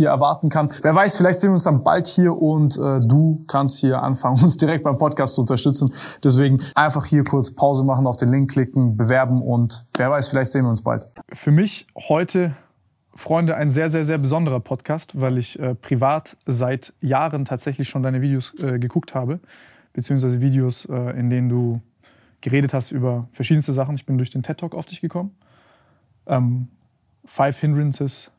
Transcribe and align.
hier 0.00 0.08
erwarten 0.08 0.48
kann. 0.48 0.70
Wer 0.82 0.94
weiß, 0.94 1.16
vielleicht 1.16 1.40
sehen 1.40 1.50
wir 1.50 1.54
uns 1.54 1.64
dann 1.64 1.84
bald 1.84 2.06
hier 2.06 2.36
und 2.36 2.76
äh, 2.78 3.00
du 3.00 3.44
kannst 3.46 3.78
hier 3.78 4.02
anfangen, 4.02 4.42
uns 4.42 4.56
direkt 4.56 4.82
beim 4.82 4.98
Podcast 4.98 5.34
zu 5.34 5.42
unterstützen. 5.42 5.92
Deswegen 6.24 6.60
einfach 6.74 7.04
hier 7.04 7.22
kurz 7.22 7.50
Pause 7.50 7.84
machen, 7.84 8.06
auf 8.06 8.16
den 8.16 8.30
Link 8.30 8.50
klicken, 8.50 8.96
bewerben 8.96 9.42
und 9.42 9.86
wer 9.94 10.10
weiß, 10.10 10.28
vielleicht 10.28 10.50
sehen 10.50 10.64
wir 10.64 10.70
uns 10.70 10.82
bald. 10.82 11.08
Für 11.32 11.50
mich 11.50 11.86
heute 12.08 12.56
Freunde, 13.14 13.54
ein 13.56 13.68
sehr, 13.68 13.90
sehr, 13.90 14.04
sehr 14.04 14.16
besonderer 14.16 14.60
Podcast, 14.60 15.20
weil 15.20 15.36
ich 15.36 15.58
äh, 15.58 15.74
privat 15.74 16.38
seit 16.46 16.94
Jahren 17.02 17.44
tatsächlich 17.44 17.88
schon 17.88 18.02
deine 18.02 18.22
Videos 18.22 18.54
äh, 18.58 18.78
geguckt 18.78 19.14
habe, 19.14 19.40
beziehungsweise 19.92 20.40
Videos, 20.40 20.86
äh, 20.86 21.18
in 21.18 21.28
denen 21.28 21.50
du 21.50 21.82
geredet 22.40 22.72
hast 22.72 22.92
über 22.92 23.28
verschiedenste 23.32 23.74
Sachen. 23.74 23.94
Ich 23.94 24.06
bin 24.06 24.16
durch 24.16 24.30
den 24.30 24.42
TED 24.42 24.58
Talk 24.58 24.74
auf 24.74 24.86
dich 24.86 25.02
gekommen. 25.02 25.36
Ähm, 26.26 26.68
Five 27.26 27.60
Hindrances 27.60 28.30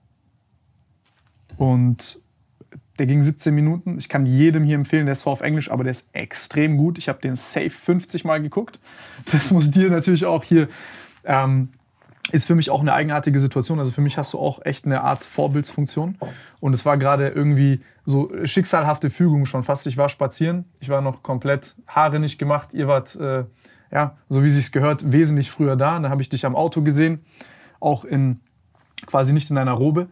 und 1.61 2.19
der 2.97 3.05
ging 3.05 3.23
17 3.23 3.53
Minuten. 3.53 3.99
Ich 3.99 4.09
kann 4.09 4.25
jedem 4.25 4.63
hier 4.63 4.73
empfehlen, 4.73 5.05
der 5.05 5.13
ist 5.13 5.19
zwar 5.19 5.33
auf 5.33 5.41
Englisch, 5.41 5.69
aber 5.69 5.83
der 5.83 5.91
ist 5.91 6.09
extrem 6.11 6.75
gut. 6.75 6.97
Ich 6.97 7.07
habe 7.07 7.21
den 7.21 7.35
safe 7.35 7.69
50 7.69 8.25
Mal 8.25 8.41
geguckt. 8.41 8.79
Das 9.31 9.51
muss 9.51 9.69
dir 9.69 9.91
natürlich 9.91 10.25
auch 10.25 10.43
hier. 10.43 10.69
Ähm, 11.23 11.69
ist 12.31 12.47
für 12.47 12.55
mich 12.55 12.71
auch 12.71 12.81
eine 12.81 12.93
eigenartige 12.93 13.39
Situation. 13.39 13.77
Also 13.77 13.91
für 13.91 14.01
mich 14.01 14.17
hast 14.17 14.33
du 14.33 14.39
auch 14.39 14.65
echt 14.65 14.87
eine 14.87 15.01
Art 15.01 15.23
Vorbildsfunktion. 15.23 16.17
Und 16.59 16.73
es 16.73 16.83
war 16.83 16.97
gerade 16.97 17.27
irgendwie 17.27 17.81
so 18.05 18.31
schicksalhafte 18.43 19.11
Fügung 19.11 19.45
schon 19.45 19.61
fast. 19.61 19.85
Ich 19.85 19.97
war 19.97 20.09
spazieren, 20.09 20.65
ich 20.79 20.89
war 20.89 21.01
noch 21.01 21.21
komplett 21.21 21.75
Haare 21.85 22.19
nicht 22.19 22.39
gemacht. 22.39 22.69
Ihr 22.73 22.87
wart, 22.87 23.15
äh, 23.17 23.43
ja, 23.91 24.17
so 24.29 24.43
wie 24.43 24.49
sich's 24.49 24.71
gehört, 24.71 25.11
wesentlich 25.11 25.51
früher 25.51 25.75
da. 25.75 25.99
Dann 25.99 26.09
habe 26.09 26.23
ich 26.23 26.29
dich 26.29 26.43
am 26.43 26.55
Auto 26.55 26.81
gesehen, 26.81 27.19
auch 27.79 28.03
in 28.03 28.39
quasi 29.05 29.31
nicht 29.31 29.51
in 29.51 29.55
deiner 29.57 29.73
Robe. 29.73 30.07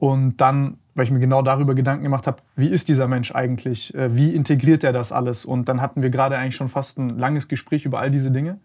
Und 0.00 0.38
dann, 0.38 0.78
weil 1.00 1.04
ich 1.04 1.12
mir 1.12 1.18
genau 1.18 1.40
darüber 1.40 1.74
Gedanken 1.74 2.02
gemacht 2.02 2.26
habe, 2.26 2.42
wie 2.56 2.68
ist 2.68 2.90
dieser 2.90 3.08
Mensch 3.08 3.34
eigentlich? 3.34 3.94
Äh, 3.94 4.14
wie 4.14 4.34
integriert 4.34 4.84
er 4.84 4.92
das 4.92 5.12
alles? 5.12 5.46
Und 5.46 5.66
dann 5.70 5.80
hatten 5.80 6.02
wir 6.02 6.10
gerade 6.10 6.36
eigentlich 6.36 6.56
schon 6.56 6.68
fast 6.68 6.98
ein 6.98 7.18
langes 7.18 7.48
Gespräch 7.48 7.86
über 7.86 8.00
all 8.00 8.10
diese 8.10 8.30
Dinge 8.30 8.58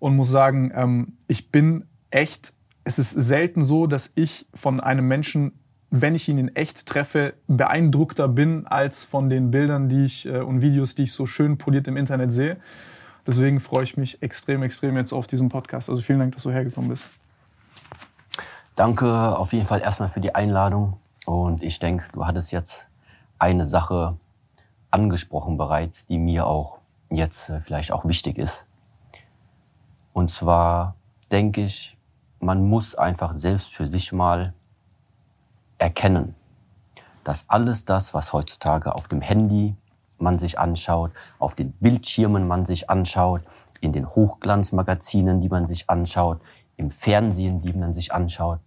und 0.00 0.16
muss 0.16 0.28
sagen, 0.28 0.72
ähm, 0.74 1.12
ich 1.28 1.52
bin 1.52 1.84
echt, 2.10 2.52
es 2.82 2.98
ist 2.98 3.12
selten 3.12 3.62
so, 3.62 3.86
dass 3.86 4.10
ich 4.16 4.48
von 4.54 4.80
einem 4.80 5.06
Menschen, 5.06 5.52
wenn 5.92 6.16
ich 6.16 6.28
ihn 6.28 6.38
in 6.38 6.56
echt 6.56 6.84
treffe, 6.84 7.34
beeindruckter 7.46 8.26
bin 8.26 8.66
als 8.66 9.04
von 9.04 9.30
den 9.30 9.52
Bildern, 9.52 9.88
die 9.88 10.04
ich 10.04 10.26
äh, 10.26 10.40
und 10.40 10.62
Videos, 10.62 10.96
die 10.96 11.04
ich 11.04 11.12
so 11.12 11.26
schön 11.26 11.58
poliert 11.58 11.86
im 11.86 11.96
Internet 11.96 12.32
sehe. 12.32 12.56
Deswegen 13.24 13.60
freue 13.60 13.84
ich 13.84 13.96
mich 13.96 14.20
extrem, 14.20 14.64
extrem 14.64 14.96
jetzt 14.96 15.12
auf 15.12 15.28
diesen 15.28 15.48
Podcast. 15.48 15.90
Also 15.90 16.02
vielen 16.02 16.18
Dank, 16.18 16.34
dass 16.34 16.42
du 16.42 16.50
hergekommen 16.50 16.90
bist. 16.90 17.08
Danke 18.74 19.38
auf 19.38 19.52
jeden 19.52 19.66
Fall 19.66 19.80
erstmal 19.80 20.08
für 20.08 20.20
die 20.20 20.34
Einladung. 20.34 20.98
Und 21.28 21.62
ich 21.62 21.78
denke, 21.78 22.06
du 22.14 22.26
hattest 22.26 22.52
jetzt 22.52 22.86
eine 23.38 23.66
Sache 23.66 24.16
angesprochen 24.90 25.58
bereits, 25.58 26.06
die 26.06 26.16
mir 26.16 26.46
auch 26.46 26.78
jetzt 27.10 27.50
äh, 27.50 27.60
vielleicht 27.60 27.92
auch 27.92 28.06
wichtig 28.06 28.38
ist. 28.38 28.66
Und 30.14 30.30
zwar 30.30 30.94
denke 31.30 31.60
ich, 31.60 31.98
man 32.40 32.66
muss 32.66 32.94
einfach 32.94 33.34
selbst 33.34 33.74
für 33.74 33.86
sich 33.86 34.10
mal 34.10 34.54
erkennen, 35.76 36.34
dass 37.24 37.44
alles 37.46 37.84
das, 37.84 38.14
was 38.14 38.32
heutzutage 38.32 38.94
auf 38.94 39.06
dem 39.06 39.20
Handy 39.20 39.76
man 40.16 40.38
sich 40.38 40.58
anschaut, 40.58 41.10
auf 41.38 41.54
den 41.54 41.72
Bildschirmen 41.72 42.48
man 42.48 42.64
sich 42.64 42.88
anschaut, 42.88 43.42
in 43.82 43.92
den 43.92 44.08
Hochglanzmagazinen, 44.08 45.42
die 45.42 45.50
man 45.50 45.66
sich 45.66 45.90
anschaut, 45.90 46.40
im 46.78 46.90
Fernsehen, 46.90 47.60
die 47.60 47.74
man 47.74 47.92
sich 47.92 48.14
anschaut, 48.14 48.60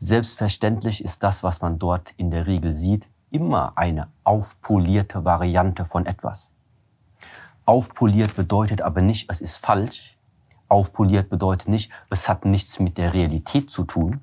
Selbstverständlich 0.00 1.02
ist 1.02 1.24
das, 1.24 1.42
was 1.42 1.60
man 1.60 1.80
dort 1.80 2.12
in 2.16 2.30
der 2.30 2.46
Regel 2.46 2.72
sieht, 2.72 3.08
immer 3.32 3.72
eine 3.74 4.06
aufpolierte 4.22 5.24
Variante 5.24 5.84
von 5.84 6.06
etwas. 6.06 6.52
Aufpoliert 7.64 8.36
bedeutet 8.36 8.80
aber 8.80 9.02
nicht, 9.02 9.28
es 9.28 9.40
ist 9.40 9.56
falsch. 9.56 10.16
Aufpoliert 10.68 11.30
bedeutet 11.30 11.66
nicht, 11.66 11.90
es 12.10 12.28
hat 12.28 12.44
nichts 12.44 12.78
mit 12.78 12.96
der 12.96 13.12
Realität 13.12 13.72
zu 13.72 13.82
tun. 13.82 14.20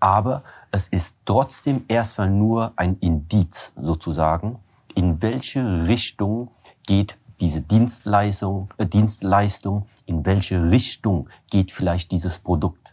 Aber 0.00 0.42
es 0.72 0.88
ist 0.88 1.16
trotzdem 1.26 1.84
erstmal 1.86 2.28
nur 2.28 2.72
ein 2.74 2.96
Indiz 2.98 3.72
sozusagen, 3.80 4.58
in 4.96 5.22
welche 5.22 5.86
Richtung 5.86 6.50
geht 6.86 7.16
diese 7.38 7.60
Dienstleistung, 7.60 8.74
äh, 8.78 8.86
Dienstleistung, 8.86 9.86
in 10.06 10.26
welche 10.26 10.60
Richtung 10.60 11.28
geht 11.50 11.70
vielleicht 11.70 12.10
dieses 12.10 12.40
Produkt. 12.40 12.92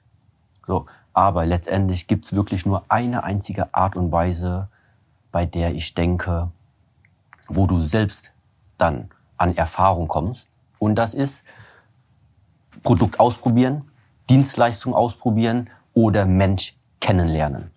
So, 0.67 0.85
aber 1.19 1.45
letztendlich 1.45 2.07
gibt 2.07 2.23
es 2.23 2.33
wirklich 2.33 2.65
nur 2.65 2.83
eine 2.87 3.25
einzige 3.25 3.73
Art 3.73 3.97
und 3.97 4.09
Weise, 4.09 4.69
bei 5.33 5.45
der 5.45 5.75
ich 5.75 5.93
denke, 5.93 6.49
wo 7.49 7.67
du 7.67 7.81
selbst 7.81 8.31
dann 8.77 9.09
an 9.35 9.57
Erfahrung 9.57 10.07
kommst. 10.07 10.47
Und 10.77 10.95
das 10.95 11.13
ist 11.13 11.43
Produkt 12.83 13.19
ausprobieren, 13.19 13.83
Dienstleistung 14.29 14.93
ausprobieren 14.93 15.69
oder 15.93 16.25
Mensch 16.25 16.77
kennenlernen. 17.01 17.71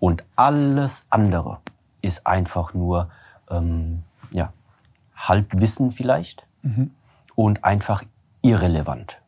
Und 0.00 0.24
alles 0.34 1.06
andere 1.10 1.58
ist 2.02 2.26
einfach 2.26 2.74
nur 2.74 3.08
ähm, 3.50 4.02
ja, 4.32 4.52
Halbwissen 5.14 5.92
vielleicht 5.92 6.44
mhm. 6.62 6.90
und 7.36 7.62
einfach 7.62 8.02
irrelevant. 8.42 9.20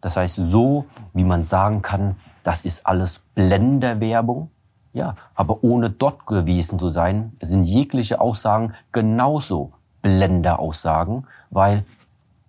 Das 0.00 0.16
heißt, 0.16 0.36
so 0.36 0.86
wie 1.12 1.24
man 1.24 1.44
sagen 1.44 1.82
kann, 1.82 2.16
das 2.42 2.62
ist 2.62 2.86
alles 2.86 3.20
Blenderwerbung. 3.34 4.50
Ja, 4.94 5.14
aber 5.34 5.64
ohne 5.64 5.88
dort 5.88 6.26
gewesen 6.26 6.78
zu 6.78 6.90
sein, 6.90 7.32
sind 7.40 7.64
jegliche 7.64 8.20
Aussagen 8.20 8.74
genauso 8.92 9.72
Blenderaussagen, 10.02 11.26
weil 11.48 11.86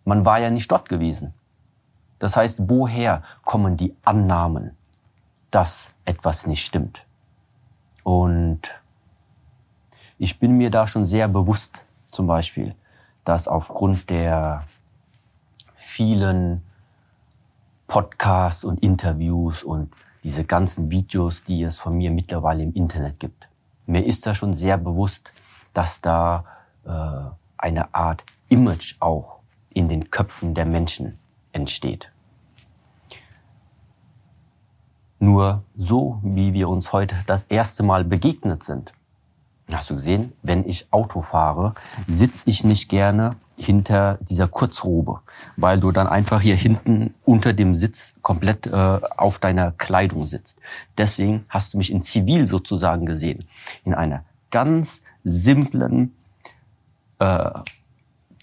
man 0.03 0.25
war 0.25 0.39
ja 0.39 0.49
nicht 0.49 0.69
dort 0.69 0.89
gewesen. 0.89 1.33
Das 2.19 2.35
heißt, 2.35 2.57
woher 2.69 3.23
kommen 3.43 3.77
die 3.77 3.95
Annahmen, 4.03 4.75
dass 5.51 5.91
etwas 6.03 6.45
nicht 6.45 6.65
stimmt? 6.65 7.05
Und 8.03 8.61
ich 10.17 10.39
bin 10.39 10.57
mir 10.57 10.69
da 10.69 10.87
schon 10.87 11.05
sehr 11.05 11.27
bewusst, 11.27 11.79
zum 12.11 12.27
Beispiel, 12.27 12.75
dass 13.23 13.47
aufgrund 13.47 14.09
der 14.09 14.63
vielen 15.75 16.61
Podcasts 17.93 18.63
und 18.63 18.81
Interviews 18.81 19.61
und 19.61 19.93
diese 20.23 20.45
ganzen 20.45 20.89
Videos, 20.89 21.43
die 21.43 21.61
es 21.61 21.77
von 21.77 21.95
mir 21.95 22.09
mittlerweile 22.09 22.63
im 22.63 22.73
Internet 22.73 23.19
gibt. 23.19 23.47
Mir 23.85 24.03
ist 24.03 24.25
da 24.25 24.33
schon 24.33 24.55
sehr 24.55 24.79
bewusst, 24.79 25.31
dass 25.75 26.01
da 26.01 26.43
äh, 26.85 26.89
eine 27.55 27.93
Art 27.93 28.23
Image 28.49 28.95
auch 28.99 29.41
in 29.69 29.89
den 29.89 30.09
Köpfen 30.09 30.55
der 30.55 30.65
Menschen 30.65 31.19
entsteht. 31.51 32.11
Nur 35.19 35.61
so, 35.77 36.19
wie 36.23 36.53
wir 36.53 36.69
uns 36.69 36.93
heute 36.93 37.15
das 37.27 37.43
erste 37.43 37.83
Mal 37.83 38.03
begegnet 38.05 38.63
sind, 38.63 38.91
hast 39.75 39.89
du 39.89 39.95
gesehen, 39.95 40.33
wenn 40.41 40.67
ich 40.67 40.87
Auto 40.91 41.21
fahre, 41.21 41.73
sitze 42.07 42.43
ich 42.45 42.63
nicht 42.63 42.89
gerne 42.89 43.35
hinter 43.57 44.17
dieser 44.21 44.47
Kurzrobe, 44.47 45.21
weil 45.57 45.79
du 45.79 45.91
dann 45.91 46.07
einfach 46.07 46.41
hier 46.41 46.55
hinten 46.55 47.13
unter 47.23 47.53
dem 47.53 47.75
Sitz 47.75 48.13
komplett 48.21 48.67
äh, 48.67 48.99
auf 49.17 49.39
deiner 49.39 49.71
Kleidung 49.71 50.25
sitzt. 50.25 50.57
Deswegen 50.97 51.45
hast 51.49 51.73
du 51.73 51.77
mich 51.77 51.91
in 51.91 52.01
Zivil 52.01 52.47
sozusagen 52.47 53.05
gesehen, 53.05 53.45
in 53.85 53.93
einer 53.93 54.23
ganz 54.49 55.01
simplen 55.23 56.15
äh, 57.19 57.51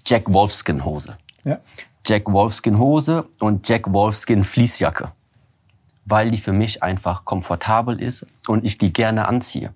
Jack 0.06 0.32
Wolfskin 0.32 0.84
Hose. 0.84 1.16
Ja. 1.44 1.58
Jack 2.06 2.32
Wolfskin 2.32 2.78
Hose 2.78 3.26
und 3.40 3.68
Jack 3.68 3.92
Wolfskin 3.92 4.42
Fließjacke, 4.42 5.12
weil 6.06 6.30
die 6.30 6.38
für 6.38 6.52
mich 6.52 6.82
einfach 6.82 7.24
komfortabel 7.24 8.00
ist 8.00 8.26
und 8.48 8.64
ich 8.64 8.78
die 8.78 8.92
gerne 8.92 9.28
anziehe. 9.28 9.74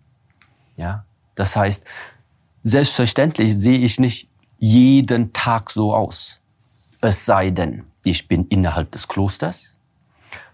Ja, 0.76 1.04
das 1.34 1.56
heißt, 1.56 1.84
selbstverständlich 2.62 3.56
sehe 3.56 3.78
ich 3.78 4.00
nicht 4.00 4.28
jeden 4.58 5.32
Tag 5.32 5.70
so 5.70 5.94
aus. 5.94 6.40
Es 7.00 7.24
sei 7.26 7.50
denn, 7.50 7.84
ich 8.04 8.28
bin 8.28 8.46
innerhalb 8.48 8.92
des 8.92 9.08
Klosters. 9.08 9.74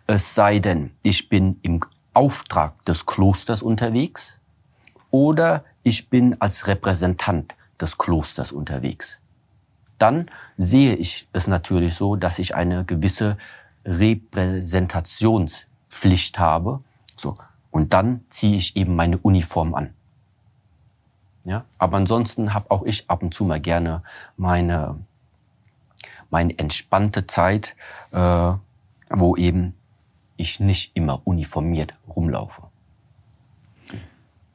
Es 0.06 0.34
sei 0.34 0.58
denn, 0.58 0.92
ich 1.02 1.28
bin 1.28 1.58
im 1.62 1.80
Auftrag 2.12 2.82
des 2.84 3.06
Klosters 3.06 3.62
unterwegs. 3.62 4.36
Oder 5.10 5.64
ich 5.82 6.08
bin 6.08 6.40
als 6.40 6.66
Repräsentant 6.66 7.54
des 7.80 7.96
Klosters 7.98 8.50
unterwegs. 8.52 9.20
Dann 9.98 10.30
sehe 10.56 10.94
ich 10.94 11.28
es 11.32 11.46
natürlich 11.46 11.94
so, 11.94 12.16
dass 12.16 12.38
ich 12.38 12.54
eine 12.54 12.84
gewisse 12.84 13.38
Repräsentationspflicht 13.84 16.38
habe. 16.38 16.82
So. 17.16 17.36
Und 17.70 17.92
dann 17.92 18.24
ziehe 18.30 18.56
ich 18.56 18.76
eben 18.76 18.96
meine 18.96 19.18
Uniform 19.18 19.74
an. 19.74 19.92
Ja, 21.44 21.64
aber 21.78 21.96
ansonsten 21.96 22.52
habe 22.52 22.70
auch 22.70 22.82
ich 22.82 23.08
ab 23.08 23.22
und 23.22 23.32
zu 23.32 23.44
mal 23.44 23.60
gerne 23.60 24.02
meine, 24.37 24.96
meine 26.28 26.58
entspannte 26.58 27.26
Zeit, 27.26 27.76
äh, 28.12 28.52
wo 29.10 29.37
eben 29.37 29.75
ich 30.37 30.60
nicht 30.60 30.96
immer 30.96 31.22
uniformiert 31.25 31.94
rumlaufe. 32.08 32.62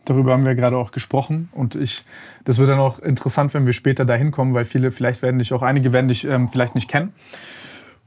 Darüber 0.05 0.33
haben 0.33 0.45
wir 0.45 0.53
gerade 0.53 0.77
auch 0.77 0.91
gesprochen 0.91 1.49
und 1.51 1.73
ich, 1.73 2.05
das 2.43 2.59
wird 2.59 2.69
dann 2.69 2.79
auch 2.79 2.99
interessant, 2.99 3.55
wenn 3.55 3.65
wir 3.65 3.73
später 3.73 4.05
dahin 4.05 4.29
kommen, 4.29 4.53
weil 4.53 4.65
viele, 4.65 4.91
vielleicht 4.91 5.23
werden 5.23 5.39
dich 5.39 5.51
auch 5.51 5.63
einige 5.63 5.93
werden 5.93 6.07
dich 6.07 6.25
ähm, 6.25 6.47
vielleicht 6.49 6.75
nicht 6.75 6.87
kennen. 6.87 7.13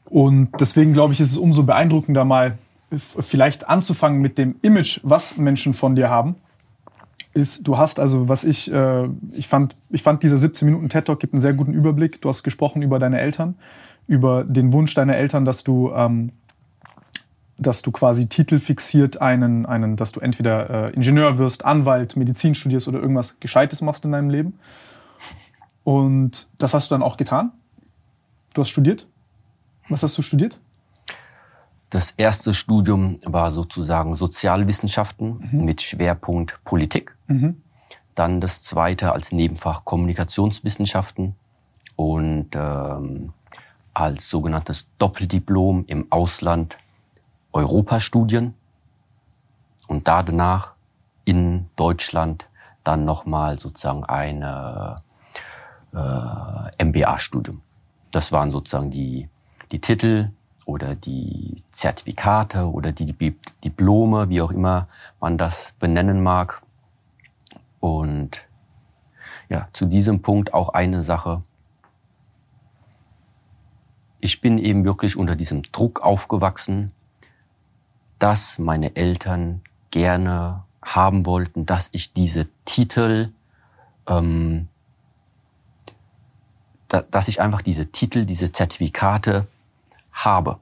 Und 0.05 0.51
deswegen 0.61 0.93
glaube 0.93 1.13
ich, 1.13 1.21
ist 1.21 1.33
es 1.33 1.37
umso 1.37 1.65
beeindruckender 1.65 2.25
mal 2.25 2.57
vielleicht 2.97 3.69
anzufangen 3.69 4.23
mit 4.23 4.39
dem 4.39 4.57
Image, 4.63 5.01
was 5.03 5.37
Menschen 5.37 5.75
von 5.75 5.97
dir 5.97 6.09
haben 6.09 6.37
ist, 7.35 7.67
du 7.67 7.79
hast 7.79 8.01
also, 8.01 8.29
was 8.29 8.45
ich, 8.45 8.73
äh, 8.73 9.09
ich 9.33 9.49
fand, 9.49 9.77
ich 9.91 10.03
fand 10.03 10.23
dieser 10.23 10.37
17 10.37 10.67
Minuten 10.67 10.89
TED 10.89 11.07
Talk 11.07 11.21
gibt 11.21 11.35
einen 11.35 11.41
sehr 11.41 11.55
guten 11.55 11.73
Überblick. 11.73 12.21
Du 12.21 12.29
hast 12.29 12.43
gesprochen 12.43 12.83
über 12.83 12.99
deine 12.99 13.21
Eltern, 13.21 13.57
über 14.07 14.45
den 14.45 14.73
Wunsch 14.73 14.95
deiner 14.95 15.17
Eltern, 15.17 15.45
dass 15.45 15.65
du, 15.65 15.93
ähm, 15.93 16.33
dass 17.59 17.83
du 17.83 17.93
quasi 17.93 18.29
Titel 18.29 18.59
fixiert 18.59 19.21
einen, 19.21 19.67
einen, 19.67 19.97
dass 19.97 20.13
du 20.13 20.21
entweder 20.21 20.89
äh, 20.89 20.95
Ingenieur 20.95 21.39
wirst, 21.39 21.65
Anwalt, 21.65 22.17
Medizin 22.17 22.55
studierst 22.55 22.89
oder 22.89 23.01
irgendwas 23.01 23.39
Gescheites 23.41 23.83
machst 23.83 24.05
in 24.05 24.13
deinem 24.13 24.31
Leben. 24.31 24.59
Und 25.85 26.49
das 26.59 26.75
hast 26.75 26.91
du 26.91 26.95
dann 26.95 27.03
auch 27.03 27.17
getan. 27.17 27.53
Du 28.55 28.63
hast 28.63 28.71
studiert. 28.71 29.07
Was 29.89 30.03
hast 30.03 30.19
du 30.19 30.23
studiert? 30.23 30.59
Das 31.91 32.13
erste 32.17 32.53
Studium 32.53 33.19
war 33.25 33.51
sozusagen 33.51 34.15
Sozialwissenschaften 34.15 35.49
mhm. 35.51 35.65
mit 35.65 35.81
Schwerpunkt 35.81 36.63
Politik. 36.65 37.17
Mhm. 37.29 37.63
Dann 38.15 38.41
das 38.41 38.63
zweite 38.63 39.13
als 39.13 39.33
Nebenfach 39.33 39.85
Kommunikationswissenschaften 39.85 41.37
und 41.95 42.49
ähm, 42.55 43.33
als 43.95 44.29
sogenanntes 44.29 44.89
Doppeldiplom 44.99 45.85
im 45.87 46.11
Ausland 46.11 46.77
Europastudien 47.53 48.55
und 49.87 50.09
da 50.09 50.23
danach 50.23 50.75
in 51.25 51.71
Deutschland 51.77 52.49
dann 52.85 53.05
nochmal 53.05 53.59
sozusagen 53.59 54.05
ein 54.05 54.43
äh, 54.43 54.97
MBA-Studium. 56.85 57.63
Das 58.11 58.33
waren 58.33 58.51
sozusagen 58.51 58.91
die, 58.91 59.29
die 59.71 59.81
Titel, 59.81 60.31
oder 60.69 60.95
die 60.95 61.57
Zertifikate 61.71 62.71
oder 62.71 62.93
die 62.93 63.07
Diplome, 63.65 64.29
wie 64.29 64.43
auch 64.43 64.51
immer 64.51 64.87
man 65.19 65.39
das 65.39 65.73
benennen 65.81 66.23
mag. 66.23 66.61
Und 67.81 68.47
ja, 69.49 69.69
zu 69.73 69.87
diesem 69.87 70.23
Punkt 70.23 70.53
auch 70.55 70.71
eine 70.71 71.03
Sache. 71.03 71.43
Ich 74.21 74.41
bin 74.41 74.59
eben 74.59 74.85
wirklich 74.85 75.17
unter 75.17 75.37
diesem 75.37 75.63
Druck 75.63 76.01
aufgewachsen, 76.01 76.93
dass 78.19 78.59
meine 78.59 78.97
Eltern 78.97 79.63
gerne 79.91 80.65
haben 80.83 81.27
wollten, 81.27 81.67
dass 81.67 81.89
ich 81.93 82.13
diese 82.13 82.49
Titel, 82.65 83.33
ähm, 84.07 84.69
da, 86.89 87.03
dass 87.03 87.29
ich 87.29 87.41
einfach 87.41 87.63
diese 87.63 87.93
Titel, 87.93 88.25
diese 88.25 88.51
Zertifikate 88.53 89.47
habe. 90.13 90.59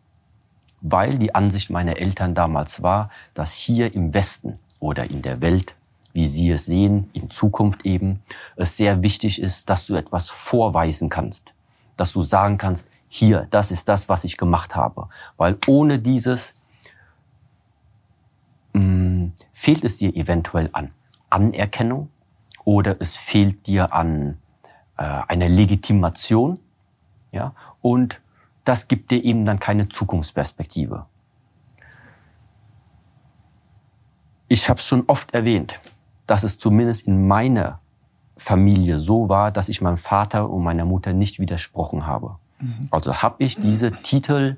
Weil 0.83 1.19
die 1.19 1.35
Ansicht 1.35 1.71
meiner 1.71 1.97
Eltern 1.97 2.35
damals 2.35 2.83
war, 2.83 3.11
dass 3.35 3.53
hier 3.53 3.95
im 3.95 4.13
Westen 4.13 4.59
oder 4.79 5.11
in 5.11 5.23
der 5.23 5.41
Welt, 5.41 5.75
wie 6.17 6.27
sie 6.27 6.51
es 6.51 6.65
sehen, 6.65 7.11
in 7.13 7.31
Zukunft 7.31 7.85
eben, 7.85 8.23
es 8.57 8.77
sehr 8.77 9.03
wichtig 9.03 9.41
ist, 9.41 9.71
dass 9.71 9.87
du 9.87 9.95
etwas 9.95 10.31
vorweisen 10.31 11.11
kannst. 11.11 11.53
Dass 11.97 12.13
du 12.13 12.23
sagen 12.23 12.59
kannst, 12.59 12.89
hier, 13.07 13.47
das 13.51 13.71
ist 13.71 13.89
das, 13.89 14.09
was 14.09 14.25
ich 14.25 14.37
gemacht 14.37 14.75
habe. 14.75 15.09
Weil 15.37 15.57
ohne 15.67 15.99
dieses 15.99 16.55
mh, 18.73 18.83
mm, 18.83 19.33
fehlt 19.53 19.85
es 19.85 19.99
dir 19.99 20.17
eventuell 20.17 20.71
an 20.73 20.91
Anerkennung 21.31 22.09
oder 22.65 22.97
es 22.99 23.17
fehlt 23.17 23.67
dir 23.67 23.93
an 23.93 24.39
äh, 24.97 25.03
einer 25.03 25.49
Legitimation. 25.49 26.59
Ja, 27.31 27.55
und 27.83 28.23
das 28.65 28.89
gibt 28.89 29.11
dir 29.11 29.23
eben 29.23 29.45
dann 29.45 29.61
keine 29.61 29.89
Zukunftsperspektive. 29.89 31.05
Ich 34.49 34.69
habe 34.69 34.81
es 34.81 34.87
schon 34.87 35.05
oft 35.09 35.35
erwähnt, 35.35 35.79
dass 36.27 36.43
es 36.43 36.59
zumindest 36.59 37.07
in 37.07 37.27
meiner 37.27 37.81
Familie 38.37 38.99
so 38.99 39.29
war, 39.29 39.51
dass 39.51 39.69
ich 39.69 39.81
meinem 39.81 39.97
Vater 39.97 40.51
und 40.51 40.63
meiner 40.63 40.85
Mutter 40.85 41.13
nicht 41.13 41.39
widersprochen 41.39 42.07
habe. 42.07 42.37
Mhm. 42.61 42.89
Also 42.91 43.23
habe 43.23 43.43
ich 43.45 43.57
diese 43.57 43.93
Titel 43.93 44.57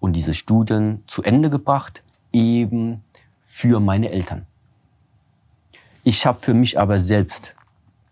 und 0.00 0.14
diese 0.14 0.34
Studien 0.34 1.02
zu 1.06 1.22
Ende 1.22 1.50
gebracht, 1.50 2.02
eben 2.32 3.02
für 3.40 3.80
meine 3.80 4.10
Eltern. 4.10 4.46
Ich 6.04 6.26
habe 6.26 6.40
für 6.40 6.54
mich 6.54 6.78
aber 6.78 7.00
selbst 7.00 7.54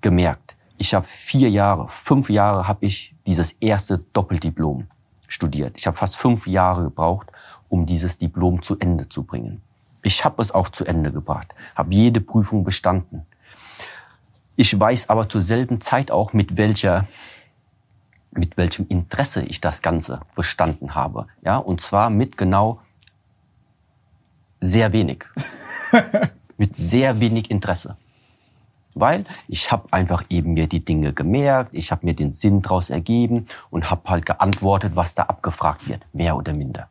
gemerkt, 0.01 0.57
ich 0.77 0.95
habe 0.95 1.07
vier 1.07 1.51
Jahre, 1.51 1.89
fünf 1.89 2.31
Jahre 2.31 2.67
habe 2.67 2.87
ich 2.87 3.15
dieses 3.27 3.53
erste 3.61 3.99
Doppeldiplom 4.13 4.87
studiert. 5.29 5.77
Ich 5.77 5.87
habe 5.87 5.97
fast 5.97 6.17
fünf 6.17 6.47
Jahre 6.47 6.85
gebraucht, 6.85 7.31
um 7.69 7.85
dieses 7.85 8.17
Diplom 8.17 8.63
zu 8.63 8.79
Ende 8.79 9.09
zu 9.09 9.25
bringen. 9.25 9.61
Ich 10.02 10.25
habe 10.25 10.40
es 10.42 10.50
auch 10.52 10.69
zu 10.69 10.85
Ende 10.85 11.12
gebracht, 11.12 11.54
habe 11.75 11.95
jede 11.95 12.21
Prüfung 12.21 12.64
bestanden. 12.64 13.26
Ich 14.57 14.78
weiß 14.78 15.09
aber 15.09 15.28
zur 15.28 15.40
selben 15.40 15.80
Zeit 15.80 16.11
auch, 16.11 16.33
mit 16.33 16.57
welcher 16.57 17.07
mit 18.33 18.57
welchem 18.57 18.87
Interesse 18.88 19.42
ich 19.42 19.61
das 19.61 19.83
Ganze 19.83 20.21
bestanden 20.35 20.95
habe. 20.95 21.26
Ja, 21.42 21.57
und 21.57 21.80
zwar 21.80 22.11
mit 22.11 22.37
genau 22.37 22.80
sehr 24.61 24.92
wenig. 24.92 25.25
mit 26.59 26.76
sehr 26.76 27.21
wenig 27.21 27.50
Interesse. 27.50 27.97
Weil 28.95 29.25
ich 29.49 29.73
habe 29.73 29.92
einfach 29.92 30.25
eben 30.28 30.54
mir 30.54 30.66
die 30.66 30.85
Dinge 30.85 31.12
gemerkt, 31.12 31.71
ich 31.73 31.90
habe 31.90 32.04
mir 32.07 32.14
den 32.14 32.33
Sinn 32.33 32.61
draus 32.61 32.90
ergeben 32.90 33.47
und 33.71 33.90
habe 33.90 34.09
halt 34.11 34.26
geantwortet, 34.26 34.95
was 34.95 35.14
da 35.14 35.25
abgefragt 35.25 35.88
wird, 35.88 36.02
mehr 36.12 36.37
oder 36.37 36.52
minder. 36.52 36.88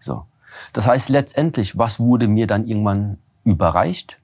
So. 0.00 0.26
Das 0.72 0.86
heißt 0.86 1.08
letztendlich, 1.08 1.78
was 1.78 2.00
wurde 2.00 2.28
mir 2.28 2.46
dann 2.46 2.66
irgendwann 2.66 3.18
überreicht? 3.44 4.20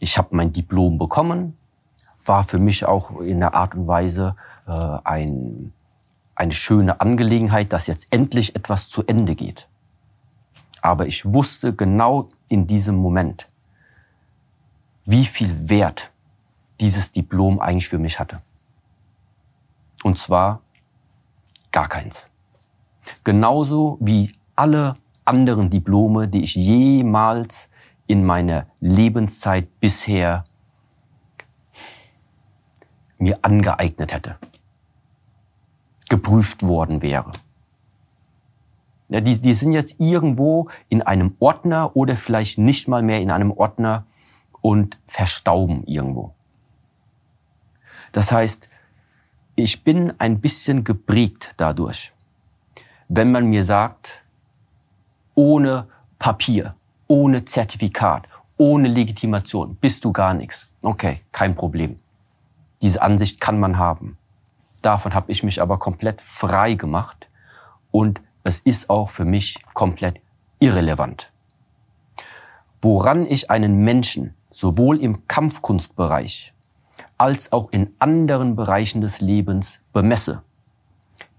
Ich 0.00 0.18
habe 0.18 0.28
mein 0.32 0.52
Diplom 0.52 0.98
bekommen, 0.98 1.56
war 2.24 2.42
für 2.42 2.58
mich 2.58 2.84
auch 2.84 3.20
in 3.20 3.40
der 3.40 3.54
Art 3.54 3.74
und 3.74 3.86
Weise 3.86 4.36
äh, 4.66 4.70
ein, 4.70 5.72
eine 6.34 6.52
schöne 6.52 7.00
Angelegenheit, 7.00 7.72
dass 7.72 7.86
jetzt 7.86 8.08
endlich 8.10 8.56
etwas 8.56 8.88
zu 8.88 9.04
Ende 9.06 9.34
geht. 9.34 9.68
Aber 10.80 11.06
ich 11.06 11.24
wusste 11.32 11.74
genau 11.74 12.28
in 12.48 12.66
diesem 12.66 12.96
Moment, 12.96 13.48
wie 15.04 15.24
viel 15.24 15.68
Wert 15.68 16.12
dieses 16.80 17.12
Diplom 17.12 17.60
eigentlich 17.60 17.88
für 17.88 17.98
mich 17.98 18.18
hatte. 18.18 18.40
Und 20.02 20.18
zwar 20.18 20.60
gar 21.72 21.88
keins. 21.88 22.30
Genauso 23.22 23.98
wie 24.00 24.34
alle 24.56 24.96
anderen 25.24 25.70
Diplome, 25.70 26.28
die 26.28 26.42
ich 26.42 26.54
jemals 26.54 27.70
in 28.06 28.24
meiner 28.24 28.66
Lebenszeit 28.80 29.80
bisher 29.80 30.44
mir 33.18 33.38
angeeignet 33.42 34.12
hätte, 34.12 34.36
geprüft 36.08 36.62
worden 36.62 37.00
wäre. 37.00 37.32
Ja, 39.08 39.20
die, 39.20 39.40
die 39.40 39.54
sind 39.54 39.72
jetzt 39.72 39.96
irgendwo 39.98 40.68
in 40.88 41.02
einem 41.02 41.36
Ordner 41.38 41.94
oder 41.94 42.16
vielleicht 42.16 42.58
nicht 42.58 42.88
mal 42.88 43.02
mehr 43.02 43.20
in 43.20 43.30
einem 43.30 43.50
Ordner 43.50 44.06
und 44.60 44.98
verstauben 45.06 45.84
irgendwo. 45.84 46.34
Das 48.12 48.32
heißt, 48.32 48.68
ich 49.56 49.84
bin 49.84 50.12
ein 50.18 50.40
bisschen 50.40 50.84
geprägt 50.84 51.54
dadurch. 51.56 52.12
Wenn 53.08 53.30
man 53.30 53.46
mir 53.46 53.64
sagt, 53.64 54.23
ohne 55.34 55.88
Papier, 56.18 56.74
ohne 57.06 57.44
Zertifikat, 57.44 58.28
ohne 58.56 58.88
Legitimation 58.88 59.76
bist 59.76 60.04
du 60.04 60.12
gar 60.12 60.34
nichts. 60.34 60.72
Okay, 60.82 61.20
kein 61.32 61.54
Problem. 61.54 61.98
Diese 62.82 63.02
Ansicht 63.02 63.40
kann 63.40 63.58
man 63.58 63.78
haben. 63.78 64.16
Davon 64.82 65.14
habe 65.14 65.32
ich 65.32 65.42
mich 65.42 65.62
aber 65.62 65.78
komplett 65.78 66.20
frei 66.20 66.74
gemacht 66.74 67.28
und 67.90 68.20
es 68.42 68.58
ist 68.58 68.90
auch 68.90 69.08
für 69.08 69.24
mich 69.24 69.58
komplett 69.72 70.20
irrelevant. 70.58 71.32
Woran 72.82 73.26
ich 73.26 73.50
einen 73.50 73.78
Menschen 73.78 74.34
sowohl 74.50 75.00
im 75.00 75.26
Kampfkunstbereich 75.26 76.52
als 77.16 77.52
auch 77.52 77.72
in 77.72 77.94
anderen 77.98 78.56
Bereichen 78.56 79.00
des 79.00 79.20
Lebens 79.20 79.80
bemesse, 79.92 80.42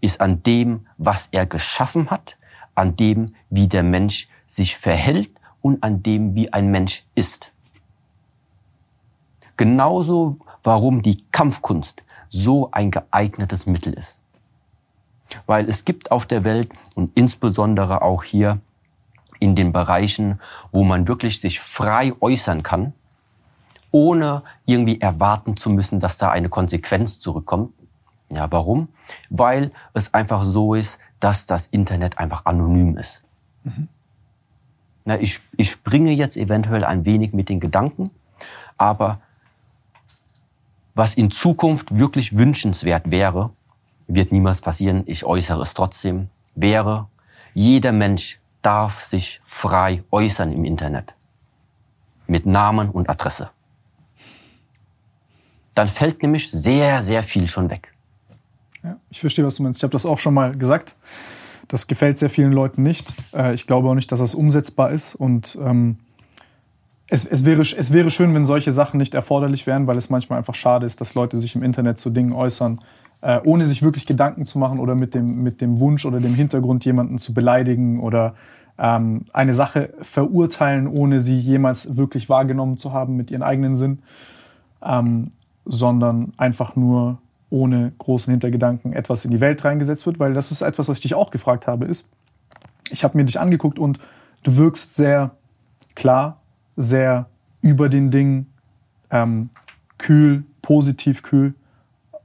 ist 0.01 0.21
an 0.21 0.41
dem, 0.43 0.87
was 0.97 1.29
er 1.31 1.45
geschaffen 1.45 2.09
hat, 2.09 2.37
an 2.75 2.95
dem, 2.95 3.35
wie 3.49 3.67
der 3.67 3.83
Mensch 3.83 4.27
sich 4.45 4.77
verhält 4.77 5.31
und 5.61 5.81
an 5.83 6.03
dem, 6.03 6.35
wie 6.35 6.53
ein 6.53 6.69
Mensch 6.69 7.03
ist. 7.15 7.51
Genauso, 9.57 10.37
warum 10.63 11.01
die 11.01 11.23
Kampfkunst 11.31 12.03
so 12.29 12.69
ein 12.71 12.91
geeignetes 12.91 13.65
Mittel 13.65 13.93
ist. 13.93 14.21
Weil 15.45 15.69
es 15.69 15.85
gibt 15.85 16.11
auf 16.11 16.25
der 16.25 16.43
Welt 16.43 16.69
und 16.93 17.11
insbesondere 17.15 18.01
auch 18.01 18.23
hier 18.23 18.59
in 19.39 19.55
den 19.55 19.71
Bereichen, 19.71 20.39
wo 20.71 20.83
man 20.83 21.07
wirklich 21.07 21.39
sich 21.39 21.59
frei 21.59 22.13
äußern 22.19 22.63
kann, 22.63 22.93
ohne 23.91 24.43
irgendwie 24.65 24.99
erwarten 24.99 25.55
zu 25.55 25.69
müssen, 25.69 25.99
dass 25.99 26.17
da 26.17 26.29
eine 26.29 26.49
Konsequenz 26.49 27.19
zurückkommt. 27.19 27.73
Ja, 28.29 28.51
warum? 28.51 28.89
Weil 29.29 29.71
es 29.93 30.13
einfach 30.13 30.43
so 30.43 30.73
ist, 30.73 30.99
dass 31.19 31.45
das 31.45 31.67
Internet 31.67 32.17
einfach 32.17 32.45
anonym 32.45 32.97
ist. 32.97 33.23
Mhm. 33.63 33.87
Na, 35.05 35.19
ich, 35.19 35.39
ich 35.55 35.69
springe 35.71 36.11
jetzt 36.11 36.35
eventuell 36.35 36.83
ein 36.83 37.05
wenig 37.05 37.33
mit 37.33 37.49
den 37.49 37.59
Gedanken, 37.59 38.09
aber 38.77 39.21
was 40.95 41.13
in 41.13 41.29
Zukunft 41.29 41.97
wirklich 41.97 42.37
wünschenswert 42.37 43.11
wäre, 43.11 43.51
wird 44.07 44.31
niemals 44.31 44.61
passieren, 44.61 45.03
ich 45.05 45.25
äußere 45.25 45.61
es 45.61 45.73
trotzdem, 45.73 46.29
wäre, 46.55 47.07
jeder 47.53 47.91
Mensch 47.91 48.39
darf 48.61 49.01
sich 49.01 49.39
frei 49.43 50.03
äußern 50.11 50.51
im 50.51 50.65
Internet. 50.65 51.13
Mit 52.27 52.45
Namen 52.45 52.89
und 52.89 53.09
Adresse. 53.09 53.51
Dann 55.75 55.87
fällt 55.87 56.21
nämlich 56.23 56.49
sehr, 56.49 57.03
sehr 57.03 57.21
viel 57.21 57.47
schon 57.47 57.69
weg. 57.69 57.94
Ja, 58.85 58.97
ich 59.09 59.19
verstehe, 59.19 59.43
was 59.43 59.55
du 59.55 59.63
meinst. 59.63 59.79
Ich 59.79 59.83
habe 59.83 59.91
das 59.91 60.05
auch 60.05 60.19
schon 60.19 60.35
mal 60.35 60.55
gesagt. 60.55 60.95
Das 61.67 61.87
gefällt 61.87 62.19
sehr 62.19 62.29
vielen 62.29 62.51
Leuten 62.51 62.83
nicht. 62.83 63.11
Äh, 63.33 63.55
ich 63.55 63.65
glaube 63.65 63.89
auch 63.89 63.95
nicht, 63.95 64.11
dass 64.11 64.19
das 64.19 64.35
umsetzbar 64.35 64.91
ist. 64.91 65.15
Und 65.15 65.57
ähm, 65.59 65.97
es, 67.09 67.25
es, 67.25 67.45
wäre, 67.45 67.61
es 67.61 67.91
wäre 67.91 68.11
schön, 68.11 68.35
wenn 68.35 68.45
solche 68.45 68.71
Sachen 68.71 68.99
nicht 68.99 69.15
erforderlich 69.15 69.65
wären, 69.65 69.87
weil 69.87 69.97
es 69.97 70.11
manchmal 70.11 70.37
einfach 70.37 70.53
schade 70.53 70.85
ist, 70.85 71.01
dass 71.01 71.15
Leute 71.15 71.39
sich 71.39 71.55
im 71.55 71.63
Internet 71.63 71.97
zu 71.97 72.11
Dingen 72.11 72.33
äußern, 72.33 72.79
äh, 73.21 73.39
ohne 73.43 73.65
sich 73.65 73.81
wirklich 73.81 74.05
Gedanken 74.05 74.45
zu 74.45 74.59
machen 74.59 74.79
oder 74.79 74.93
mit 74.93 75.15
dem, 75.15 75.41
mit 75.41 75.61
dem 75.61 75.79
Wunsch 75.79 76.05
oder 76.05 76.19
dem 76.19 76.35
Hintergrund, 76.35 76.85
jemanden 76.85 77.17
zu 77.17 77.33
beleidigen 77.33 77.99
oder 77.99 78.35
ähm, 78.77 79.25
eine 79.33 79.55
Sache 79.55 79.93
verurteilen, 80.01 80.85
ohne 80.85 81.21
sie 81.21 81.39
jemals 81.39 81.97
wirklich 81.97 82.29
wahrgenommen 82.29 82.77
zu 82.77 82.93
haben 82.93 83.15
mit 83.15 83.31
ihren 83.31 83.41
eigenen 83.41 83.75
Sinn, 83.75 84.03
ähm, 84.83 85.31
sondern 85.65 86.33
einfach 86.37 86.75
nur 86.75 87.17
ohne 87.55 87.93
großen 87.99 88.31
Hintergedanken 88.31 88.91
etwas 88.91 89.23
in 89.23 89.31
die 89.31 89.39
Welt 89.39 89.63
reingesetzt 89.63 90.05
wird, 90.05 90.19
weil 90.19 90.33
das 90.33 90.51
ist 90.51 90.61
etwas, 90.61 90.89
was 90.89 90.97
ich 90.97 91.03
dich 91.03 91.15
auch 91.15 91.31
gefragt 91.31 91.67
habe, 91.67 91.85
ist, 91.85 92.09
ich 92.89 93.05
habe 93.05 93.17
mir 93.17 93.23
dich 93.23 93.39
angeguckt 93.39 93.79
und 93.79 93.97
du 94.43 94.57
wirkst 94.57 94.95
sehr 94.95 95.31
klar, 95.95 96.41
sehr 96.75 97.29
über 97.61 97.87
den 97.87 98.11
Dingen, 98.11 98.47
ähm, 99.09 99.49
kühl, 99.97 100.43
positiv 100.61 101.23
kühl 101.23 101.53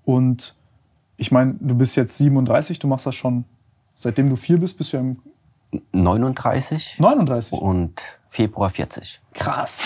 und 0.04 0.56
ich 1.16 1.30
meine, 1.30 1.54
du 1.60 1.76
bist 1.76 1.94
jetzt 1.94 2.16
37, 2.16 2.80
du 2.80 2.88
machst 2.88 3.06
das 3.06 3.14
schon, 3.14 3.44
seitdem 3.94 4.30
du 4.30 4.37
vier 4.37 4.58
bist, 4.58 4.78
bist 4.78 4.92
du 4.92 4.96
ja 4.96 5.02
im 5.02 5.18
39. 5.92 6.96
39. 6.99 7.52
Und 7.52 8.00
Februar 8.28 8.68
40. 8.68 9.20
Krass. 9.34 9.84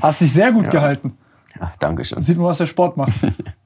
Hast 0.00 0.20
dich 0.20 0.32
sehr 0.32 0.52
gut 0.52 0.64
ja. 0.66 0.70
gehalten. 0.70 1.16
Ja, 1.58 1.72
danke 1.78 2.04
schön. 2.04 2.20
Sieht 2.20 2.36
man, 2.36 2.46
was 2.46 2.58
der 2.58 2.66
Sport 2.66 2.98
macht. 2.98 3.16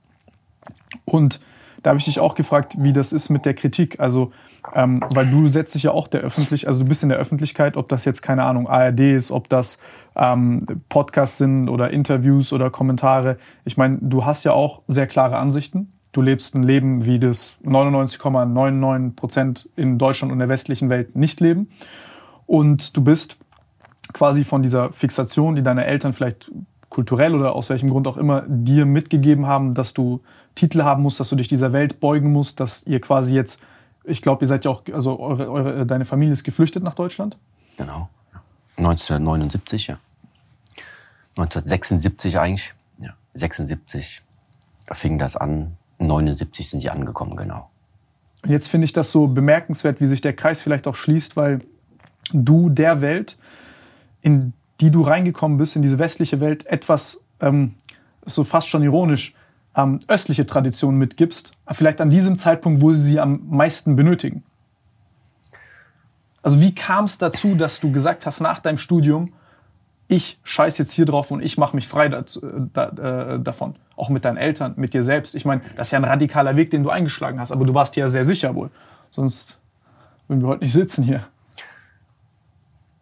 Und 1.04 1.40
da 1.82 1.90
habe 1.90 1.98
ich 1.98 2.06
dich 2.06 2.18
auch 2.18 2.34
gefragt, 2.34 2.76
wie 2.78 2.94
das 2.94 3.12
ist 3.12 3.28
mit 3.28 3.44
der 3.44 3.52
Kritik. 3.52 4.00
Also, 4.00 4.32
ähm, 4.74 5.04
weil 5.12 5.28
du 5.28 5.48
setzt 5.48 5.74
dich 5.74 5.82
ja 5.82 5.90
auch 5.90 6.08
der 6.08 6.22
öffentlich, 6.22 6.66
also 6.66 6.82
du 6.82 6.88
bist 6.88 7.02
in 7.02 7.10
der 7.10 7.18
Öffentlichkeit, 7.18 7.76
ob 7.76 7.90
das 7.90 8.06
jetzt 8.06 8.22
keine 8.22 8.44
Ahnung 8.44 8.66
ARD 8.66 9.00
ist, 9.00 9.30
ob 9.30 9.50
das 9.50 9.78
ähm, 10.16 10.64
Podcasts 10.88 11.36
sind 11.36 11.68
oder 11.68 11.90
Interviews 11.90 12.54
oder 12.54 12.70
Kommentare. 12.70 13.36
Ich 13.66 13.76
meine, 13.76 13.98
du 14.00 14.24
hast 14.24 14.44
ja 14.44 14.52
auch 14.52 14.80
sehr 14.88 15.06
klare 15.06 15.36
Ansichten. 15.36 15.92
Du 16.12 16.22
lebst 16.22 16.54
ein 16.54 16.62
Leben, 16.62 17.04
wie 17.04 17.18
das 17.18 17.56
99,99 17.64 19.14
Prozent 19.14 19.68
in 19.76 19.98
Deutschland 19.98 20.32
und 20.32 20.38
der 20.38 20.48
westlichen 20.48 20.88
Welt 20.88 21.16
nicht 21.16 21.40
leben. 21.40 21.68
Und 22.46 22.96
du 22.96 23.04
bist 23.04 23.36
quasi 24.14 24.44
von 24.44 24.62
dieser 24.62 24.90
Fixation, 24.92 25.54
die 25.54 25.62
deine 25.62 25.84
Eltern 25.84 26.14
vielleicht 26.14 26.50
kulturell 26.88 27.34
oder 27.34 27.54
aus 27.56 27.68
welchem 27.68 27.90
Grund 27.90 28.06
auch 28.06 28.16
immer 28.16 28.44
dir 28.46 28.86
mitgegeben 28.86 29.46
haben, 29.46 29.74
dass 29.74 29.92
du 29.92 30.22
Titel 30.54 30.82
haben 30.82 31.02
musst, 31.02 31.20
dass 31.20 31.28
du 31.28 31.36
dich 31.36 31.48
dieser 31.48 31.72
Welt 31.72 32.00
beugen 32.00 32.32
musst, 32.32 32.60
dass 32.60 32.84
ihr 32.86 33.00
quasi 33.00 33.34
jetzt, 33.34 33.62
ich 34.04 34.22
glaube, 34.22 34.44
ihr 34.44 34.48
seid 34.48 34.64
ja 34.64 34.70
auch, 34.70 34.82
also 34.92 35.18
eure, 35.18 35.50
eure, 35.50 35.86
deine 35.86 36.04
Familie 36.04 36.32
ist 36.32 36.44
geflüchtet 36.44 36.82
nach 36.82 36.94
Deutschland? 36.94 37.36
Genau. 37.76 38.08
1979, 38.76 39.88
ja. 39.88 39.98
1976 41.36 42.38
eigentlich. 42.38 42.74
Ja. 42.98 43.14
76 43.34 44.22
fing 44.92 45.18
das 45.18 45.36
an. 45.36 45.76
79 45.98 46.70
sind 46.70 46.80
sie 46.80 46.90
angekommen, 46.90 47.36
genau. 47.36 47.70
Und 48.42 48.50
jetzt 48.50 48.68
finde 48.68 48.84
ich 48.84 48.92
das 48.92 49.10
so 49.10 49.26
bemerkenswert, 49.26 50.00
wie 50.00 50.06
sich 50.06 50.20
der 50.20 50.34
Kreis 50.34 50.60
vielleicht 50.60 50.86
auch 50.86 50.94
schließt, 50.94 51.36
weil 51.36 51.60
du 52.32 52.68
der 52.68 53.00
Welt, 53.00 53.38
in 54.22 54.52
die 54.80 54.90
du 54.90 55.02
reingekommen 55.02 55.56
bist, 55.56 55.76
in 55.76 55.82
diese 55.82 55.98
westliche 55.98 56.40
Welt, 56.40 56.66
etwas 56.66 57.24
ähm, 57.40 57.74
so 58.26 58.44
fast 58.44 58.68
schon 58.68 58.82
ironisch 58.82 59.34
ähm, 59.76 59.98
östliche 60.08 60.46
Tradition 60.46 60.96
mitgibst, 60.96 61.52
vielleicht 61.72 62.00
an 62.00 62.10
diesem 62.10 62.36
Zeitpunkt, 62.36 62.80
wo 62.80 62.92
sie 62.92 63.02
sie 63.02 63.20
am 63.20 63.42
meisten 63.48 63.96
benötigen. 63.96 64.44
Also 66.42 66.60
wie 66.60 66.74
kam 66.74 67.06
es 67.06 67.18
dazu, 67.18 67.54
dass 67.54 67.80
du 67.80 67.90
gesagt 67.90 68.26
hast 68.26 68.40
nach 68.40 68.60
deinem 68.60 68.78
Studium, 68.78 69.32
ich 70.08 70.38
scheiß 70.42 70.76
jetzt 70.78 70.92
hier 70.92 71.06
drauf 71.06 71.30
und 71.30 71.42
ich 71.42 71.56
mache 71.56 71.74
mich 71.74 71.88
frei 71.88 72.08
dazu, 72.08 72.44
äh, 72.44 72.68
da, 72.72 72.88
äh, 73.34 73.40
davon. 73.40 73.76
Auch 73.96 74.10
mit 74.10 74.24
deinen 74.24 74.36
Eltern, 74.36 74.74
mit 74.76 74.92
dir 74.92 75.02
selbst. 75.02 75.34
Ich 75.34 75.44
meine, 75.44 75.62
das 75.76 75.88
ist 75.88 75.90
ja 75.92 75.98
ein 75.98 76.04
radikaler 76.04 76.56
Weg, 76.56 76.70
den 76.70 76.82
du 76.82 76.90
eingeschlagen 76.90 77.40
hast, 77.40 77.52
aber 77.52 77.64
du 77.64 77.74
warst 77.74 77.96
dir 77.96 78.00
ja 78.00 78.08
sehr 78.08 78.24
sicher 78.24 78.54
wohl. 78.54 78.70
Sonst 79.10 79.58
würden 80.28 80.42
wir 80.42 80.48
heute 80.48 80.64
nicht 80.64 80.72
sitzen 80.72 81.04
hier. 81.04 81.26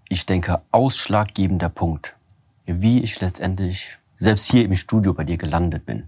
Ich 0.08 0.26
denke, 0.26 0.60
ausschlaggebender 0.70 1.70
Punkt, 1.70 2.16
wie 2.66 3.02
ich 3.02 3.20
letztendlich 3.20 3.98
selbst 4.16 4.50
hier 4.50 4.64
im 4.64 4.76
Studio 4.76 5.14
bei 5.14 5.24
dir 5.24 5.38
gelandet 5.38 5.86
bin, 5.86 6.04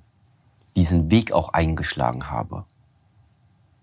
diesen 0.76 1.10
Weg 1.10 1.32
auch 1.32 1.50
eingeschlagen 1.50 2.30
habe. 2.30 2.64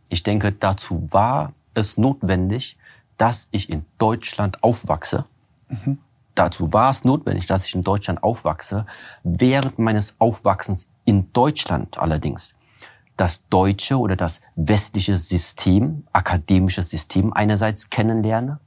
Ich 0.09 0.23
denke, 0.23 0.51
dazu 0.51 1.11
war 1.11 1.53
es 1.73 1.97
notwendig, 1.97 2.77
dass 3.17 3.47
ich 3.51 3.69
in 3.69 3.85
Deutschland 3.97 4.63
aufwachse. 4.63 5.25
Mhm 5.69 5.99
dazu 6.35 6.73
war 6.73 6.89
es 6.89 7.03
notwendig, 7.03 7.45
dass 7.45 7.65
ich 7.65 7.75
in 7.75 7.83
Deutschland 7.83 8.23
aufwachse. 8.23 8.85
Während 9.23 9.79
meines 9.79 10.15
Aufwachsens 10.19 10.87
in 11.05 11.31
Deutschland 11.33 11.97
allerdings 11.97 12.53
das 13.17 13.41
deutsche 13.49 13.99
oder 13.99 14.15
das 14.15 14.41
westliche 14.55 15.17
System, 15.17 16.03
akademische 16.11 16.81
System 16.81 17.33
einerseits 17.33 17.89
kennenlerne. 17.89 18.59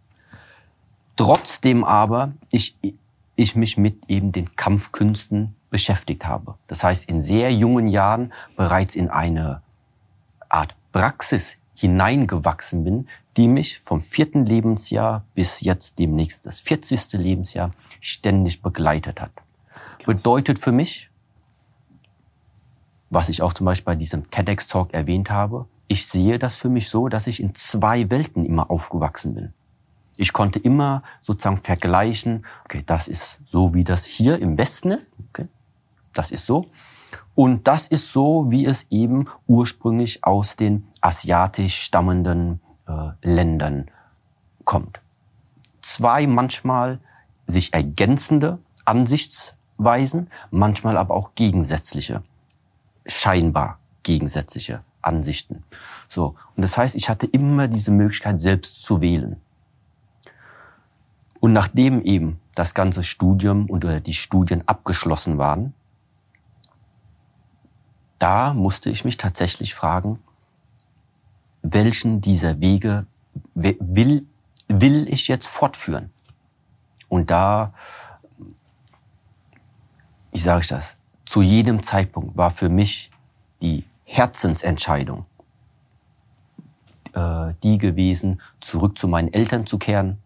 Trotzdem 1.16 1.83
aber 1.83 2.33
ich 2.52 2.76
ich 3.36 3.56
mich 3.56 3.76
mit 3.76 4.08
eben 4.08 4.32
den 4.32 4.56
Kampfkünsten 4.56 5.54
beschäftigt 5.70 6.26
habe. 6.26 6.54
Das 6.66 6.84
heißt, 6.84 7.08
in 7.08 7.20
sehr 7.20 7.52
jungen 7.52 7.88
Jahren 7.88 8.32
bereits 8.56 8.94
in 8.94 9.10
eine 9.10 9.62
Art 10.48 10.76
Praxis 10.92 11.58
hineingewachsen 11.74 12.84
bin, 12.84 13.08
die 13.36 13.48
mich 13.48 13.80
vom 13.80 14.00
vierten 14.00 14.46
Lebensjahr 14.46 15.24
bis 15.34 15.60
jetzt 15.60 15.98
demnächst 15.98 16.46
das 16.46 16.60
40. 16.60 17.14
Lebensjahr 17.14 17.72
ständig 18.00 18.62
begleitet 18.62 19.20
hat. 19.20 19.32
Krass. 19.34 20.06
Bedeutet 20.06 20.58
für 20.60 20.70
mich, 20.70 21.10
was 23.10 23.28
ich 23.28 23.42
auch 23.42 23.52
zum 23.52 23.66
Beispiel 23.66 23.84
bei 23.84 23.96
diesem 23.96 24.30
TEDx-Talk 24.30 24.94
erwähnt 24.94 25.30
habe, 25.30 25.66
ich 25.88 26.06
sehe 26.06 26.38
das 26.38 26.56
für 26.56 26.68
mich 26.68 26.88
so, 26.88 27.08
dass 27.08 27.26
ich 27.26 27.40
in 27.40 27.54
zwei 27.54 28.10
Welten 28.10 28.46
immer 28.46 28.70
aufgewachsen 28.70 29.34
bin. 29.34 29.52
Ich 30.16 30.33
konnte 30.33 30.59
immer 30.59 31.02
sozusagen 31.21 31.59
vergleichen, 31.59 32.47
okay, 32.64 32.83
das 32.87 33.09
ist 33.09 33.40
so, 33.44 33.75
wie 33.75 33.85
das 33.85 34.04
hier 34.04 34.38
im 34.38 34.56
Westen 34.56 34.92
ist, 34.92 35.11
okay, 35.30 35.49
das 36.12 36.30
ist 36.30 36.47
so. 36.47 36.66
Und 37.35 37.66
das 37.66 37.87
ist 37.88 38.12
so, 38.12 38.50
wie 38.50 38.64
es 38.64 38.87
eben 38.90 39.28
ursprünglich 39.47 40.25
aus 40.25 40.56
den 40.56 40.87
asiatisch 41.00 41.83
stammenden 41.83 42.61
äh, 42.87 43.11
Ländern 43.23 43.90
kommt. 44.64 45.00
Zwei 45.80 46.26
manchmal 46.26 47.00
sich 47.47 47.75
ergänzende 47.75 48.59
Ansichtsweisen, 48.85 50.30
manchmal 50.50 50.97
aber 50.97 51.14
auch 51.14 51.35
gegensätzliche, 51.35 52.23
scheinbar 53.06 53.78
gegensätzliche 54.02 54.83
Ansichten. 55.02 55.64
So. 56.09 56.37
Und 56.56 56.62
das 56.62 56.76
heißt, 56.76 56.94
ich 56.94 57.09
hatte 57.09 57.26
immer 57.26 57.68
diese 57.68 57.90
Möglichkeit, 57.90 58.40
selbst 58.40 58.83
zu 58.83 59.00
wählen. 59.00 59.40
Und 61.44 61.52
nachdem 61.52 62.00
eben 62.00 62.40
das 62.54 62.72
ganze 62.72 63.02
Studium 63.02 63.68
und 63.68 63.84
oder 63.84 64.00
die 64.00 64.14
Studien 64.14 64.66
abgeschlossen 64.66 65.36
waren, 65.36 65.74
da 68.18 68.54
musste 68.54 68.88
ich 68.88 69.04
mich 69.04 69.18
tatsächlich 69.18 69.74
fragen, 69.74 70.20
welchen 71.60 72.22
dieser 72.22 72.62
Wege 72.62 73.06
will, 73.54 74.26
will 74.68 75.06
ich 75.06 75.28
jetzt 75.28 75.46
fortführen? 75.46 76.10
Und 77.10 77.30
da, 77.30 77.74
wie 80.32 80.38
sage 80.38 80.62
ich 80.62 80.68
das, 80.68 80.96
zu 81.26 81.42
jedem 81.42 81.82
Zeitpunkt 81.82 82.38
war 82.38 82.52
für 82.52 82.70
mich 82.70 83.10
die 83.60 83.84
Herzensentscheidung 84.04 85.26
äh, 87.12 87.52
die 87.62 87.76
gewesen, 87.76 88.40
zurück 88.60 88.96
zu 88.96 89.08
meinen 89.08 89.30
Eltern 89.30 89.66
zu 89.66 89.76
kehren, 89.76 90.24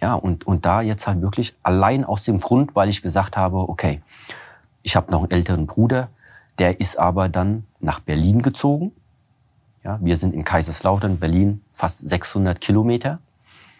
ja, 0.00 0.14
und, 0.14 0.46
und 0.46 0.64
da 0.64 0.80
jetzt 0.80 1.06
halt 1.06 1.20
wirklich 1.20 1.54
allein 1.62 2.04
aus 2.04 2.24
dem 2.24 2.40
Grund, 2.40 2.74
weil 2.74 2.88
ich 2.88 3.02
gesagt 3.02 3.36
habe, 3.36 3.56
okay, 3.68 4.02
ich 4.82 4.96
habe 4.96 5.10
noch 5.10 5.20
einen 5.20 5.30
älteren 5.30 5.66
Bruder, 5.66 6.08
der 6.58 6.80
ist 6.80 6.98
aber 6.98 7.28
dann 7.28 7.66
nach 7.80 8.00
Berlin 8.00 8.42
gezogen. 8.42 8.92
Ja, 9.84 9.98
wir 10.02 10.16
sind 10.16 10.34
in 10.34 10.44
Kaiserslautern, 10.44 11.18
Berlin, 11.18 11.62
fast 11.72 12.06
600 12.06 12.60
Kilometer. 12.60 13.18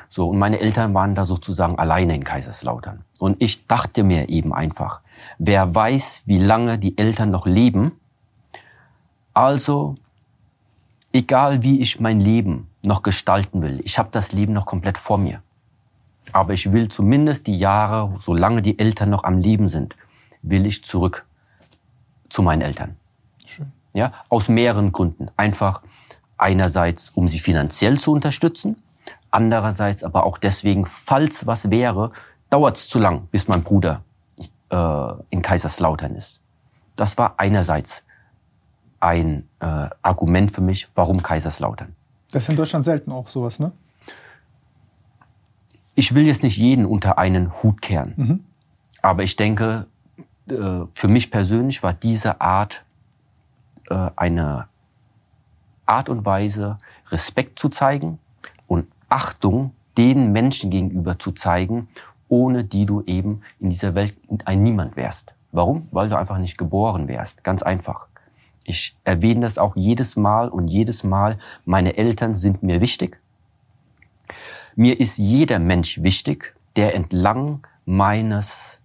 So, 0.09 0.29
und 0.29 0.39
meine 0.39 0.61
Eltern 0.61 0.93
waren 0.93 1.15
da 1.15 1.25
sozusagen 1.25 1.79
alleine 1.79 2.15
in 2.15 2.25
Kaiserslautern. 2.25 3.05
Und 3.19 3.37
ich 3.41 3.67
dachte 3.67 4.03
mir 4.03 4.29
eben 4.29 4.53
einfach, 4.53 5.01
wer 5.39 5.75
weiß, 5.75 6.23
wie 6.27 6.39
lange 6.39 6.79
die 6.79 6.99
Eltern 6.99 7.31
noch 7.31 7.47
leben. 7.47 7.93
Also, 9.35 9.97
egal 11.13 11.63
wie 11.63 11.81
ich 11.81 12.01
mein 12.01 12.19
Leben 12.19 12.69
noch 12.83 13.03
gestalten 13.03 13.63
will, 13.63 13.81
ich 13.85 13.99
habe 13.99 14.09
das 14.11 14.33
Leben 14.33 14.53
noch 14.53 14.67
komplett 14.67 14.99
vor 14.99 15.19
mir. 15.19 15.43
Aber 16.33 16.53
ich 16.53 16.73
will 16.73 16.89
zumindest 16.89 17.47
die 17.47 17.57
Jahre, 17.57 18.13
solange 18.21 18.63
die 18.63 18.79
Eltern 18.79 19.11
noch 19.11 19.25
am 19.25 19.39
Leben 19.39 19.69
sind, 19.69 19.97
will 20.43 20.67
ich 20.67 20.85
zurück 20.85 21.27
zu 22.29 22.43
meinen 22.43 22.63
Eltern. 22.63 22.97
Schön. 23.45 23.73
Ja, 23.93 24.13
aus 24.29 24.49
mehreren 24.49 24.93
Gründen. 24.93 25.29
Einfach 25.37 25.83
einerseits, 26.39 27.11
um 27.11 27.29
sie 27.29 27.39
finanziell 27.39 28.01
zu 28.01 28.13
unterstützen, 28.13 28.77
andererseits 29.31 30.05
aber 30.05 30.25
auch 30.25 30.39
deswegen, 30.39 30.87
falls 30.87 31.47
was 31.47 31.71
wäre, 31.71 32.13
dauert 32.49 32.77
es 32.77 32.89
zu 32.89 32.99
lang, 32.99 33.29
bis 33.31 33.49
mein 33.49 33.63
Bruder 33.63 34.03
äh, 34.71 35.13
in 35.31 35.43
Kaiserslautern 35.43 36.15
ist. 36.15 36.41
Das 36.97 37.19
war 37.19 37.35
einerseits 37.39 38.03
ein 39.01 39.49
äh, 39.61 39.89
Argument 40.03 40.51
für 40.51 40.61
mich, 40.61 40.89
warum 40.95 41.23
Kaiserslautern. 41.23 41.95
Das 42.31 42.45
ist 42.45 42.49
in 42.49 42.57
Deutschland 42.57 42.85
selten 42.85 43.11
auch 43.11 43.29
sowas, 43.29 43.59
ne? 43.59 43.73
Ich 46.01 46.15
will 46.15 46.27
jetzt 46.27 46.43
nicht 46.43 46.57
jeden 46.57 46.87
unter 46.87 47.19
einen 47.19 47.63
Hut 47.63 47.83
kehren. 47.83 48.15
Mhm. 48.17 48.45
Aber 49.03 49.23
ich 49.23 49.37
denke, 49.37 49.87
äh, 50.49 50.55
für 50.95 51.09
mich 51.09 51.31
persönlich 51.31 51.83
war 51.83 51.93
diese 51.93 52.41
Art 52.41 52.87
äh, 53.91 54.09
eine 54.17 54.69
Art 55.85 56.09
und 56.09 56.25
Weise, 56.25 56.79
Respekt 57.11 57.59
zu 57.59 57.69
zeigen 57.69 58.19
und 58.67 58.87
Achtung 59.11 59.73
den 59.99 60.33
Menschen 60.33 60.71
gegenüber 60.71 61.19
zu 61.19 61.33
zeigen, 61.33 61.89
ohne 62.31 62.65
die 62.65 62.87
du 62.87 63.03
eben 63.03 63.43
in 63.59 63.69
dieser 63.69 63.95
Welt 63.95 64.17
ein 64.47 64.63
Niemand 64.63 64.97
wärst. 64.97 65.35
Warum? 65.53 65.87
Weil 65.91 66.09
du 66.09 66.17
einfach 66.17 66.39
nicht 66.39 66.57
geboren 66.57 67.09
wärst. 67.09 67.45
Ganz 67.45 67.63
einfach. 67.63 68.07
Ich 68.65 68.97
erwähne 69.05 69.41
das 69.41 69.59
auch 69.59 69.77
jedes 69.77 70.17
Mal 70.17 70.49
und 70.49 70.69
jedes 70.69 71.05
Mal. 71.05 71.39
Meine 71.67 71.99
Eltern 71.99 72.35
sind 72.35 72.63
mir 72.63 72.81
wichtig. 72.81 73.21
Mir 74.81 74.99
ist 74.99 75.19
jeder 75.19 75.59
Mensch 75.59 76.03
wichtig, 76.03 76.57
der 76.75 76.95
entlang 76.95 77.67
meines 77.85 78.81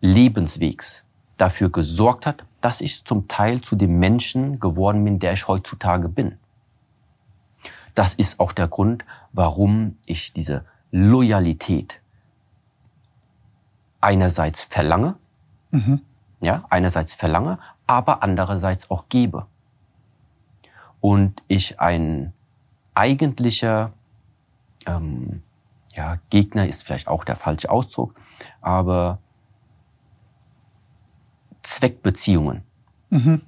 Lebenswegs 0.00 1.04
dafür 1.36 1.70
gesorgt 1.70 2.26
hat, 2.26 2.44
dass 2.60 2.80
ich 2.80 3.04
zum 3.04 3.28
Teil 3.28 3.60
zu 3.60 3.76
dem 3.76 4.00
Menschen 4.00 4.58
geworden 4.58 5.04
bin, 5.04 5.20
der 5.20 5.32
ich 5.32 5.46
heutzutage 5.46 6.08
bin. 6.08 6.38
Das 7.94 8.14
ist 8.14 8.40
auch 8.40 8.50
der 8.50 8.66
Grund, 8.66 9.04
warum 9.32 9.96
ich 10.06 10.32
diese 10.32 10.64
Loyalität 10.90 12.00
einerseits 14.00 14.62
verlange, 14.62 15.14
mhm. 15.70 16.00
ja, 16.40 16.64
einerseits 16.68 17.14
verlange, 17.14 17.60
aber 17.86 18.24
andererseits 18.24 18.90
auch 18.90 19.08
gebe. 19.08 19.46
Und 21.00 21.44
ich 21.46 21.78
ein 21.78 22.32
eigentlicher 22.96 23.92
ähm, 24.86 25.42
ja, 25.94 26.18
Gegner 26.30 26.66
ist 26.66 26.84
vielleicht 26.84 27.08
auch 27.08 27.24
der 27.24 27.36
falsche 27.36 27.70
Ausdruck, 27.70 28.14
aber 28.60 29.18
Zweckbeziehungen 31.62 32.62
mhm. 33.10 33.42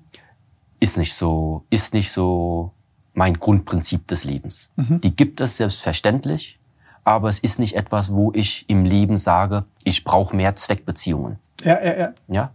ist 0.80 0.96
nicht 0.96 1.14
so, 1.14 1.64
ist 1.70 1.94
nicht 1.94 2.10
so 2.10 2.72
mein 3.14 3.34
Grundprinzip 3.34 4.06
des 4.06 4.24
Lebens. 4.24 4.68
Mhm. 4.76 5.00
Die 5.00 5.14
gibt 5.14 5.40
es 5.40 5.56
selbstverständlich, 5.56 6.58
aber 7.04 7.28
es 7.28 7.38
ist 7.38 7.58
nicht 7.58 7.74
etwas, 7.76 8.12
wo 8.12 8.32
ich 8.32 8.68
im 8.68 8.84
Leben 8.84 9.18
sage, 9.18 9.64
ich 9.84 10.04
brauche 10.04 10.34
mehr 10.34 10.56
Zweckbeziehungen. 10.56 11.38
Ja, 11.62 11.82
ja, 11.82 11.96
ja. 11.96 12.14
Ja, 12.28 12.52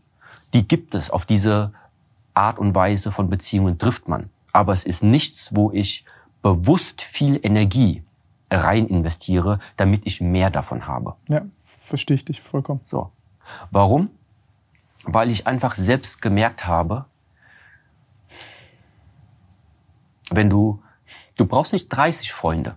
die 0.53 0.67
gibt 0.67 0.95
es. 0.95 1.09
Auf 1.09 1.25
diese 1.25 1.73
Art 2.33 2.59
und 2.59 2.73
Weise 2.75 3.11
von 3.11 3.29
Beziehungen 3.29 3.77
trifft 3.77 4.07
man. 4.07 4.29
Aber 4.51 4.73
es 4.73 4.85
ist 4.85 5.03
nichts, 5.03 5.49
wo 5.53 5.71
ich 5.71 6.05
bewusst 6.41 7.01
viel 7.01 7.39
Energie 7.43 8.03
rein 8.53 8.87
investiere, 8.87 9.59
damit 9.77 10.05
ich 10.05 10.21
mehr 10.21 10.49
davon 10.49 10.87
habe. 10.87 11.15
Ja, 11.27 11.41
verstehe 11.57 12.15
ich 12.15 12.25
dich 12.25 12.41
vollkommen. 12.41 12.81
So. 12.83 13.11
Warum? 13.71 14.09
Weil 15.03 15.29
ich 15.31 15.47
einfach 15.47 15.75
selbst 15.75 16.21
gemerkt 16.21 16.67
habe, 16.67 17.05
wenn 20.31 20.49
du, 20.49 20.81
du 21.37 21.45
brauchst 21.45 21.73
nicht 21.73 21.89
30 21.89 22.31
Freunde, 22.31 22.75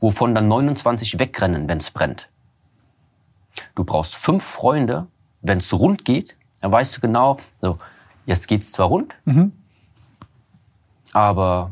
wovon 0.00 0.34
dann 0.34 0.48
29 0.48 1.18
wegrennen, 1.18 1.68
wenn 1.68 1.78
es 1.78 1.90
brennt. 1.90 2.28
Du 3.74 3.84
brauchst 3.84 4.16
fünf 4.16 4.44
Freunde, 4.44 5.06
wenn 5.42 5.58
es 5.58 5.72
rund 5.72 6.04
geht, 6.04 6.36
dann 6.60 6.72
weißt 6.72 6.96
du 6.96 7.00
genau, 7.00 7.38
so, 7.60 7.78
jetzt 8.26 8.48
geht's 8.48 8.72
zwar 8.72 8.88
rund, 8.88 9.14
mhm. 9.24 9.52
aber 11.12 11.70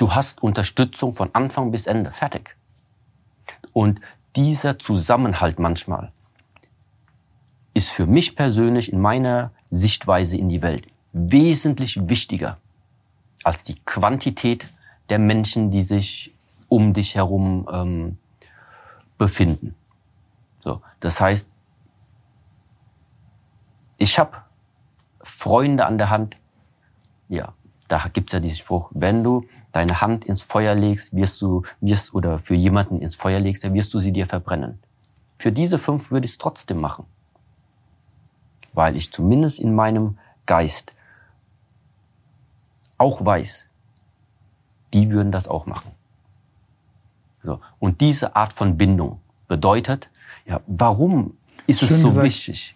Du 0.00 0.14
hast 0.14 0.42
Unterstützung 0.42 1.12
von 1.12 1.28
Anfang 1.34 1.72
bis 1.72 1.86
Ende. 1.86 2.10
Fertig. 2.10 2.56
Und 3.74 4.00
dieser 4.34 4.78
Zusammenhalt 4.78 5.58
manchmal 5.58 6.10
ist 7.74 7.90
für 7.90 8.06
mich 8.06 8.34
persönlich 8.34 8.90
in 8.94 8.98
meiner 8.98 9.52
Sichtweise 9.68 10.38
in 10.38 10.48
die 10.48 10.62
Welt 10.62 10.86
wesentlich 11.12 12.08
wichtiger 12.08 12.56
als 13.44 13.62
die 13.62 13.74
Quantität 13.84 14.72
der 15.10 15.18
Menschen, 15.18 15.70
die 15.70 15.82
sich 15.82 16.34
um 16.70 16.94
dich 16.94 17.16
herum 17.16 17.68
ähm, 17.70 18.18
befinden. 19.18 19.74
So, 20.60 20.80
das 21.00 21.20
heißt, 21.20 21.46
ich 23.98 24.18
habe 24.18 24.38
Freunde 25.20 25.84
an 25.84 25.98
der 25.98 26.08
Hand, 26.08 26.38
ja, 27.28 27.52
Da 27.90 28.06
gibt's 28.12 28.32
ja 28.32 28.38
diesen 28.40 28.56
Spruch, 28.56 28.88
wenn 28.94 29.24
du 29.24 29.44
deine 29.72 30.00
Hand 30.00 30.24
ins 30.24 30.42
Feuer 30.42 30.74
legst, 30.74 31.14
wirst 31.14 31.40
du, 31.42 31.62
wirst, 31.80 32.14
oder 32.14 32.38
für 32.38 32.54
jemanden 32.54 33.00
ins 33.00 33.14
Feuer 33.14 33.40
legst, 33.40 33.64
dann 33.64 33.74
wirst 33.74 33.92
du 33.94 33.98
sie 34.00 34.12
dir 34.12 34.26
verbrennen. 34.26 34.78
Für 35.34 35.52
diese 35.52 35.78
fünf 35.78 36.10
würde 36.10 36.24
ich 36.26 36.32
es 36.32 36.38
trotzdem 36.38 36.80
machen. 36.80 37.06
Weil 38.72 38.96
ich 38.96 39.12
zumindest 39.12 39.58
in 39.58 39.74
meinem 39.74 40.18
Geist 40.46 40.94
auch 42.98 43.24
weiß, 43.24 43.68
die 44.92 45.10
würden 45.10 45.32
das 45.32 45.48
auch 45.48 45.66
machen. 45.66 45.92
So. 47.42 47.60
Und 47.78 48.00
diese 48.00 48.36
Art 48.36 48.52
von 48.52 48.76
Bindung 48.76 49.20
bedeutet, 49.48 50.10
ja, 50.44 50.60
warum 50.66 51.36
ist 51.66 51.80
Schön 51.80 51.96
es 51.96 52.02
so 52.02 52.08
gesagt. 52.08 52.26
wichtig? 52.26 52.74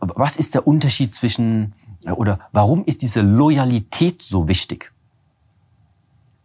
Was 0.00 0.36
ist 0.36 0.54
der 0.54 0.66
Unterschied 0.66 1.14
zwischen, 1.14 1.74
oder 2.16 2.40
warum 2.52 2.84
ist 2.84 3.02
diese 3.02 3.20
Loyalität 3.20 4.22
so 4.22 4.48
wichtig? 4.48 4.92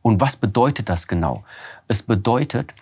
Und 0.06 0.22
was 0.22 0.36
bedeutet 0.36 0.88
das 0.89 1.08
genau? 1.08 1.44
Es 1.88 2.04
bedeutet, 2.04 2.76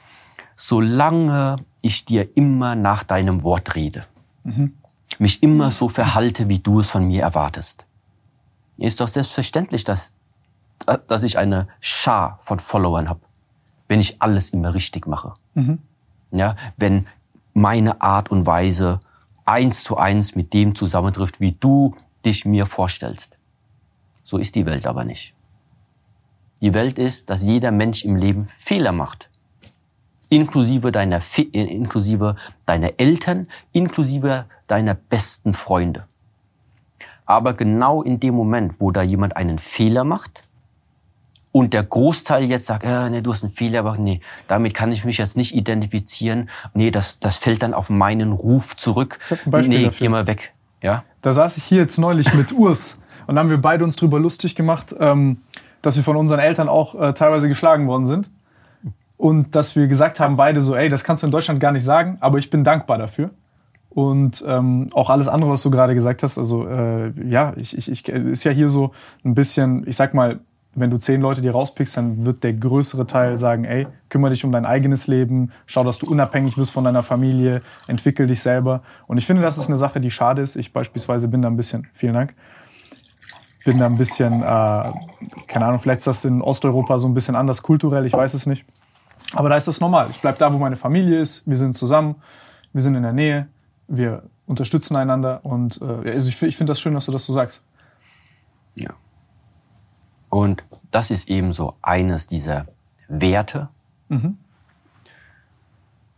solange 0.58 1.56
ich 1.82 2.04
dir 2.04 2.28
immer 2.36 2.76
nach 2.76 3.06
deinem 3.06 3.44
Wort 3.44 3.76
rede, 3.76 4.04
mhm. 4.44 4.74
mich 5.20 5.42
immer 5.42 5.72
so 5.72 5.88
verhalte, 5.88 6.50
wie 6.50 6.60
du 6.60 6.82
es 6.82 6.90
von 6.90 7.06
mir 7.08 7.22
erwartest, 7.22 7.86
ist 8.78 9.00
doch 9.00 9.08
selbstverständlich, 9.08 9.86
dass, 9.86 10.12
dass 11.08 11.24
ich 11.24 11.38
eine 11.38 11.70
Schar 11.80 12.40
von 12.42 12.60
Followern 12.60 13.08
habe, 13.08 13.22
wenn 13.88 14.02
ich 14.02 14.22
alles 14.22 14.50
immer 14.50 14.74
richtig 14.74 15.08
mache. 15.08 15.34
Mhm. 15.54 15.80
Ja, 16.32 16.58
wenn 16.76 17.08
meine 17.54 18.02
Art 18.02 18.32
und 18.32 18.46
Weise 18.46 19.00
eins 19.46 19.86
zu 19.86 19.96
eins 19.96 20.36
mit 20.36 20.54
dem 20.54 20.76
zusammentrifft, 20.76 21.40
wie 21.40 21.54
du 21.54 21.96
dich 22.26 22.44
mir 22.44 22.66
vorstellst. 22.66 23.38
So 24.26 24.38
ist 24.38 24.56
die 24.56 24.66
Welt 24.66 24.86
aber 24.86 25.06
nicht. 25.06 25.34
Die 26.64 26.74
Welt 26.74 26.98
ist, 26.98 27.30
dass 27.30 27.44
jeder 27.44 27.72
Mensch 27.72 28.06
im 28.06 28.16
Leben 28.16 28.46
Fehler 28.46 28.94
macht. 28.94 29.30
Inklusive 30.30 30.94
deiner, 30.94 31.20
inklusive 31.52 32.38
deiner 32.66 32.92
Eltern, 32.98 33.48
inklusive 33.74 34.46
deiner 34.68 34.94
besten 34.94 35.54
Freunde. 35.54 36.08
Aber 37.26 37.54
genau 37.54 38.02
in 38.02 38.22
dem 38.22 38.36
Moment, 38.36 38.80
wo 38.80 38.92
da 38.92 39.02
jemand 39.02 39.36
einen 39.36 39.60
Fehler 39.60 40.06
macht 40.06 40.46
und 41.52 41.74
der 41.74 41.84
Großteil 41.84 42.46
jetzt 42.46 42.68
sagt, 42.68 42.86
äh, 42.86 43.10
nee, 43.10 43.22
du 43.22 43.34
hast 43.34 43.44
einen 43.44 43.52
Fehler, 43.52 43.80
aber 43.80 43.98
nee, 43.98 44.22
damit 44.48 44.74
kann 44.74 44.94
ich 44.94 45.04
mich 45.04 45.18
jetzt 45.18 45.36
nicht 45.36 45.54
identifizieren. 45.54 46.50
Nee, 46.74 46.92
das, 46.92 47.20
das 47.20 47.36
fällt 47.36 47.62
dann 47.62 47.74
auf 47.74 47.90
meinen 47.90 48.32
Ruf 48.32 48.78
zurück. 48.78 49.20
Ich 49.22 49.32
hab 49.32 49.46
ein 49.46 49.52
Beispiel 49.52 49.78
nee, 49.80 49.84
dafür. 49.84 50.06
geh 50.06 50.10
mal 50.10 50.28
weg. 50.28 50.54
Ja? 50.82 51.04
Da 51.22 51.34
saß 51.34 51.58
ich 51.58 51.66
hier 51.66 51.80
jetzt 51.80 51.98
neulich 51.98 52.34
mit 52.34 52.54
Urs 52.54 53.02
und 53.28 53.38
haben 53.38 53.50
wir 53.50 53.58
beide 53.58 53.84
uns 53.84 53.98
drüber 53.98 54.18
lustig 54.18 54.56
gemacht, 54.56 54.96
ähm, 54.98 55.42
dass 55.84 55.96
wir 55.96 56.04
von 56.04 56.16
unseren 56.16 56.40
Eltern 56.40 56.68
auch 56.68 57.00
äh, 57.00 57.14
teilweise 57.14 57.48
geschlagen 57.48 57.88
worden 57.88 58.08
sind. 58.08 58.32
Und 59.18 59.56
dass 59.56 59.76
wir 59.76 59.88
gesagt 59.88 60.20
haben, 60.20 60.36
beide 60.36 60.60
so, 60.62 60.76
ey, 60.76 60.90
das 60.90 61.04
kannst 61.04 61.22
du 61.22 61.28
in 61.28 61.32
Deutschland 61.32 61.60
gar 61.60 61.72
nicht 61.72 61.84
sagen, 61.84 62.18
aber 62.20 62.40
ich 62.40 62.50
bin 62.50 62.64
dankbar 62.64 62.98
dafür. 62.98 63.30
Und 63.90 64.44
ähm, 64.48 64.88
auch 64.94 65.12
alles 65.12 65.28
andere, 65.28 65.52
was 65.52 65.62
du 65.62 65.70
gerade 65.70 65.94
gesagt 65.94 66.24
hast, 66.24 66.40
also 66.40 66.68
äh, 66.68 67.12
ja, 67.24 67.54
ich, 67.56 67.78
ich, 67.78 67.92
ich 67.92 68.10
ist 68.10 68.44
ja 68.44 68.52
hier 68.52 68.70
so 68.70 68.92
ein 69.24 69.36
bisschen, 69.36 69.88
ich 69.88 69.96
sag 69.96 70.16
mal, 70.16 70.40
wenn 70.74 70.90
du 70.90 70.98
zehn 70.98 71.22
Leute 71.22 71.42
dir 71.42 71.52
rauspickst, 71.52 71.98
dann 71.98 72.26
wird 72.26 72.44
der 72.44 72.54
größere 72.54 73.06
Teil 73.06 73.38
sagen, 73.38 73.64
ey, 73.66 73.86
kümmere 74.10 74.32
dich 74.32 74.44
um 74.44 74.52
dein 74.52 74.66
eigenes 74.66 75.06
Leben, 75.06 75.52
schau, 75.68 75.84
dass 75.84 76.00
du 76.00 76.10
unabhängig 76.10 76.56
bist 76.56 76.72
von 76.72 76.84
deiner 76.84 77.04
Familie, 77.04 77.62
entwickel 77.88 78.26
dich 78.26 78.42
selber. 78.42 78.82
Und 79.06 79.20
ich 79.20 79.28
finde, 79.28 79.44
das 79.44 79.60
ist 79.60 79.68
eine 79.68 79.78
Sache, 79.78 80.02
die 80.02 80.10
schade 80.10 80.42
ist. 80.42 80.56
Ich 80.56 80.74
beispielsweise 80.74 81.28
bin 81.28 81.44
da 81.44 81.50
ein 81.50 81.58
bisschen, 81.58 81.88
vielen 81.94 82.16
Dank, 82.16 82.34
bin 83.64 83.80
da 83.80 83.86
ein 83.86 83.98
bisschen, 83.98 84.42
äh, 84.42 84.92
keine 85.48 85.66
Ahnung, 85.66 85.80
vielleicht 85.80 86.00
ist 86.00 86.08
das 86.08 86.26
in 86.26 86.42
Osteuropa 86.42 86.98
so 86.98 87.08
ein 87.08 87.14
bisschen 87.14 87.36
anders 87.36 87.62
kulturell, 87.62 88.06
ich 88.06 88.14
weiß 88.14 88.34
es 88.34 88.46
nicht. 88.46 88.66
Aber 89.34 89.50
da 89.50 89.56
ist 89.56 89.68
das 89.68 89.80
normal. 89.80 90.08
Ich 90.12 90.22
bleib 90.22 90.38
da, 90.38 90.54
wo 90.54 90.58
meine 90.58 90.76
Familie 90.76 91.20
ist, 91.20 91.48
wir 91.48 91.58
sind 91.58 91.74
zusammen, 91.74 92.16
wir 92.74 92.82
sind 92.82 92.96
in 92.96 93.04
der 93.04 93.14
Nähe, 93.14 93.48
wir 93.88 94.24
unterstützen 94.46 94.96
einander 94.96 95.40
und 95.44 95.82
äh, 95.82 96.12
also 96.12 96.30
ich, 96.30 96.42
ich 96.42 96.58
finde 96.58 96.72
das 96.72 96.82
schön, 96.82 96.94
dass 96.94 97.06
du 97.06 97.12
das 97.12 97.26
so 97.26 97.34
sagst. 97.34 97.64
Ja. 98.76 98.92
Und 100.30 100.64
das 100.92 101.12
ist 101.12 101.30
eben 101.30 101.54
so 101.54 101.76
eines 101.82 102.28
dieser 102.28 102.68
Werte, 103.08 103.70
mhm. 104.10 104.38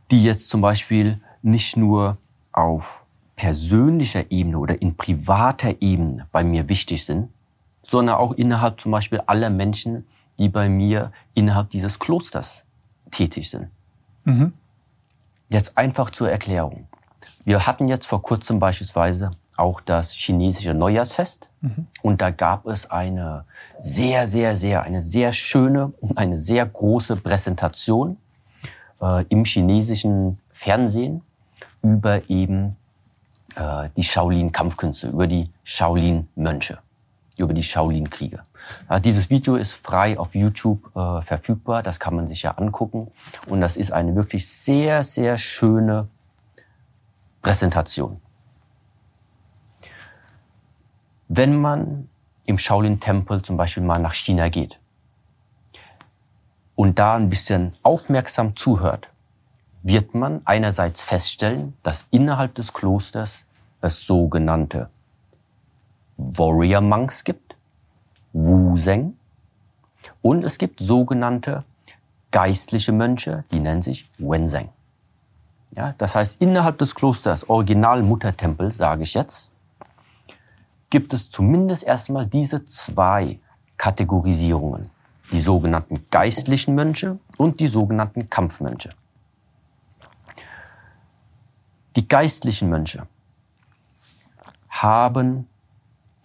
die 0.10 0.24
jetzt 0.24 0.50
zum 0.50 0.62
Beispiel 0.62 1.22
nicht 1.42 1.78
nur 1.78 2.18
auf 2.52 3.06
persönlicher 3.36 4.32
Ebene 4.32 4.58
oder 4.58 4.82
in 4.82 4.96
privater 4.96 5.76
Ebene 5.82 6.28
bei 6.32 6.44
mir 6.44 6.70
wichtig 6.70 7.06
sind, 7.06 7.30
sondern 7.86 8.16
auch 8.16 8.34
innerhalb 8.34 8.82
zum 8.82 8.92
Beispiel 8.92 9.22
aller 9.26 9.50
Menschen, 9.50 10.06
die 10.40 10.50
bei 10.50 10.70
mir 10.70 11.12
innerhalb 11.34 11.70
dieses 11.70 12.00
Klosters 12.00 12.66
tätig 13.12 13.50
sind. 13.50 13.70
Mhm. 14.26 14.54
Jetzt 15.50 15.78
einfach 15.78 16.10
zur 16.10 16.30
Erklärung. 16.30 16.88
Wir 17.44 17.66
hatten 17.66 17.88
jetzt 17.88 18.08
vor 18.08 18.22
kurzem 18.22 18.60
beispielsweise 18.60 19.32
auch 19.56 19.80
das 19.82 20.12
chinesische 20.12 20.74
Neujahrsfest. 20.74 21.48
Mhm. 21.62 21.88
Und 22.02 22.22
da 22.22 22.32
gab 22.32 22.66
es 22.66 22.90
eine 22.90 23.46
sehr, 23.80 24.28
sehr, 24.28 24.56
sehr, 24.56 24.84
eine 24.84 25.02
sehr 25.02 25.34
schöne 25.34 25.94
und 26.02 26.18
eine 26.18 26.38
sehr 26.38 26.66
große 26.66 27.16
Präsentation 27.18 28.18
äh, 29.02 29.24
im 29.30 29.46
chinesischen 29.46 30.40
Fernsehen 30.52 31.22
über 31.82 32.30
eben 32.30 32.76
äh, 33.56 33.90
die 33.96 34.04
Shaolin-Kampfkünste, 34.04 35.10
über 35.10 35.28
die 35.28 35.50
Shaolin-Mönche, 35.64 36.80
über 37.38 37.54
die 37.54 37.64
Shaolin-Kriege. 37.64 38.44
Dieses 39.04 39.30
Video 39.30 39.56
ist 39.56 39.74
frei 39.74 40.18
auf 40.18 40.36
YouTube 40.36 40.96
äh, 40.96 41.22
verfügbar, 41.22 41.84
das 41.84 42.00
kann 42.00 42.16
man 42.16 42.28
sich 42.28 42.44
ja 42.44 42.52
angucken. 42.52 43.12
Und 43.48 43.62
das 43.62 43.78
ist 43.78 43.92
eine 43.92 44.16
wirklich 44.16 44.48
sehr, 44.48 45.04
sehr 45.04 45.38
schöne 45.38 46.08
Präsentation. 47.42 48.22
Wenn 51.28 51.56
man 51.56 52.10
im 52.46 52.58
Shaolin-Tempel 52.58 53.42
zum 53.42 53.58
Beispiel 53.58 53.84
mal 53.84 54.00
nach 54.00 54.14
China 54.14 54.50
geht 54.50 54.80
und 56.76 57.00
da 57.00 57.16
ein 57.16 57.30
bisschen 57.30 57.76
aufmerksam 57.84 58.56
zuhört, 58.56 59.10
wird 59.84 60.16
man 60.16 60.42
einerseits 60.46 61.02
feststellen, 61.02 61.76
dass 61.84 62.08
innerhalb 62.10 62.56
des 62.56 62.74
Klosters 62.74 63.46
es 63.82 64.02
sogenannte 64.02 64.90
Warrior 66.18 66.82
Monks 66.82 67.24
gibt, 67.24 67.56
Wu-Zeng, 68.34 69.18
und 70.22 70.44
es 70.44 70.58
gibt 70.58 70.80
sogenannte 70.80 71.64
geistliche 72.32 72.92
Mönche, 72.92 73.44
die 73.52 73.60
nennen 73.60 73.82
sich 73.82 74.10
Wenzeng. 74.18 74.70
Ja, 75.72 75.94
das 75.98 76.16
heißt, 76.16 76.42
innerhalb 76.42 76.78
des 76.78 76.96
Klosters, 76.96 77.50
Original 77.50 78.02
Muttertempel, 78.02 78.72
sage 78.72 79.04
ich 79.04 79.14
jetzt, 79.14 79.50
gibt 80.90 81.14
es 81.14 81.30
zumindest 81.30 81.84
erstmal 81.84 82.26
diese 82.26 82.66
zwei 82.66 83.40
Kategorisierungen. 83.78 84.90
Die 85.32 85.42
sogenannten 85.42 86.06
geistlichen 86.12 86.76
Mönche 86.76 87.18
und 87.38 87.60
die 87.60 87.68
sogenannten 87.68 88.30
Kampfmönche. 88.30 88.92
Die 91.96 92.08
geistlichen 92.08 92.70
Mönche 92.70 93.08
haben 94.70 95.48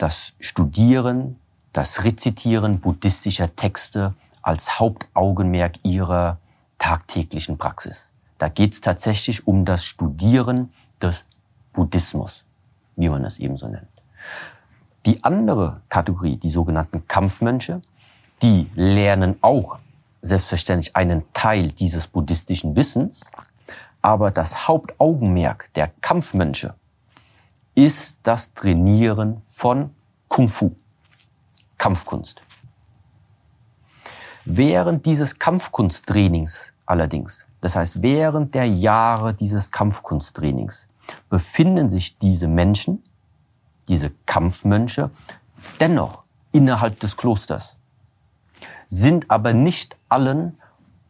das 0.01 0.33
Studieren, 0.41 1.37
das 1.73 2.05
Rezitieren 2.05 2.81
buddhistischer 2.81 3.55
Texte 3.55 4.15
als 4.41 4.81
Hauptaugenmerk 4.81 5.75
ihrer 5.83 6.39
tagtäglichen 6.79 7.59
Praxis. 7.59 8.09
Da 8.39 8.49
geht 8.49 8.73
es 8.73 8.81
tatsächlich 8.81 9.47
um 9.47 9.67
das 9.67 9.85
Studieren 9.85 10.73
des 11.03 11.27
Buddhismus, 11.75 12.45
wie 12.97 13.11
man 13.11 13.25
es 13.27 13.39
eben 13.39 13.59
so 13.59 13.69
nennt. 13.69 13.87
Die 15.05 15.23
andere 15.23 15.83
Kategorie, 15.91 16.37
die 16.37 16.49
sogenannten 16.49 17.07
Kampfmönche, 17.07 17.83
die 18.41 18.71
lernen 18.75 19.37
auch 19.43 19.79
selbstverständlich 20.23 20.97
einen 20.97 21.31
Teil 21.35 21.73
dieses 21.73 22.07
buddhistischen 22.07 22.75
Wissens, 22.75 23.21
aber 24.01 24.31
das 24.31 24.67
Hauptaugenmerk 24.67 25.69
der 25.75 25.91
Kampfmönche 26.01 26.75
ist 27.85 28.19
das 28.23 28.53
Trainieren 28.55 29.41
von 29.43 29.91
Kung 30.29 30.49
Fu, 30.49 30.77
Kampfkunst. 31.79 32.41
Während 34.45 35.07
dieses 35.07 35.39
Kampfkunsttrainings 35.39 36.73
allerdings 36.87 37.47
das 37.61 37.77
heißt, 37.77 38.03
während 38.03 38.55
der 38.55 38.67
Jahre 38.67 39.35
dieses 39.35 39.71
Kampfkunsttrainings 39.71 40.89
befinden 41.29 41.91
sich 41.91 42.19
diese 42.19 42.49
Menschen, 42.49 43.03
diese 43.89 44.11
Kampfmönche, 44.27 45.11
dennoch 45.79 46.23
innerhalb 46.53 46.99
des 47.01 47.17
Klosters, 47.17 47.77
sind 48.87 49.31
aber 49.31 49.53
nicht 49.53 49.97
allen 50.09 50.59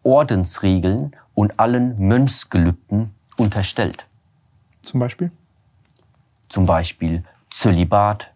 Ordensregeln 0.03 1.15
und 1.35 1.59
allen 1.61 1.99
Mönchsgelübden 1.99 3.15
unterstellt. 3.37 4.07
Zum 4.83 5.01
Beispiel? 5.01 5.31
Zum 6.51 6.67
Beispiel 6.67 7.25
Zölibat, 7.49 8.31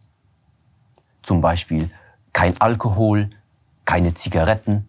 zum 1.22 1.42
Beispiel 1.42 1.90
kein 2.32 2.58
Alkohol, 2.60 3.28
keine 3.84 4.14
Zigaretten. 4.14 4.88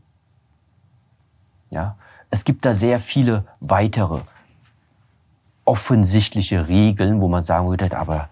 Ja, 1.70 1.98
es 2.30 2.46
gibt 2.46 2.66
da 2.66 2.74
sehr 2.74 3.00
viele 3.00 3.46
weitere 3.60 4.22
offensichtliche 5.66 6.68
Regeln, 6.68 7.20
wo 7.20 7.28
man 7.28 7.44
sagen 7.44 7.68
würde, 7.68 7.98
aber 7.98 8.30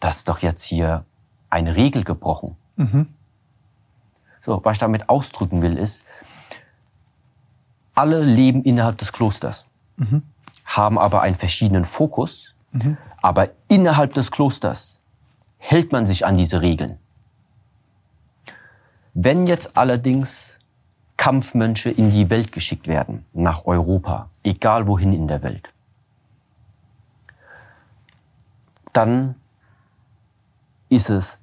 das 0.00 0.16
ist 0.18 0.28
doch 0.28 0.40
jetzt 0.40 0.62
hier 0.62 1.04
eine 1.50 1.76
Regel 1.76 2.04
gebrochen. 2.04 2.56
Mhm. 2.76 3.08
So, 4.42 4.64
was 4.64 4.74
ich 4.74 4.78
damit 4.78 5.08
ausdrücken 5.08 5.60
will, 5.60 5.76
ist, 5.76 6.04
alle 7.94 8.22
leben 8.22 8.62
innerhalb 8.62 8.96
des 8.96 9.12
Klosters, 9.12 9.66
mhm. 9.96 10.22
haben 10.64 10.98
aber 10.98 11.20
einen 11.20 11.36
verschiedenen 11.36 11.84
Fokus, 11.84 12.54
mhm. 12.72 12.96
aber 13.20 13.50
innerhalb 13.68 14.14
des 14.14 14.30
Klosters 14.30 15.00
hält 15.58 15.92
man 15.92 16.06
sich 16.06 16.24
an 16.26 16.36
diese 16.36 16.62
Regeln. 16.62 16.98
Wenn 19.14 19.46
jetzt 19.46 19.76
allerdings 19.76 20.58
Kampfmönche 21.16 21.90
in 21.90 22.12
die 22.12 22.30
Welt 22.30 22.52
geschickt 22.52 22.86
werden, 22.86 23.24
nach 23.32 23.64
Europa, 23.64 24.30
egal 24.44 24.86
wohin 24.86 25.12
in 25.12 25.26
der 25.26 25.42
Welt, 25.42 25.68
dann 28.92 29.34
ist 30.88 31.10
es 31.10 31.38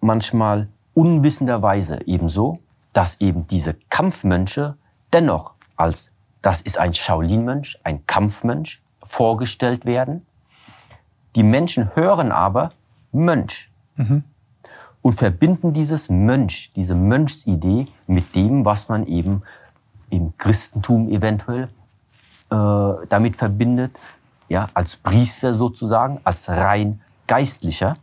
manchmal 0.00 0.68
unwissenderweise 0.94 2.00
ebenso, 2.06 2.58
dass 2.92 3.20
eben 3.20 3.46
diese 3.46 3.74
Kampfmönche 3.90 4.76
dennoch 5.12 5.54
als 5.76 6.12
das 6.42 6.60
ist 6.60 6.78
ein 6.78 6.94
Shaolin-Mönch, 6.94 7.80
ein 7.84 8.06
Kampfmönch 8.06 8.82
vorgestellt 9.02 9.84
werden. 9.84 10.26
Die 11.36 11.42
Menschen 11.42 11.94
hören 11.94 12.32
aber 12.32 12.70
Mönch 13.12 13.70
mhm. 13.96 14.24
und 15.02 15.12
verbinden 15.14 15.72
dieses 15.72 16.08
Mönch, 16.08 16.72
diese 16.74 16.94
Mönchsidee 16.94 17.86
mit 18.06 18.34
dem, 18.34 18.64
was 18.64 18.88
man 18.88 19.06
eben 19.06 19.42
im 20.10 20.36
Christentum 20.38 21.08
eventuell 21.08 21.68
äh, 22.50 23.06
damit 23.08 23.36
verbindet, 23.36 23.96
ja, 24.48 24.66
als 24.74 24.96
Priester 24.96 25.54
sozusagen, 25.54 26.20
als 26.24 26.48
rein 26.48 27.00
geistlicher 27.28 27.96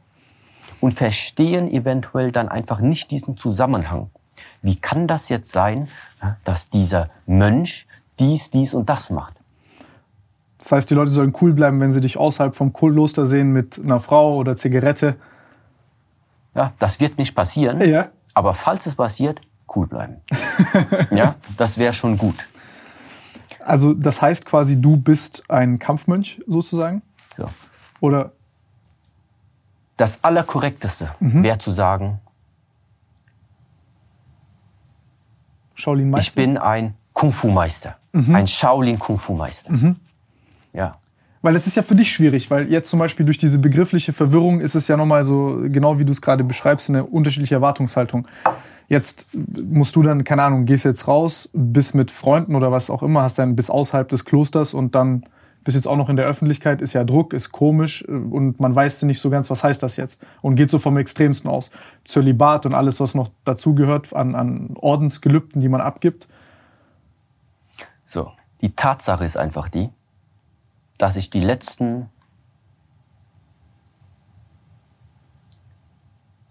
und 0.80 0.94
verstehen 0.94 1.70
eventuell 1.70 2.32
dann 2.32 2.48
einfach 2.48 2.80
nicht 2.80 3.12
diesen 3.12 3.36
Zusammenhang. 3.36 4.10
Wie 4.62 4.76
kann 4.78 5.08
das 5.08 5.30
jetzt 5.30 5.52
sein, 5.52 5.90
dass 6.46 6.70
dieser 6.70 7.10
Mönch 7.26 7.88
dies, 8.20 8.52
dies 8.52 8.74
und 8.74 8.90
das 8.90 9.10
macht? 9.10 9.37
Das 10.58 10.72
heißt, 10.72 10.90
die 10.90 10.96
Leute 10.96 11.12
sollen 11.12 11.34
cool 11.42 11.54
bleiben, 11.54 11.80
wenn 11.80 11.92
sie 11.92 12.02
dich 12.02 12.18
außerhalb 12.18 12.56
vom 12.56 12.74
Kloster 12.74 13.26
sehen 13.26 13.52
mit 13.52 13.80
einer 13.80 14.00
Frau 14.00 14.38
oder 14.38 14.56
Zigarette. 14.56 15.16
Ja, 16.56 16.74
das 16.80 17.00
wird 17.00 17.18
nicht 17.18 17.36
passieren. 17.36 17.82
Ja. 17.82 18.10
Aber 18.34 18.54
falls 18.54 18.86
es 18.88 18.96
passiert, 18.96 19.42
cool 19.76 19.88
bleiben. 19.88 20.18
ja, 21.12 21.36
das 21.58 21.78
wäre 21.78 21.94
schon 21.94 22.18
gut. 22.18 22.36
Also 23.64 23.94
das 23.94 24.22
heißt 24.22 24.46
quasi, 24.46 24.82
du 24.82 24.98
bist 24.98 25.50
ein 25.50 25.78
Kampfmönch 25.78 26.42
sozusagen? 26.48 27.02
So. 27.36 27.50
Oder 28.00 28.32
das 29.98 30.24
Allerkorrekteste 30.24 31.10
mhm. 31.20 31.44
wäre 31.44 31.58
zu 31.58 31.72
sagen, 31.72 32.20
Shaolin 35.76 36.10
Meister? 36.10 36.30
Ich 36.30 36.36
bin 36.36 36.58
ein 36.58 36.96
Kung-Fu-Meister. 37.14 37.98
Mhm. 38.14 38.36
Ein 38.36 38.48
Shaolin-Kung-Fu-Meister. 38.48 39.72
Mhm. 39.72 39.96
Weil 41.42 41.56
es 41.56 41.68
ist 41.68 41.76
ja 41.76 41.84
für 41.84 41.96
dich 41.96 42.12
schwierig, 42.12 42.50
weil 42.50 42.72
jetzt 42.72 42.90
zum 42.90 43.00
Beispiel 43.00 43.26
durch 43.26 43.38
diese 43.38 43.60
begriffliche 43.60 44.12
Verwirrung 44.12 44.60
ist 44.60 44.76
es 44.76 44.88
ja 44.88 44.98
nochmal 44.98 45.24
so, 45.24 45.62
genau 45.66 46.00
wie 46.00 46.06
du 46.06 46.12
es 46.12 46.22
gerade 46.22 46.44
beschreibst, 46.44 46.90
eine 46.90 47.06
unterschiedliche 47.06 47.56
Erwartungshaltung. 47.56 48.28
Jetzt 48.88 49.28
musst 49.34 49.96
du 49.96 50.02
dann, 50.02 50.24
keine 50.24 50.44
Ahnung, 50.44 50.66
gehst 50.66 50.86
jetzt 50.86 51.08
raus, 51.08 51.50
bist 51.54 51.94
mit 51.94 52.10
Freunden 52.10 52.56
oder 52.56 52.72
was 52.72 52.90
auch 52.90 53.04
immer, 53.04 53.22
hast 53.22 53.38
dann 53.38 53.56
bis 53.56 53.70
außerhalb 53.70 54.08
des 54.08 54.26
Klosters 54.26 54.74
und 54.74 54.96
dann 54.96 55.26
bist 55.68 55.76
jetzt 55.76 55.88
auch 55.88 55.98
noch 55.98 56.08
in 56.08 56.16
der 56.16 56.26
Öffentlichkeit, 56.26 56.82
ist 56.82 56.94
ja 56.94 57.04
Druck, 57.04 57.34
ist 57.34 57.52
komisch 57.52 58.02
äh, 58.08 58.12
und 58.12 58.62
man 58.62 58.74
weiß 58.74 59.04
nicht 59.04 59.20
so 59.20 59.30
ganz, 59.30 59.50
was 59.50 59.66
heißt 59.66 59.84
das 59.84 59.98
jetzt 59.98 60.22
und 60.42 60.56
geht 60.56 60.70
so 60.70 60.80
vom 60.80 60.96
Extremsten 60.96 61.52
aus. 61.52 61.72
Zölibat 62.06 62.66
und 62.66 62.74
alles, 62.74 63.02
was 63.02 63.16
noch 63.16 63.30
dazugehört 63.44 64.14
an, 64.14 64.34
an 64.34 64.70
Ordensgelübden, 64.76 65.60
die 65.60 65.68
man 65.68 65.82
abgibt. 65.82 66.30
So, 68.06 68.32
die 68.62 68.72
Tatsache 68.72 69.26
ist 69.26 69.36
einfach 69.36 69.68
die, 69.68 69.90
dass 70.98 71.16
ich 71.16 71.30
die 71.30 71.42
letzten 71.42 72.10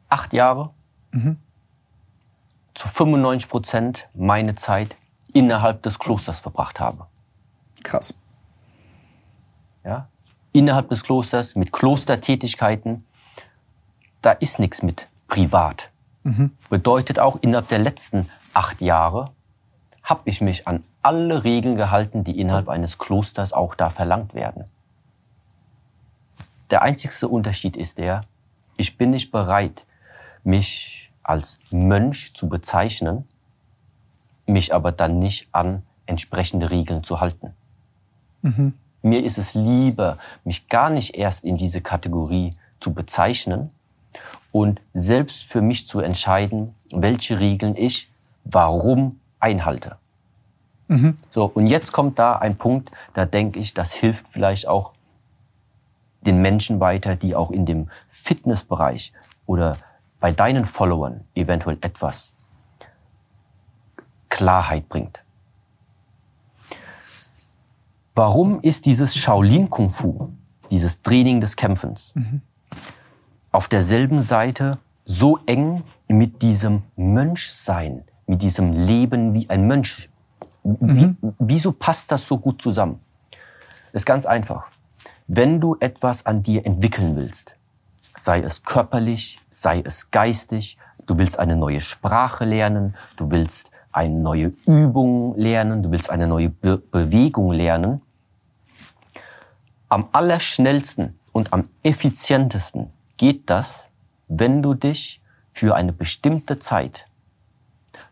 acht 0.09 0.32
Jahre 0.32 0.70
mhm. 1.11 1.38
zu 2.74 2.88
95 2.88 3.48
Prozent 3.48 4.09
meine 4.14 4.54
Zeit 4.54 4.96
innerhalb 5.32 5.82
des 5.82 5.98
Klosters 5.98 6.38
verbracht 6.38 6.80
habe. 6.80 7.06
Krass 7.82 8.14
ja, 9.87 10.09
innerhalb 10.52 10.88
des 10.90 11.04
Klosters 11.04 11.54
mit 11.54 11.72
Klostertätigkeiten. 11.72 13.06
Da 14.20 14.32
ist 14.32 14.59
nichts 14.59 14.82
mit 14.82 15.06
privat. 15.28 15.90
Mhm. 16.24 16.50
Bedeutet 16.68 17.18
auch, 17.20 17.38
innerhalb 17.40 17.68
der 17.68 17.78
letzten 17.78 18.28
acht 18.52 18.82
Jahre 18.82 19.30
habe 20.02 20.22
ich 20.24 20.40
mich 20.40 20.66
an 20.66 20.82
alle 21.07 21.45
Regeln 21.45 21.77
gehalten, 21.77 22.25
die 22.25 22.40
innerhalb 22.40 22.69
eines 22.69 22.99
Klosters 22.99 23.53
auch 23.53 23.77
da 23.77 23.90
verlangt 23.90 24.35
werden. 24.35 24.64
Der 26.71 26.83
einzigste 26.83 27.29
Unterschied 27.29 27.77
ist 27.77 27.99
der, 27.99 28.23
ich 28.77 28.99
bin 28.99 29.11
nicht 29.11 29.31
bereit, 29.31 29.85
mich 30.42 31.12
als 31.23 31.59
Mönch 31.71 32.35
zu 32.35 32.49
bezeichnen, 32.49 33.25
mich 34.47 34.75
aber 34.75 34.90
dann 34.90 35.21
nicht 35.21 35.49
an 35.53 35.85
entsprechende 36.07 36.71
Regeln 36.71 37.05
zu 37.05 37.21
halten. 37.21 37.55
Mhm. 38.42 38.75
Mir 39.03 39.25
ist 39.25 39.38
es 39.38 39.55
lieber, 39.55 40.19
mich 40.42 40.69
gar 40.69 40.90
nicht 40.90 41.14
erst 41.14 41.45
in 41.45 41.55
diese 41.55 41.83
Kategorie 41.83 42.57
zu 42.81 42.92
bezeichnen 42.92 43.71
und 44.51 44.81
selbst 44.92 45.45
für 45.45 45.62
mich 45.62 45.87
zu 45.87 46.01
entscheiden, 46.01 46.75
welche 46.90 47.38
Regeln 47.38 47.77
ich 47.77 48.11
warum 48.42 49.21
einhalte. 49.38 49.99
Mhm. 50.88 51.16
So, 51.31 51.44
und 51.46 51.66
jetzt 51.66 51.92
kommt 51.92 52.18
da 52.18 52.37
ein 52.37 52.57
Punkt, 52.57 52.90
da 53.14 53.25
denke 53.27 53.59
ich, 53.59 53.75
das 53.75 53.92
hilft 53.92 54.27
vielleicht 54.29 54.68
auch 54.68 54.92
den 56.20 56.40
Menschen 56.40 56.81
weiter, 56.81 57.16
die 57.16 57.35
auch 57.35 57.51
in 57.51 57.66
dem 57.66 57.88
Fitnessbereich 58.09 59.12
oder 59.46 59.77
bei 60.20 60.33
deinen 60.33 60.64
Followern 60.64 61.25
eventuell 61.35 61.79
etwas 61.81 62.33
Klarheit 64.29 64.88
bringt. 64.88 65.22
Warum 68.14 68.61
ist 68.62 68.87
dieses 68.87 69.14
Shaolin 69.14 69.68
Kung 69.70 69.90
Fu, 69.90 70.31
dieses 70.70 71.03
Training 71.03 71.40
des 71.40 71.55
Kämpfens, 71.55 72.14
mhm. 72.14 72.40
auf 73.53 73.68
derselben 73.68 74.22
Seite 74.22 74.79
so 75.05 75.38
eng 75.46 75.85
mit 76.09 76.42
diesem 76.42 76.83
Mönchsein, 76.96 78.05
mit 78.27 78.42
diesem 78.42 78.72
Leben 78.72 79.35
wie 79.35 79.49
ein 79.51 79.66
Mönch? 79.66 80.09
Mhm. 80.66 81.16
Wie, 81.20 81.33
wieso 81.38 81.72
passt 81.72 82.11
das 82.11 82.26
so 82.26 82.38
gut 82.38 82.61
zusammen? 82.61 83.00
Das 83.92 84.02
ist 84.02 84.07
ganz 84.07 84.26
einfach. 84.26 84.66
Wenn 85.29 85.61
du 85.61 85.76
etwas 85.81 86.26
an 86.26 86.42
dir 86.42 86.66
entwickeln 86.66 87.16
willst, 87.16 87.55
sei 88.16 88.40
es 88.40 88.62
körperlich, 88.62 89.38
sei 89.50 89.83
es 89.85 90.11
geistig, 90.11 90.79
du 91.07 91.18
willst 91.18 91.38
eine 91.38 91.57
neue 91.57 91.81
Sprache 91.81 92.44
lernen, 92.44 92.94
du 93.16 93.31
willst 93.31 93.70
eine 93.92 94.14
neue 94.14 94.52
Übung 94.66 95.37
lernen, 95.37 95.83
du 95.83 95.90
willst 95.90 96.11
eine 96.11 96.26
neue 96.26 96.50
Be 96.50 96.79
Bewegung 96.79 97.52
lernen, 97.52 98.02
am 99.88 100.09
allerschnellsten 100.12 101.18
und 101.33 101.52
am 101.52 101.68
effizientesten 101.83 102.90
geht 103.16 103.48
das, 103.48 103.88
wenn 104.29 104.62
du 104.62 104.74
dich 104.74 105.22
für 105.50 105.74
eine 105.74 105.92
bestimmte 105.92 106.59
Zeit 106.59 107.07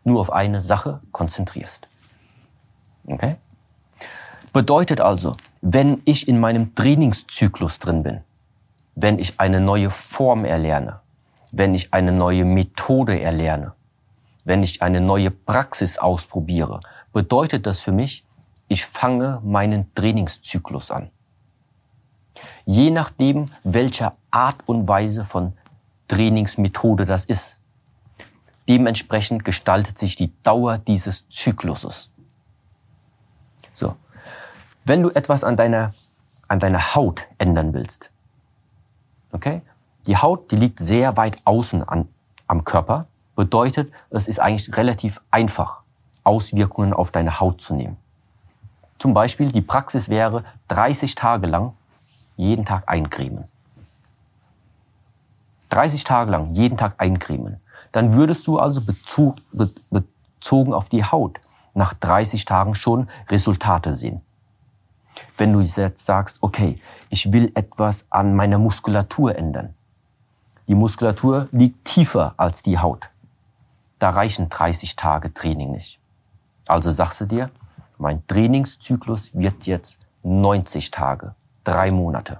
nur 0.03 0.21
auf 0.21 0.31
eine 0.31 0.61
Sache 0.61 1.01
konzentrierst. 1.11 1.87
Okay? 3.07 3.35
Bedeutet 4.53 5.01
also, 5.01 5.35
wenn 5.61 6.01
ich 6.05 6.27
in 6.27 6.39
meinem 6.39 6.75
Trainingszyklus 6.75 7.79
drin 7.79 8.03
bin, 8.03 8.21
wenn 8.95 9.19
ich 9.19 9.39
eine 9.39 9.59
neue 9.59 9.89
Form 9.89 10.45
erlerne, 10.45 11.01
wenn 11.51 11.73
ich 11.73 11.93
eine 11.93 12.11
neue 12.11 12.45
Methode 12.45 13.19
erlerne, 13.19 13.73
wenn 14.45 14.63
ich 14.63 14.81
eine 14.81 15.01
neue 15.01 15.31
Praxis 15.31 15.97
ausprobiere, 15.97 16.79
bedeutet 17.11 17.65
das 17.65 17.79
für 17.79 17.91
mich, 17.91 18.25
ich 18.67 18.85
fange 18.85 19.41
meinen 19.43 19.93
Trainingszyklus 19.95 20.91
an 20.91 21.09
je 22.65 22.91
nachdem, 22.91 23.51
welcher 23.63 24.15
Art 24.31 24.57
und 24.65 24.87
Weise 24.87 25.25
von 25.25 25.53
Trainingsmethode 26.07 27.05
das 27.05 27.25
ist. 27.25 27.59
Dementsprechend 28.67 29.45
gestaltet 29.45 29.99
sich 29.99 30.15
die 30.15 30.33
Dauer 30.43 30.79
dieses 30.79 31.29
Zykluses. 31.29 32.09
So. 33.75 33.95
Wenn 34.85 35.03
du 35.03 35.11
etwas 35.11 35.43
an 35.43 35.55
deiner, 35.55 35.93
an 36.47 36.59
deiner 36.59 36.95
Haut 36.95 37.27
ändern 37.37 37.75
willst, 37.75 38.09
okay? 39.31 39.61
Die 40.07 40.17
Haut, 40.17 40.49
die 40.51 40.55
liegt 40.55 40.79
sehr 40.79 41.17
weit 41.17 41.37
außen 41.45 41.83
an, 41.83 42.07
am 42.47 42.63
Körper 42.63 43.07
Bedeutet, 43.35 43.91
es 44.09 44.27
ist 44.27 44.39
eigentlich 44.39 44.75
relativ 44.77 45.21
einfach, 45.29 45.81
Auswirkungen 46.23 46.93
auf 46.93 47.11
deine 47.11 47.39
Haut 47.39 47.61
zu 47.61 47.75
nehmen. 47.75 47.97
Zum 48.97 49.13
Beispiel, 49.13 49.51
die 49.51 49.61
Praxis 49.61 50.07
wäre 50.07 50.45
30 50.69 51.15
Tage 51.15 51.47
lang 51.47 51.73
jeden 52.37 52.65
Tag 52.65 52.83
eincremen. 52.87 53.43
30 55.69 56.05
Tage 56.05 56.31
lang 56.31 56.53
jeden 56.53 56.77
Tag 56.77 56.95
eincremen. 56.97 57.59
Dann 57.91 58.13
würdest 58.13 58.47
du 58.47 58.57
also 58.57 58.81
Bezug, 58.81 59.35
be, 59.51 59.69
bezogen 59.89 60.73
auf 60.73 60.87
die 60.87 61.03
Haut 61.03 61.39
nach 61.75 61.93
30 61.93 62.45
Tagen 62.45 62.73
schon 62.73 63.09
Resultate 63.29 63.93
sehen. 63.95 64.21
Wenn 65.37 65.53
du 65.53 65.61
jetzt 65.61 66.05
sagst, 66.05 66.37
okay, 66.41 66.81
ich 67.09 67.31
will 67.31 67.51
etwas 67.55 68.05
an 68.09 68.35
meiner 68.35 68.57
Muskulatur 68.57 69.35
ändern. 69.35 69.73
Die 70.67 70.75
Muskulatur 70.75 71.47
liegt 71.51 71.85
tiefer 71.85 72.33
als 72.37 72.63
die 72.63 72.79
Haut. 72.79 73.09
Da 73.99 74.09
reichen 74.09 74.49
30 74.49 74.95
Tage 74.95 75.33
Training 75.33 75.71
nicht. 75.71 75.99
Also 76.67 76.91
sagst 76.91 77.21
du 77.21 77.25
dir, 77.25 77.51
mein 77.97 78.25
Trainingszyklus 78.27 79.35
wird 79.35 79.65
jetzt 79.67 79.99
90 80.23 80.91
Tage, 80.91 81.35
drei 81.63 81.91
Monate. 81.91 82.39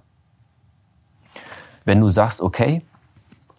Wenn 1.85 2.01
du 2.01 2.09
sagst, 2.09 2.41
okay, 2.41 2.81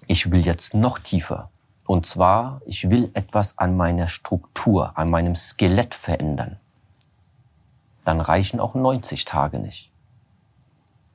ich 0.09 0.31
will 0.31 0.45
jetzt 0.45 0.75
noch 0.75 0.99
tiefer, 0.99 1.49
und 1.87 2.07
zwar, 2.07 2.61
ich 2.67 2.91
will 2.91 3.11
etwas 3.15 3.59
an 3.59 3.77
meiner 3.77 4.09
Struktur, 4.09 4.99
an 4.99 5.09
meinem 5.09 5.35
Skelett 5.35 5.95
verändern, 5.95 6.59
dann 8.05 8.21
reichen 8.21 8.61
auch 8.61 8.75
90 8.75 9.25
Tage 9.25 9.59
nicht. 9.59 9.91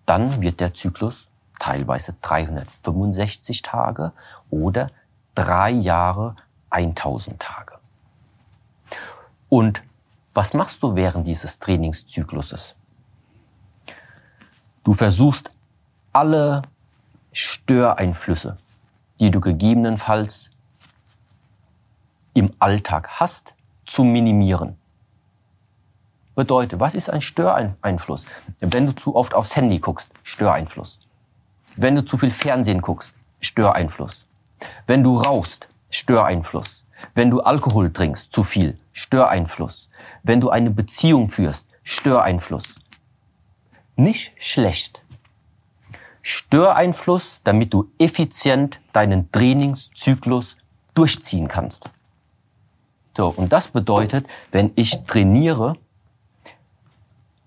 Dann 0.06 0.42
wird 0.42 0.60
der 0.60 0.74
Zyklus 0.74 1.28
teilweise 1.60 2.16
365 2.22 3.62
Tage 3.62 4.14
oder 4.50 4.88
drei 5.36 5.72
Jahre 5.72 6.36
1000 6.70 7.40
Tage. 7.40 7.78
Und 9.50 9.84
was 10.34 10.54
machst 10.54 10.82
du 10.82 10.96
während 10.96 11.28
dieses 11.28 11.60
Trainingszykluses? 11.60 12.76
Du 14.84 14.94
versuchst 14.94 15.52
alle 16.14 16.62
Störeinflüsse, 17.34 18.58
die 19.20 19.32
du 19.32 19.40
gegebenenfalls 19.42 20.51
im 22.34 22.52
Alltag 22.60 23.10
hast, 23.20 23.54
zu 23.86 24.04
minimieren. 24.04 24.78
Bedeutet, 26.36 26.80
was 26.80 26.96
ist 26.96 27.10
ein 27.10 27.22
Störeinfluss? 27.22 28.26
Wenn 28.60 28.86
du 28.86 28.96
zu 28.96 29.16
oft 29.16 29.34
aufs 29.34 29.56
Handy 29.56 29.80
guckst, 29.80 30.12
Störeinfluss. 30.24 31.00
Wenn 31.76 31.96
du 31.96 32.06
zu 32.06 32.18
viel 32.18 32.32
Fernsehen 32.32 32.82
guckst, 32.82 33.14
Störeinfluss. 33.42 34.26
Wenn 34.88 35.04
du 35.04 35.18
rauchst, 35.18 35.68
Störeinfluss. 35.90 36.86
Wenn 37.16 37.30
du 37.30 37.42
Alkohol 37.42 37.92
trinkst, 37.92 38.32
zu 38.32 38.44
viel, 38.44 38.78
Störeinfluss. 38.94 39.90
Wenn 40.24 40.40
du 40.40 40.50
eine 40.50 40.70
Beziehung 40.70 41.28
führst, 41.28 41.68
Störeinfluss. 41.84 42.76
Nicht 43.96 44.34
schlecht. 44.40 45.02
Störeinfluss, 46.22 47.42
damit 47.44 47.74
du 47.74 47.92
effizient 47.98 48.80
deinen 48.94 49.32
Trainingszyklus 49.32 50.56
durchziehen 50.94 51.48
kannst. 51.48 51.90
So, 53.16 53.28
und 53.28 53.52
das 53.52 53.68
bedeutet, 53.68 54.28
wenn 54.52 54.72
ich 54.76 55.04
trainiere, 55.04 55.76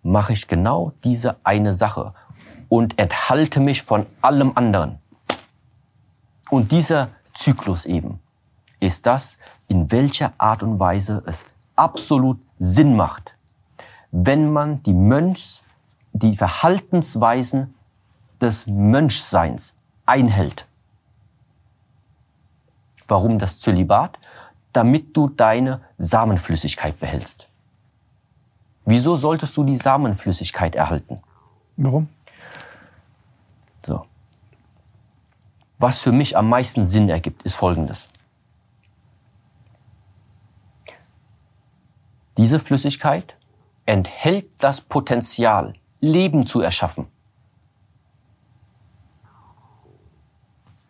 mache 0.02 0.34
ich 0.34 0.46
genau 0.46 0.92
diese 1.02 1.36
eine 1.44 1.74
Sache 1.74 2.12
und 2.68 2.98
enthalte 2.98 3.60
mich 3.60 3.82
von 3.82 4.06
allem 4.20 4.52
anderen. 4.54 4.98
Und 6.50 6.70
dieser 6.72 7.08
Zyklus 7.34 7.86
eben 7.86 8.20
ist 8.80 9.06
das, 9.06 9.38
in 9.66 9.90
welcher 9.90 10.32
Art 10.38 10.62
und 10.62 10.78
Weise 10.78 11.22
es 11.26 11.46
absolut 11.74 12.38
Sinn 12.58 12.96
macht, 12.96 13.34
wenn 14.12 14.52
man 14.52 14.82
die 14.82 14.92
Mönchs, 14.92 15.62
die 16.12 16.36
Verhaltensweisen 16.36 17.74
des 18.40 18.66
Mönchseins 18.66 19.72
einhält. 20.06 20.66
Warum 23.08 23.38
das 23.38 23.58
Zölibat? 23.58 24.18
Damit 24.74 25.16
du 25.16 25.28
deine 25.28 25.80
Samenflüssigkeit 25.96 27.00
behältst. 27.00 27.48
Wieso 28.84 29.16
solltest 29.16 29.56
du 29.56 29.64
die 29.64 29.76
Samenflüssigkeit 29.76 30.74
erhalten? 30.74 31.22
Warum? 31.78 32.08
So. 33.86 34.04
Was 35.78 36.00
für 36.00 36.12
mich 36.12 36.36
am 36.36 36.48
meisten 36.48 36.84
Sinn 36.84 37.08
ergibt, 37.08 37.42
ist 37.44 37.54
Folgendes. 37.54 38.08
Diese 42.36 42.58
Flüssigkeit 42.58 43.36
enthält 43.86 44.50
das 44.58 44.80
Potenzial, 44.80 45.74
Leben 46.00 46.46
zu 46.46 46.60
erschaffen. 46.60 47.06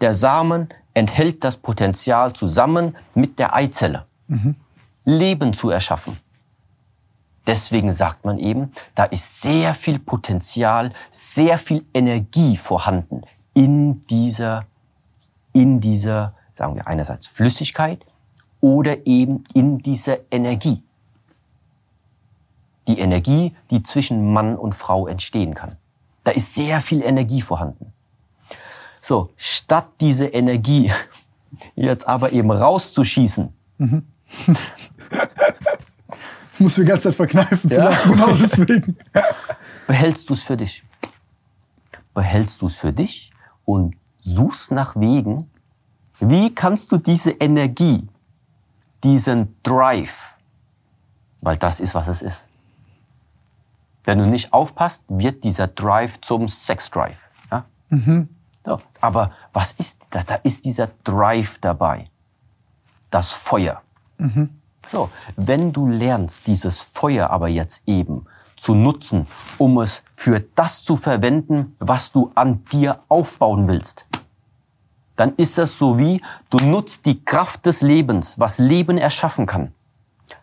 Der 0.01 0.15
Samen 0.15 0.73
enthält 0.95 1.45
das 1.45 1.57
Potenzial 1.57 2.33
zusammen 2.33 2.97
mit 3.15 3.39
der 3.39 3.55
Eizelle, 3.55 4.07
mhm. 4.29 4.55
Leben 5.05 5.53
zu 5.53 5.71
erschaffen. 5.71 6.19
Deswegen 7.47 7.93
sagt 7.93 8.25
man 8.25 8.39
eben, 8.39 8.73
da 8.95 9.05
ist 9.05 9.43
sehr 9.43 9.75
viel 9.75 9.99
Potenzial, 9.99 10.93
sehr 11.11 11.59
viel 11.59 11.85
Energie 11.93 12.57
vorhanden 12.57 13.23
in 13.53 14.07
dieser, 14.07 14.65
in 15.53 15.81
dieser, 15.81 16.35
sagen 16.53 16.75
wir 16.75 16.87
einerseits 16.87 17.27
Flüssigkeit 17.27 18.05
oder 18.61 19.07
eben 19.07 19.45
in 19.55 19.79
dieser 19.79 20.19
Energie. 20.31 20.83
Die 22.87 22.99
Energie, 22.99 23.55
die 23.71 23.83
zwischen 23.83 24.33
Mann 24.33 24.57
und 24.57 24.75
Frau 24.75 25.07
entstehen 25.07 25.55
kann. 25.55 25.77
Da 26.23 26.33
ist 26.33 26.55
sehr 26.55 26.81
viel 26.81 27.03
Energie 27.03 27.43
vorhanden. 27.43 27.94
So, 29.05 29.35
statt 29.37 29.89
diese 30.01 30.25
Energie 30.25 30.91
jetzt 31.75 32.09
aber 32.09 32.33
eben 32.33 32.51
rauszuschießen, 32.51 33.53
mhm. 33.77 34.07
muss 36.59 36.79
mir 36.79 36.85
die 36.85 36.91
ganze 36.91 37.11
Zeit 37.11 37.17
verkneifen 37.17 37.69
zu 37.69 37.77
ja. 37.77 37.91
lachen, 37.91 38.13
genau 38.13 38.33
deswegen. 38.41 38.97
Behältst 39.87 40.31
du 40.31 40.33
es 40.33 40.43
für 40.43 40.57
dich. 40.57 40.83
Behältst 42.15 42.63
du 42.63 42.67
es 42.67 42.77
für 42.77 42.95
dich 42.95 43.31
und 43.67 43.95
suchst 44.21 44.71
nach 44.71 44.97
Wegen, 44.97 45.51
wie 46.19 46.55
kannst 46.55 46.91
du 46.91 46.97
diese 46.97 47.33
Energie, 47.33 48.09
diesen 49.03 49.55
Drive, 49.63 50.39
weil 51.43 51.59
das 51.59 51.79
ist, 51.79 51.95
was 51.95 52.09
es 52.09 52.23
ist. 52.23 52.49
Wenn 54.05 54.19
du 54.19 54.25
nicht 54.25 54.55
aufpasst, 54.55 55.03
wird 55.09 55.45
dieser 55.45 55.69
Drive 55.69 56.23
zum 56.23 56.49
Sex-Drive. 56.49 57.19
Ja? 57.51 57.67
Mhm. 57.91 58.31
So, 58.65 58.81
aber 59.01 59.33
was 59.53 59.73
ist 59.73 59.99
da? 60.11 60.23
Da 60.23 60.37
ist 60.37 60.65
dieser 60.65 60.89
Drive 61.05 61.59
dabei. 61.61 62.09
Das 63.11 63.31
Feuer. 63.31 63.83
Mhm. 64.19 64.51
So, 64.89 65.11
wenn 65.37 65.73
du 65.73 65.87
lernst, 65.87 66.47
dieses 66.47 66.81
Feuer 66.81 67.31
aber 67.31 67.49
jetzt 67.49 67.83
eben 67.87 68.27
zu 68.57 68.75
nutzen, 68.75 69.27
um 69.59 69.79
es 69.81 70.03
für 70.15 70.41
das 70.41 70.85
zu 70.85 70.97
verwenden, 70.97 71.75
was 71.79 72.13
du 72.13 72.31
an 72.35 72.65
dir 72.73 73.01
aufbauen 73.09 73.69
willst, 73.69 74.07
dann 75.17 75.35
ist 75.37 75.59
es 75.59 75.79
so 75.79 75.99
wie, 75.99 76.21
du 76.51 76.59
nutzt 76.59 77.07
die 77.07 77.25
Kraft 77.25 77.67
des 77.67 77.83
Lebens, 77.83 78.39
was 78.39 78.59
Leben 78.59 78.99
erschaffen 78.99 79.47
kann. 79.47 79.73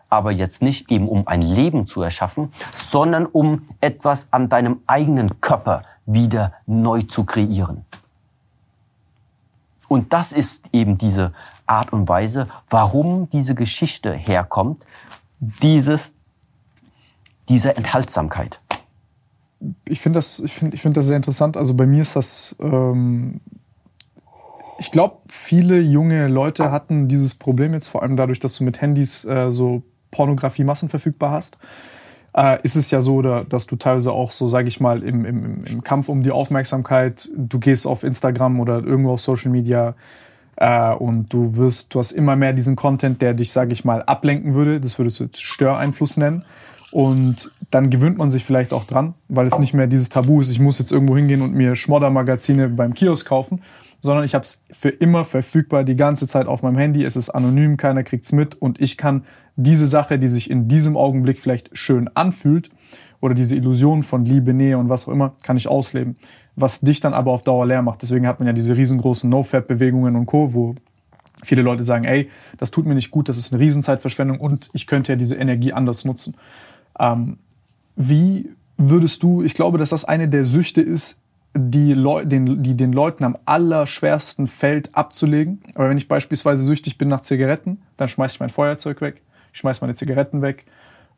Aber 0.08 0.30
jetzt 0.30 0.62
nicht 0.62 0.90
eben 0.90 1.08
um 1.08 1.26
ein 1.26 1.42
Leben 1.42 1.86
zu 1.86 2.02
erschaffen, 2.02 2.52
sondern 2.72 3.26
um 3.26 3.68
etwas 3.80 4.28
an 4.30 4.48
deinem 4.48 4.80
eigenen 4.86 5.40
Körper 5.40 5.84
wieder 6.06 6.52
neu 6.66 7.02
zu 7.02 7.24
kreieren. 7.24 7.84
Und 9.92 10.14
das 10.14 10.32
ist 10.32 10.64
eben 10.72 10.96
diese 10.96 11.34
Art 11.66 11.92
und 11.92 12.08
Weise, 12.08 12.46
warum 12.70 13.28
diese 13.28 13.54
Geschichte 13.54 14.10
herkommt, 14.14 14.86
dieses, 15.38 16.12
diese 17.50 17.76
Enthaltsamkeit. 17.76 18.58
Ich 19.86 20.00
finde 20.00 20.16
das, 20.16 20.38
ich 20.38 20.54
finde, 20.54 20.74
ich 20.74 20.80
finde 20.80 20.94
das 20.94 21.08
sehr 21.08 21.18
interessant. 21.18 21.58
Also 21.58 21.74
bei 21.74 21.84
mir 21.84 22.00
ist 22.00 22.16
das, 22.16 22.56
ähm, 22.58 23.42
ich 24.78 24.90
glaube, 24.90 25.18
viele 25.28 25.78
junge 25.82 26.26
Leute 26.26 26.70
hatten 26.70 27.06
dieses 27.06 27.34
Problem 27.34 27.74
jetzt 27.74 27.88
vor 27.88 28.00
allem 28.02 28.16
dadurch, 28.16 28.38
dass 28.38 28.56
du 28.56 28.64
mit 28.64 28.80
Handys 28.80 29.26
äh, 29.26 29.50
so 29.50 29.82
Pornografie 30.10 30.64
massenverfügbar 30.64 31.32
hast. 31.32 31.58
Äh, 32.34 32.58
ist 32.62 32.76
es 32.76 32.90
ja 32.90 33.00
so, 33.00 33.20
dass 33.20 33.66
du 33.66 33.76
teilweise 33.76 34.12
auch 34.12 34.30
so, 34.30 34.48
sage 34.48 34.68
ich 34.68 34.80
mal, 34.80 35.02
im, 35.02 35.24
im, 35.24 35.64
im 35.64 35.84
Kampf 35.84 36.08
um 36.08 36.22
die 36.22 36.30
Aufmerksamkeit, 36.30 37.28
du 37.36 37.58
gehst 37.58 37.86
auf 37.86 38.04
Instagram 38.04 38.58
oder 38.60 38.82
irgendwo 38.82 39.12
auf 39.12 39.20
Social 39.20 39.50
Media, 39.50 39.94
äh, 40.56 40.94
und 40.94 41.32
du 41.32 41.56
wirst, 41.56 41.94
du 41.94 41.98
hast 41.98 42.12
immer 42.12 42.36
mehr 42.36 42.52
diesen 42.52 42.76
Content, 42.76 43.20
der 43.22 43.34
dich, 43.34 43.52
sage 43.52 43.72
ich 43.72 43.84
mal, 43.84 44.02
ablenken 44.02 44.54
würde. 44.54 44.80
Das 44.80 44.98
würdest 44.98 45.20
du 45.20 45.24
jetzt 45.24 45.42
Störeinfluss 45.42 46.16
nennen. 46.16 46.44
Und 46.92 47.50
dann 47.70 47.88
gewöhnt 47.88 48.18
man 48.18 48.30
sich 48.30 48.44
vielleicht 48.44 48.74
auch 48.74 48.84
dran, 48.84 49.14
weil 49.28 49.46
es 49.46 49.58
nicht 49.58 49.72
mehr 49.72 49.86
dieses 49.86 50.10
Tabu 50.10 50.42
ist, 50.42 50.50
ich 50.50 50.60
muss 50.60 50.78
jetzt 50.78 50.92
irgendwo 50.92 51.16
hingehen 51.16 51.40
und 51.40 51.54
mir 51.54 51.74
Schmoddermagazine 51.74 52.68
beim 52.68 52.92
Kiosk 52.92 53.26
kaufen, 53.26 53.62
sondern 54.02 54.24
ich 54.24 54.34
habe 54.34 54.42
es 54.42 54.62
für 54.72 54.88
immer 54.90 55.24
verfügbar, 55.24 55.84
die 55.84 55.96
ganze 55.96 56.26
Zeit 56.26 56.46
auf 56.46 56.62
meinem 56.62 56.76
Handy. 56.76 57.04
Es 57.04 57.16
ist 57.16 57.30
anonym, 57.30 57.76
keiner 57.76 58.02
kriegt's 58.02 58.32
mit 58.32 58.60
und 58.60 58.80
ich 58.80 58.98
kann 58.98 59.24
diese 59.56 59.86
Sache, 59.86 60.18
die 60.18 60.28
sich 60.28 60.50
in 60.50 60.68
diesem 60.68 60.96
Augenblick 60.96 61.40
vielleicht 61.40 61.70
schön 61.76 62.08
anfühlt 62.14 62.68
oder 63.20 63.34
diese 63.34 63.54
Illusion 63.54 64.02
von 64.02 64.24
Liebe, 64.24 64.52
Nähe 64.52 64.76
und 64.76 64.88
was 64.88 65.06
auch 65.06 65.12
immer, 65.12 65.34
kann 65.44 65.56
ich 65.56 65.68
ausleben. 65.68 66.16
Was 66.56 66.80
dich 66.80 67.00
dann 67.00 67.14
aber 67.14 67.30
auf 67.30 67.44
Dauer 67.44 67.64
leer 67.64 67.80
macht. 67.80 68.02
Deswegen 68.02 68.26
hat 68.26 68.40
man 68.40 68.48
ja 68.48 68.52
diese 68.52 68.76
riesengroßen 68.76 69.30
No-Fab-Bewegungen 69.30 70.16
und 70.16 70.26
Co., 70.26 70.52
wo 70.52 70.74
viele 71.44 71.62
Leute 71.62 71.84
sagen, 71.84 72.04
ey, 72.04 72.28
das 72.58 72.72
tut 72.72 72.86
mir 72.86 72.94
nicht 72.94 73.10
gut, 73.10 73.28
das 73.28 73.38
ist 73.38 73.52
eine 73.52 73.62
Riesenzeitverschwendung 73.62 74.40
und 74.40 74.68
ich 74.72 74.86
könnte 74.86 75.12
ja 75.12 75.16
diese 75.16 75.36
Energie 75.36 75.72
anders 75.72 76.04
nutzen. 76.04 76.34
Ähm, 76.98 77.38
wie 77.94 78.50
würdest 78.76 79.22
du, 79.22 79.42
ich 79.42 79.54
glaube, 79.54 79.78
dass 79.78 79.90
das 79.90 80.04
eine 80.04 80.28
der 80.28 80.44
Süchte 80.44 80.80
ist, 80.80 81.21
die, 81.54 81.92
Leu 81.92 82.24
den, 82.24 82.62
die 82.62 82.76
den 82.76 82.92
Leuten 82.92 83.24
am 83.24 83.36
allerschwersten 83.44 84.46
fällt 84.46 84.94
abzulegen. 84.94 85.62
Aber 85.74 85.88
wenn 85.88 85.98
ich 85.98 86.08
beispielsweise 86.08 86.64
süchtig 86.64 86.98
bin 86.98 87.08
nach 87.08 87.20
Zigaretten, 87.20 87.82
dann 87.96 88.08
schmeiße 88.08 88.36
ich 88.36 88.40
mein 88.40 88.50
Feuerzeug 88.50 89.00
weg, 89.00 89.22
ich 89.52 89.58
schmeiße 89.58 89.82
meine 89.82 89.94
Zigaretten 89.94 90.40
weg 90.42 90.64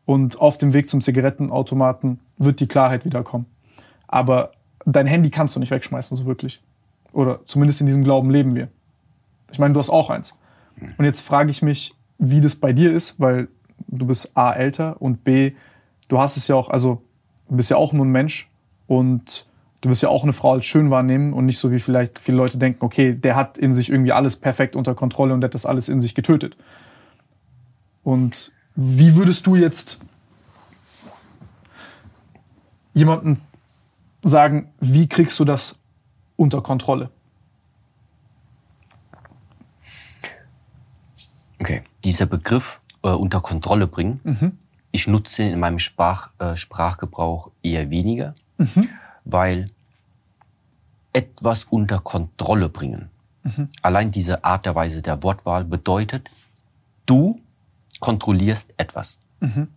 und 0.07 0.41
auf 0.41 0.59
dem 0.59 0.73
Weg 0.73 0.89
zum 0.89 1.01
Zigarettenautomaten 1.01 2.19
wird 2.39 2.61
die 2.61 2.67
Klarheit 2.67 3.05
wiederkommen. 3.05 3.47
Aber 4.09 4.53
dein 4.85 5.07
Handy 5.07 5.31
kannst 5.31 5.55
du 5.57 5.61
nicht 5.61 5.71
wegschmeißen, 5.71 6.17
so 6.17 6.27
wirklich. 6.27 6.63
Oder 7.13 7.45
zumindest 7.45 7.81
in 7.81 7.87
diesem 7.87 8.05
Glauben 8.05 8.31
leben 8.31 8.55
wir. 8.55 8.69
Ich 9.53 9.59
meine, 9.59 9.73
du 9.73 9.81
hast 9.81 9.91
auch 9.91 10.11
eins. 10.11 10.39
Und 10.99 11.05
jetzt 11.05 11.21
frage 11.21 11.51
ich 11.51 11.63
mich, 11.63 11.95
wie 12.19 12.41
das 12.41 12.57
bei 12.57 12.73
dir 12.73 12.93
ist, 12.93 13.21
weil 13.21 13.49
du 13.87 14.07
bist 14.07 14.37
A 14.37 14.53
älter 14.53 15.01
und 15.01 15.25
B, 15.25 15.53
du 16.09 16.19
hast 16.19 16.37
es 16.37 16.49
ja 16.49 16.57
auch, 16.57 16.69
also 16.69 17.03
du 17.49 17.57
bist 17.57 17.71
ja 17.71 17.77
auch 17.77 17.93
nur 17.93 18.05
ein 18.05 18.11
Mensch 18.11 18.51
und 18.87 19.47
du 19.85 19.91
wirst 19.91 20.03
ja 20.03 20.09
auch 20.09 20.23
eine 20.23 20.33
Frau 20.33 20.53
als 20.53 20.65
schön 20.65 20.91
wahrnehmen 20.91 21.35
und 21.35 21.45
nicht 21.45 21.59
so 21.59 21.71
wie 21.71 21.79
vielleicht 21.79 22.19
viele 22.19 22.39
Leute 22.39 22.57
denken, 22.57 22.83
okay, 22.83 23.13
der 23.13 23.37
hat 23.37 23.59
in 23.59 23.75
sich 23.75 23.91
irgendwie 23.91 24.13
alles 24.13 24.37
perfekt 24.37 24.77
unter 24.77 24.95
Kontrolle 24.95 25.35
und 25.35 25.43
der 25.43 25.49
hat 25.49 25.55
das 25.55 25.67
alles 25.67 25.91
in 25.91 26.01
sich 26.01 26.15
getötet. 26.15 26.57
Und 28.03 28.51
wie 28.75 29.15
würdest 29.15 29.47
du 29.47 29.57
jetzt 29.57 29.99
jemanden 32.95 33.41
sagen, 34.23 34.73
wie 34.81 35.07
kriegst 35.07 35.39
du 35.39 35.45
das 35.45 35.77
unter 36.37 36.63
Kontrolle? 36.63 37.11
Okay, 41.61 41.83
dieser 42.05 42.25
Begriff 42.25 42.81
äh, 43.03 43.11
unter 43.11 43.43
Kontrolle 43.43 43.87
bringen, 43.87 44.21
mhm. 44.25 44.59
ich 44.93 45.07
nutze 45.09 45.43
ihn 45.43 45.53
in 45.53 45.61
meinem 45.61 45.79
Sprach, 45.79 46.31
äh, 46.39 46.57
Sprachgebrauch 46.57 47.51
eher 47.63 47.91
weniger, 47.91 48.35
mhm. 48.57 48.89
Weil 49.25 49.71
etwas 51.13 51.65
unter 51.65 51.99
Kontrolle 51.99 52.69
bringen. 52.69 53.09
Mhm. 53.43 53.69
Allein 53.83 54.11
diese 54.11 54.45
Art 54.45 54.67
der 54.67 54.75
Weise 54.75 55.03
der 55.03 55.23
Wortwahl 55.23 55.65
bedeutet, 55.65 56.29
du 57.07 57.41
kontrollierst 58.01 58.75
etwas. 58.77 59.19
Mhm. 59.41 59.69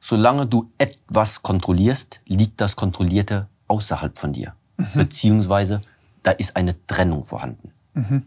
Solange 0.00 0.46
du 0.46 0.70
etwas 0.78 1.42
kontrollierst, 1.42 2.20
liegt 2.26 2.60
das 2.60 2.76
Kontrollierte 2.76 3.48
außerhalb 3.66 4.18
von 4.18 4.32
dir. 4.32 4.54
Mhm. 4.76 4.86
Beziehungsweise 4.94 5.82
da 6.22 6.30
ist 6.30 6.56
eine 6.56 6.74
Trennung 6.86 7.24
vorhanden. 7.24 7.72
Mhm. 7.94 8.22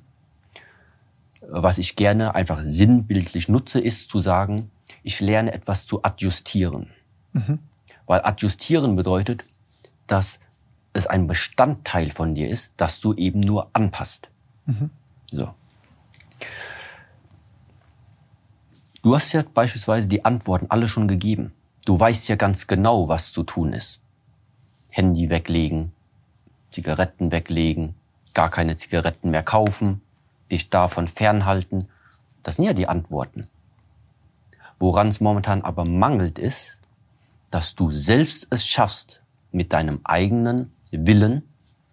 Was 1.47 1.77
ich 1.77 1.95
gerne 1.95 2.35
einfach 2.35 2.61
sinnbildlich 2.63 3.49
nutze, 3.49 3.79
ist 3.79 4.09
zu 4.09 4.19
sagen, 4.19 4.69
ich 5.03 5.19
lerne 5.19 5.53
etwas 5.53 5.85
zu 5.85 6.03
adjustieren. 6.03 6.87
Mhm. 7.33 7.59
Weil 8.05 8.21
adjustieren 8.23 8.95
bedeutet, 8.95 9.43
dass 10.11 10.39
es 10.93 11.07
ein 11.07 11.27
Bestandteil 11.27 12.11
von 12.11 12.35
dir 12.35 12.49
ist, 12.49 12.73
dass 12.75 12.99
du 12.99 13.13
eben 13.13 13.39
nur 13.39 13.69
anpasst. 13.73 14.29
Mhm. 14.65 14.89
So. 15.31 15.53
Du 19.01 19.15
hast 19.15 19.31
ja 19.31 19.41
beispielsweise 19.41 20.09
die 20.09 20.25
Antworten 20.25 20.67
alle 20.69 20.87
schon 20.87 21.07
gegeben. 21.07 21.53
Du 21.85 21.99
weißt 21.99 22.27
ja 22.27 22.35
ganz 22.35 22.67
genau, 22.67 23.07
was 23.07 23.31
zu 23.31 23.43
tun 23.43 23.73
ist. 23.73 24.01
Handy 24.91 25.29
weglegen, 25.29 25.93
Zigaretten 26.69 27.31
weglegen, 27.31 27.95
gar 28.33 28.49
keine 28.49 28.75
Zigaretten 28.75 29.31
mehr 29.31 29.43
kaufen, 29.43 30.01
dich 30.51 30.69
davon 30.69 31.07
fernhalten. 31.07 31.87
Das 32.43 32.57
sind 32.57 32.65
ja 32.65 32.73
die 32.73 32.87
Antworten. 32.87 33.47
Woran 34.77 35.07
es 35.07 35.21
momentan 35.21 35.61
aber 35.61 35.85
mangelt 35.85 36.37
ist, 36.37 36.79
dass 37.49 37.75
du 37.75 37.91
selbst 37.91 38.47
es 38.49 38.65
schaffst, 38.67 39.21
mit 39.51 39.73
deinem 39.73 39.99
eigenen 40.03 40.71
Willen, 40.91 41.43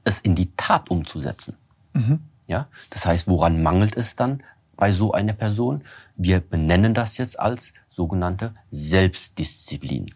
es 0.04 0.20
in 0.20 0.34
die 0.34 0.50
Tat 0.56 0.90
umzusetzen. 0.90 1.56
Mhm. 1.92 2.20
Ja, 2.46 2.68
das 2.90 3.04
heißt, 3.04 3.28
woran 3.28 3.62
mangelt 3.62 3.96
es 3.96 4.16
dann 4.16 4.42
bei 4.76 4.90
so 4.90 5.12
einer 5.12 5.34
Person? 5.34 5.82
Wir 6.16 6.40
benennen 6.40 6.94
das 6.94 7.18
jetzt 7.18 7.38
als 7.38 7.72
sogenannte 7.90 8.54
Selbstdisziplin. 8.70 10.12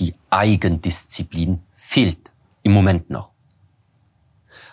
Die 0.00 0.14
Eigendisziplin 0.30 1.60
fehlt 1.72 2.30
im 2.62 2.72
Moment 2.72 3.08
noch. 3.08 3.30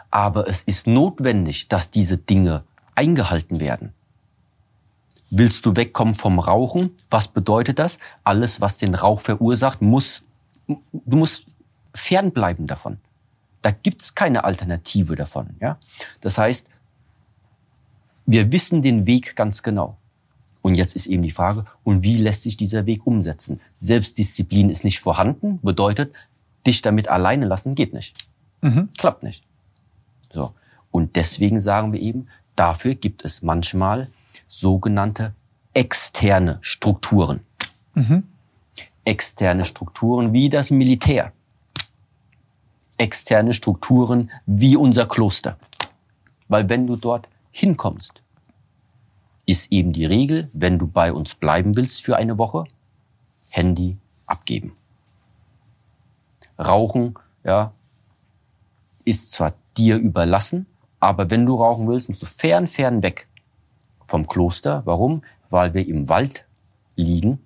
Aber 0.10 0.48
es 0.48 0.64
ist 0.64 0.88
notwendig, 0.88 1.68
dass 1.68 1.92
diese 1.92 2.18
Dinge 2.18 2.64
eingehalten 2.96 3.60
werden. 3.60 3.94
Willst 5.30 5.66
du 5.66 5.76
wegkommen 5.76 6.14
vom 6.14 6.38
Rauchen? 6.40 6.92
Was 7.10 7.28
bedeutet 7.28 7.80
das? 7.80 7.98
Alles, 8.24 8.62
was 8.62 8.78
den 8.78 8.94
Rauch 8.94 9.20
verursacht, 9.20 9.82
muss, 9.82 10.24
du 10.68 11.18
musst 11.18 11.48
fernbleiben 11.94 12.68
davon. 12.68 12.98
Da 13.62 13.72
gibt's 13.72 14.16
keine 14.16 14.44
Alternative 14.44 15.16
davon. 15.16 15.56
Ja? 15.62 15.78
Das 16.22 16.38
heißt, 16.38 16.68
wir 18.26 18.52
wissen 18.52 18.82
den 18.82 19.06
Weg 19.06 19.36
ganz 19.36 19.64
genau. 19.64 19.98
Und 20.62 20.76
jetzt 20.76 20.96
ist 20.96 21.08
eben 21.08 21.22
die 21.22 21.32
Frage, 21.32 21.66
und 21.84 22.04
wie 22.04 22.18
lässt 22.18 22.44
sich 22.44 22.56
dieser 22.56 22.86
Weg 22.86 23.06
umsetzen? 23.06 23.60
Selbstdisziplin 23.74 24.70
ist 24.70 24.84
nicht 24.84 25.00
vorhanden, 25.00 25.60
bedeutet, 25.62 26.14
dich 26.66 26.82
damit 26.82 27.10
alleine 27.10 27.46
lassen 27.46 27.76
geht 27.76 27.94
nicht. 27.94 28.18
Mhm. 28.62 28.90
Klappt 28.98 29.24
nicht. 29.24 29.44
So. 30.32 30.54
Und 30.90 31.18
deswegen 31.18 31.60
sagen 31.60 31.92
wir 31.92 32.00
eben, 32.00 32.28
dafür 32.56 32.96
gibt 32.96 33.26
es 33.26 33.42
manchmal 33.42 34.08
sogenannte 34.48 35.34
externe 35.74 36.60
Strukturen. 36.62 37.42
Mhm. 37.94 38.24
Externe 39.04 39.66
Strukturen 39.66 40.32
wie 40.32 40.48
das 40.48 40.72
Militär 40.72 41.34
externe 42.98 43.54
Strukturen 43.54 44.32
wie 44.46 44.76
unser 44.76 45.06
Kloster. 45.06 45.58
Weil 46.48 46.70
wenn 46.70 46.88
du 46.88 46.96
dort 46.96 47.28
hinkommst, 47.52 48.22
ist 49.46 49.72
eben 49.72 49.92
die 49.92 50.06
Regel, 50.06 50.50
wenn 50.54 50.80
du 50.80 50.88
bei 50.88 51.12
uns 51.12 51.36
bleiben 51.36 51.76
willst 51.76 52.04
für 52.04 52.16
eine 52.16 52.38
Woche, 52.38 52.66
Handy 53.50 53.98
abgeben. 54.26 54.74
Rauchen, 56.58 57.16
ja, 57.44 57.74
ist 59.04 59.32
zwar 59.32 59.54
dir 59.76 59.98
überlassen, 59.98 60.66
aber 61.00 61.30
wenn 61.30 61.46
du 61.46 61.56
rauchen 61.56 61.88
willst, 61.88 62.08
musst 62.08 62.22
du 62.22 62.26
fern, 62.26 62.68
fern 62.68 63.04
weg 63.04 63.28
vom 64.06 64.28
Kloster. 64.28 64.84
Warum? 64.86 65.24
Weil 65.50 65.74
wir 65.74 65.86
im 65.88 66.08
Wald 66.08 66.46
liegen 66.96 67.40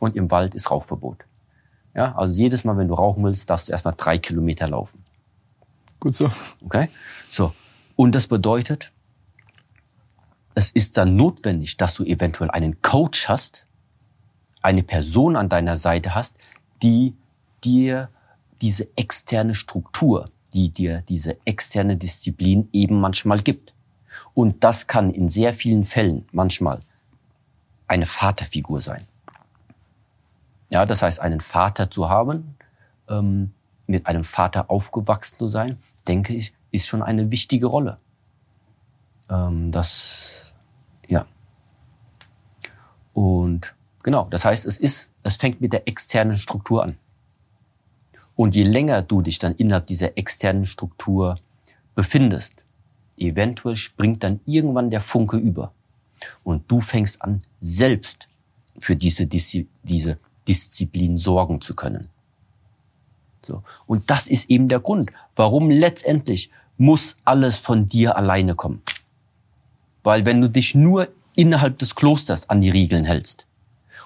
und 0.00 0.16
im 0.16 0.30
Wald 0.30 0.54
ist 0.54 0.70
Rauchverbot. 0.70 1.24
Ja, 1.94 2.14
also 2.16 2.34
jedes 2.34 2.64
Mal, 2.64 2.76
wenn 2.76 2.88
du 2.88 2.94
rauchen 2.94 3.22
willst, 3.24 3.48
darfst 3.48 3.68
du 3.68 3.72
erstmal 3.72 3.94
drei 3.96 4.18
Kilometer 4.18 4.68
laufen. 4.68 5.04
Gut 6.00 6.16
so. 6.16 6.30
Okay? 6.64 6.88
So. 7.28 7.54
Und 7.96 8.14
das 8.14 8.26
bedeutet, 8.26 8.90
es 10.54 10.70
ist 10.70 10.96
dann 10.96 11.16
notwendig, 11.16 11.76
dass 11.76 11.94
du 11.94 12.04
eventuell 12.04 12.50
einen 12.50 12.82
Coach 12.82 13.28
hast, 13.28 13.66
eine 14.62 14.82
Person 14.82 15.36
an 15.36 15.48
deiner 15.48 15.76
Seite 15.76 16.14
hast, 16.14 16.36
die 16.82 17.14
dir 17.62 18.08
diese 18.60 18.88
externe 18.96 19.54
Struktur, 19.54 20.30
die 20.52 20.70
dir 20.70 21.02
diese 21.08 21.36
externe 21.44 21.96
Disziplin 21.96 22.68
eben 22.72 23.00
manchmal 23.00 23.40
gibt. 23.40 23.74
Und 24.32 24.64
das 24.64 24.86
kann 24.86 25.10
in 25.10 25.28
sehr 25.28 25.54
vielen 25.54 25.84
Fällen 25.84 26.26
manchmal 26.32 26.80
eine 27.86 28.06
Vaterfigur 28.06 28.80
sein. 28.80 29.06
Ja, 30.74 30.84
das 30.86 31.02
heißt, 31.02 31.20
einen 31.20 31.38
Vater 31.38 31.88
zu 31.88 32.08
haben, 32.08 32.56
ähm, 33.08 33.52
mit 33.86 34.08
einem 34.08 34.24
Vater 34.24 34.72
aufgewachsen 34.72 35.38
zu 35.38 35.46
sein, 35.46 35.78
denke 36.08 36.34
ich, 36.34 36.52
ist 36.72 36.88
schon 36.88 37.00
eine 37.00 37.30
wichtige 37.30 37.66
Rolle. 37.66 37.98
Ähm, 39.30 39.70
das, 39.70 40.52
ja. 41.06 41.26
Und 43.12 43.72
genau, 44.02 44.26
das 44.28 44.44
heißt, 44.44 44.66
es 44.66 44.76
ist, 44.76 45.12
es 45.22 45.36
fängt 45.36 45.60
mit 45.60 45.72
der 45.72 45.86
externen 45.86 46.36
Struktur 46.36 46.82
an. 46.82 46.98
Und 48.34 48.56
je 48.56 48.64
länger 48.64 49.00
du 49.02 49.22
dich 49.22 49.38
dann 49.38 49.54
innerhalb 49.54 49.86
dieser 49.86 50.18
externen 50.18 50.64
Struktur 50.64 51.36
befindest, 51.94 52.64
eventuell 53.16 53.76
springt 53.76 54.24
dann 54.24 54.40
irgendwann 54.44 54.90
der 54.90 55.00
Funke 55.00 55.36
über. 55.36 55.72
Und 56.42 56.68
du 56.68 56.80
fängst 56.80 57.22
an, 57.22 57.42
selbst 57.60 58.26
für 58.80 58.96
diese, 58.96 59.28
diese 59.28 60.18
Disziplin 60.46 61.18
sorgen 61.18 61.60
zu 61.60 61.74
können. 61.74 62.08
So. 63.42 63.62
Und 63.86 64.10
das 64.10 64.26
ist 64.26 64.50
eben 64.50 64.68
der 64.68 64.80
Grund, 64.80 65.10
warum 65.36 65.70
letztendlich 65.70 66.50
muss 66.76 67.16
alles 67.24 67.56
von 67.56 67.88
dir 67.88 68.16
alleine 68.16 68.54
kommen. 68.54 68.82
Weil 70.02 70.26
wenn 70.26 70.40
du 70.40 70.48
dich 70.48 70.74
nur 70.74 71.08
innerhalb 71.36 71.78
des 71.78 71.94
Klosters 71.94 72.48
an 72.48 72.60
die 72.60 72.70
Regeln 72.70 73.04
hältst 73.04 73.46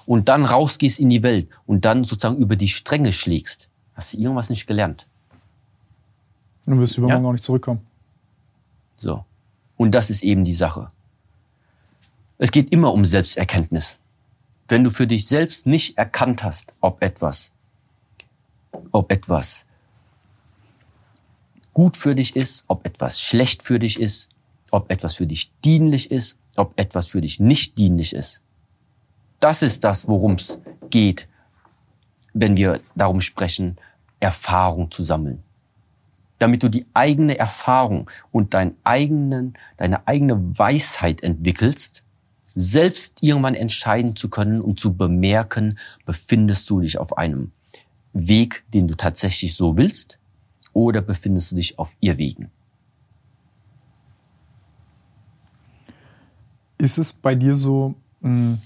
und 0.05 0.29
dann 0.29 0.45
rausgehst 0.45 0.99
in 0.99 1.09
die 1.09 1.23
Welt 1.23 1.47
und 1.65 1.85
dann 1.85 2.03
sozusagen 2.03 2.37
über 2.37 2.55
die 2.55 2.67
Stränge 2.67 3.13
schlägst, 3.13 3.69
hast 3.93 4.13
du 4.13 4.17
irgendwas 4.17 4.49
nicht 4.49 4.67
gelernt. 4.67 5.07
Du 6.65 6.77
wirst 6.79 6.97
übermorgen 6.97 7.23
ja? 7.23 7.29
auch 7.29 7.33
nicht 7.33 7.43
zurückkommen. 7.43 7.81
So. 8.93 9.25
Und 9.77 9.95
das 9.95 10.09
ist 10.09 10.23
eben 10.23 10.43
die 10.43 10.53
Sache. 10.53 10.89
Es 12.37 12.51
geht 12.51 12.71
immer 12.71 12.93
um 12.93 13.05
Selbsterkenntnis. 13.05 13.98
Wenn 14.69 14.83
du 14.83 14.91
für 14.91 15.07
dich 15.07 15.27
selbst 15.27 15.65
nicht 15.65 15.97
erkannt 15.97 16.43
hast, 16.43 16.71
ob 16.79 17.01
etwas, 17.01 17.51
ob 18.91 19.11
etwas 19.11 19.65
gut 21.73 21.97
für 21.97 22.13
dich 22.13 22.35
ist, 22.35 22.65
ob 22.67 22.85
etwas 22.85 23.19
schlecht 23.19 23.63
für 23.63 23.79
dich 23.79 23.99
ist, 23.99 24.29
ob 24.69 24.91
etwas 24.91 25.15
für 25.15 25.25
dich 25.25 25.51
dienlich 25.65 26.11
ist, 26.11 26.37
ob 26.55 26.79
etwas 26.79 27.07
für 27.07 27.19
dich 27.19 27.39
nicht 27.39 27.77
dienlich 27.77 28.13
ist. 28.13 28.43
Das 29.39 29.63
ist 29.63 29.83
das, 29.83 30.07
worum 30.07 30.33
es 30.33 30.59
geht, 30.91 31.27
wenn 32.33 32.55
wir 32.55 32.79
darum 32.95 33.21
sprechen, 33.21 33.77
Erfahrung 34.19 34.91
zu 34.91 35.03
sammeln. 35.03 35.43
Damit 36.37 36.61
du 36.61 36.69
die 36.69 36.85
eigene 36.93 37.39
Erfahrung 37.39 38.09
und 38.31 38.53
deinen 38.53 38.75
eigenen, 38.83 39.55
deine 39.77 40.07
eigene 40.07 40.57
Weisheit 40.57 41.23
entwickelst, 41.23 42.03
selbst 42.59 43.19
irgendwann 43.21 43.55
entscheiden 43.55 44.17
zu 44.17 44.29
können 44.29 44.59
und 44.59 44.81
zu 44.81 44.93
bemerken, 44.93 45.79
befindest 46.05 46.69
du 46.69 46.81
dich 46.81 46.97
auf 46.97 47.17
einem 47.17 47.51
Weg, 48.11 48.65
den 48.73 48.87
du 48.87 48.95
tatsächlich 48.95 49.55
so 49.55 49.77
willst, 49.77 50.19
oder 50.73 51.01
befindest 51.01 51.51
du 51.51 51.55
dich 51.55 51.79
auf 51.79 51.95
Irrwegen? 52.01 52.51
Ist 56.77 56.97
es 56.97 57.13
bei 57.13 57.33
dir 57.33 57.55
so, 57.55 57.95
mh, 58.19 58.29
hm, 58.29 58.61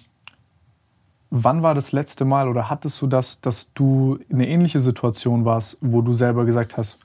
wann 1.29 1.61
war 1.61 1.75
das 1.75 1.91
letzte 1.91 2.25
Mal 2.25 2.47
oder 2.47 2.69
hattest 2.69 2.99
du 3.01 3.07
das, 3.07 3.41
dass 3.41 3.73
du 3.73 4.19
in 4.27 4.37
eine 4.37 4.47
ähnliche 4.47 4.79
Situation 4.79 5.45
warst, 5.45 5.77
wo 5.81 6.01
du 6.01 6.13
selber 6.13 6.45
gesagt 6.45 6.77
hast, 6.77 6.99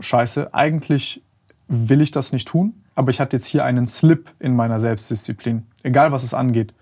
scheiße, 0.00 0.52
eigentlich 0.54 1.22
will 1.68 2.00
ich 2.00 2.10
das 2.10 2.32
nicht 2.32 2.48
tun, 2.48 2.82
aber 2.96 3.10
ich 3.10 3.20
hatte 3.20 3.36
jetzt 3.36 3.46
hier 3.46 3.64
einen 3.64 3.86
Slip 3.86 4.32
in 4.40 4.56
meiner 4.56 4.80
Selbstdisziplin, 4.80 5.66
egal 5.84 6.10
was 6.10 6.24
es 6.24 6.34
angeht. 6.34 6.74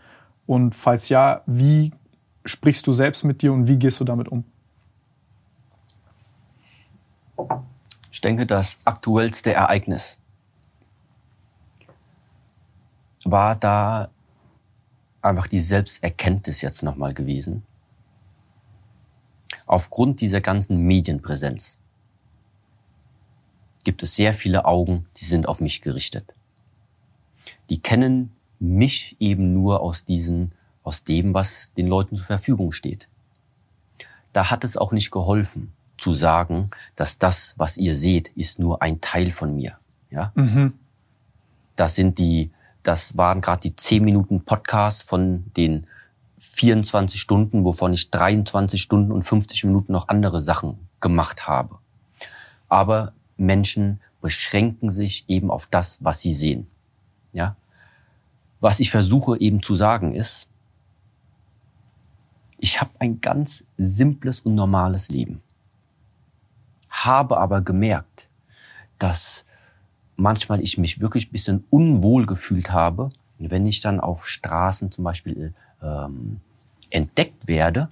Und 0.46 0.74
falls 0.74 1.08
ja, 1.08 1.42
wie 1.44 1.92
sprichst 2.44 2.86
du 2.86 2.92
selbst 2.92 3.24
mit 3.24 3.42
dir 3.42 3.52
und 3.52 3.66
wie 3.66 3.76
gehst 3.76 4.00
du 4.00 4.04
damit 4.04 4.28
um? 4.28 4.44
Ich 8.12 8.20
denke, 8.20 8.46
das 8.46 8.78
aktuellste 8.84 9.52
Ereignis 9.52 10.18
war 13.24 13.56
da 13.56 14.08
einfach 15.20 15.48
die 15.48 15.60
Selbsterkenntnis 15.60 16.60
jetzt 16.60 16.82
nochmal 16.84 17.12
gewesen. 17.12 17.64
Aufgrund 19.66 20.20
dieser 20.20 20.40
ganzen 20.40 20.78
Medienpräsenz 20.78 21.78
gibt 23.84 24.02
es 24.02 24.14
sehr 24.16 24.34
viele 24.34 24.64
Augen, 24.64 25.06
die 25.18 25.24
sind 25.24 25.46
auf 25.46 25.60
mich 25.60 25.82
gerichtet. 25.82 26.34
Die 27.70 27.80
kennen 27.80 28.32
mich 28.58 29.16
eben 29.20 29.52
nur 29.52 29.80
aus 29.80 30.04
diesen, 30.04 30.54
aus 30.82 31.04
dem, 31.04 31.34
was 31.34 31.72
den 31.76 31.86
Leuten 31.86 32.16
zur 32.16 32.26
Verfügung 32.26 32.72
steht. 32.72 33.08
Da 34.32 34.50
hat 34.50 34.64
es 34.64 34.76
auch 34.76 34.92
nicht 34.92 35.10
geholfen, 35.10 35.72
zu 35.96 36.14
sagen, 36.14 36.70
dass 36.96 37.18
das, 37.18 37.54
was 37.56 37.76
ihr 37.76 37.96
seht, 37.96 38.28
ist 38.28 38.58
nur 38.58 38.82
ein 38.82 39.00
Teil 39.00 39.30
von 39.30 39.54
mir. 39.54 39.78
Ja, 40.10 40.32
mhm. 40.34 40.74
das 41.76 41.94
sind 41.94 42.18
die, 42.18 42.50
das 42.82 43.16
waren 43.16 43.40
gerade 43.40 43.62
die 43.62 43.76
10 43.76 44.04
Minuten 44.04 44.44
Podcast 44.44 45.02
von 45.02 45.44
den 45.56 45.86
24 46.38 47.20
Stunden, 47.20 47.64
wovon 47.64 47.92
ich 47.92 48.10
23 48.10 48.80
Stunden 48.80 49.12
und 49.12 49.22
50 49.22 49.64
Minuten 49.64 49.92
noch 49.92 50.08
andere 50.08 50.40
Sachen 50.40 50.88
gemacht 51.00 51.46
habe. 51.46 51.78
Aber 52.68 53.12
Menschen 53.36 54.00
beschränken 54.20 54.90
sich 54.90 55.24
eben 55.28 55.50
auf 55.50 55.66
das, 55.66 55.98
was 56.02 56.20
sie 56.20 56.32
sehen. 56.32 56.66
Ja? 57.32 57.56
Was 58.60 58.80
ich 58.80 58.90
versuche 58.90 59.38
eben 59.40 59.62
zu 59.62 59.74
sagen 59.74 60.14
ist, 60.14 60.48
ich 62.58 62.80
habe 62.80 62.90
ein 62.98 63.20
ganz 63.20 63.64
simples 63.76 64.40
und 64.40 64.54
normales 64.54 65.08
Leben 65.08 65.42
habe 66.94 67.38
aber 67.38 67.60
gemerkt, 67.60 68.28
dass 68.98 69.44
manchmal 70.16 70.60
ich 70.60 70.78
mich 70.78 71.00
wirklich 71.00 71.28
ein 71.28 71.32
bisschen 71.32 71.64
unwohl 71.70 72.26
gefühlt 72.26 72.70
habe, 72.70 73.10
wenn 73.38 73.66
ich 73.66 73.80
dann 73.80 74.00
auf 74.00 74.28
Straßen 74.28 74.92
zum 74.92 75.04
Beispiel 75.04 75.54
ähm, 75.82 76.40
entdeckt 76.90 77.48
werde, 77.48 77.90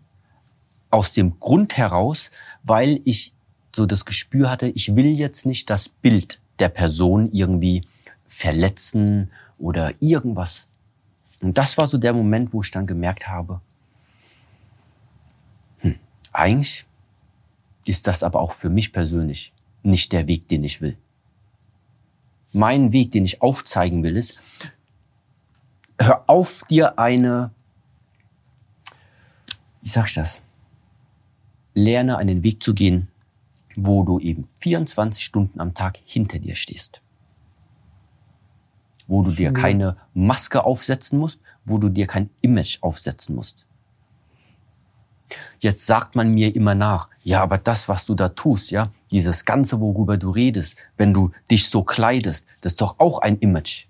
aus 0.91 1.13
dem 1.13 1.41
Grund 1.41 1.77
heraus, 1.77 2.31
weil 2.63 3.01
ich 3.05 3.33
so 3.75 3.87
das 3.87 4.05
Gespür 4.05 4.51
hatte, 4.51 4.69
ich 4.69 4.95
will 4.97 5.07
jetzt 5.07 5.47
nicht 5.47 5.71
das 5.71 5.89
Bild 5.89 6.41
der 6.59 6.69
Person 6.69 7.31
irgendwie 7.33 7.87
verletzen 8.27 9.31
oder 9.59 9.93
irgendwas. 10.01 10.69
Und 11.43 11.59
das 11.59 11.77
war 11.79 11.89
so 11.89 11.99
der 11.99 12.13
Moment, 12.13 12.53
wo 12.53 12.63
ich 12.63 12.71
dann 12.71 12.87
gemerkt 12.87 13.29
habe, 13.29 13.61
hm, 15.79 15.99
eigentlich 16.33 16.87
ist 17.87 18.07
das 18.07 18.23
aber 18.23 18.41
auch 18.41 18.53
für 18.53 18.71
mich 18.71 18.93
persönlich 18.93 19.53
nicht 19.83 20.13
der 20.13 20.29
Weg, 20.29 20.49
den 20.49 20.65
ich 20.65 20.81
will. 20.81 20.97
Mein 22.53 22.93
Weg, 22.93 23.11
den 23.11 23.25
ich 23.25 23.43
aufzeigen 23.43 24.03
will, 24.03 24.17
ist, 24.17 24.41
hör 25.99 26.25
auf 26.29 26.65
dir 26.69 26.99
eine, 26.99 27.51
wie 29.81 29.89
sag 29.89 30.07
ich 30.07 30.15
das? 30.15 30.43
Lerne 31.75 32.19
einen 32.19 32.43
Weg 32.45 32.63
zu 32.63 32.75
gehen, 32.75 33.09
wo 33.77 34.03
du 34.03 34.19
eben 34.19 34.45
24 34.45 35.23
Stunden 35.25 35.61
am 35.61 35.75
Tag 35.75 35.99
hinter 36.05 36.39
dir 36.39 36.55
stehst. 36.55 37.01
Wo 39.07 39.23
du 39.23 39.31
dir 39.31 39.53
keine 39.53 39.97
Maske 40.15 40.65
aufsetzen 40.65 41.19
musst, 41.19 41.41
wo 41.65 41.79
du 41.79 41.89
dir 41.89 42.07
kein 42.07 42.31
Image 42.41 42.79
aufsetzen 42.83 43.35
musst. 43.35 43.67
Jetzt 45.61 45.87
sagt 45.87 46.15
man 46.15 46.33
mir 46.33 46.55
immer 46.55 46.75
nach, 46.75 47.09
ja, 47.23 47.43
aber 47.43 47.59
das, 47.59 47.89
was 47.89 48.07
du 48.07 48.15
da 48.15 48.29
tust, 48.29 48.71
ja, 48.71 48.91
dieses 49.11 49.45
Ganze, 49.45 49.81
worüber 49.81 50.17
du 50.17 50.31
redest, 50.31 50.77
wenn 50.97 51.15
du 51.15 51.31
dich 51.51 51.69
so 51.69 51.85
kleidest, 51.85 52.47
das 52.61 52.73
ist 52.73 52.81
doch 52.81 52.97
auch 52.99 53.21
ein 53.21 53.39
Image. 53.39 53.87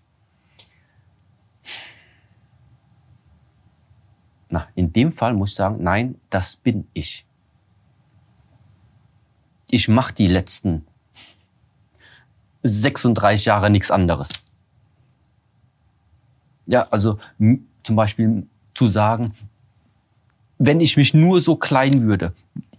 Na, 4.48 4.68
in 4.74 4.92
dem 4.92 5.10
Fall 5.10 5.32
muss 5.32 5.50
ich 5.50 5.56
sagen, 5.56 5.82
nein, 5.82 6.20
das 6.28 6.56
bin 6.56 6.86
ich. 6.92 7.24
Ich 9.74 9.88
mache 9.88 10.12
die 10.12 10.28
letzten 10.28 10.86
36 12.62 13.46
Jahre 13.46 13.70
nichts 13.70 13.90
anderes. 13.90 14.28
Ja, 16.66 16.86
also 16.90 17.18
zum 17.38 17.96
Beispiel 17.96 18.46
zu 18.74 18.86
sagen, 18.86 19.34
wenn 20.58 20.80
ich 20.80 20.98
mich 20.98 21.14
nur 21.14 21.40
so 21.40 21.56
klein 21.56 22.02
würde, 22.02 22.34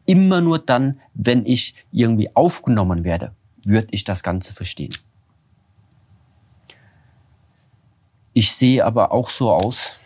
immer 0.06 0.40
nur 0.40 0.60
dann, 0.60 1.02
wenn 1.16 1.48
ich 1.48 1.74
irgendwie 1.92 2.36
aufgenommen 2.36 3.04
werde, 3.04 3.34
würde 3.66 3.88
ich 3.90 4.04
das 4.04 4.22
Ganze 4.22 4.54
verstehen. 4.54 4.94
Ich 8.34 8.54
sehe 8.54 8.86
aber 8.86 9.12
auch 9.12 9.32
so 9.32 9.52
aus, 9.52 9.98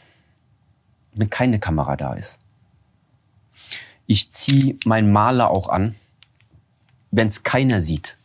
wenn 1.11 1.29
keine 1.29 1.59
Kamera 1.59 1.97
da 1.97 2.13
ist. 2.13 2.39
Ich 4.05 4.31
ziehe 4.31 4.77
meinen 4.85 5.11
Maler 5.11 5.51
auch 5.51 5.67
an, 5.67 5.93
wenn 7.17 7.27
es 7.27 7.43
keiner 7.43 7.81
sieht. 7.81 8.17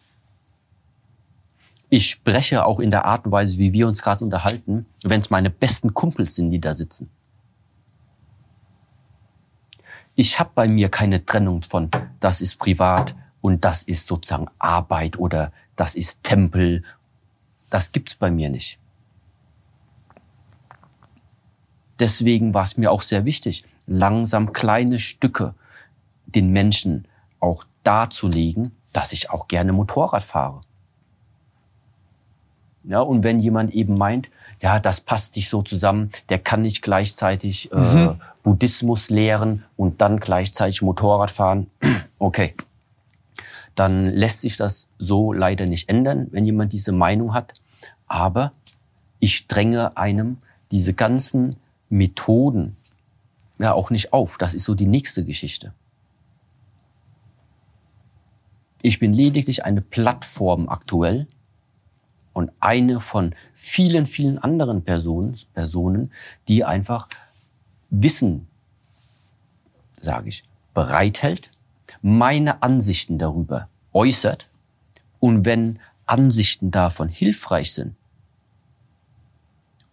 Ich 1.88 2.08
spreche 2.08 2.64
auch 2.64 2.78
in 2.78 2.90
der 2.90 3.04
Art 3.04 3.26
und 3.26 3.32
Weise, 3.32 3.58
wie 3.58 3.72
wir 3.72 3.88
uns 3.88 4.02
gerade 4.02 4.24
unterhalten, 4.24 4.86
wenn 5.02 5.20
es 5.20 5.30
meine 5.30 5.50
besten 5.50 5.92
Kumpels 5.92 6.36
sind, 6.36 6.50
die 6.50 6.60
da 6.60 6.72
sitzen 6.72 7.10
ich 10.14 10.38
habe 10.38 10.50
bei 10.54 10.68
mir 10.68 10.88
keine 10.88 11.24
Trennung 11.24 11.62
von, 11.62 11.90
das 12.20 12.40
ist 12.40 12.58
privat 12.58 13.14
und 13.40 13.64
das 13.64 13.82
ist 13.82 14.06
sozusagen 14.06 14.48
Arbeit 14.58 15.18
oder 15.18 15.52
das 15.76 15.94
ist 15.94 16.22
Tempel. 16.22 16.84
Das 17.70 17.92
gibt's 17.92 18.14
bei 18.14 18.30
mir 18.30 18.50
nicht. 18.50 18.78
Deswegen 21.98 22.52
war 22.52 22.64
es 22.64 22.76
mir 22.76 22.90
auch 22.90 23.02
sehr 23.02 23.24
wichtig, 23.24 23.64
langsam 23.86 24.52
kleine 24.52 24.98
Stücke 24.98 25.54
den 26.26 26.50
Menschen 26.50 27.08
auch 27.40 27.64
darzulegen, 27.82 28.72
dass 28.92 29.12
ich 29.12 29.30
auch 29.30 29.48
gerne 29.48 29.72
Motorrad 29.72 30.22
fahre. 30.22 30.60
Ja, 32.84 33.00
und 33.00 33.22
wenn 33.22 33.38
jemand 33.38 33.72
eben 33.72 33.96
meint, 33.96 34.28
ja, 34.60 34.80
das 34.80 35.00
passt 35.00 35.34
sich 35.34 35.48
so 35.48 35.62
zusammen, 35.62 36.10
der 36.28 36.38
kann 36.38 36.62
nicht 36.62 36.82
gleichzeitig 36.82 37.70
äh, 37.72 37.76
mhm. 37.76 38.20
Buddhismus 38.42 39.08
lehren 39.08 39.64
und 39.76 40.00
dann 40.00 40.18
gleichzeitig 40.18 40.82
Motorrad 40.82 41.30
fahren, 41.30 41.70
okay. 42.18 42.54
dann 43.74 44.06
lässt 44.06 44.40
sich 44.40 44.56
das 44.56 44.88
so 44.98 45.32
leider 45.32 45.66
nicht 45.66 45.88
ändern, 45.88 46.28
wenn 46.32 46.44
jemand 46.44 46.72
diese 46.72 46.92
Meinung 46.92 47.34
hat. 47.34 47.54
Aber 48.06 48.52
ich 49.20 49.46
dränge 49.46 49.96
einem 49.96 50.38
diese 50.72 50.92
ganzen 50.92 51.56
Methoden 51.88 52.76
ja 53.58 53.72
auch 53.72 53.90
nicht 53.90 54.12
auf. 54.12 54.38
Das 54.38 54.54
ist 54.54 54.64
so 54.64 54.74
die 54.74 54.86
nächste 54.86 55.24
Geschichte. 55.24 55.72
Ich 58.82 58.98
bin 58.98 59.14
lediglich 59.14 59.64
eine 59.64 59.80
Plattform 59.80 60.68
aktuell 60.68 61.28
und 62.32 62.50
eine 62.58 62.98
von 62.98 63.34
vielen, 63.54 64.06
vielen 64.06 64.38
anderen 64.38 64.84
Personen, 64.84 65.36
Personen 65.54 66.12
die 66.48 66.64
einfach 66.64 67.08
Wissen, 67.90 68.48
sage 69.92 70.28
ich, 70.28 70.44
bereithält, 70.74 71.50
meine 72.00 72.62
Ansichten 72.62 73.18
darüber 73.18 73.68
äußert 73.92 74.48
und 75.20 75.44
wenn 75.44 75.78
Ansichten 76.06 76.72
davon 76.72 77.08
hilfreich 77.08 77.72
sind 77.72 77.94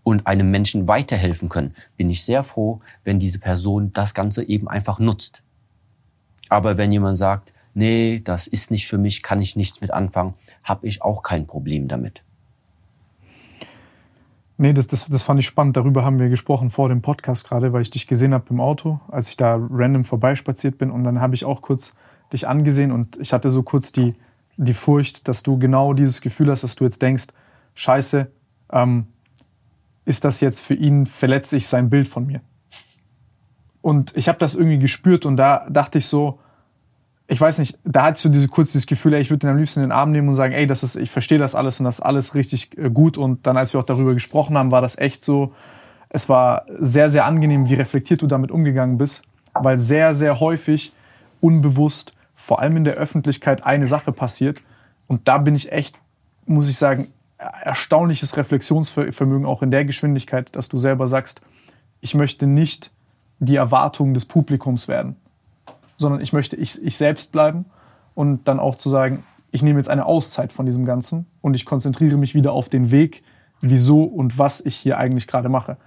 und 0.01 0.25
einem 0.25 0.49
Menschen 0.49 0.87
weiterhelfen 0.87 1.49
können, 1.49 1.75
bin 1.95 2.09
ich 2.09 2.23
sehr 2.25 2.41
froh, 2.41 2.81
wenn 3.03 3.19
diese 3.19 3.37
Person 3.37 3.93
das 3.93 4.15
Ganze 4.15 4.43
eben 4.43 4.67
einfach 4.67 4.97
nutzt. 4.97 5.43
Aber 6.47 6.77
wenn 6.77 6.91
jemand 6.91 7.17
sagt, 7.17 7.53
nee, 7.79 8.21
das 8.23 8.45
ist 8.45 8.69
nicht 8.69 8.87
für 8.87 8.97
mich, 8.97 9.23
kann 9.23 9.41
ich 9.41 9.55
nichts 9.55 9.81
mit 9.81 9.91
anfangen, 9.91 10.35
habe 10.63 10.85
ich 10.85 11.01
auch 11.01 11.23
kein 11.23 11.47
Problem 11.47 11.87
damit. 11.87 12.21
Nee, 14.57 14.73
das, 14.73 14.87
das, 14.87 15.05
das 15.05 15.23
fand 15.23 15.39
ich 15.39 15.47
spannend. 15.47 15.77
Darüber 15.77 16.03
haben 16.03 16.19
wir 16.19 16.27
gesprochen 16.27 16.69
vor 16.69 16.89
dem 16.89 17.01
Podcast 17.01 17.47
gerade, 17.47 17.71
weil 17.71 17.81
ich 17.81 17.89
dich 17.89 18.07
gesehen 18.07 18.33
habe 18.33 18.43
im 18.49 18.59
Auto, 18.59 18.99
als 19.07 19.29
ich 19.29 19.37
da 19.37 19.57
random 19.57 20.03
vorbeispaziert 20.03 20.77
bin. 20.77 20.91
Und 20.91 21.05
dann 21.05 21.21
habe 21.21 21.33
ich 21.33 21.45
auch 21.45 21.61
kurz 21.61 21.95
dich 22.33 22.45
angesehen 22.45 22.91
und 22.91 23.17
ich 23.21 23.31
hatte 23.31 23.49
so 23.49 23.63
kurz 23.63 23.93
die, 23.93 24.15
die 24.57 24.73
Furcht, 24.73 25.29
dass 25.29 25.43
du 25.43 25.57
genau 25.57 25.93
dieses 25.93 26.19
Gefühl 26.19 26.51
hast, 26.51 26.65
dass 26.65 26.75
du 26.75 26.83
jetzt 26.83 27.01
denkst, 27.01 27.27
scheiße, 27.73 28.27
ähm, 28.73 29.07
ist 30.03 30.25
das 30.25 30.41
jetzt 30.41 30.59
für 30.59 30.73
ihn, 30.73 31.05
verletze 31.05 31.55
ich 31.55 31.67
sein 31.67 31.89
Bild 31.89 32.09
von 32.09 32.27
mir. 32.27 32.41
Und 33.81 34.17
ich 34.17 34.27
habe 34.27 34.39
das 34.39 34.55
irgendwie 34.55 34.79
gespürt 34.79 35.25
und 35.25 35.37
da 35.37 35.65
dachte 35.69 35.99
ich 35.99 36.05
so, 36.05 36.39
ich 37.31 37.39
weiß 37.39 37.59
nicht, 37.59 37.77
da 37.83 38.05
hatte 38.05 38.17
ich 38.17 38.21
so 38.23 38.29
diese 38.29 38.47
kurz 38.47 38.71
dieses 38.71 38.87
Gefühl, 38.87 39.13
ey, 39.13 39.21
ich 39.21 39.29
würde 39.29 39.45
ihn 39.45 39.51
am 39.51 39.57
liebsten 39.57 39.81
in 39.81 39.85
den 39.85 39.91
Arm 39.91 40.11
nehmen 40.11 40.27
und 40.29 40.35
sagen, 40.35 40.51
ey, 40.51 40.65
das 40.65 40.81
ist, 40.81 40.95
ich 40.95 41.11
verstehe 41.11 41.37
das 41.37 41.53
alles 41.53 41.79
und 41.79 41.83
das 41.83 41.99
ist 41.99 42.01
alles 42.03 42.33
richtig 42.33 42.75
äh, 42.75 42.89
gut. 42.89 43.19
Und 43.19 43.45
dann, 43.45 43.55
als 43.55 43.71
wir 43.71 43.79
auch 43.79 43.85
darüber 43.85 44.15
gesprochen 44.15 44.57
haben, 44.57 44.71
war 44.71 44.81
das 44.81 44.97
echt 44.97 45.23
so, 45.23 45.53
es 46.09 46.27
war 46.27 46.65
sehr, 46.79 47.11
sehr 47.11 47.25
angenehm, 47.25 47.69
wie 47.69 47.75
reflektiert 47.75 48.23
du 48.23 48.27
damit 48.27 48.49
umgegangen 48.49 48.97
bist, 48.97 49.21
weil 49.53 49.77
sehr, 49.77 50.15
sehr 50.15 50.39
häufig 50.39 50.91
unbewusst, 51.39 52.15
vor 52.33 52.61
allem 52.61 52.77
in 52.77 52.83
der 52.83 52.95
Öffentlichkeit, 52.95 53.63
eine 53.63 53.85
Sache 53.85 54.11
passiert. 54.11 54.59
Und 55.05 55.27
da 55.27 55.37
bin 55.37 55.53
ich 55.53 55.71
echt, 55.71 55.99
muss 56.47 56.67
ich 56.67 56.77
sagen, 56.77 57.09
erstaunliches 57.37 58.37
Reflexionsvermögen 58.37 59.45
auch 59.45 59.61
in 59.61 59.69
der 59.69 59.85
Geschwindigkeit, 59.85 60.55
dass 60.55 60.67
du 60.67 60.79
selber 60.79 61.07
sagst, 61.07 61.41
ich 62.01 62.15
möchte 62.15 62.47
nicht 62.47 62.91
die 63.37 63.55
Erwartungen 63.55 64.15
des 64.15 64.25
Publikums 64.25 64.87
werden 64.87 65.15
sondern 65.99 66.21
ich 66.21 66.33
möchte 66.33 66.55
ich, 66.55 66.81
ich 66.83 66.97
selbst 66.97 67.31
bleiben 67.31 67.65
und 68.15 68.47
dann 68.47 68.59
auch 68.59 68.75
zu 68.75 68.89
sagen, 68.89 69.23
ich 69.51 69.61
nehme 69.61 69.79
jetzt 69.79 69.89
eine 69.89 70.05
Auszeit 70.05 70.51
von 70.51 70.65
diesem 70.65 70.85
Ganzen 70.85 71.27
und 71.41 71.55
ich 71.55 71.65
konzentriere 71.65 72.17
mich 72.17 72.33
wieder 72.33 72.53
auf 72.53 72.69
den 72.69 72.89
Weg, 72.89 73.23
wieso 73.61 74.03
und 74.03 74.37
was 74.37 74.65
ich 74.65 74.75
hier 74.75 74.97
eigentlich 74.97 75.27
gerade 75.27 75.49
mache. 75.49 75.77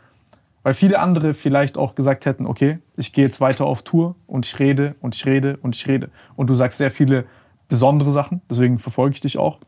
Weil 0.63 0.75
viele 0.75 1.01
andere 1.01 1.35
vielleicht 1.35 1.77
auch 1.77 1.95
gesagt 1.95 2.27
hätten, 2.27 2.47
okay, 2.47 2.79
ich 2.97 3.13
gehe 3.13 3.25
jetzt 3.25 3.41
weiter 3.41 3.65
auf 3.65 3.83
Tour 3.83 4.15
und 4.27 4.47
ich 4.47 4.59
rede 4.59 4.95
und 5.01 5.15
ich 5.15 5.27
rede 5.27 5.57
und 5.57 5.75
ich 5.75 5.89
rede. 5.89 6.11
Und 6.37 6.51
du 6.51 6.55
sagst 6.55 6.79
sehr 6.79 6.91
viele 6.91 7.25
besondere 7.69 8.13
Sachen, 8.13 8.43
deswegen 8.49 8.79
verfolge 8.79 9.15
ich 9.15 9.21
dich 9.21 9.39
auch. 9.39 9.59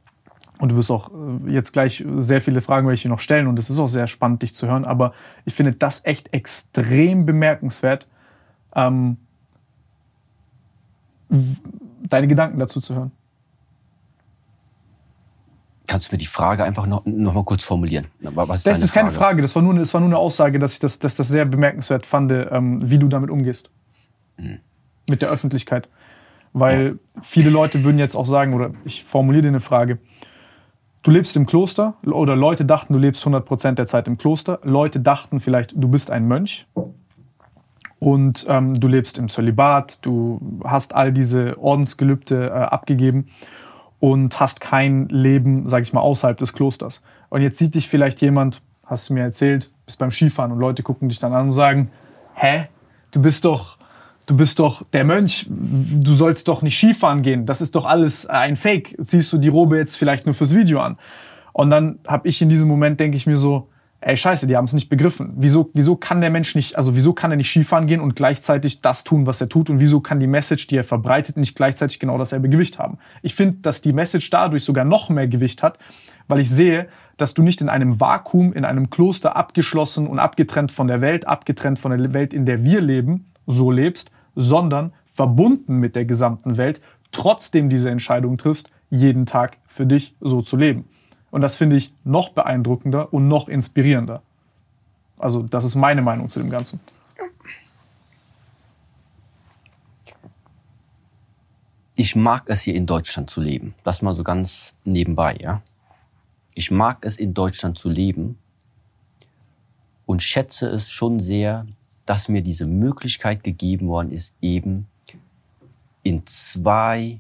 Und 0.61 0.71
du 0.71 0.77
wirst 0.77 0.91
auch 0.91 1.11
äh, 1.11 1.51
jetzt 1.51 1.73
gleich 1.73 2.05
sehr 2.19 2.41
viele 2.41 2.61
Fragen 2.61 2.87
welche 2.87 3.09
noch 3.09 3.19
stellen 3.19 3.49
und 3.49 3.59
es 3.59 3.71
ist 3.71 3.79
auch 3.79 3.89
sehr 3.89 4.07
spannend, 4.07 4.43
dich 4.43 4.55
zu 4.55 4.69
hören. 4.69 4.85
Aber 4.85 5.13
ich 5.45 5.55
finde 5.55 5.73
das 5.73 6.05
echt 6.05 6.33
extrem 6.33 7.27
bemerkenswert, 7.27 8.09
ähm, 8.77 9.17
deine 11.29 12.29
Gedanken 12.29 12.59
dazu 12.59 12.81
zu 12.81 12.95
hören. 12.95 13.13
Kannst 15.87 16.09
du 16.11 16.15
mir 16.15 16.19
die 16.19 16.27
Frage 16.27 16.65
einfach 16.65 16.87
noch, 16.87 17.05
noch 17.05 17.35
mal 17.35 17.45
kurz 17.45 17.63
formulieren? 17.63 18.07
Was 18.21 18.59
ist 18.59 18.67
das 18.67 18.81
ist 18.81 18.93
keine 18.93 19.11
Frage, 19.11 19.43
das 19.43 19.55
war, 19.55 19.63
nur, 19.63 19.75
das 19.75 19.93
war 19.93 20.01
nur 20.01 20.09
eine 20.09 20.19
Aussage, 20.19 20.59
dass 20.59 20.75
ich 20.75 20.79
das, 20.79 20.99
dass 20.99 21.17
das 21.17 21.29
sehr 21.29 21.45
bemerkenswert 21.45 22.07
fand, 22.07 22.33
ähm, 22.33 22.79
wie 22.91 22.99
du 22.99 23.09
damit 23.09 23.31
umgehst. 23.31 23.71
Mhm. 24.39 24.61
Mit 25.11 25.21
der 25.21 25.29
Öffentlichkeit. 25.29 25.89
Weil 26.55 26.87
ja. 26.87 27.23
viele 27.23 27.51
Leute 27.51 27.85
würden 27.85 27.99
jetzt 27.99 28.17
auch 28.17 28.27
sagen, 28.27 28.55
oder 28.55 28.71
ich 28.85 29.05
formuliere 29.05 29.43
dir 29.43 29.49
eine 29.49 29.61
Frage, 29.61 29.99
du 31.03 31.11
lebst 31.11 31.37
im 31.37 31.45
Kloster, 31.45 31.95
oder 32.07 32.35
Leute 32.35 32.65
dachten, 32.65 32.95
du 32.95 32.99
lebst 32.99 33.27
100% 33.27 33.73
der 33.73 33.87
Zeit 33.87 34.09
im 34.09 34.17
Kloster, 34.17 34.61
Leute 34.63 35.01
dachten 35.01 35.41
vielleicht, 35.41 35.75
du 35.77 35.89
bist 35.89 36.11
ein 36.11 36.27
Mönch, 36.27 36.67
und 38.05 38.45
ähm, 38.51 38.75
du 38.75 38.87
lebst 38.87 39.17
im 39.17 39.31
Zölibat, 39.31 40.01
du 40.03 40.39
hast 40.63 40.95
all 40.95 41.11
diese 41.11 41.59
Ordensgelübde 41.59 42.49
äh, 42.49 42.51
abgegeben 42.51 43.29
und 43.99 44.39
hast 44.39 44.61
kein 44.61 45.09
Leben, 45.09 45.71
sag 45.71 45.85
ich 45.85 45.95
mal, 45.95 46.03
außerhalb 46.03 46.37
des 46.37 46.53
Klosters. 46.53 47.03
Und 47.31 47.41
jetzt 47.41 47.57
sieht 47.57 47.75
dich 47.75 47.89
vielleicht 47.89 48.21
jemand, 48.21 48.61
hast 48.85 49.09
du 49.09 49.15
mir 49.15 49.23
erzählt, 49.23 49.71
bist 49.87 49.99
beim 49.99 50.11
Skifahren 50.11 50.53
und 50.53 50.59
Leute 50.59 50.83
gucken 50.83 51.09
dich 51.09 51.19
dann 51.19 51.33
an 51.33 51.47
und 51.47 51.53
sagen, 51.53 51.91
hä, 52.35 52.67
du 53.11 53.23
bist 53.23 53.47
doch, 53.47 53.79
du 54.27 54.37
bist 54.37 54.59
doch 54.59 54.85
der 54.93 55.05
Mönch, 55.05 55.47
du 55.49 56.13
sollst 56.13 56.47
doch 56.49 56.61
nicht 56.61 56.77
Skifahren 56.77 57.23
gehen, 57.23 57.47
das 57.47 57.63
ist 57.63 57.75
doch 57.75 57.87
alles 57.87 58.27
ein 58.27 58.57
Fake. 58.57 58.95
Ziehst 59.01 59.33
du 59.33 59.39
die 59.39 59.49
Robe 59.49 59.79
jetzt 59.79 59.97
vielleicht 59.97 60.27
nur 60.27 60.35
fürs 60.35 60.55
Video 60.55 60.81
an? 60.81 60.99
Und 61.55 61.71
dann 61.71 62.01
habe 62.07 62.29
ich 62.29 62.43
in 62.43 62.51
diesem 62.51 62.69
Moment, 62.69 63.01
denke 63.01 63.17
ich 63.17 63.27
mir 63.27 63.39
so, 63.39 63.69
ey 64.05 64.17
scheiße, 64.17 64.47
die 64.47 64.57
haben 64.57 64.67
es 64.67 64.75
nicht 64.75 64.91
begriffen. 64.91 65.33
Wieso, 65.37 65.71
wieso 65.73 65.97
kann 65.97 66.21
der 66.21 66.31
Mensch 66.31 66.55
nicht, 66.55 66.77
also 66.77 66.95
wieso 66.95 67.15
kann 67.15 67.31
er 67.31 67.39
nicht 67.39 67.49
Skifahren 67.49 67.87
gehen 67.87 68.01
und 68.01 68.15
gleichzeitig 68.15 68.83
das 68.83 69.03
tun, 69.03 69.27
was 69.27 69.41
er 69.41 69.49
tut? 69.49 69.71
Und 69.71 69.81
wieso 69.81 70.01
kann 70.01 70.21
die 70.21 70.27
Message, 70.27 70.67
die 70.67 70.77
er 70.77 70.85
verbreitet, 70.85 71.37
nicht 71.39 71.57
gleichzeitig 71.57 71.99
genau 71.99 72.19
dasselbe 72.19 72.51
Gewicht 72.51 72.79
haben? 72.79 72.99
Ich 73.23 73.35
finde, 73.35 73.59
dass 73.63 73.81
die 73.81 73.95
Message 73.95 74.29
dadurch 74.29 74.65
sogar 74.65 74.85
noch 74.85 75.09
mehr 75.09 75.27
Gewicht 75.27 75.63
hat, 75.63 75.79
weil 76.29 76.41
ich 76.41 76.51
sehe, 76.51 76.89
dass 77.17 77.33
du 77.33 77.43
nicht 77.43 77.63
in 77.63 77.69
einem 77.69 77.99
Vakuum, 77.99 78.53
in 78.53 78.65
einem 78.65 78.91
Kloster 78.91 79.37
abgeschlossen 79.37 80.07
und 80.07 80.19
abgetrennt 80.19 80.71
von 80.71 80.87
der 80.87 81.01
Welt, 81.01 81.27
abgetrennt 81.27 81.79
von 81.79 81.97
der 81.97 82.13
Welt, 82.13 82.35
in 82.35 82.45
der 82.45 82.63
wir 82.65 82.83
leben, 82.83 83.27
so 83.47 83.71
lebst, 83.71 84.11
sondern 84.35 84.93
verbunden 85.07 85.77
mit 85.77 85.97
der 85.97 86.05
gesamten 86.05 86.59
Welt, 86.59 86.83
trotzdem 87.11 87.71
diese 87.71 87.91
Entscheidung 87.91 88.37
triffst, 88.37 88.71
jeden 88.91 89.25
Tag 89.25 89.59
für 89.67 89.87
dich 89.87 90.15
so 90.21 90.43
zu 90.43 90.57
leben. 90.57 90.85
Und 91.35 91.41
das 91.41 91.57
finde 91.57 91.75
ich 91.75 91.93
noch 92.05 92.29
beeindruckender 92.29 93.13
und 93.13 93.27
noch 93.27 93.49
inspirierender. 93.49 94.23
Also 95.19 95.43
das 95.43 95.65
ist 95.65 95.75
meine 95.75 96.01
Meinung 96.01 96.31
zu 96.31 96.39
dem 96.39 96.49
Ganzen. 96.49 96.79
Ich 101.97 102.15
mag 102.15 102.45
es 102.47 102.61
hier 102.61 102.77
in 102.77 102.87
Deutschland 102.87 103.31
zu 103.31 103.41
leben. 103.41 103.75
Das 103.83 104.01
mal 104.01 104.15
so 104.15 104.23
ganz 104.23 104.77
nebenbei, 104.85 105.37
ja. 105.41 105.61
Ich 106.55 106.71
mag 106.71 106.99
es 107.05 107.17
in 107.17 107.35
Deutschland 107.35 107.79
zu 107.79 107.91
leben 107.91 108.39
und 110.07 110.23
schätze 110.23 110.69
es 110.69 110.89
schon 110.89 111.19
sehr, 111.19 111.67
dass 112.07 112.29
mir 112.29 112.43
diese 112.43 112.67
Möglichkeit 112.67 113.43
gegeben 113.43 113.89
worden 113.89 114.13
ist, 114.13 114.35
eben 114.41 114.87
in 116.05 116.25
zwei 116.27 117.19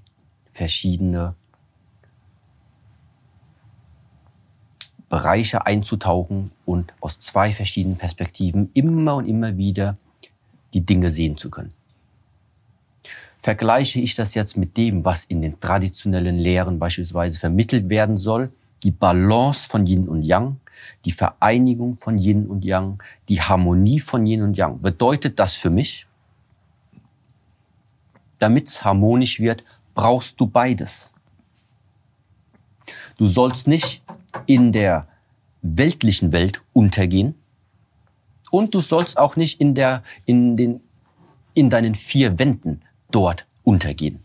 verschiedene 0.53 1.35
Bereiche 5.09 5.67
einzutauchen 5.67 6.51
und 6.65 6.93
aus 7.01 7.21
zwei 7.21 7.53
verschiedenen 7.53 7.97
Perspektiven 7.97 8.71
immer 8.75 9.17
und 9.17 9.27
immer 9.27 9.57
wieder 9.57 9.97
die 10.73 10.81
Dinge 10.81 11.11
sehen 11.11 11.37
zu 11.37 11.51
können. 11.51 11.73
Vergleiche 13.41 14.01
ich 14.01 14.15
das 14.15 14.35
jetzt 14.35 14.57
mit 14.57 14.77
dem, 14.77 15.05
was 15.05 15.25
in 15.27 15.43
den 15.43 15.61
traditionellen 15.61 16.39
Lehren 16.39 16.79
beispielsweise 16.79 17.39
vermittelt 17.39 17.89
werden 17.89 18.17
soll, 18.17 18.51
die 18.83 18.91
Balance 18.91 19.69
von 19.69 19.87
Yin 19.87 20.09
und 20.09 20.23
Yang, 20.23 20.57
die 21.05 21.13
Vereinigung 21.13 21.95
von 21.95 22.19
Yin 22.19 22.47
und 22.47 22.65
Yang, 22.65 23.03
die 23.29 23.41
Harmonie 23.41 24.01
von 24.01 24.27
Yin 24.27 24.43
und 24.43 24.57
Yang, 24.57 24.81
bedeutet 24.81 25.39
das 25.39 25.55
für 25.55 25.71
mich, 25.71 26.07
damit 28.39 28.69
es 28.69 28.85
harmonisch 28.85 29.41
wird, 29.41 29.65
brauchst 29.95 30.41
du 30.41 30.47
beides. 30.47 31.13
Du 33.17 33.27
sollst 33.27 33.67
nicht 33.67 34.03
in 34.47 34.73
der 34.73 35.09
weltlichen 35.63 36.33
Welt 36.33 36.63
untergehen 36.73 37.35
und 38.51 38.75
du 38.75 38.81
sollst 38.81 39.19
auch 39.19 39.37
nicht 39.37 39.61
in 39.61 39.75
der, 39.75 40.03
in 40.27 40.57
den, 40.57 40.81
in 41.55 41.71
deinen 41.71 41.95
vier 41.95 42.39
Wänden 42.39 42.83
dort 43.11 43.47
untergehen. 43.65 44.21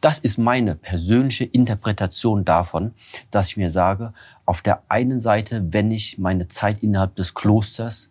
Das 0.00 0.18
ist 0.18 0.36
meine 0.36 0.74
persönliche 0.74 1.44
Interpretation 1.44 2.44
davon, 2.44 2.92
dass 3.30 3.48
ich 3.48 3.56
mir 3.56 3.70
sage, 3.70 4.12
auf 4.44 4.60
der 4.60 4.82
einen 4.88 5.18
Seite, 5.18 5.72
wenn 5.72 5.90
ich 5.90 6.18
meine 6.18 6.48
Zeit 6.48 6.82
innerhalb 6.82 7.14
des 7.14 7.32
Klosters 7.32 8.10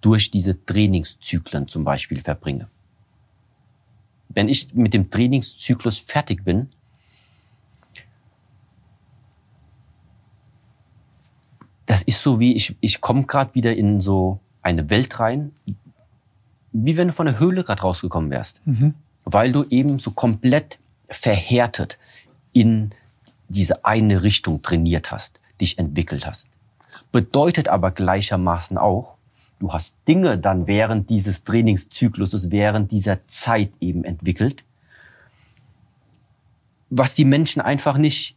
durch 0.00 0.30
diese 0.30 0.64
Trainingszyklen 0.66 1.66
zum 1.66 1.82
Beispiel 1.82 2.20
verbringe, 2.20 2.68
wenn 4.28 4.48
ich 4.48 4.72
mit 4.74 4.94
dem 4.94 5.10
Trainingszyklus 5.10 5.98
fertig 5.98 6.44
bin, 6.44 6.68
das 11.86 12.02
ist 12.02 12.22
so 12.22 12.40
wie, 12.40 12.54
ich, 12.54 12.76
ich 12.80 13.00
komme 13.00 13.24
gerade 13.24 13.54
wieder 13.54 13.74
in 13.74 14.00
so 14.00 14.40
eine 14.62 14.90
Welt 14.90 15.18
rein, 15.20 15.52
wie 16.72 16.96
wenn 16.96 17.08
du 17.08 17.14
von 17.14 17.26
der 17.26 17.38
Höhle 17.38 17.64
gerade 17.64 17.82
rausgekommen 17.82 18.30
wärst. 18.30 18.60
Mhm. 18.66 18.94
Weil 19.24 19.52
du 19.52 19.64
eben 19.70 19.98
so 19.98 20.10
komplett 20.10 20.78
verhärtet 21.08 21.98
in 22.52 22.90
diese 23.48 23.84
eine 23.84 24.22
Richtung 24.24 24.62
trainiert 24.62 25.12
hast, 25.12 25.40
dich 25.60 25.78
entwickelt 25.78 26.26
hast. 26.26 26.48
Bedeutet 27.12 27.68
aber 27.68 27.92
gleichermaßen 27.92 28.76
auch, 28.76 29.14
du 29.60 29.72
hast 29.72 29.94
Dinge 30.08 30.38
dann 30.38 30.66
während 30.66 31.08
dieses 31.08 31.44
Trainingszykluses, 31.44 32.50
während 32.50 32.90
dieser 32.90 33.26
Zeit 33.26 33.70
eben 33.80 34.04
entwickelt, 34.04 34.64
was 36.90 37.14
die 37.14 37.24
Menschen 37.24 37.62
einfach 37.62 37.96
nicht, 37.98 38.36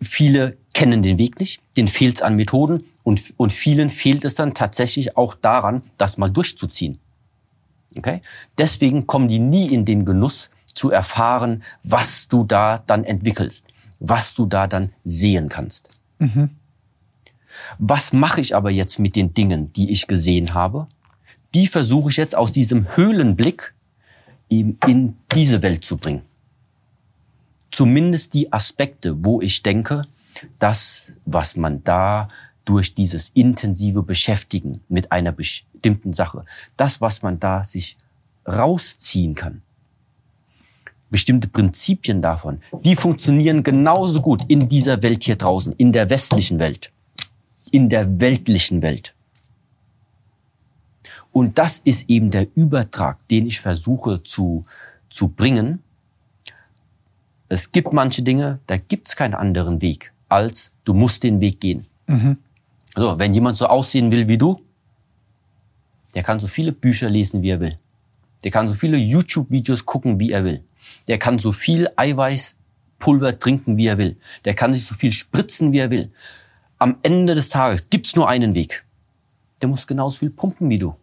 viele 0.00 0.56
kennen 0.76 1.02
den 1.02 1.16
Weg 1.16 1.40
nicht, 1.40 1.62
denen 1.78 1.88
fehlt 1.88 2.16
es 2.16 2.22
an 2.22 2.36
Methoden 2.36 2.84
und, 3.02 3.32
und 3.38 3.50
vielen 3.50 3.88
fehlt 3.88 4.26
es 4.26 4.34
dann 4.34 4.52
tatsächlich 4.52 5.16
auch 5.16 5.32
daran, 5.32 5.80
das 5.96 6.18
mal 6.18 6.28
durchzuziehen. 6.28 6.98
Okay? 7.96 8.20
Deswegen 8.58 9.06
kommen 9.06 9.26
die 9.28 9.38
nie 9.38 9.72
in 9.72 9.86
den 9.86 10.04
Genuss 10.04 10.50
zu 10.66 10.90
erfahren, 10.90 11.62
was 11.82 12.28
du 12.28 12.44
da 12.44 12.76
dann 12.86 13.04
entwickelst, 13.04 13.64
was 14.00 14.34
du 14.34 14.44
da 14.44 14.66
dann 14.66 14.92
sehen 15.02 15.48
kannst. 15.48 15.88
Mhm. 16.18 16.50
Was 17.78 18.12
mache 18.12 18.42
ich 18.42 18.54
aber 18.54 18.70
jetzt 18.70 18.98
mit 18.98 19.16
den 19.16 19.32
Dingen, 19.32 19.72
die 19.72 19.90
ich 19.90 20.06
gesehen 20.06 20.52
habe? 20.52 20.88
Die 21.54 21.68
versuche 21.68 22.10
ich 22.10 22.18
jetzt 22.18 22.36
aus 22.36 22.52
diesem 22.52 22.94
Höhlenblick 22.94 23.72
eben 24.50 24.76
in 24.86 25.16
diese 25.34 25.62
Welt 25.62 25.86
zu 25.86 25.96
bringen. 25.96 26.20
Zumindest 27.70 28.34
die 28.34 28.52
Aspekte, 28.52 29.24
wo 29.24 29.40
ich 29.40 29.62
denke, 29.62 30.04
das, 30.58 31.12
was 31.24 31.56
man 31.56 31.82
da 31.84 32.28
durch 32.64 32.94
dieses 32.94 33.30
intensive 33.34 34.02
Beschäftigen 34.02 34.80
mit 34.88 35.12
einer 35.12 35.32
bestimmten 35.32 36.12
Sache, 36.12 36.44
das, 36.76 37.00
was 37.00 37.22
man 37.22 37.38
da 37.38 37.64
sich 37.64 37.96
rausziehen 38.46 39.34
kann, 39.34 39.62
bestimmte 41.10 41.48
Prinzipien 41.48 42.20
davon, 42.20 42.60
die 42.82 42.96
funktionieren 42.96 43.62
genauso 43.62 44.20
gut 44.20 44.42
in 44.48 44.68
dieser 44.68 45.02
Welt 45.02 45.22
hier 45.24 45.36
draußen, 45.36 45.72
in 45.74 45.92
der 45.92 46.10
westlichen 46.10 46.58
Welt 46.58 46.90
in 47.70 47.88
der 47.88 48.20
weltlichen 48.20 48.82
Welt. 48.82 49.14
Und 51.32 51.58
das 51.58 51.80
ist 51.84 52.08
eben 52.08 52.30
der 52.30 52.46
Übertrag, 52.54 53.18
den 53.28 53.46
ich 53.46 53.60
versuche 53.60 54.22
zu, 54.22 54.64
zu 55.10 55.28
bringen. 55.28 55.82
Es 57.48 57.72
gibt 57.72 57.92
manche 57.92 58.22
Dinge, 58.22 58.60
da 58.66 58.76
gibt 58.76 59.08
es 59.08 59.16
keinen 59.16 59.34
anderen 59.34 59.82
Weg, 59.82 60.12
als 60.28 60.70
du 60.84 60.94
musst 60.94 61.22
den 61.22 61.40
Weg 61.40 61.60
gehen. 61.60 61.86
Mhm. 62.06 62.38
Also, 62.94 63.18
wenn 63.18 63.34
jemand 63.34 63.56
so 63.56 63.66
aussehen 63.66 64.10
will 64.10 64.28
wie 64.28 64.38
du, 64.38 64.60
der 66.14 66.22
kann 66.22 66.40
so 66.40 66.46
viele 66.46 66.72
Bücher 66.72 67.10
lesen, 67.10 67.42
wie 67.42 67.50
er 67.50 67.60
will. 67.60 67.78
Der 68.44 68.50
kann 68.50 68.68
so 68.68 68.74
viele 68.74 68.96
YouTube-Videos 68.96 69.84
gucken, 69.84 70.18
wie 70.18 70.32
er 70.32 70.44
will. 70.44 70.62
Der 71.08 71.18
kann 71.18 71.38
so 71.38 71.52
viel 71.52 71.88
Eiweißpulver 71.96 73.38
trinken, 73.38 73.76
wie 73.76 73.86
er 73.86 73.98
will. 73.98 74.16
Der 74.44 74.54
kann 74.54 74.72
sich 74.72 74.84
so 74.84 74.94
viel 74.94 75.12
spritzen, 75.12 75.72
wie 75.72 75.78
er 75.78 75.90
will 75.90 76.10
am 76.78 76.96
Ende 77.02 77.34
des 77.34 77.48
Tages 77.48 77.88
gibt's 77.88 78.16
nur 78.16 78.28
einen 78.28 78.54
Weg. 78.54 78.84
Der 79.62 79.68
muss 79.68 79.86
genauso 79.86 80.18
viel 80.18 80.30
pumpen 80.30 80.68
wie 80.68 80.78
du. 80.78 80.94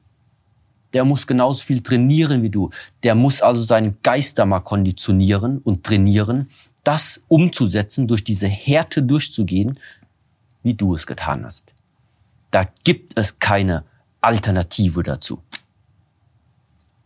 Der 0.93 1.05
muss 1.05 1.25
genauso 1.25 1.63
viel 1.63 1.81
trainieren 1.81 2.43
wie 2.43 2.51
du. 2.51 2.69
Der 3.01 3.15
muss 3.15 3.41
also 3.41 3.63
seinen 3.63 3.93
Geist 4.03 4.37
da 4.37 4.45
mal 4.45 4.59
konditionieren 4.59 5.57
und 5.57 5.83
trainieren, 5.83 6.49
das 6.83 7.21
umzusetzen, 7.27 8.07
durch 8.07 8.23
diese 8.23 8.47
Härte 8.47 9.03
durchzugehen, 9.03 9.79
wie 10.63 10.73
du 10.73 10.95
es 10.95 11.07
getan 11.07 11.45
hast. 11.45 11.73
Da 12.51 12.67
gibt 12.83 13.17
es 13.17 13.39
keine 13.39 13.83
Alternative 14.21 15.03
dazu. 15.03 15.41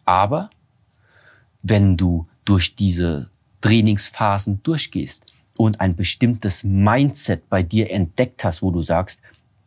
Aber 0.06 0.50
wenn 1.62 1.98
du 1.98 2.28
durch 2.46 2.76
diese 2.76 3.30
Trainingsphasen 3.62 4.64
durchgehst, 4.64 5.24
und 5.58 5.82
ein 5.82 5.96
bestimmtes 5.96 6.64
Mindset 6.64 7.50
bei 7.50 7.64
dir 7.64 7.92
entdeckt 7.92 8.44
hast, 8.44 8.62
wo 8.62 8.72
du 8.72 8.82
sagst, 8.82 9.20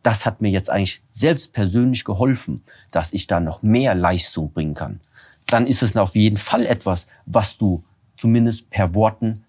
das 0.03 0.25
hat 0.25 0.41
mir 0.41 0.49
jetzt 0.49 0.69
eigentlich 0.69 1.01
selbst 1.09 1.53
persönlich 1.53 2.03
geholfen, 2.03 2.63
dass 2.89 3.13
ich 3.13 3.27
da 3.27 3.39
noch 3.39 3.61
mehr 3.61 3.93
Leistung 3.93 4.51
bringen 4.51 4.73
kann, 4.73 4.99
dann 5.45 5.67
ist 5.67 5.83
es 5.83 5.95
auf 5.95 6.15
jeden 6.15 6.37
Fall 6.37 6.65
etwas, 6.65 7.07
was 7.25 7.57
du 7.57 7.83
zumindest 8.17 8.69
per 8.69 8.95
Worten 8.95 9.43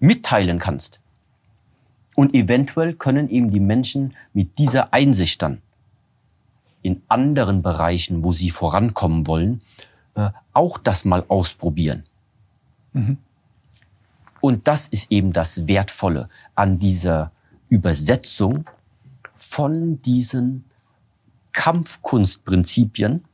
mitteilen 0.00 0.58
kannst. 0.58 0.98
Und 2.16 2.34
eventuell 2.34 2.94
können 2.94 3.30
eben 3.30 3.52
die 3.52 3.60
Menschen 3.60 4.14
mit 4.32 4.58
dieser 4.58 4.92
Einsicht 4.92 5.40
dann 5.42 5.62
in 6.82 7.02
anderen 7.08 7.62
Bereichen, 7.62 8.24
wo 8.24 8.32
sie 8.32 8.50
vorankommen 8.50 9.26
wollen, 9.26 9.62
äh, 10.14 10.30
auch 10.52 10.78
das 10.78 11.04
mal 11.04 11.24
ausprobieren. 11.28 12.04
Mhm. 12.92 13.18
Und 14.40 14.66
das 14.66 14.88
ist 14.88 15.10
eben 15.10 15.32
das 15.32 15.68
Wertvolle 15.68 16.28
an 16.54 16.78
dieser 16.78 17.30
Übersetzung 17.68 18.64
von 19.34 20.00
diesen 20.02 20.64
Kampfkunstprinzipien 21.52 23.24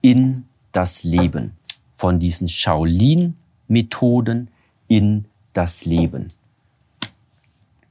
in 0.00 0.44
das 0.72 1.02
Leben, 1.02 1.56
von 1.92 2.20
diesen 2.20 2.48
Shaolin-Methoden 2.48 4.48
in 4.96 5.26
das 5.52 5.84
Leben. 5.84 6.32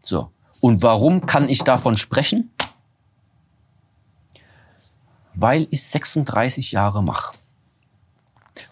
So. 0.02 0.32
Und 0.62 0.82
warum 0.84 1.26
kann 1.26 1.50
ich 1.50 1.60
davon 1.60 1.98
sprechen? 1.98 2.50
Weil 5.34 5.68
ich 5.70 5.84
36 5.84 6.72
Jahre 6.72 7.04
mache. 7.04 7.36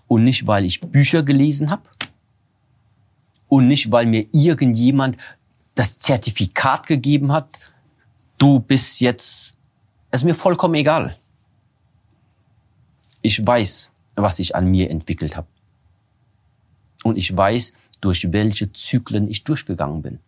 Und 0.07 0.23
nicht, 0.23 0.47
weil 0.47 0.63
ich 0.63 0.79
Bücher 0.79 1.23
gelesen 1.23 1.69
habe, 1.69 1.83
und 3.49 3.67
nicht, 3.67 3.91
weil 3.91 4.05
mir 4.05 4.27
irgendjemand 4.31 5.17
das 5.75 5.99
Zertifikat 5.99 6.87
gegeben 6.87 7.33
hat, 7.33 7.49
du 8.37 8.61
bist 8.61 9.01
jetzt, 9.01 9.57
es 10.09 10.21
ist 10.21 10.23
mir 10.23 10.35
vollkommen 10.35 10.75
egal. 10.75 11.17
Ich 13.21 13.45
weiß, 13.45 13.89
was 14.15 14.39
ich 14.39 14.55
an 14.55 14.67
mir 14.67 14.89
entwickelt 14.89 15.35
habe. 15.35 15.47
Und 17.03 17.17
ich 17.17 17.35
weiß, 17.35 17.73
durch 18.01 18.31
welche 18.31 18.73
Zyklen 18.73 19.29
ich 19.29 19.43
durchgegangen 19.43 20.01
bin. 20.01 20.19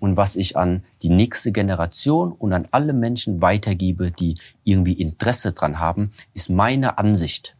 Und 0.00 0.16
was 0.16 0.36
ich 0.36 0.56
an 0.56 0.84
die 1.02 1.08
nächste 1.08 1.50
Generation 1.50 2.32
und 2.32 2.52
an 2.52 2.68
alle 2.70 2.92
Menschen 2.92 3.42
weitergebe, 3.42 4.12
die 4.12 4.36
irgendwie 4.64 4.92
Interesse 4.92 5.52
dran 5.52 5.80
haben, 5.80 6.12
ist 6.34 6.48
meine 6.48 6.98
Ansicht, 6.98 7.56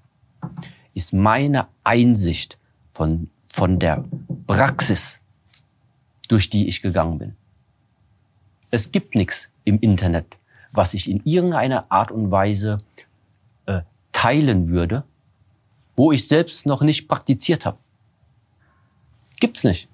ist 0.95 1.13
meine 1.13 1.67
Einsicht 1.83 2.59
von 2.93 3.29
von 3.49 3.79
der 3.79 4.05
Praxis, 4.47 5.19
durch 6.29 6.49
die 6.49 6.69
ich 6.69 6.83
gegangen 6.83 7.19
bin. 7.19 7.37
Es 8.71 8.93
gibt 8.93 9.15
nichts 9.15 9.49
im 9.65 9.81
Internet, 9.81 10.37
was 10.73 10.95
ich 10.95 11.11
in 11.11 11.23
irgendeiner 11.25 11.91
Art 11.91 12.13
und 12.13 12.31
Weise 12.31 12.79
äh, 13.67 13.81
teilen 14.13 14.69
würde, 14.69 15.05
wo 15.97 16.13
ich 16.13 16.29
selbst 16.29 16.67
noch 16.67 16.83
nicht 16.83 17.09
praktiziert 17.09 17.67
habe. 17.67 17.79
Gibt's 19.41 19.65
nicht. 19.65 19.89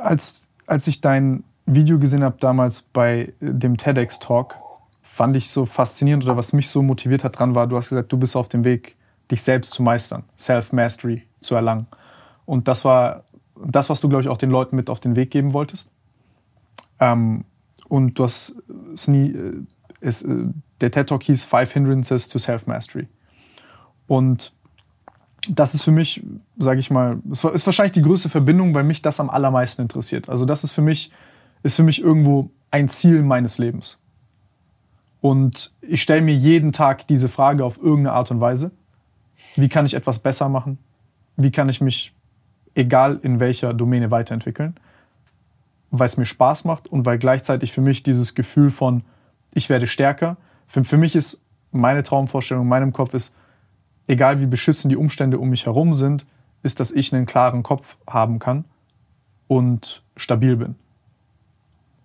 Als, 0.00 0.42
als 0.66 0.86
ich 0.88 1.00
dein 1.00 1.44
Video 1.64 1.98
gesehen 1.98 2.24
habe 2.24 2.36
damals 2.40 2.82
bei 2.82 3.32
dem 3.40 3.76
TEDx-Talk, 3.76 4.56
fand 5.02 5.36
ich 5.36 5.50
so 5.50 5.66
faszinierend 5.66 6.24
oder 6.24 6.36
was 6.36 6.52
mich 6.52 6.68
so 6.68 6.82
motiviert 6.82 7.22
hat 7.22 7.38
dran 7.38 7.54
war, 7.54 7.66
du 7.66 7.76
hast 7.76 7.90
gesagt, 7.90 8.10
du 8.12 8.16
bist 8.16 8.34
auf 8.34 8.48
dem 8.48 8.64
Weg, 8.64 8.96
dich 9.30 9.42
selbst 9.42 9.72
zu 9.74 9.82
meistern, 9.82 10.24
Self-Mastery 10.36 11.22
zu 11.40 11.54
erlangen. 11.54 11.86
Und 12.46 12.66
das 12.66 12.84
war 12.84 13.24
das, 13.64 13.90
was 13.90 14.00
du, 14.00 14.08
glaube 14.08 14.22
ich, 14.22 14.28
auch 14.28 14.38
den 14.38 14.50
Leuten 14.50 14.74
mit 14.76 14.90
auf 14.90 15.00
den 15.00 15.14
Weg 15.16 15.30
geben 15.30 15.52
wolltest. 15.52 15.90
Ähm, 16.98 17.44
und 17.88 18.18
du 18.18 18.24
hast 18.24 18.56
es 18.94 19.08
nie, 19.08 19.30
äh, 19.30 19.62
es, 20.00 20.22
äh, 20.22 20.46
der 20.80 20.90
TED 20.90 21.08
Talk 21.08 21.22
hieß 21.22 21.44
Five 21.44 21.72
Hindrances 21.72 22.28
to 22.28 22.38
Self-Mastery. 22.38 23.06
Und 24.06 24.52
das 25.48 25.74
ist 25.74 25.82
für 25.82 25.90
mich, 25.90 26.22
sage 26.58 26.80
ich 26.80 26.90
mal, 26.90 27.18
ist 27.30 27.66
wahrscheinlich 27.66 27.92
die 27.92 28.02
größte 28.02 28.28
Verbindung, 28.28 28.74
weil 28.74 28.84
mich 28.84 29.02
das 29.02 29.20
am 29.20 29.30
allermeisten 29.30 29.82
interessiert. 29.82 30.28
Also 30.28 30.44
das 30.44 30.64
ist 30.64 30.72
für 30.72 30.82
mich, 30.82 31.10
ist 31.62 31.76
für 31.76 31.82
mich 31.82 32.00
irgendwo 32.00 32.50
ein 32.70 32.88
Ziel 32.88 33.22
meines 33.22 33.58
Lebens. 33.58 34.00
Und 35.20 35.72
ich 35.80 36.02
stelle 36.02 36.20
mir 36.20 36.34
jeden 36.34 36.72
Tag 36.72 37.06
diese 37.06 37.28
Frage 37.28 37.64
auf 37.64 37.78
irgendeine 37.78 38.12
Art 38.12 38.30
und 38.30 38.40
Weise. 38.40 38.72
Wie 39.56 39.68
kann 39.68 39.86
ich 39.86 39.94
etwas 39.94 40.18
besser 40.20 40.48
machen? 40.48 40.78
Wie 41.36 41.50
kann 41.50 41.68
ich 41.68 41.80
mich, 41.80 42.14
egal 42.74 43.20
in 43.22 43.40
welcher 43.40 43.74
Domäne, 43.74 44.10
weiterentwickeln? 44.10 44.76
Weil 45.90 46.06
es 46.06 46.16
mir 46.16 46.24
Spaß 46.24 46.64
macht 46.64 46.88
und 46.88 47.06
weil 47.06 47.18
gleichzeitig 47.18 47.72
für 47.72 47.80
mich 47.80 48.02
dieses 48.02 48.34
Gefühl 48.34 48.70
von, 48.70 49.02
ich 49.54 49.68
werde 49.68 49.86
stärker, 49.86 50.36
Für, 50.66 50.84
für 50.84 50.96
mich 50.96 51.14
ist 51.14 51.42
meine 51.70 52.02
Traumvorstellung 52.02 52.64
in 52.64 52.68
meinem 52.70 52.92
Kopf 52.92 53.12
ist, 53.12 53.36
egal 54.12 54.40
wie 54.40 54.46
beschissen 54.46 54.90
die 54.90 54.96
Umstände 54.96 55.38
um 55.38 55.48
mich 55.48 55.64
herum 55.64 55.94
sind, 55.94 56.26
ist, 56.62 56.80
dass 56.80 56.90
ich 56.90 57.12
einen 57.12 57.26
klaren 57.26 57.62
Kopf 57.62 57.96
haben 58.06 58.38
kann 58.38 58.64
und 59.48 60.02
stabil 60.16 60.56
bin. 60.56 60.76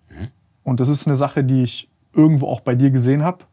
Mhm. 0.08 0.28
Und 0.64 0.80
das 0.80 0.88
ist 0.88 1.06
eine 1.06 1.16
Sache, 1.16 1.44
die 1.44 1.62
ich 1.62 1.88
irgendwo 2.14 2.48
auch 2.48 2.60
bei 2.60 2.74
dir 2.74 2.90
gesehen 2.90 3.22
habe. 3.22 3.44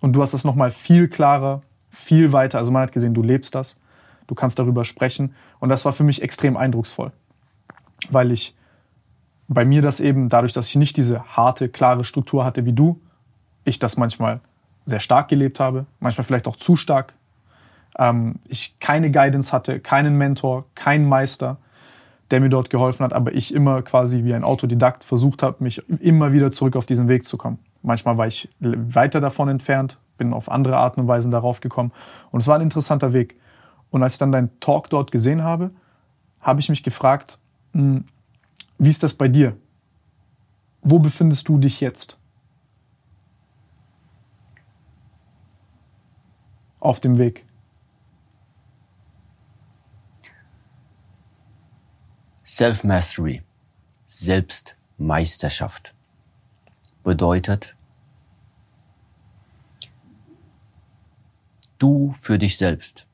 Und 0.00 0.12
du 0.12 0.20
hast 0.20 0.34
das 0.34 0.44
nochmal 0.44 0.70
viel 0.70 1.08
klarer, 1.08 1.62
viel 1.88 2.32
weiter. 2.32 2.58
Also 2.58 2.72
man 2.72 2.82
hat 2.82 2.92
gesehen, 2.92 3.14
du 3.14 3.22
lebst 3.22 3.54
das, 3.54 3.78
du 4.26 4.34
kannst 4.34 4.58
darüber 4.58 4.84
sprechen. 4.84 5.34
Und 5.60 5.68
das 5.68 5.84
war 5.84 5.92
für 5.92 6.04
mich 6.04 6.20
extrem 6.20 6.56
eindrucksvoll, 6.56 7.12
weil 8.10 8.32
ich 8.32 8.56
bei 9.46 9.64
mir 9.64 9.82
das 9.82 10.00
eben, 10.00 10.28
dadurch, 10.28 10.52
dass 10.52 10.66
ich 10.66 10.76
nicht 10.76 10.96
diese 10.96 11.22
harte, 11.36 11.68
klare 11.68 12.04
Struktur 12.04 12.44
hatte 12.44 12.64
wie 12.66 12.72
du, 12.72 13.00
ich 13.64 13.78
das 13.78 13.96
manchmal 13.96 14.40
sehr 14.84 15.00
stark 15.00 15.28
gelebt 15.28 15.60
habe, 15.60 15.86
manchmal 16.00 16.24
vielleicht 16.24 16.48
auch 16.48 16.56
zu 16.56 16.76
stark. 16.76 17.14
Ähm, 17.98 18.36
ich 18.48 18.78
keine 18.80 19.10
Guidance 19.10 19.52
hatte, 19.52 19.80
keinen 19.80 20.16
Mentor, 20.16 20.64
keinen 20.74 21.08
Meister, 21.08 21.58
der 22.30 22.40
mir 22.40 22.48
dort 22.48 22.70
geholfen 22.70 23.04
hat, 23.04 23.12
aber 23.12 23.34
ich 23.34 23.54
immer 23.54 23.82
quasi 23.82 24.24
wie 24.24 24.34
ein 24.34 24.44
Autodidakt 24.44 25.04
versucht 25.04 25.42
habe, 25.42 25.62
mich 25.62 25.82
immer 26.00 26.32
wieder 26.32 26.50
zurück 26.50 26.76
auf 26.76 26.86
diesen 26.86 27.08
Weg 27.08 27.26
zu 27.26 27.36
kommen. 27.36 27.58
Manchmal 27.82 28.16
war 28.16 28.26
ich 28.26 28.48
weiter 28.60 29.20
davon 29.20 29.48
entfernt, 29.48 29.98
bin 30.16 30.32
auf 30.32 30.50
andere 30.50 30.76
Arten 30.76 31.00
und 31.00 31.08
Weisen 31.08 31.30
darauf 31.30 31.60
gekommen. 31.60 31.92
Und 32.30 32.40
es 32.40 32.46
war 32.46 32.56
ein 32.56 32.62
interessanter 32.62 33.12
Weg. 33.12 33.38
Und 33.90 34.02
als 34.02 34.14
ich 34.14 34.18
dann 34.18 34.32
deinen 34.32 34.58
Talk 34.60 34.90
dort 34.90 35.12
gesehen 35.12 35.42
habe, 35.42 35.70
habe 36.40 36.60
ich 36.60 36.68
mich 36.68 36.82
gefragt, 36.82 37.38
hm, 37.72 38.04
wie 38.78 38.88
ist 38.88 39.02
das 39.02 39.14
bei 39.14 39.28
dir? 39.28 39.56
Wo 40.82 40.98
befindest 40.98 41.48
du 41.48 41.58
dich 41.58 41.80
jetzt? 41.80 42.18
Auf 46.80 47.00
dem 47.00 47.18
Weg. 47.18 47.44
Self-Mastery, 52.44 53.42
Selbstmeisterschaft, 54.04 55.94
bedeutet, 57.02 57.74
du 61.78 62.12
für 62.12 62.38
dich 62.38 62.58
selbst 62.58 63.06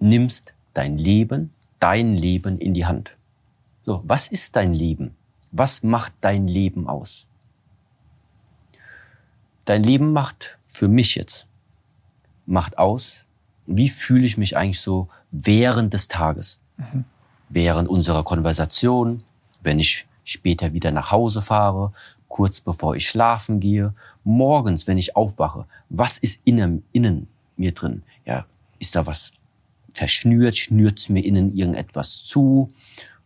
nimmst 0.00 0.52
dein 0.74 0.98
Leben, 0.98 1.52
dein 1.78 2.16
Leben 2.16 2.58
in 2.58 2.74
die 2.74 2.86
Hand. 2.86 3.16
So, 3.86 4.02
was 4.04 4.28
ist 4.28 4.56
dein 4.56 4.74
Leben? 4.74 5.16
Was 5.52 5.82
macht 5.84 6.12
dein 6.20 6.48
Leben 6.48 6.88
aus? 6.88 7.26
Dein 9.64 9.84
Leben 9.84 10.12
macht 10.12 10.58
für 10.66 10.88
mich 10.88 11.14
jetzt, 11.14 11.46
macht 12.46 12.78
aus, 12.78 13.26
wie 13.66 13.88
fühle 13.88 14.26
ich 14.26 14.36
mich 14.36 14.56
eigentlich 14.56 14.80
so 14.80 15.08
während 15.30 15.94
des 15.94 16.08
Tages, 16.08 16.58
mhm. 16.76 17.04
Während 17.54 17.88
unserer 17.88 18.24
Konversation, 18.24 19.22
wenn 19.62 19.78
ich 19.78 20.06
später 20.24 20.72
wieder 20.72 20.90
nach 20.90 21.12
Hause 21.12 21.40
fahre, 21.40 21.92
kurz 22.26 22.60
bevor 22.60 22.96
ich 22.96 23.08
schlafen 23.08 23.60
gehe, 23.60 23.94
morgens, 24.24 24.88
wenn 24.88 24.98
ich 24.98 25.14
aufwache, 25.14 25.66
was 25.88 26.18
ist 26.18 26.40
innen, 26.44 26.82
innen 26.92 27.28
mir 27.56 27.72
drin? 27.72 28.02
Ja, 28.26 28.44
ist 28.80 28.96
da 28.96 29.06
was 29.06 29.30
verschnürt, 29.92 30.56
schnürt 30.56 31.08
mir 31.08 31.24
innen 31.24 31.54
irgendetwas 31.54 32.24
zu 32.24 32.72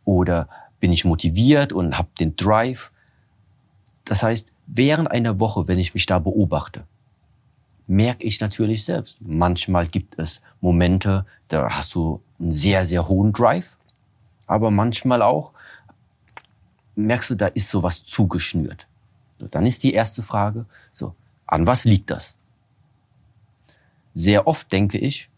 oder 0.04 0.48
bin 0.78 0.92
ich 0.92 1.06
motiviert 1.06 1.72
und 1.72 1.96
habe 1.96 2.08
den 2.20 2.36
Drive. 2.36 2.92
Das 4.04 4.22
heißt, 4.22 4.46
während 4.66 5.10
einer 5.10 5.40
Woche, 5.40 5.68
wenn 5.68 5.78
ich 5.78 5.94
mich 5.94 6.04
da 6.04 6.18
beobachte, 6.18 6.84
merke 7.86 8.24
ich 8.24 8.40
natürlich 8.40 8.84
selbst. 8.84 9.16
Manchmal 9.22 9.86
gibt 9.86 10.18
es 10.18 10.42
Momente, 10.60 11.24
da 11.48 11.70
hast 11.70 11.94
du 11.94 12.20
einen 12.38 12.52
sehr, 12.52 12.84
sehr 12.84 13.08
hohen 13.08 13.32
Drive, 13.32 13.77
aber 14.48 14.70
manchmal 14.70 15.22
auch 15.22 15.52
merkst 16.96 17.30
du, 17.30 17.34
da 17.36 17.46
ist 17.46 17.68
sowas 17.68 18.02
zugeschnürt. 18.02 18.88
Dann 19.38 19.66
ist 19.66 19.84
die 19.84 19.92
erste 19.92 20.22
Frage, 20.22 20.66
so, 20.92 21.14
an 21.46 21.66
was 21.66 21.84
liegt 21.84 22.10
das? 22.10 22.36
Sehr 24.14 24.48
oft 24.48 24.72
denke 24.72 24.98
ich, 24.98 25.30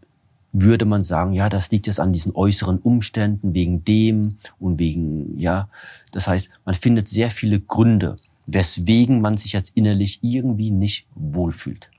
würde 0.52 0.84
man 0.84 1.04
sagen, 1.04 1.32
ja, 1.32 1.48
das 1.48 1.70
liegt 1.70 1.86
jetzt 1.86 2.00
an 2.00 2.12
diesen 2.12 2.34
äußeren 2.34 2.78
Umständen, 2.78 3.54
wegen 3.54 3.84
dem 3.84 4.38
und 4.58 4.78
wegen, 4.78 5.38
ja. 5.38 5.68
Das 6.12 6.26
heißt, 6.26 6.48
man 6.64 6.74
findet 6.74 7.08
sehr 7.08 7.30
viele 7.30 7.60
Gründe, 7.60 8.16
weswegen 8.46 9.20
man 9.20 9.36
sich 9.36 9.52
jetzt 9.52 9.72
innerlich 9.76 10.20
irgendwie 10.22 10.70
nicht 10.70 11.06
wohlfühlt. 11.14 11.90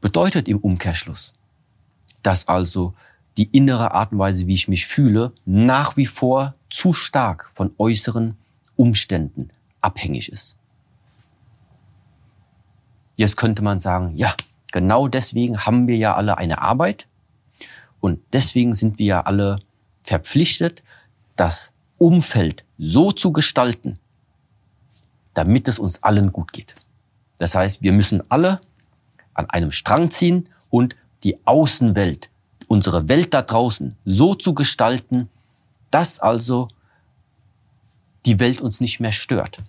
Bedeutet 0.00 0.46
im 0.46 0.58
Umkehrschluss, 0.58 1.34
dass 2.22 2.46
also 2.46 2.94
die 3.36 3.48
innere 3.52 3.92
Art 3.92 4.12
und 4.12 4.18
Weise, 4.18 4.46
wie 4.46 4.54
ich 4.54 4.68
mich 4.68 4.86
fühle, 4.86 5.32
nach 5.44 5.96
wie 5.96 6.06
vor 6.06 6.54
zu 6.68 6.92
stark 6.92 7.48
von 7.52 7.72
äußeren 7.78 8.36
Umständen 8.76 9.50
abhängig 9.80 10.30
ist. 10.30 10.56
Jetzt 13.16 13.36
könnte 13.36 13.62
man 13.62 13.80
sagen, 13.80 14.16
ja, 14.16 14.34
Genau 14.72 15.08
deswegen 15.08 15.58
haben 15.66 15.88
wir 15.88 15.96
ja 15.96 16.14
alle 16.14 16.38
eine 16.38 16.62
Arbeit 16.62 17.06
und 18.00 18.20
deswegen 18.32 18.74
sind 18.74 18.98
wir 18.98 19.06
ja 19.06 19.20
alle 19.22 19.60
verpflichtet, 20.02 20.82
das 21.36 21.72
Umfeld 21.98 22.64
so 22.78 23.12
zu 23.12 23.32
gestalten, 23.32 23.98
damit 25.34 25.68
es 25.68 25.78
uns 25.78 26.02
allen 26.02 26.32
gut 26.32 26.52
geht. 26.52 26.76
Das 27.38 27.54
heißt, 27.54 27.82
wir 27.82 27.92
müssen 27.92 28.22
alle 28.30 28.60
an 29.34 29.48
einem 29.50 29.72
Strang 29.72 30.10
ziehen 30.10 30.48
und 30.70 30.96
die 31.24 31.38
Außenwelt, 31.46 32.30
unsere 32.70 33.08
Welt 33.08 33.34
da 33.34 33.42
draußen 33.42 33.96
so 34.04 34.36
zu 34.36 34.54
gestalten, 34.54 35.28
dass 35.90 36.20
also 36.20 36.68
die 38.24 38.38
Welt 38.38 38.60
uns 38.60 38.80
nicht 38.80 39.00
mehr 39.00 39.10
stört. 39.10 39.60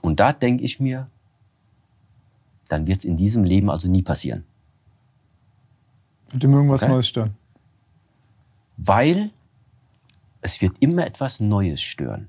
Und 0.00 0.18
da 0.18 0.32
denke 0.32 0.64
ich 0.64 0.80
mir, 0.80 1.10
dann 2.68 2.86
wird 2.86 3.00
es 3.00 3.04
in 3.04 3.18
diesem 3.18 3.44
Leben 3.44 3.68
also 3.68 3.90
nie 3.90 4.00
passieren. 4.00 4.44
Wird 6.30 6.44
ihm 6.44 6.54
irgendwas 6.54 6.82
okay? 6.82 6.92
Neues 6.92 7.08
stören? 7.08 7.36
Weil 8.78 9.30
es 10.40 10.62
wird 10.62 10.76
immer 10.80 11.06
etwas 11.06 11.40
Neues 11.40 11.82
stören. 11.82 12.28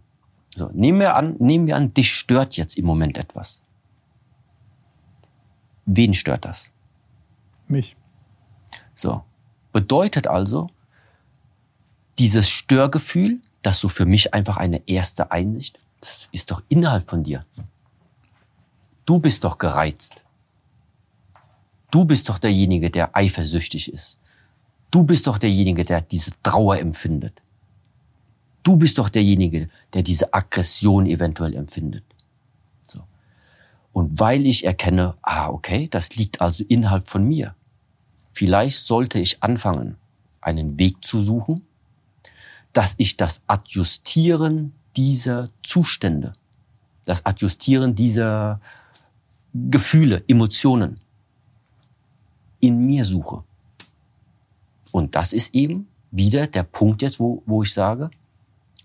So, 0.58 0.70
nehmen 0.74 1.00
wir 1.00 1.16
an, 1.16 1.38
nehmen 1.40 1.68
wir 1.68 1.78
an, 1.78 1.94
dich 1.94 2.14
stört 2.14 2.58
jetzt 2.58 2.78
im 2.78 2.86
Moment 2.86 3.18
etwas. 3.18 3.62
Wen 5.86 6.14
stört 6.14 6.44
das? 6.44 6.70
Mich. 7.70 7.96
So. 8.94 9.24
Bedeutet 9.78 10.26
also, 10.26 10.72
dieses 12.18 12.50
Störgefühl, 12.50 13.42
das 13.62 13.78
so 13.78 13.88
für 13.90 14.08
mich 14.08 14.34
einfach 14.34 14.58
eine 14.58 14.82
erste 14.88 15.30
Einsicht, 15.30 15.80
das 16.02 16.30
ist 16.32 16.50
doch 16.50 16.64
innerhalb 16.68 17.08
von 17.08 17.24
dir. 17.24 17.46
Du 19.06 19.20
bist 19.20 19.44
doch 19.44 19.60
gereizt. 19.60 20.16
Du 21.92 22.06
bist 22.06 22.28
doch 22.28 22.40
derjenige, 22.40 22.90
der 22.90 23.16
eifersüchtig 23.16 23.94
ist. 23.94 24.18
Du 24.90 25.04
bist 25.04 25.28
doch 25.28 25.38
derjenige, 25.38 25.86
der 25.86 26.02
diese 26.02 26.32
Trauer 26.42 26.80
empfindet. 26.80 27.44
Du 28.64 28.78
bist 28.78 28.98
doch 28.98 29.10
derjenige, 29.10 29.70
der 29.94 30.02
diese 30.02 30.34
Aggression 30.34 31.06
eventuell 31.06 31.54
empfindet. 31.54 32.04
So. 32.88 33.04
Und 33.94 34.20
weil 34.20 34.48
ich 34.48 34.66
erkenne, 34.66 35.14
ah, 35.22 35.50
okay, 35.50 35.88
das 35.88 36.16
liegt 36.16 36.42
also 36.42 36.64
innerhalb 36.68 37.08
von 37.08 37.24
mir. 37.24 37.54
Vielleicht 38.38 38.84
sollte 38.84 39.18
ich 39.18 39.42
anfangen, 39.42 39.98
einen 40.42 40.78
Weg 40.78 41.04
zu 41.04 41.20
suchen, 41.24 41.66
dass 42.72 42.94
ich 43.00 43.18
das 43.18 43.42
Adjustieren 43.48 44.74
dieser 44.96 45.50
Zustände, 45.64 46.34
das 47.04 47.26
Adjustieren 47.26 47.96
dieser 47.96 48.62
Gefühle, 49.56 50.24
Emotionen, 50.28 51.00
in 52.60 52.86
mir 52.86 53.06
suche. 53.06 53.44
Und 54.92 55.16
das 55.16 55.34
ist 55.34 55.56
eben 55.56 55.88
wieder 56.12 56.46
der 56.46 56.62
Punkt 56.62 57.02
jetzt, 57.02 57.20
wo, 57.20 57.42
wo 57.48 57.64
ich 57.64 57.74
sage, 57.74 58.12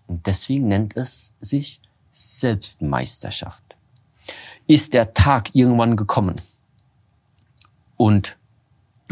und 0.07 0.27
deswegen 0.27 0.69
nennt 0.69 0.97
es 0.97 1.35
sich 1.43 1.79
Selbstmeisterschaft. 2.11 3.77
Ist 4.67 4.95
der 4.95 5.13
Tag 5.13 5.55
irgendwann 5.55 5.97
gekommen 5.97 6.41
und 7.99 8.39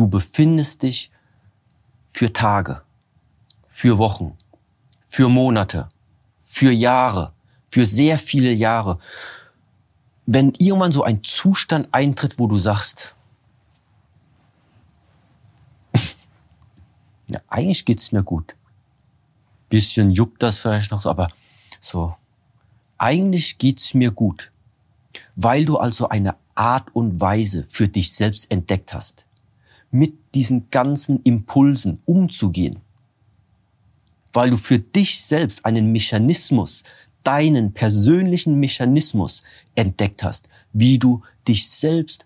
du 0.01 0.09
befindest 0.09 0.83
dich 0.83 1.11
für 2.07 2.33
Tage, 2.33 2.81
für 3.67 3.99
Wochen, 3.99 4.39
für 5.03 5.29
Monate, 5.29 5.91
für 6.39 6.73
Jahre, 6.73 7.35
für 7.69 7.85
sehr 7.85 8.19
viele 8.19 8.51
Jahre, 8.51 8.99
wenn 10.25 10.55
irgendwann 10.57 10.93
so 10.93 11.05
ein 11.05 11.23
Zustand 11.23 11.89
eintritt, 11.93 12.39
wo 12.39 12.47
du 12.47 12.57
sagst, 12.57 13.15
ja, 17.29 17.41
eigentlich 17.49 17.85
geht's 17.85 18.11
mir 18.11 18.23
gut. 18.23 18.57
Bisschen 19.69 20.11
juckt 20.11 20.43
das 20.43 20.57
vielleicht 20.57 20.93
noch 20.93 21.03
so, 21.03 21.11
aber 21.11 21.27
so, 21.79 22.17
eigentlich 22.97 23.59
geht's 23.59 23.93
mir 23.93 24.13
gut. 24.13 24.51
Weil 25.37 25.67
du 25.67 25.77
also 25.77 26.09
eine 26.09 26.37
Art 26.55 26.89
und 26.95 27.21
Weise 27.21 27.65
für 27.65 27.87
dich 27.87 28.15
selbst 28.15 28.51
entdeckt 28.51 28.95
hast, 28.95 29.27
mit 29.91 30.35
diesen 30.35 30.71
ganzen 30.71 31.23
Impulsen 31.23 32.01
umzugehen. 32.05 32.81
Weil 34.33 34.51
du 34.51 34.57
für 34.57 34.79
dich 34.79 35.25
selbst 35.25 35.65
einen 35.65 35.91
Mechanismus, 35.93 36.85
deinen 37.25 37.73
persönlichen 37.73 38.59
Mechanismus 38.59 39.43
entdeckt 39.75 40.23
hast, 40.23 40.49
wie 40.73 40.99
du 40.99 41.23
dich 41.47 41.69
selbst 41.69 42.25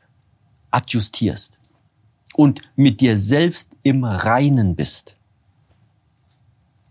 adjustierst 0.71 1.59
und 2.35 2.61
mit 2.77 3.01
dir 3.01 3.17
selbst 3.17 3.71
im 3.83 4.05
Reinen 4.05 4.77
bist. 4.77 5.17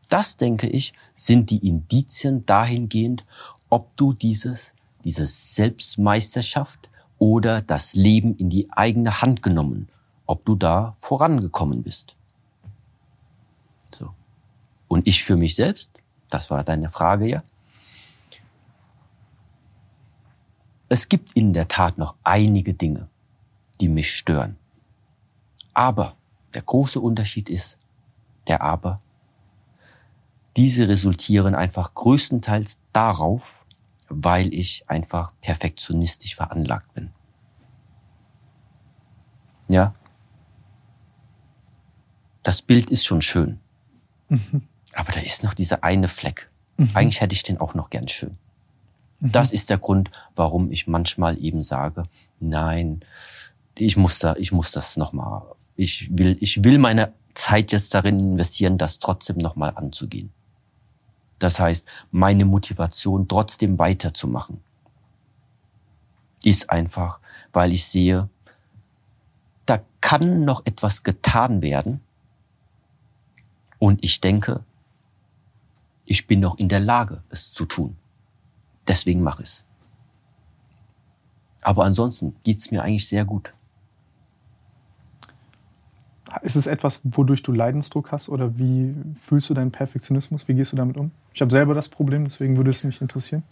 Das, 0.10 0.38
denke 0.38 0.68
ich, 0.68 0.94
sind 1.14 1.50
die 1.50 1.68
Indizien 1.68 2.46
dahingehend, 2.46 3.26
ob 3.70 3.96
du 3.98 4.14
dieses, 4.14 4.74
diese 5.04 5.26
Selbstmeisterschaft 5.26 6.90
oder 7.18 7.62
das 7.62 7.94
Leben 7.94 8.36
in 8.38 8.50
die 8.50 8.72
eigene 8.72 9.22
Hand 9.22 9.42
genommen, 9.42 9.90
ob 10.34 10.46
du 10.46 10.56
da 10.56 10.96
vorangekommen 10.98 11.84
bist. 11.84 12.16
So. 13.94 14.16
Und 14.88 15.06
ich 15.06 15.24
für 15.24 15.38
mich 15.38 15.54
selbst, 15.54 15.92
das 16.32 16.50
war 16.50 16.64
deine 16.64 16.90
Frage 16.90 17.28
ja, 17.28 17.44
es 20.90 21.08
gibt 21.08 21.34
in 21.34 21.54
der 21.54 21.68
Tat 21.68 22.00
noch 22.00 22.16
einige 22.24 22.74
Dinge, 22.74 23.10
die 23.80 23.90
mich 23.90 24.12
stören. 24.12 24.58
Aber 25.76 26.16
der 26.56 26.64
große 26.64 27.00
Unterschied 27.00 27.48
ist, 27.48 27.78
der 28.48 28.64
Aber, 28.64 29.02
diese 30.58 30.88
resultieren 30.88 31.54
einfach 31.54 31.94
größtenteils 31.94 32.80
darauf, 32.92 33.64
weil 34.10 34.52
ich 34.52 34.84
einfach 34.88 35.32
perfektionistisch 35.42 36.36
veranlagt 36.36 36.92
bin. 36.96 37.12
Ja. 39.68 39.94
Das 42.44 42.62
Bild 42.62 42.90
ist 42.90 43.06
schon 43.06 43.22
schön. 43.22 43.60
Mhm. 44.30 44.64
Aber 44.94 45.12
da 45.12 45.22
ist 45.22 45.44
noch 45.44 45.54
dieser 45.54 45.84
eine 45.84 46.08
Fleck. 46.08 46.50
Mhm. 46.78 46.90
Eigentlich 46.94 47.22
hätte 47.22 47.34
ich 47.34 47.44
den 47.44 47.58
auch 47.58 47.74
noch 47.74 47.90
gern 47.90 48.08
schön. 48.08 48.38
Mhm. 49.20 49.32
Das 49.32 49.52
ist 49.52 49.70
der 49.70 49.78
Grund, 49.78 50.12
warum 50.36 50.72
ich 50.72 50.88
manchmal 50.88 51.38
eben 51.42 51.64
sage, 51.64 52.04
nein, 52.40 53.04
ich 53.78 53.98
muss 53.98 54.20
da, 54.20 54.36
ich 54.36 54.52
muss 54.52 54.72
das 54.72 54.98
nochmal, 54.98 55.44
ich 55.76 56.10
will, 56.16 56.38
ich 56.40 56.64
will 56.64 56.78
meine 56.78 57.14
Zeit 57.34 57.72
jetzt 57.72 57.94
darin 57.94 58.20
investieren, 58.20 58.78
das 58.78 59.00
trotzdem 59.00 59.38
nochmal 59.38 59.72
anzugehen. 59.76 60.32
Das 61.40 61.60
heißt, 61.60 61.88
meine 62.12 62.46
Motivation 62.46 63.28
trotzdem 63.28 63.80
weiterzumachen 63.80 64.62
ist 66.44 66.70
einfach, 66.70 67.20
weil 67.52 67.72
ich 67.72 67.86
sehe, 67.86 68.30
da 69.66 69.80
kann 70.02 70.46
noch 70.46 70.66
etwas 70.66 71.04
getan 71.04 71.62
werden. 71.62 72.02
Und 73.84 74.02
ich 74.02 74.22
denke, 74.22 74.64
ich 76.06 76.26
bin 76.26 76.40
noch 76.40 76.58
in 76.58 76.70
der 76.70 76.80
Lage, 76.80 77.22
es 77.28 77.52
zu 77.52 77.66
tun. 77.66 77.98
Deswegen 78.88 79.22
mache 79.22 79.44
ich 79.44 79.50
es. 79.50 79.66
Aber 81.60 81.84
ansonsten 81.84 82.34
geht's 82.44 82.72
mir 82.72 82.82
eigentlich 82.82 83.10
sehr 83.10 83.26
gut. 83.26 83.54
Ist 86.44 86.56
es 86.56 86.68
etwas, 86.68 87.02
wodurch 87.04 87.44
du 87.44 87.52
Leidensdruck 87.52 88.14
hast 88.14 88.30
oder 88.30 88.58
wie 88.58 88.96
fühlst 89.20 89.50
du 89.50 89.54
deinen 89.54 89.74
Perfektionismus? 89.74 90.48
Wie 90.48 90.54
gehst 90.54 90.72
du 90.72 90.78
damit 90.78 90.96
um? 90.96 91.12
Ich 91.34 91.42
habe 91.42 91.52
selber 91.52 91.74
das 91.74 91.90
Problem, 91.90 92.24
deswegen 92.24 92.56
würde 92.56 92.70
es 92.70 92.86
mich 92.86 93.02
interessieren. 93.02 93.44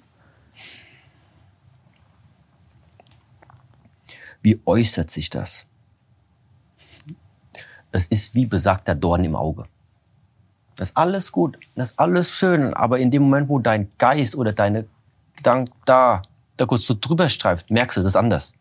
Wie 4.42 4.62
äußert 4.66 5.12
sich 5.12 5.30
das? 5.30 5.66
Es 7.92 8.08
ist 8.08 8.34
wie 8.34 8.46
besagter 8.46 8.96
Dorn 8.96 9.26
im 9.26 9.36
Auge. 9.36 9.66
Das 10.76 10.90
ist 10.90 10.98
alles 10.98 11.32
gut, 11.32 11.58
das 11.76 11.92
ist 11.92 12.00
alles 12.00 12.32
schön, 12.32 12.74
aber 12.74 13.00
in 13.00 13.12
dem 13.12 13.24
Moment, 13.24 13.50
wo 13.50 13.60
dein 13.60 13.92
Geist 13.98 14.36
oder 14.36 14.54
deine 14.54 14.86
Gedanken 15.36 15.72
da, 15.86 16.22
da 16.58 16.66
kurz 16.66 16.86
so 16.86 16.96
drüber 17.00 17.30
streift, 17.30 17.70
merkst 17.70 17.98
du, 17.98 18.02
das 18.02 18.12
ist 18.12 18.16
anders. 18.16 18.54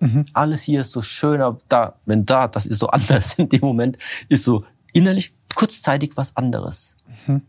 Mhm. 0.00 0.26
Alles 0.32 0.62
hier 0.62 0.82
ist 0.82 0.92
so 0.92 1.02
schön, 1.02 1.40
aber 1.40 1.58
da, 1.68 1.94
wenn 2.04 2.26
da, 2.26 2.48
das 2.48 2.66
ist 2.66 2.78
so 2.78 2.86
anders 2.88 3.34
in 3.34 3.48
dem 3.48 3.60
Moment, 3.60 3.98
ist 4.28 4.44
so 4.44 4.64
innerlich 4.92 5.34
kurzzeitig 5.54 6.16
was 6.16 6.36
anderes. 6.36 6.96
Mhm. 7.26 7.42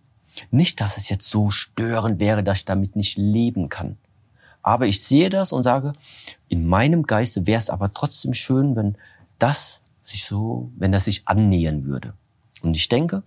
Nicht, 0.52 0.82
dass 0.82 0.98
es 0.98 1.10
jetzt 1.10 1.30
so 1.30 1.50
störend 1.50 2.20
wäre, 2.20 2.44
dass 2.44 2.60
ich 2.60 2.66
damit 2.66 2.96
nicht 2.96 3.18
leben 3.18 3.70
kann. 3.70 3.98
Aber 4.62 4.88
ich 4.88 5.04
sehe 5.04 5.30
das 5.30 5.52
und 5.52 5.64
sage, 5.64 5.94
in 6.48 6.66
meinem 6.66 7.04
Geiste 7.04 7.46
wäre 7.46 7.60
es 7.60 7.70
aber 7.70 7.94
trotzdem 7.94 8.34
schön, 8.34 8.76
wenn 8.76 8.98
das 9.38 9.82
sich 10.02 10.26
so, 10.26 10.72
wenn 10.76 10.92
das 10.92 11.06
sich 11.06 11.28
annähern 11.28 11.84
würde. 11.86 12.14
Und 12.62 12.76
ich 12.76 12.90
denke, 12.90 13.24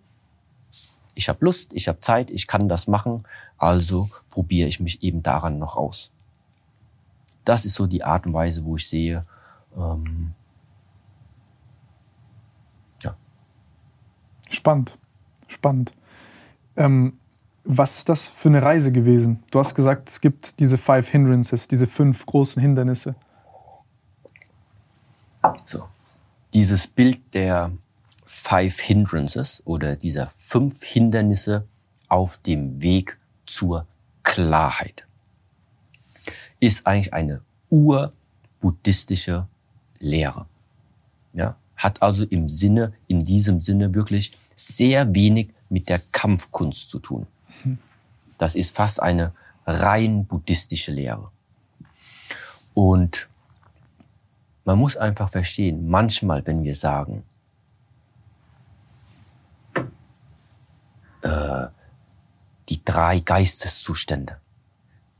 ich 1.18 1.28
habe 1.28 1.44
Lust, 1.44 1.72
ich 1.72 1.88
habe 1.88 1.98
Zeit, 1.98 2.30
ich 2.30 2.46
kann 2.46 2.68
das 2.68 2.86
machen, 2.86 3.24
also 3.56 4.08
probiere 4.30 4.68
ich 4.68 4.78
mich 4.78 5.02
eben 5.02 5.20
daran 5.20 5.58
noch 5.58 5.76
aus. 5.76 6.12
Das 7.44 7.64
ist 7.64 7.74
so 7.74 7.88
die 7.88 8.04
Art 8.04 8.24
und 8.24 8.34
Weise, 8.34 8.64
wo 8.64 8.76
ich 8.76 8.88
sehe, 8.88 9.26
ähm, 9.76 10.32
ja. 13.02 13.16
Spannend, 14.48 14.96
spannend. 15.48 15.90
Ähm, 16.76 17.18
was 17.64 17.96
ist 17.96 18.08
das 18.08 18.26
für 18.26 18.48
eine 18.48 18.62
Reise 18.62 18.92
gewesen? 18.92 19.42
Du 19.50 19.58
hast 19.58 19.74
gesagt, 19.74 20.08
es 20.08 20.20
gibt 20.20 20.60
diese 20.60 20.78
Five 20.78 21.08
Hindrances, 21.08 21.66
diese 21.66 21.88
fünf 21.88 22.26
großen 22.26 22.62
Hindernisse. 22.62 23.16
So, 25.64 25.88
dieses 26.54 26.86
Bild 26.86 27.34
der 27.34 27.72
Five 28.30 28.78
Hindrances 28.78 29.62
oder 29.64 29.96
dieser 29.96 30.26
fünf 30.26 30.84
Hindernisse 30.84 31.66
auf 32.08 32.36
dem 32.36 32.82
Weg 32.82 33.16
zur 33.46 33.86
Klarheit 34.22 35.06
ist 36.60 36.86
eigentlich 36.86 37.14
eine 37.14 37.40
urbuddhistische 37.70 39.48
Lehre. 39.98 40.44
Ja, 41.32 41.56
hat 41.74 42.02
also 42.02 42.24
im 42.24 42.50
Sinne, 42.50 42.92
in 43.06 43.20
diesem 43.20 43.62
Sinne 43.62 43.94
wirklich 43.94 44.36
sehr 44.54 45.14
wenig 45.14 45.54
mit 45.70 45.88
der 45.88 46.02
Kampfkunst 46.12 46.90
zu 46.90 46.98
tun. 46.98 47.26
Das 48.36 48.54
ist 48.54 48.76
fast 48.76 49.00
eine 49.00 49.32
rein 49.64 50.26
buddhistische 50.26 50.92
Lehre. 50.92 51.30
Und 52.74 53.30
man 54.66 54.78
muss 54.78 54.98
einfach 54.98 55.30
verstehen, 55.30 55.88
manchmal, 55.88 56.46
wenn 56.46 56.62
wir 56.62 56.74
sagen, 56.74 57.24
äh, 61.22 61.66
die 62.68 62.84
drei 62.84 63.20
Geisteszustände, 63.20 64.38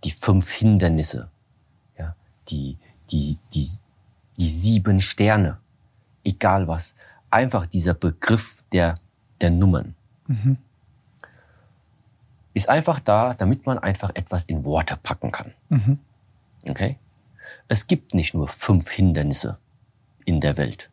die 0.05 0.11
fünf 0.11 0.51
Hindernisse, 0.51 1.31
ja, 1.99 2.15
die, 2.49 2.77
die, 3.11 3.39
die, 3.55 3.69
die 4.39 4.49
sieben 4.49 5.01
Sterne, 5.01 5.59
egal 6.25 6.69
was, 6.69 6.95
einfach 7.31 7.67
dieser 7.67 7.95
Begriff 7.95 8.65
der, 8.73 8.97
der 9.41 9.51
Nummern. 9.51 9.95
Mhm. 10.27 10.59
Ist 12.55 12.69
einfach 12.69 13.01
da, 13.01 13.35
damit 13.35 13.67
man 13.67 13.79
einfach 13.79 14.11
etwas 14.15 14.45
in 14.45 14.65
Worte 14.65 14.97
packen 14.97 15.31
kann. 15.31 15.53
Mhm. 15.69 15.99
Okay? 16.69 16.99
Es 17.69 17.87
gibt 17.87 18.15
nicht 18.15 18.35
nur 18.35 18.49
fünf 18.49 18.91
Hindernisse 18.91 19.59
in 20.25 20.41
der 20.41 20.57
Welt. 20.57 20.91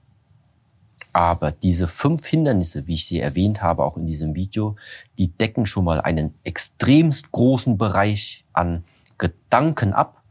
Aber 1.15 1.53
diese 1.53 1.87
fünf 1.87 2.25
Hindernisse, 2.25 2.87
wie 2.87 2.95
ich 2.95 3.05
sie 3.05 3.21
erwähnt 3.21 3.61
habe, 3.61 3.85
auch 3.85 3.95
in 3.95 4.05
diesem 4.05 4.35
Video, 4.35 4.75
die 5.17 5.29
decken 5.29 5.65
schon 5.65 5.85
mal 5.85 6.01
einen 6.01 6.33
extremst 6.43 7.31
großen 7.31 7.77
Bereich 7.77 8.43
an 8.51 8.83
Gedanken 9.17 9.93
ab, 9.93 10.23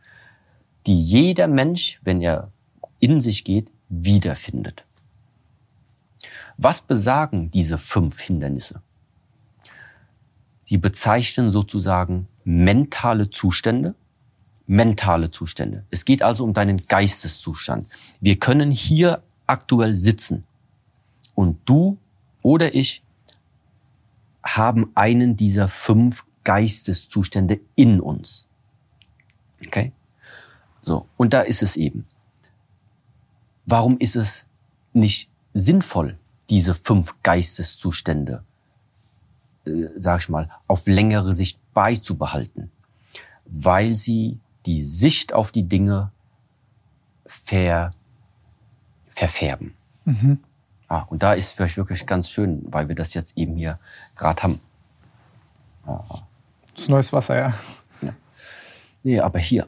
die 0.87 1.01
jeder 1.01 1.49
Mensch, 1.49 2.01
wenn 2.05 2.21
er 2.21 2.53
in 3.01 3.23
sich 3.23 3.45
geht, 3.45 3.71
wiederfindet. 3.89 4.85
Was 6.59 6.83
besagen 6.83 7.51
diese 7.51 7.79
fünf 7.79 8.21
Hindernisse? 8.21 8.83
Sie 10.65 10.77
bezeichnen 10.77 11.49
sozusagen 11.49 12.29
mentale 12.45 13.31
Zustände, 13.31 13.95
mentale 14.67 15.31
Zustände. 15.31 15.87
Es 15.89 16.05
geht 16.05 16.23
also 16.23 16.45
um 16.45 16.53
deinen 16.53 16.77
Geisteszustand. 16.89 17.89
Wir 18.21 18.39
können 18.39 18.71
hier 18.71 19.23
aktuell 19.47 19.97
sitzen 19.97 20.45
und 21.35 21.59
du 21.65 21.99
oder 22.43 22.75
ich 22.75 23.03
haben 24.43 24.91
einen 24.95 25.37
dieser 25.37 25.69
fünf 25.69 26.25
Geisteszustände 26.45 27.61
in 27.75 28.01
uns. 28.01 28.47
Okay? 29.67 29.93
So. 30.83 31.07
Und 31.17 31.33
da 31.33 31.41
ist 31.41 31.63
es 31.63 31.77
eben. 31.77 32.07
Warum 33.67 33.99
ist 33.99 34.17
es 34.17 34.47
nicht 34.93 35.31
sinnvoll, 35.55 36.19
diese 36.51 36.75
fünf 36.75 37.15
Geisteszustände, 37.23 38.45
äh, 39.65 39.87
sag 39.97 40.21
ich 40.21 40.29
mal, 40.29 40.51
auf 40.67 40.87
längere 40.87 41.33
Sicht 41.33 41.59
beizubehalten? 41.73 42.71
Weil 43.47 43.95
sie 43.97 44.39
die 44.67 44.83
Sicht 44.83 45.33
auf 45.33 45.53
die 45.53 45.67
Dinge 45.67 46.13
ver, 47.25 47.93
verfärben. 49.07 49.75
Mhm. 50.05 50.39
Ah, 50.89 51.03
und 51.09 51.23
da 51.23 51.33
ist 51.33 51.53
für 51.53 51.65
euch 51.65 51.77
wirklich 51.77 52.07
ganz 52.07 52.29
schön, 52.29 52.63
weil 52.67 52.89
wir 52.89 52.95
das 52.95 53.15
jetzt 53.15 53.37
eben 53.37 53.57
hier 53.57 53.79
gerade 54.17 54.43
haben. 54.43 54.61
Ah. 55.87 56.03
Das 56.73 56.83
ist 56.85 56.89
neues 56.89 57.13
Wasser, 57.13 57.37
ja. 57.37 57.55
ja. 58.03 58.15
Nee, 59.03 59.21
aber 59.21 59.39
hier 59.39 59.67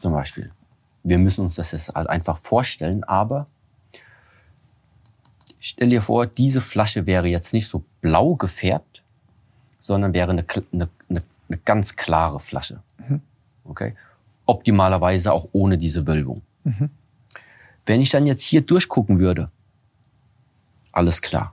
zum 0.00 0.12
Beispiel. 0.12 0.50
Wir 1.02 1.18
müssen 1.18 1.44
uns 1.44 1.56
das 1.56 1.72
jetzt 1.72 1.94
halt 1.94 2.08
einfach 2.08 2.36
vorstellen, 2.36 3.04
aber 3.04 3.46
stell 5.60 5.90
dir 5.90 6.02
vor, 6.02 6.26
diese 6.26 6.60
Flasche 6.60 7.06
wäre 7.06 7.28
jetzt 7.28 7.52
nicht 7.52 7.68
so 7.68 7.84
blau 8.00 8.34
gefärbt, 8.34 9.02
sondern 9.78 10.14
wäre 10.14 10.30
eine, 10.30 10.44
eine, 10.72 10.88
eine, 11.08 11.22
eine 11.48 11.58
ganz 11.64 11.96
klare 11.96 12.40
Flasche. 12.40 12.82
Mhm. 12.98 13.20
Okay? 13.64 13.94
Optimalerweise 14.46 15.32
auch 15.32 15.48
ohne 15.52 15.78
diese 15.78 16.06
Wölbung. 16.06 16.42
Mhm. 16.64 16.90
Wenn 17.84 18.00
ich 18.00 18.10
dann 18.10 18.26
jetzt 18.26 18.42
hier 18.42 18.62
durchgucken 18.62 19.18
würde, 19.18 19.50
alles 20.96 21.20
klar. 21.20 21.52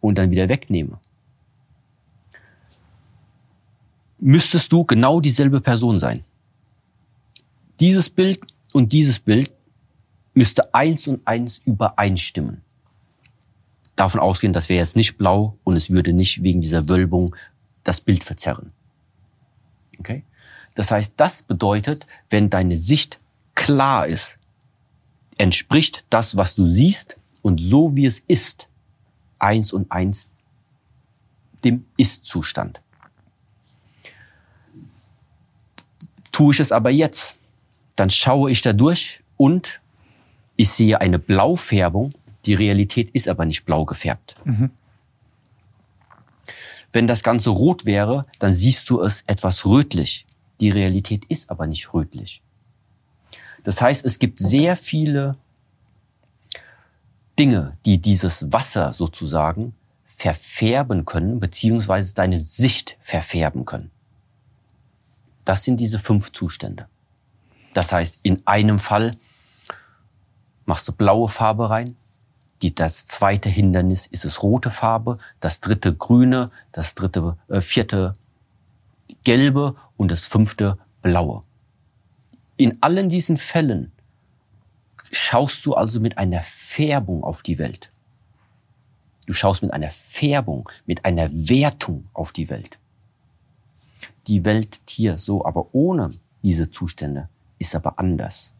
Und 0.00 0.16
dann 0.16 0.30
wieder 0.30 0.48
wegnehme, 0.48 0.98
müsstest 4.18 4.72
du 4.72 4.84
genau 4.84 5.20
dieselbe 5.20 5.60
Person 5.60 5.98
sein. 5.98 6.24
Dieses 7.78 8.08
Bild 8.08 8.40
und 8.72 8.92
dieses 8.92 9.18
Bild 9.18 9.52
müsste 10.32 10.74
eins 10.74 11.06
und 11.06 11.26
eins 11.26 11.58
übereinstimmen. 11.58 12.62
Davon 13.96 14.20
ausgehen, 14.20 14.52
das 14.52 14.68
wäre 14.68 14.80
jetzt 14.80 14.96
nicht 14.96 15.18
blau 15.18 15.58
und 15.62 15.76
es 15.76 15.90
würde 15.90 16.12
nicht 16.12 16.42
wegen 16.42 16.60
dieser 16.60 16.88
Wölbung 16.88 17.36
das 17.84 18.00
Bild 18.00 18.24
verzerren. 18.24 18.72
Okay? 19.98 20.24
Das 20.74 20.90
heißt, 20.90 21.14
das 21.18 21.42
bedeutet, 21.42 22.06
wenn 22.30 22.50
deine 22.50 22.76
Sicht 22.76 23.20
klar 23.54 24.06
ist, 24.06 24.38
entspricht 25.38 26.04
das, 26.10 26.36
was 26.36 26.54
du 26.54 26.66
siehst 26.66 27.16
und 27.42 27.60
so 27.60 27.96
wie 27.96 28.06
es 28.06 28.20
ist, 28.20 28.68
eins 29.38 29.72
und 29.72 29.90
eins 29.90 30.34
dem 31.64 31.86
Ist-Zustand. 31.96 32.80
Tue 36.32 36.52
ich 36.52 36.60
es 36.60 36.72
aber 36.72 36.90
jetzt, 36.90 37.36
dann 37.96 38.10
schaue 38.10 38.50
ich 38.50 38.60
da 38.62 38.72
durch 38.72 39.22
und 39.36 39.80
ich 40.56 40.70
sehe 40.70 41.00
eine 41.00 41.18
Blaufärbung. 41.18 42.14
Die 42.46 42.54
Realität 42.54 43.10
ist 43.10 43.28
aber 43.28 43.44
nicht 43.44 43.64
blau 43.64 43.84
gefärbt. 43.84 44.34
Mhm. 44.44 44.70
Wenn 46.92 47.06
das 47.06 47.22
Ganze 47.22 47.50
rot 47.50 47.86
wäre, 47.86 48.26
dann 48.38 48.52
siehst 48.52 48.88
du 48.90 49.00
es 49.00 49.24
etwas 49.26 49.66
rötlich. 49.66 50.26
Die 50.60 50.70
Realität 50.70 51.24
ist 51.24 51.50
aber 51.50 51.66
nicht 51.66 51.92
rötlich. 51.92 52.40
Das 53.64 53.80
heißt, 53.80 54.04
es 54.04 54.18
gibt 54.18 54.38
sehr 54.38 54.76
viele 54.76 55.36
Dinge, 57.38 57.76
die 57.84 58.00
dieses 58.00 58.52
Wasser 58.52 58.92
sozusagen 58.92 59.74
verfärben 60.04 61.04
können, 61.04 61.40
beziehungsweise 61.40 62.14
deine 62.14 62.38
Sicht 62.38 62.96
verfärben 63.00 63.64
können. 63.64 63.90
Das 65.44 65.64
sind 65.64 65.78
diese 65.78 65.98
fünf 65.98 66.32
Zustände. 66.32 66.86
Das 67.72 67.92
heißt, 67.92 68.20
in 68.22 68.46
einem 68.46 68.78
Fall 68.78 69.16
machst 70.64 70.86
du 70.86 70.92
blaue 70.92 71.28
Farbe 71.28 71.70
rein, 71.70 71.96
die, 72.62 72.74
das 72.74 73.04
zweite 73.04 73.50
Hindernis 73.50 74.06
ist 74.06 74.24
es 74.24 74.42
rote 74.42 74.70
Farbe, 74.70 75.18
das 75.40 75.60
dritte 75.60 75.94
grüne, 75.94 76.50
das 76.72 76.94
dritte, 76.94 77.36
äh, 77.48 77.60
vierte 77.60 78.14
gelbe 79.24 79.74
und 79.96 80.10
das 80.10 80.24
fünfte 80.24 80.78
blaue. 81.02 81.42
In 82.56 82.78
allen 82.82 83.08
diesen 83.08 83.36
Fällen 83.36 83.92
schaust 85.10 85.66
du 85.66 85.74
also 85.74 86.00
mit 86.00 86.18
einer 86.18 86.40
Färbung 86.40 87.22
auf 87.22 87.42
die 87.42 87.58
Welt. 87.58 87.90
Du 89.26 89.32
schaust 89.32 89.62
mit 89.62 89.72
einer 89.72 89.90
Färbung, 89.90 90.68
mit 90.86 91.04
einer 91.04 91.30
Wertung 91.32 92.08
auf 92.12 92.32
die 92.32 92.50
Welt. 92.50 92.78
Die 94.26 94.44
Welt 94.44 94.82
hier 94.88 95.18
so, 95.18 95.44
aber 95.44 95.74
ohne 95.74 96.10
diese 96.42 96.70
Zustände 96.70 97.28
ist 97.58 97.74
aber 97.74 97.98
anders. 97.98 98.54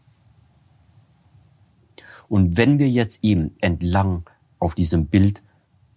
Und 2.29 2.57
wenn 2.57 2.79
wir 2.79 2.89
jetzt 2.89 3.23
eben 3.23 3.55
entlang 3.61 4.29
auf 4.59 4.75
diesem 4.75 5.07
Bild 5.07 5.43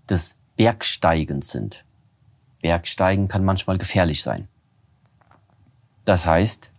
des 0.09 0.35
Bergsteigens 0.55 1.49
sind, 1.49 1.85
Bergsteigen 2.61 3.27
kann 3.27 3.45
manchmal 3.45 3.77
gefährlich 3.77 4.21
sein. 4.23 4.47
Das 6.05 6.25
heißt, 6.25 6.71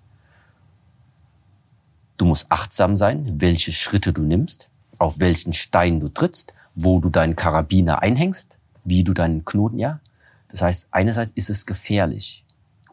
du 2.19 2.27
musst 2.27 2.47
achtsam 2.51 2.97
sein, 2.97 3.41
welche 3.41 3.73
Schritte 3.73 4.13
du 4.13 4.23
nimmst, 4.23 4.69
auf 4.99 5.21
welchen 5.21 5.55
Stein 5.55 6.01
du 6.01 6.09
trittst, 6.09 6.53
wo 6.75 7.01
du 7.01 7.09
deinen 7.09 7.37
Karabiner 7.37 8.03
einhängst, 8.03 8.59
wie 8.85 9.05
du 9.05 9.15
deinen 9.15 9.45
Knoten, 9.45 9.79
ja. 9.79 10.01
Das 10.49 10.63
heißt, 10.63 10.89
einerseits 10.91 11.33
ist 11.35 11.51
es 11.51 11.67
gefährlich 11.67 12.45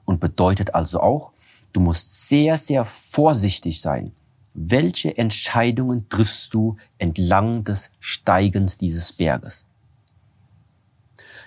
und 0.05 0.19
bedeutet 0.19 0.75
also 0.75 1.01
auch, 1.01 1.31
du 1.73 1.79
musst 1.79 2.27
sehr, 2.29 2.57
sehr 2.57 2.85
vorsichtig 2.85 3.81
sein, 3.81 4.13
welche 4.53 5.17
Entscheidungen 5.17 6.07
triffst 6.07 6.53
du 6.53 6.77
entlang 6.97 7.65
des 7.65 7.91
Steigens 7.99 8.77
dieses 8.77 9.11
Berges? 9.11 9.67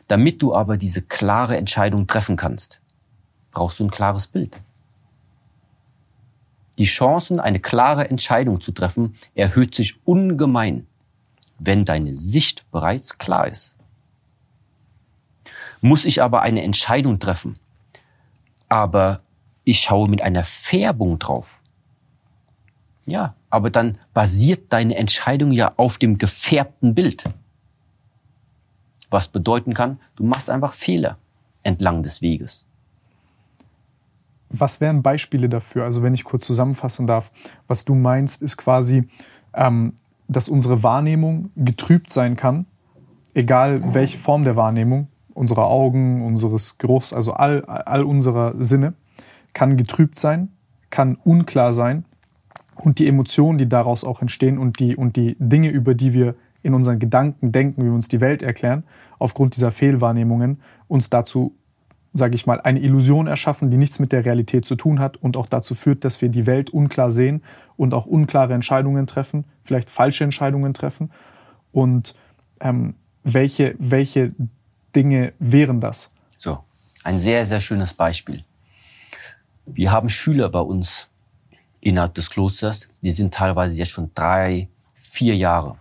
Damit 0.09 0.43
du 0.43 0.55
aber 0.55 0.77
diese 0.77 1.03
klare 1.03 1.57
Entscheidung 1.57 2.07
treffen 2.07 2.37
kannst, 2.37 2.81
brauchst 3.51 3.81
du 3.81 3.85
ein 3.85 3.91
klares 3.91 4.27
Bild. 4.27 4.57
Die 6.79 6.85
Chancen, 6.85 7.41
eine 7.41 7.61
klare 7.61 8.09
Entscheidung 8.09 8.61
zu 8.61 8.73
treffen, 8.73 9.17
erhöht 9.35 9.75
sich 9.75 9.97
ungemein, 10.07 10.87
wenn 11.59 11.85
deine 11.85 12.17
Sicht 12.17 12.71
bereits 12.71 13.19
klar 13.19 13.49
ist. 13.49 13.77
Muss 15.81 16.05
ich 16.05 16.23
aber 16.23 16.43
eine 16.43 16.63
Entscheidung 16.63 17.19
treffen, 17.19 17.59
aber 18.69 19.23
ich 19.65 19.81
schaue 19.81 20.09
mit 20.09 20.23
einer 20.23 20.45
Färbung 20.45 21.19
drauf, 21.19 21.63
ja, 23.09 23.35
aber 23.49 23.71
dann 23.71 23.99
basiert 24.13 24.73
deine 24.73 24.97
Entscheidung 24.97 25.51
ja 25.51 25.73
auf 25.77 25.97
dem 25.97 26.19
gefärbten 26.19 26.95
Bild. 26.95 27.25
Was 29.09 29.29
bedeuten 29.29 29.73
kann, 29.73 29.99
du 30.17 30.25
machst 30.25 30.51
einfach 30.51 30.75
Fehler 30.75 31.17
entlang 31.63 32.03
des 32.03 32.21
Weges. 32.21 32.68
Was 34.51 34.81
wären 34.81 35.03
Beispiele 35.03 35.49
dafür? 35.49 35.85
Also 35.85 36.03
wenn 36.03 36.15
ich 36.15 36.25
kurz 36.25 36.45
zusammenfassen 36.47 37.07
darf, 37.07 37.31
was 37.67 37.85
du 37.85 37.95
meinst, 37.95 38.43
ist 38.43 38.57
quasi, 38.57 39.09
ähm, 39.55 39.93
dass 40.29 40.49
unsere 40.49 40.83
Wahrnehmung 40.83 41.51
getrübt 41.57 42.11
sein 42.11 42.37
kann, 42.37 42.67
egal 43.35 43.95
welche 43.95 44.19
Form 44.19 44.45
der 44.45 44.57
Wahrnehmung, 44.57 45.09
unsere 45.35 45.65
Augen, 45.65 46.25
unseres 46.25 46.79
Geruchs, 46.79 47.13
also 47.13 47.33
all, 47.33 47.65
all 47.65 48.03
unserer 48.03 48.55
Sinne, 48.59 48.95
kann 49.53 49.77
getrübt 49.77 50.19
sein, 50.19 50.51
kann 50.91 51.17
unklar 51.25 51.73
sein 51.73 52.05
und 52.77 52.99
die 52.99 53.07
Emotionen, 53.07 53.59
die 53.59 53.69
daraus 53.69 54.05
auch 54.05 54.23
entstehen 54.23 54.59
und 54.59 54.81
die, 54.81 54.97
und 54.97 55.17
die 55.17 55.37
Dinge, 55.39 55.69
über 55.69 55.95
die 55.95 56.13
wir 56.13 56.35
in 56.63 56.75
unseren 56.75 56.99
Gedanken 56.99 57.53
denken, 57.53 57.83
wie 57.83 57.87
wir 57.87 57.95
uns 57.95 58.09
die 58.09 58.21
Welt 58.21 58.43
erklären, 58.43 58.85
aufgrund 59.19 59.57
dieser 59.57 59.71
Fehlwahrnehmungen 59.71 60.61
uns 60.87 61.11
dazu, 61.11 61.55
sage 62.19 62.35
ich 62.35 62.47
mal, 62.47 62.61
eine 62.61 62.81
Illusion 62.81 63.27
erschaffen, 63.27 63.71
die 63.71 63.77
nichts 63.77 63.99
mit 63.99 64.13
der 64.13 64.25
Realität 64.25 64.67
zu 64.67 64.77
tun 64.77 64.99
hat 64.99 65.17
und 65.17 65.37
auch 65.37 65.47
dazu 65.47 65.75
führt, 65.75 66.05
dass 66.05 66.21
wir 66.21 66.29
die 66.29 66.47
Welt 66.47 66.71
unklar 66.71 67.11
sehen 67.11 67.43
und 67.77 67.95
auch 67.95 68.07
unklare 68.07 68.53
Entscheidungen 68.53 69.07
treffen, 69.07 69.45
vielleicht 69.65 69.89
falsche 69.89 70.25
Entscheidungen 70.25 70.75
treffen. 70.75 71.11
Und 71.73 72.15
ähm, 72.61 72.97
welche, 73.25 73.75
welche 73.79 74.33
Dinge 74.95 75.33
wären 75.39 75.81
das? 75.81 76.11
So, 76.37 76.59
ein 77.05 77.19
sehr, 77.19 77.47
sehr 77.47 77.61
schönes 77.61 77.95
Beispiel. 77.95 78.45
Wir 79.65 79.93
haben 79.93 80.09
Schüler 80.09 80.49
bei 80.49 80.61
uns 80.61 81.09
innerhalb 81.81 82.15
des 82.15 82.31
Klosters. 82.31 82.89
Die 83.03 83.11
sind 83.11 83.33
teilweise 83.33 83.77
jetzt 83.77 83.91
schon 83.91 84.11
drei, 84.15 84.69
vier 84.95 85.37
Jahre 85.37 85.77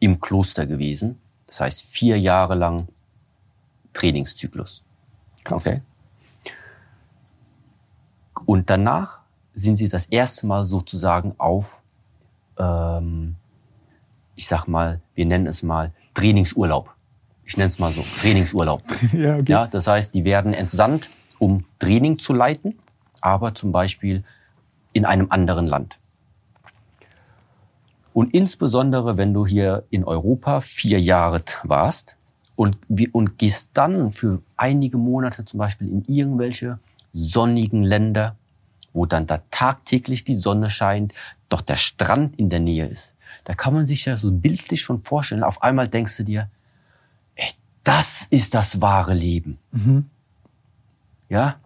im 0.00 0.20
Kloster 0.20 0.66
gewesen. 0.66 1.18
Das 1.46 1.60
heißt 1.60 1.82
vier 1.82 2.18
Jahre 2.18 2.54
lang 2.54 2.88
Trainingszyklus. 3.92 4.85
Krass. 5.46 5.66
Okay. 5.66 5.80
Und 8.46 8.68
danach 8.68 9.20
sind 9.54 9.76
sie 9.76 9.88
das 9.88 10.06
erste 10.06 10.46
Mal 10.46 10.64
sozusagen 10.64 11.34
auf, 11.38 11.82
ähm, 12.58 13.36
ich 14.34 14.48
sag 14.48 14.66
mal, 14.66 15.00
wir 15.14 15.24
nennen 15.24 15.46
es 15.46 15.62
mal 15.62 15.92
Trainingsurlaub. 16.14 16.92
Ich 17.44 17.56
nenne 17.56 17.68
es 17.68 17.78
mal 17.78 17.92
so, 17.92 18.02
Trainingsurlaub. 18.20 18.82
ja, 19.12 19.36
okay. 19.36 19.44
ja, 19.52 19.66
das 19.68 19.86
heißt, 19.86 20.14
die 20.14 20.24
werden 20.24 20.52
entsandt, 20.52 21.10
um 21.38 21.64
Training 21.78 22.18
zu 22.18 22.32
leiten, 22.32 22.78
aber 23.20 23.54
zum 23.54 23.70
Beispiel 23.70 24.24
in 24.92 25.04
einem 25.04 25.30
anderen 25.30 25.68
Land. 25.68 25.98
Und 28.12 28.34
insbesondere, 28.34 29.16
wenn 29.16 29.32
du 29.32 29.46
hier 29.46 29.84
in 29.90 30.02
Europa 30.02 30.60
vier 30.60 31.00
Jahre 31.00 31.42
warst 31.62 32.16
und, 32.56 32.78
und 33.12 33.38
gehst 33.38 33.70
dann 33.74 34.10
für 34.10 34.40
einige 34.56 34.98
Monate 34.98 35.44
zum 35.44 35.58
Beispiel 35.58 35.88
in 35.88 36.04
irgendwelche 36.06 36.78
sonnigen 37.12 37.82
Länder, 37.82 38.36
wo 38.92 39.06
dann 39.06 39.26
da 39.26 39.42
tagtäglich 39.50 40.24
die 40.24 40.34
Sonne 40.34 40.70
scheint, 40.70 41.12
doch 41.48 41.60
der 41.60 41.76
Strand 41.76 42.38
in 42.38 42.48
der 42.48 42.60
Nähe 42.60 42.86
ist. 42.86 43.14
Da 43.44 43.54
kann 43.54 43.74
man 43.74 43.86
sich 43.86 44.04
ja 44.04 44.16
so 44.16 44.30
bildlich 44.30 44.80
schon 44.80 44.98
vorstellen. 44.98 45.44
Auf 45.44 45.62
einmal 45.62 45.88
denkst 45.88 46.16
du 46.16 46.24
dir, 46.24 46.50
ey, 47.34 47.50
das 47.84 48.26
ist 48.30 48.54
das 48.54 48.80
wahre 48.80 49.14
Leben. 49.14 49.58
Mhm. 49.72 50.06
Ja, 51.28 51.56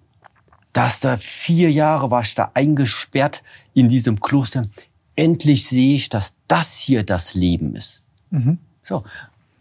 dass 0.73 1.01
da 1.01 1.17
vier 1.17 1.71
Jahre 1.71 2.11
war 2.11 2.23
ich 2.23 2.35
da 2.35 2.51
eingesperrt 2.55 3.43
in 3.75 3.89
diesem 3.89 4.21
Kloster. 4.21 4.69
Endlich 5.17 5.69
sehe 5.69 5.97
ich, 5.97 6.09
dass 6.09 6.35
das 6.49 6.77
hier 6.77 7.05
das 7.05 7.35
Leben 7.35 7.75
ist. 7.77 8.03
Mhm. 8.31 8.59
So, 8.83 9.05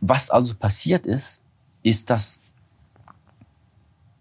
was 0.02 0.30
also 0.30 0.56
passiert 0.56 1.06
ist, 1.06 1.40
ist, 1.84 2.10
dass, 2.10 2.40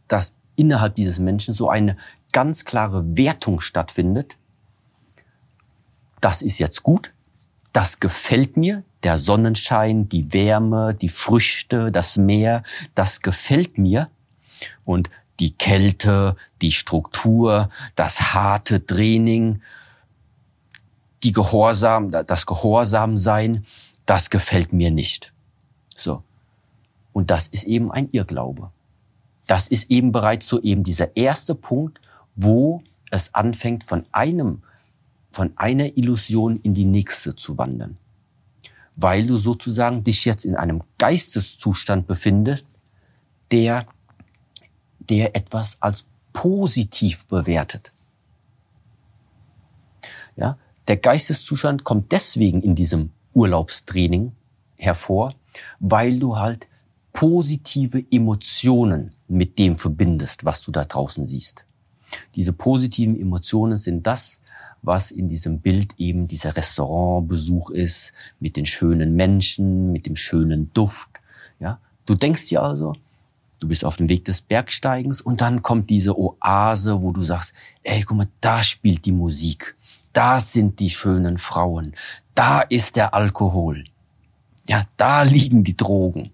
dass 0.08 0.34
innerhalb 0.56 0.96
dieses 0.96 1.18
Menschen 1.18 1.54
so 1.54 1.70
eine 1.70 1.96
ganz 2.32 2.64
klare 2.64 3.16
Wertung 3.16 3.60
stattfindet. 3.60 4.36
Das 6.20 6.42
ist 6.42 6.58
jetzt 6.58 6.82
gut, 6.82 7.12
das 7.72 8.00
gefällt 8.00 8.56
mir, 8.56 8.82
der 9.02 9.18
Sonnenschein, 9.18 10.08
die 10.08 10.32
Wärme, 10.32 10.94
die 10.94 11.08
Früchte, 11.08 11.92
das 11.92 12.16
Meer, 12.16 12.64
das 12.94 13.20
gefällt 13.20 13.78
mir. 13.78 14.10
Und 14.84 15.10
die 15.38 15.52
Kälte, 15.52 16.34
die 16.60 16.72
Struktur, 16.72 17.70
das 17.94 18.34
harte 18.34 18.84
Training, 18.84 19.62
die 21.22 21.30
Gehorsam, 21.30 22.10
das 22.10 22.46
Gehorsamsein, 22.46 23.64
das 24.06 24.30
gefällt 24.30 24.72
mir 24.72 24.90
nicht. 24.90 25.32
So. 25.94 26.24
Und 27.12 27.30
das 27.30 27.46
ist 27.48 27.64
eben 27.64 27.92
ein 27.92 28.08
Irrglaube. 28.10 28.70
Das 29.48 29.66
ist 29.66 29.90
eben 29.90 30.12
bereits 30.12 30.46
so 30.46 30.62
eben 30.62 30.84
dieser 30.84 31.16
erste 31.16 31.56
Punkt, 31.56 32.00
wo 32.36 32.82
es 33.10 33.34
anfängt 33.34 33.82
von 33.82 34.06
einem, 34.12 34.62
von 35.32 35.52
einer 35.56 35.96
Illusion 35.96 36.56
in 36.58 36.74
die 36.74 36.84
nächste 36.84 37.34
zu 37.34 37.58
wandern. 37.58 37.96
Weil 38.94 39.26
du 39.26 39.36
sozusagen 39.36 40.04
dich 40.04 40.24
jetzt 40.24 40.44
in 40.44 40.54
einem 40.54 40.82
Geisteszustand 40.98 42.06
befindest, 42.06 42.66
der 43.50 43.86
der 45.08 45.34
etwas 45.34 45.80
als 45.80 46.04
positiv 46.32 47.26
bewertet. 47.26 47.92
Ja, 50.36 50.58
der 50.86 50.96
Geisteszustand 50.96 51.84
kommt 51.84 52.12
deswegen 52.12 52.62
in 52.62 52.74
diesem 52.74 53.10
Urlaubstraining 53.34 54.32
hervor, 54.76 55.34
weil 55.80 56.18
du 56.18 56.36
halt 56.36 56.68
positive 57.12 58.04
Emotionen 58.10 59.14
mit 59.28 59.58
dem 59.58 59.76
verbindest, 59.76 60.44
was 60.44 60.62
du 60.62 60.72
da 60.72 60.84
draußen 60.84 61.26
siehst. 61.26 61.64
Diese 62.34 62.52
positiven 62.52 63.20
Emotionen 63.20 63.76
sind 63.76 64.06
das, 64.06 64.40
was 64.82 65.10
in 65.10 65.28
diesem 65.28 65.60
Bild 65.60 65.92
eben 65.98 66.26
dieser 66.26 66.56
Restaurantbesuch 66.56 67.70
ist, 67.70 68.12
mit 68.40 68.56
den 68.56 68.66
schönen 68.66 69.14
Menschen, 69.14 69.92
mit 69.92 70.06
dem 70.06 70.16
schönen 70.16 70.72
Duft. 70.72 71.10
Ja, 71.60 71.80
du 72.06 72.14
denkst 72.14 72.48
dir 72.48 72.62
also, 72.62 72.94
Du 73.60 73.66
bist 73.66 73.84
auf 73.84 73.96
dem 73.96 74.08
Weg 74.08 74.24
des 74.24 74.40
Bergsteigens 74.40 75.20
und 75.20 75.40
dann 75.40 75.62
kommt 75.62 75.90
diese 75.90 76.16
Oase, 76.16 77.02
wo 77.02 77.10
du 77.10 77.22
sagst, 77.22 77.52
ey, 77.82 78.02
guck 78.02 78.16
mal, 78.16 78.28
da 78.40 78.62
spielt 78.62 79.04
die 79.04 79.12
Musik. 79.12 79.74
Da 80.12 80.38
sind 80.38 80.78
die 80.78 80.90
schönen 80.90 81.38
Frauen. 81.38 81.94
Da 82.34 82.60
ist 82.60 82.94
der 82.94 83.14
Alkohol. 83.14 83.82
Ja, 84.68 84.86
da 84.96 85.22
liegen 85.22 85.64
die 85.64 85.76
Drogen. 85.76 86.30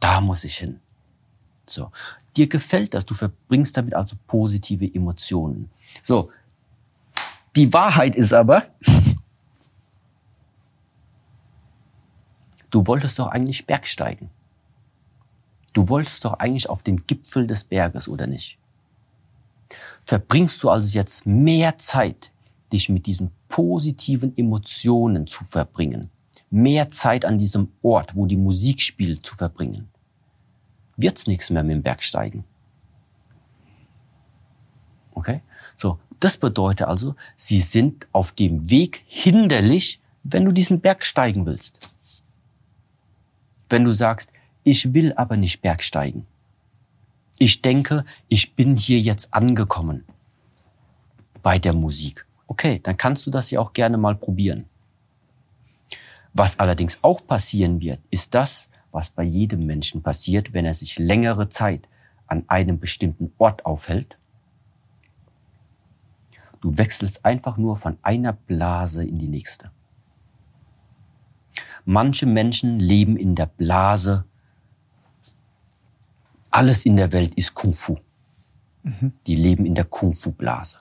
Da 0.00 0.20
muss 0.20 0.44
ich 0.44 0.58
hin. 0.58 0.80
So. 1.66 1.90
Dir 2.36 2.48
gefällt 2.48 2.94
das. 2.94 3.06
Du 3.06 3.14
verbringst 3.14 3.76
damit 3.76 3.94
also 3.94 4.16
positive 4.26 4.92
Emotionen. 4.92 5.70
So. 6.02 6.30
Die 7.54 7.72
Wahrheit 7.72 8.14
ist 8.14 8.34
aber, 8.34 8.64
du 12.70 12.86
wolltest 12.86 13.18
doch 13.18 13.28
eigentlich 13.28 13.66
Bergsteigen. 13.66 14.28
Du 15.72 15.88
wolltest 15.88 16.24
doch 16.24 16.34
eigentlich 16.34 16.68
auf 16.68 16.82
den 16.82 16.96
Gipfel 17.06 17.46
des 17.46 17.64
Berges, 17.64 18.08
oder 18.08 18.26
nicht? 18.26 18.58
Verbringst 20.04 20.62
du 20.62 20.70
also 20.70 20.88
jetzt 20.88 21.26
mehr 21.26 21.78
Zeit, 21.78 22.30
dich 22.72 22.88
mit 22.88 23.06
diesen 23.06 23.30
positiven 23.48 24.36
Emotionen 24.36 25.26
zu 25.26 25.44
verbringen, 25.44 26.10
mehr 26.50 26.88
Zeit 26.88 27.24
an 27.24 27.38
diesem 27.38 27.72
Ort, 27.82 28.16
wo 28.16 28.26
die 28.26 28.36
Musik 28.36 28.80
spielt, 28.80 29.24
zu 29.24 29.34
verbringen, 29.34 29.88
wird's 30.96 31.26
nichts 31.26 31.50
mehr 31.50 31.62
mit 31.62 31.74
dem 31.74 31.82
Bergsteigen. 31.82 32.44
Okay? 35.14 35.42
So, 35.76 35.98
das 36.20 36.36
bedeutet 36.36 36.86
also, 36.86 37.14
sie 37.34 37.60
sind 37.60 38.06
auf 38.12 38.32
dem 38.32 38.70
Weg 38.70 39.02
hinderlich, 39.06 40.00
wenn 40.22 40.44
du 40.44 40.52
diesen 40.52 40.80
Berg 40.80 41.04
steigen 41.04 41.46
willst. 41.46 41.78
Wenn 43.68 43.84
du 43.84 43.92
sagst, 43.92 44.30
ich 44.64 44.94
will 44.94 45.12
aber 45.14 45.36
nicht 45.36 45.60
bergsteigen. 45.60 46.26
Ich 47.38 47.62
denke, 47.62 48.04
ich 48.28 48.54
bin 48.54 48.76
hier 48.76 48.98
jetzt 48.98 49.32
angekommen 49.34 50.04
bei 51.42 51.58
der 51.58 51.74
Musik. 51.74 52.26
Okay, 52.46 52.80
dann 52.82 52.96
kannst 52.96 53.26
du 53.26 53.30
das 53.30 53.50
ja 53.50 53.60
auch 53.60 53.72
gerne 53.72 53.98
mal 53.98 54.16
probieren. 54.16 54.64
Was 56.32 56.58
allerdings 56.58 56.98
auch 57.02 57.26
passieren 57.26 57.80
wird, 57.80 58.00
ist 58.10 58.34
das, 58.34 58.68
was 58.96 59.10
bei 59.10 59.22
jedem 59.22 59.66
Menschen 59.66 60.02
passiert, 60.02 60.54
wenn 60.54 60.64
er 60.64 60.72
sich 60.74 60.98
längere 60.98 61.50
Zeit 61.50 61.86
an 62.26 62.44
einem 62.48 62.80
bestimmten 62.80 63.30
Ort 63.36 63.66
aufhält. 63.66 64.18
Du 66.62 66.78
wechselst 66.78 67.24
einfach 67.24 67.58
nur 67.58 67.76
von 67.76 67.98
einer 68.00 68.32
Blase 68.32 69.04
in 69.04 69.18
die 69.18 69.28
nächste. 69.28 69.70
Manche 71.84 72.24
Menschen 72.24 72.80
leben 72.80 73.16
in 73.16 73.34
der 73.34 73.46
Blase 73.46 74.24
alles 76.50 76.86
in 76.86 76.96
der 76.96 77.12
Welt 77.12 77.34
ist 77.34 77.54
Kung 77.54 77.74
Fu. 77.74 77.98
Mhm. 78.82 79.12
Die 79.26 79.34
leben 79.34 79.66
in 79.66 79.74
der 79.74 79.84
Kung 79.84 80.14
Fu-Blase. 80.14 80.78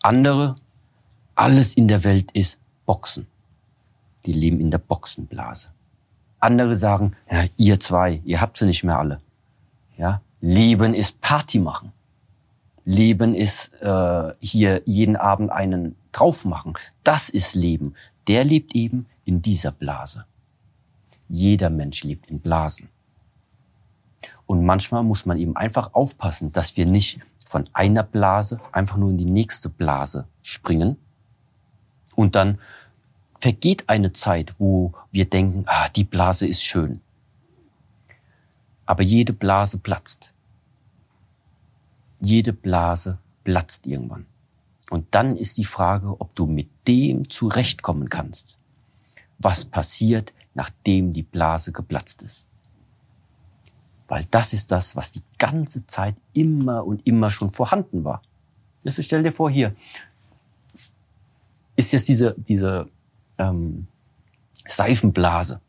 Andere, 0.00 0.54
alles 1.34 1.74
in 1.74 1.88
der 1.88 2.04
Welt 2.04 2.30
ist 2.32 2.60
Boxen. 2.86 3.26
Die 4.24 4.32
leben 4.32 4.60
in 4.60 4.70
der 4.70 4.78
Boxenblase. 4.78 5.70
Andere 6.40 6.74
sagen, 6.74 7.16
ja, 7.30 7.44
ihr 7.56 7.80
zwei, 7.80 8.20
ihr 8.24 8.40
habt 8.40 8.58
sie 8.58 8.66
nicht 8.66 8.84
mehr 8.84 8.98
alle. 8.98 9.20
Ja, 9.96 10.22
Leben 10.40 10.94
ist 10.94 11.20
Party 11.20 11.58
machen. 11.58 11.92
Leben 12.84 13.34
ist 13.34 13.82
äh, 13.82 14.32
hier 14.40 14.82
jeden 14.86 15.16
Abend 15.16 15.50
einen 15.50 15.96
drauf 16.12 16.44
machen. 16.44 16.74
Das 17.02 17.28
ist 17.28 17.54
Leben. 17.54 17.94
Der 18.28 18.44
lebt 18.44 18.74
eben 18.74 19.06
in 19.24 19.42
dieser 19.42 19.72
Blase. 19.72 20.24
Jeder 21.28 21.68
Mensch 21.68 22.04
lebt 22.04 22.30
in 22.30 22.40
Blasen. 22.40 22.88
Und 24.46 24.64
manchmal 24.64 25.02
muss 25.02 25.26
man 25.26 25.38
eben 25.38 25.56
einfach 25.56 25.92
aufpassen, 25.92 26.52
dass 26.52 26.76
wir 26.76 26.86
nicht 26.86 27.20
von 27.46 27.68
einer 27.72 28.02
Blase 28.02 28.58
einfach 28.72 28.96
nur 28.96 29.10
in 29.10 29.18
die 29.18 29.26
nächste 29.26 29.68
Blase 29.68 30.26
springen. 30.42 30.96
Und 32.16 32.34
dann 32.34 32.58
vergeht 33.40 33.88
eine 33.88 34.12
Zeit, 34.12 34.58
wo 34.58 34.94
wir 35.10 35.28
denken, 35.28 35.64
ah, 35.66 35.88
die 35.90 36.04
Blase 36.04 36.46
ist 36.46 36.64
schön. 36.64 37.00
Aber 38.86 39.02
jede 39.02 39.32
Blase 39.32 39.78
platzt. 39.78 40.32
Jede 42.20 42.52
Blase 42.52 43.18
platzt 43.44 43.86
irgendwann. 43.86 44.26
Und 44.90 45.06
dann 45.10 45.36
ist 45.36 45.58
die 45.58 45.64
Frage, 45.64 46.20
ob 46.20 46.34
du 46.34 46.46
mit 46.46 46.68
dem 46.86 47.28
zurechtkommen 47.28 48.08
kannst. 48.08 48.58
Was 49.38 49.64
passiert, 49.64 50.32
nachdem 50.54 51.12
die 51.12 51.22
Blase 51.22 51.72
geplatzt 51.72 52.22
ist? 52.22 52.46
Weil 54.08 54.24
das 54.30 54.54
ist 54.54 54.72
das, 54.72 54.96
was 54.96 55.12
die 55.12 55.22
ganze 55.36 55.86
Zeit 55.86 56.16
immer 56.32 56.84
und 56.84 57.06
immer 57.06 57.30
schon 57.30 57.50
vorhanden 57.50 58.04
war. 58.04 58.22
Also 58.84 59.02
stell 59.02 59.22
dir 59.22 59.32
vor, 59.32 59.50
hier 59.50 59.76
ist 61.76 61.92
jetzt 61.92 62.08
diese, 62.08 62.34
diese 62.38 62.88
ähm, 63.38 63.86
Seifenblase. 64.66 65.60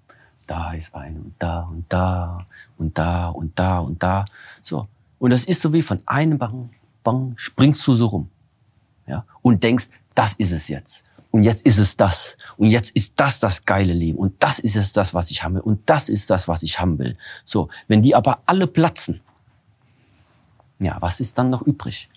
Da 0.47 0.73
ist 0.73 0.95
eine 0.95 1.19
und 1.19 1.35
da 1.37 1.61
und 1.61 1.85
da 1.89 2.45
und 2.77 2.97
da 2.97 3.27
und 3.27 3.59
da 3.59 3.79
und 3.79 4.01
da. 4.01 4.25
So. 4.61 4.87
Und 5.19 5.31
das 5.31 5.45
ist 5.45 5.61
so 5.61 5.73
wie 5.73 5.81
von 5.81 5.99
einem 6.05 6.37
Bang, 6.37 6.71
Bang, 7.03 7.33
springst 7.35 7.85
du 7.85 7.93
so 7.93 8.07
rum. 8.07 8.29
Ja? 9.05 9.25
Und 9.41 9.63
denkst, 9.63 9.89
das 10.15 10.33
ist 10.33 10.51
es 10.51 10.67
jetzt 10.67 11.03
und 11.31 11.43
jetzt 11.43 11.65
ist 11.65 11.77
es 11.77 11.95
das. 11.95 12.37
Und 12.57 12.69
jetzt 12.69 12.91
ist 12.91 13.13
das 13.17 13.39
das 13.39 13.65
geile 13.65 13.93
Leben. 13.93 14.17
Und 14.17 14.41
das 14.41 14.59
ist 14.59 14.75
es 14.75 14.93
das, 14.93 15.13
was 15.13 15.29
ich 15.31 15.43
haben 15.43 15.55
will. 15.55 15.61
Und 15.61 15.89
das 15.89 16.09
ist 16.09 16.29
das, 16.29 16.47
was 16.47 16.63
ich 16.63 16.79
haben 16.79 16.97
will. 16.97 17.17
So, 17.45 17.69
wenn 17.87 18.01
die 18.01 18.15
aber 18.15 18.39
alle 18.45 18.67
platzen, 18.67 19.21
ja, 20.79 20.97
was 21.01 21.19
ist 21.19 21.37
dann 21.37 21.49
noch 21.49 21.61
übrig? 21.61 22.09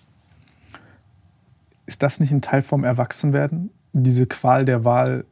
Ist 1.84 2.02
das 2.02 2.20
nicht 2.20 2.30
ein 2.30 2.42
Teil 2.42 2.62
vom 2.62 2.84
Erwachsenwerden? 2.84 3.70
Diese 3.92 4.26
Qual 4.26 4.64
der 4.64 4.84
Wahl, 4.84 5.26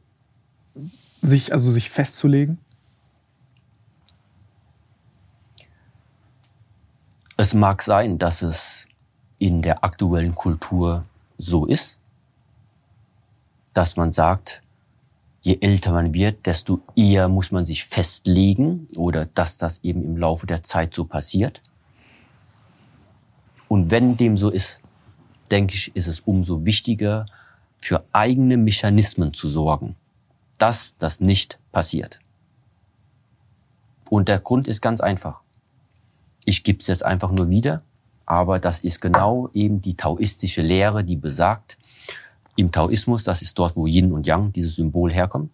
sich, 1.21 1.51
also 1.51 1.69
sich 1.71 1.89
festzulegen? 1.89 2.57
Es 7.37 7.53
mag 7.53 7.81
sein, 7.81 8.17
dass 8.17 8.41
es 8.41 8.87
in 9.39 9.61
der 9.61 9.83
aktuellen 9.83 10.35
Kultur 10.35 11.05
so 11.37 11.65
ist, 11.65 11.99
dass 13.73 13.97
man 13.97 14.11
sagt, 14.11 14.61
je 15.41 15.57
älter 15.59 15.91
man 15.91 16.13
wird, 16.13 16.45
desto 16.45 16.81
eher 16.95 17.27
muss 17.29 17.51
man 17.51 17.65
sich 17.65 17.83
festlegen 17.85 18.87
oder 18.95 19.25
dass 19.25 19.57
das 19.57 19.79
eben 19.83 20.03
im 20.03 20.17
Laufe 20.17 20.45
der 20.45 20.61
Zeit 20.61 20.93
so 20.93 21.05
passiert. 21.05 21.61
Und 23.67 23.89
wenn 23.89 24.17
dem 24.17 24.37
so 24.37 24.49
ist, 24.49 24.81
denke 25.49 25.73
ich, 25.73 25.95
ist 25.95 26.07
es 26.07 26.19
umso 26.19 26.65
wichtiger, 26.65 27.25
für 27.79 28.05
eigene 28.11 28.57
Mechanismen 28.57 29.33
zu 29.33 29.47
sorgen, 29.47 29.95
dass 30.61 30.95
das 30.97 31.19
nicht 31.19 31.59
passiert. 31.71 32.19
Und 34.09 34.27
der 34.27 34.39
Grund 34.39 34.67
ist 34.67 34.81
ganz 34.81 35.01
einfach. 35.01 35.41
Ich 36.45 36.63
gebe 36.63 36.79
es 36.79 36.87
jetzt 36.87 37.03
einfach 37.03 37.31
nur 37.31 37.49
wieder, 37.49 37.81
aber 38.25 38.59
das 38.59 38.79
ist 38.79 39.01
genau 39.01 39.49
eben 39.53 39.81
die 39.81 39.95
taoistische 39.95 40.61
Lehre, 40.61 41.03
die 41.03 41.15
besagt, 41.15 41.77
im 42.57 42.71
Taoismus, 42.71 43.23
das 43.23 43.41
ist 43.41 43.57
dort, 43.57 43.75
wo 43.75 43.87
Yin 43.87 44.11
und 44.11 44.27
Yang, 44.27 44.51
dieses 44.51 44.75
Symbol 44.75 45.11
herkommt, 45.11 45.51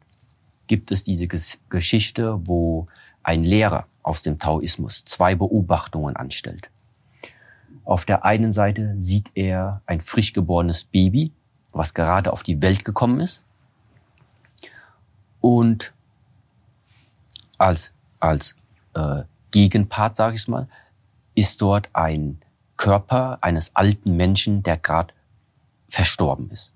gibt 0.65 0.91
es 0.91 1.03
diese 1.03 1.27
Geschichte, 1.27 2.39
wo 2.45 2.87
ein 3.23 3.43
Lehrer 3.43 3.85
aus 4.03 4.23
dem 4.23 4.39
Taoismus 4.39 5.05
zwei 5.05 5.35
Beobachtungen 5.35 6.15
anstellt. 6.15 6.69
Auf 7.85 8.03
der 8.03 8.25
einen 8.25 8.51
Seite 8.51 8.95
sieht 8.97 9.31
er 9.35 9.81
ein 9.85 10.01
frisch 10.01 10.33
geborenes 10.33 10.83
Baby, 10.83 11.31
was 11.71 11.93
gerade 11.93 12.33
auf 12.33 12.43
die 12.43 12.61
Welt 12.61 12.83
gekommen 12.83 13.19
ist. 13.19 13.45
Und 15.41 15.93
als, 17.57 17.91
als 18.19 18.55
äh, 18.93 19.23
Gegenpart, 19.51 20.15
sage 20.15 20.35
ich 20.35 20.47
mal, 20.47 20.67
ist 21.35 21.61
dort 21.61 21.89
ein 21.93 22.39
Körper 22.77 23.39
eines 23.41 23.75
alten 23.75 24.15
Menschen, 24.15 24.63
der 24.63 24.77
gerade 24.77 25.13
verstorben 25.87 26.49
ist. 26.51 26.73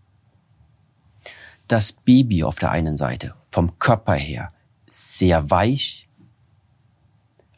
Das 1.68 1.92
Baby 1.92 2.44
auf 2.44 2.60
der 2.60 2.72
einen 2.72 2.98
Seite, 2.98 3.36
vom 3.50 3.78
Körper 3.80 4.14
her, 4.14 4.52
sehr 4.90 5.50
weich, 5.50 6.08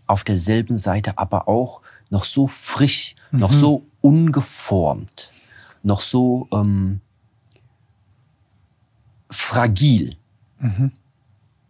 auf 0.06 0.24
derselben 0.24 0.78
Seite 0.78 1.18
aber 1.18 1.48
auch 1.48 1.82
noch 2.10 2.26
so 2.26 2.48
frisch, 2.48 3.16
mhm. 3.32 3.40
noch 3.40 3.52
so 3.52 3.86
ungeformt, 4.02 5.32
noch 5.82 6.02
so 6.02 6.48
ähm, 6.52 7.02
fragil, 9.30 10.18
mhm. 10.64 10.92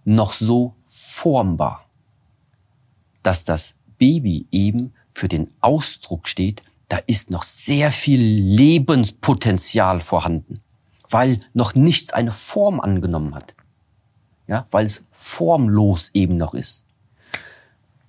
noch 0.05 0.33
so 0.33 0.75
formbar, 0.83 1.85
dass 3.23 3.43
das 3.43 3.75
Baby 3.97 4.47
eben 4.51 4.93
für 5.11 5.27
den 5.27 5.51
Ausdruck 5.61 6.27
steht, 6.27 6.63
da 6.89 6.97
ist 7.07 7.31
noch 7.31 7.43
sehr 7.43 7.91
viel 7.91 8.21
Lebenspotenzial 8.21 9.99
vorhanden, 9.99 10.61
weil 11.09 11.39
noch 11.53 11.75
nichts 11.75 12.13
eine 12.13 12.31
Form 12.31 12.79
angenommen 12.79 13.35
hat. 13.35 13.55
Ja, 14.47 14.67
weil 14.71 14.85
es 14.85 15.05
formlos 15.11 16.11
eben 16.13 16.37
noch 16.37 16.53
ist. 16.53 16.83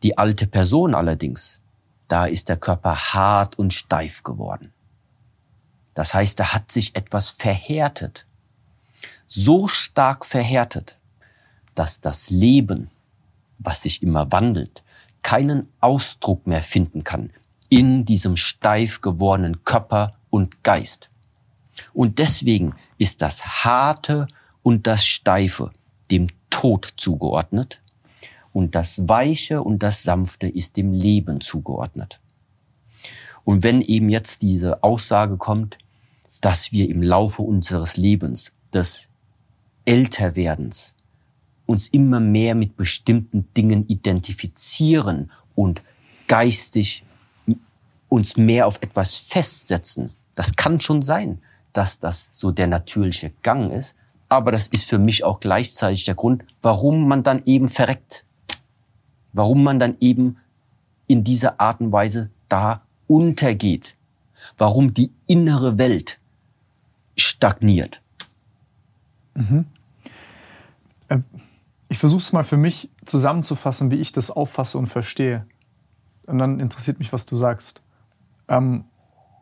Die 0.03 0.19
alte 0.19 0.47
Person 0.47 0.95
allerdings, 0.95 1.61
da 2.09 2.27
ist 2.27 2.49
der 2.49 2.57
Körper 2.57 3.15
hart 3.15 3.59
und 3.59 3.73
steif 3.73 4.23
geworden. 4.23 4.73
Das 5.95 6.13
heißt, 6.13 6.39
da 6.39 6.53
hat 6.53 6.73
sich 6.73 6.97
etwas 6.97 7.31
verhärtet. 7.31 8.27
So 9.27 9.67
stark 9.67 10.25
verhärtet, 10.25 10.99
dass 11.75 12.01
das 12.01 12.31
Leben, 12.31 12.91
was 13.59 13.83
sich 13.83 14.03
immer 14.03 14.31
wandelt, 14.33 14.83
keinen 15.23 15.69
Ausdruck 15.81 16.47
mehr 16.47 16.63
finden 16.63 17.05
kann 17.05 17.31
in 17.69 18.05
diesem 18.05 18.37
steif 18.37 19.01
gewordenen 19.01 19.65
Körper 19.65 20.15
und 20.31 20.63
Geist. 20.63 21.11
Und 21.93 22.19
deswegen 22.19 22.75
ist 22.99 23.23
das 23.23 23.65
Harte 23.65 24.29
und 24.63 24.87
das 24.87 25.05
Steife 25.05 25.73
dem 26.11 26.29
Tod 26.51 26.95
zugeordnet 26.97 27.83
und 28.53 28.75
das 28.75 29.09
Weiche 29.09 29.63
und 29.63 29.83
das 29.83 30.03
Sanfte 30.03 30.47
ist 30.47 30.77
dem 30.77 30.93
Leben 30.93 31.41
zugeordnet. 31.41 32.21
Und 33.43 33.63
wenn 33.63 33.81
eben 33.81 34.09
jetzt 34.09 34.43
diese 34.43 34.83
Aussage 34.85 35.37
kommt, 35.37 35.79
dass 36.41 36.71
wir 36.73 36.89
im 36.89 37.03
Laufe 37.03 37.43
unseres 37.43 37.97
Lebens, 37.97 38.53
des 38.73 39.09
Älterwerdens, 39.85 40.95
uns 41.67 41.89
immer 41.89 42.21
mehr 42.21 42.55
mit 42.55 42.77
bestimmten 42.77 43.49
Dingen 43.55 43.87
identifizieren 43.89 45.31
und 45.55 45.83
geistig 46.27 47.05
uns 48.09 48.37
mehr 48.37 48.67
auf 48.67 48.79
etwas 48.83 49.17
festsetzen. 49.17 50.11
Das 50.35 50.57
kann 50.57 50.81
schon 50.81 51.03
sein, 51.03 51.41
dass 51.73 51.99
das 51.99 52.39
so 52.39 52.51
der 52.51 52.67
natürliche 52.67 53.33
Gang 53.43 53.73
ist, 53.73 53.95
aber 54.29 54.53
das 54.53 54.69
ist 54.69 54.89
für 54.89 54.99
mich 54.99 55.25
auch 55.25 55.41
gleichzeitig 55.41 56.05
der 56.05 56.15
Grund, 56.15 56.45
warum 56.63 57.07
man 57.07 57.23
dann 57.23 57.43
eben 57.45 57.69
verreckt. 57.69 58.25
Warum 59.33 59.65
man 59.65 59.79
dann 59.79 59.97
eben 60.01 60.39
in 61.07 61.25
dieser 61.25 61.61
Art 61.61 61.81
und 61.81 61.93
Weise 61.93 62.31
da 62.49 62.83
untergeht. 63.07 63.97
Warum 64.57 64.95
die 64.95 65.11
innere 65.27 65.79
Welt 65.79 66.19
stagniert. 67.17 68.01
Mhm. 69.35 69.67
Äh, 71.15 71.19
ich 71.89 71.99
versuche 71.99 72.21
es 72.21 72.33
mal 72.33 72.45
für 72.45 72.57
mich 72.57 72.91
zusammenzufassen, 73.05 73.91
wie 73.91 73.97
ich 73.97 74.13
das 74.13 74.31
auffasse 74.31 74.79
und 74.79 74.87
verstehe. 74.87 75.47
Und 76.27 76.39
dann 76.39 76.59
interessiert 76.59 76.99
mich, 76.99 77.13
was 77.13 77.27
du 77.27 77.37
sagst. 77.37 77.83
Ähm, 78.49 78.85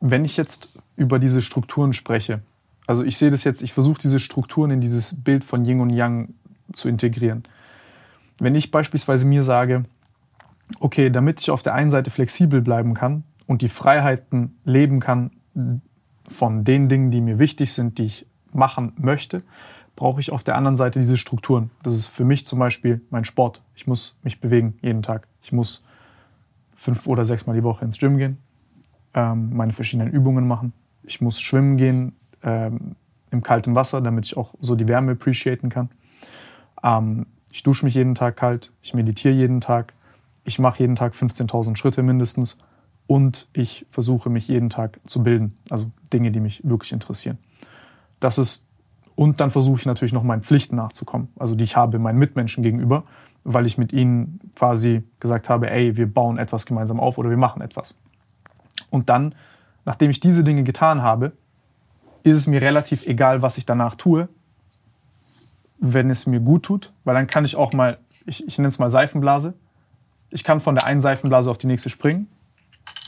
wenn 0.01 0.25
ich 0.25 0.37
jetzt 0.37 0.69
über 0.97 1.19
diese 1.19 1.41
Strukturen 1.41 1.93
spreche, 1.93 2.43
also 2.87 3.05
ich 3.05 3.17
sehe 3.17 3.31
das 3.31 3.45
jetzt, 3.45 3.63
ich 3.63 3.73
versuche 3.73 4.01
diese 4.01 4.19
Strukturen 4.19 4.73
in 4.73 4.81
dieses 4.81 5.23
Bild 5.23 5.45
von 5.45 5.65
Yin 5.65 5.81
und 5.81 5.91
Yang 5.91 6.35
zu 6.73 6.89
integrieren. 6.89 7.45
Wenn 8.39 8.57
ich 8.57 8.73
beispielsweise 8.73 9.25
mir 9.25 9.45
sage, 9.45 9.85
okay, 10.81 11.11
damit 11.11 11.41
ich 11.41 11.51
auf 11.51 11.63
der 11.63 11.75
einen 11.75 11.91
Seite 11.91 12.11
flexibel 12.11 12.61
bleiben 12.61 12.95
kann 12.95 13.23
und 13.47 13.63
die 13.63 13.69
Freiheiten 13.69 14.59
leben 14.65 14.99
kann 14.99 15.31
von 16.29 16.65
den 16.65 16.89
Dingen, 16.89 17.11
die 17.11 17.21
mir 17.21 17.39
wichtig 17.39 17.73
sind, 17.73 17.99
die 17.99 18.05
ich 18.05 18.27
machen 18.53 18.95
möchte, 18.97 19.43
brauche 19.97 20.21
ich 20.21 20.33
auf 20.33 20.43
der 20.43 20.57
anderen 20.57 20.77
Seite 20.77 20.99
diese 20.99 21.17
Strukturen. 21.17 21.71
Das 21.83 21.95
ist 21.95 22.07
für 22.07 22.25
mich 22.25 22.47
zum 22.47 22.59
Beispiel 22.59 23.01
mein 23.11 23.25
Sport. 23.25 23.63
Ich 23.75 23.87
muss 23.87 24.17
mich 24.23 24.41
bewegen 24.41 24.79
jeden 24.81 25.03
Tag. 25.03 25.29
Ich 25.43 25.53
muss 25.53 25.83
fünf 26.75 27.07
oder 27.07 27.25
sechs 27.25 27.47
Mal 27.47 27.55
die 27.55 27.63
Woche 27.63 27.85
ins 27.85 27.99
Gym 27.99 28.17
gehen, 28.17 28.39
ähm, 29.15 29.55
meine 29.55 29.73
verschiedenen 29.73 30.11
Übungen 30.11 30.47
machen. 30.49 30.73
Ich 31.05 31.21
muss 31.21 31.41
schwimmen 31.41 31.77
gehen 31.77 32.17
ähm, 32.43 32.97
im 33.31 33.43
kalten 33.43 33.75
Wasser, 33.75 34.01
damit 34.01 34.27
ich 34.27 34.37
auch 34.37 34.55
so 34.61 34.75
die 34.75 34.89
Wärme 34.89 35.13
appreciaten 35.13 35.69
kann. 35.69 35.91
Ähm, 36.83 37.27
ich 37.51 37.63
dusche 37.63 37.85
mich 37.85 37.95
jeden 37.95 38.15
Tag 38.15 38.37
kalt. 38.37 38.73
Ich 38.83 38.95
meditiere 38.95 39.35
jeden 39.35 39.61
Tag. 39.61 39.95
Ich 40.45 40.59
mache 40.59 40.81
jeden 40.81 40.97
Tag 40.97 41.15
15.000 41.15 41.77
Schritte 41.77 42.03
mindestens. 42.03 42.59
Und 43.07 43.49
ich 43.53 43.87
versuche 43.91 44.31
mich 44.31 44.49
jeden 44.49 44.71
Tag 44.71 44.99
zu 45.05 45.23
bilden. 45.23 45.59
Also 45.71 45.91
Dinge, 46.13 46.33
die 46.33 46.41
mich 46.41 46.63
wirklich 46.65 46.93
interessieren. 46.93 47.39
Das 48.21 48.39
ist 48.39 48.67
und 49.15 49.41
dann 49.41 49.51
versuche 49.51 49.81
ich 49.81 49.87
natürlich 49.87 50.13
noch 50.13 50.23
meinen 50.23 50.43
Pflichten 50.43 50.77
nachzukommen, 50.77 51.29
also 51.39 51.55
die 51.55 51.65
ich 51.65 51.77
habe 51.77 51.99
meinen 51.99 52.19
Mitmenschen 52.19 52.63
gegenüber, 52.63 53.05
weil 53.45 53.67
ich 53.67 53.79
mit 53.79 53.93
ihnen 53.93 54.41
quasi 54.55 55.03
gesagt 55.21 55.49
habe, 55.49 55.71
ey, 55.71 55.97
wir 55.97 56.13
bauen 56.13 56.39
etwas 56.39 56.67
gemeinsam 56.67 57.01
auf 57.01 57.19
oder 57.19 57.31
wir 57.31 57.37
machen 57.37 57.63
etwas. 57.63 57.99
Und 58.91 59.09
dann, 59.09 59.35
nachdem 59.85 60.11
ich 60.11 60.21
diese 60.21 60.45
Dinge 60.45 60.63
getan 60.63 61.03
habe, 61.03 61.33
ist 62.23 62.37
es 62.37 62.47
mir 62.47 62.63
relativ 62.63 63.07
egal, 63.07 63.43
was 63.43 63.59
ich 63.59 63.67
danach 63.67 63.97
tue, 63.97 64.29
wenn 65.79 66.11
es 66.11 66.27
mir 66.27 66.41
gut 66.41 66.63
tut, 66.63 66.93
weil 67.05 67.15
dann 67.15 67.27
kann 67.27 67.45
ich 67.45 67.57
auch 67.57 67.73
mal, 67.73 67.99
ich, 68.25 68.47
ich 68.47 68.59
nenne 68.59 68.69
es 68.69 68.79
mal 68.79 68.91
Seifenblase, 68.91 69.55
ich 70.31 70.45
kann 70.45 70.61
von 70.61 70.77
der 70.77 70.87
einen 70.87 71.01
Seifenblase 71.01 71.51
auf 71.51 71.59
die 71.59 71.67
nächste 71.67 71.91
springen, 71.91 72.29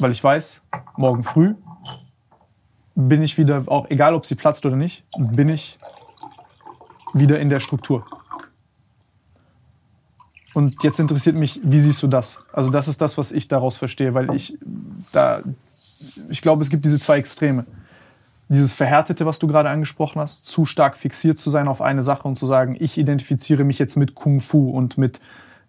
weil 0.01 0.11
ich 0.11 0.23
weiß, 0.23 0.63
morgen 0.97 1.23
früh 1.23 1.55
bin 2.95 3.23
ich 3.23 3.39
wieder, 3.39 3.65
auch 3.67 3.91
egal 3.91 4.15
ob 4.15 4.27
sie 4.27 4.35
platzt 4.35 4.65
oder 4.67 4.77
nicht, 4.77 5.05
bin 5.17 5.49
ich 5.49 5.79
wieder 7.13 7.41
in 7.41 7.49
der 7.49 7.61
Struktur. 7.61 8.05
Und 10.53 10.83
jetzt 10.85 11.01
interessiert 11.01 11.35
mich, 11.35 11.61
wie 11.65 11.81
siehst 11.81 12.03
du 12.03 12.07
das? 12.07 12.43
Also 12.53 12.71
das 12.71 12.87
ist 12.87 13.01
das, 13.01 13.19
was 13.19 13.33
ich 13.33 13.49
daraus 13.49 13.77
verstehe, 13.77 14.15
weil 14.15 14.33
ich 14.35 14.57
da, 15.13 15.43
ich 16.29 16.43
glaube, 16.43 16.63
es 16.63 16.71
gibt 16.71 16.85
diese 16.85 17.01
zwei 17.01 17.19
Extreme. 17.19 17.67
Dieses 18.49 18.73
Verhärtete, 18.73 19.27
was 19.27 19.39
du 19.41 19.49
gerade 19.49 19.71
angesprochen 19.71 20.21
hast, 20.21 20.45
zu 20.45 20.65
stark 20.65 20.97
fixiert 20.97 21.39
zu 21.39 21.51
sein 21.51 21.67
auf 21.67 21.81
eine 21.81 22.03
Sache 22.05 22.29
und 22.29 22.37
zu 22.37 22.47
sagen, 22.47 22.77
ich 22.79 22.99
identifiziere 22.99 23.65
mich 23.65 23.79
jetzt 23.79 23.97
mit 23.97 24.15
Kung 24.15 24.41
Fu 24.41 24.71
und 24.71 24.97
mit 24.97 25.21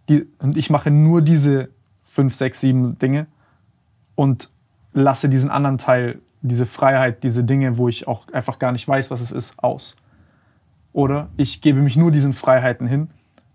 die, 0.07 0.27
und 0.39 0.55
ich 0.55 0.69
mache 0.69 0.91
nur 0.91 1.23
diese 1.23 1.69
fünf, 2.03 2.35
sechs, 2.35 2.59
sieben 2.59 2.99
Dinge 2.99 3.25
und 4.13 4.51
lasse 4.93 5.29
diesen 5.29 5.49
anderen 5.49 5.79
Teil 5.79 6.19
diese 6.47 6.65
Freiheit, 6.65 7.23
diese 7.23 7.43
Dinge, 7.43 7.77
wo 7.77 7.87
ich 7.87 8.07
auch 8.07 8.27
einfach 8.29 8.59
gar 8.59 8.71
nicht 8.71 8.87
weiß, 8.87 9.11
was 9.11 9.21
es 9.21 9.31
ist, 9.31 9.59
aus. 9.59 9.95
Oder 10.93 11.29
ich 11.37 11.61
gebe 11.61 11.81
mich 11.81 11.97
nur 11.97 12.11
diesen 12.11 12.33
Freiheiten 12.33 12.87
hin 12.87 13.09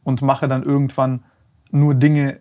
und 0.05 0.23
mache 0.23 0.49
dann 0.49 0.63
irgendwann 0.63 1.23
nur 1.71 1.95
Dinge, 1.95 2.39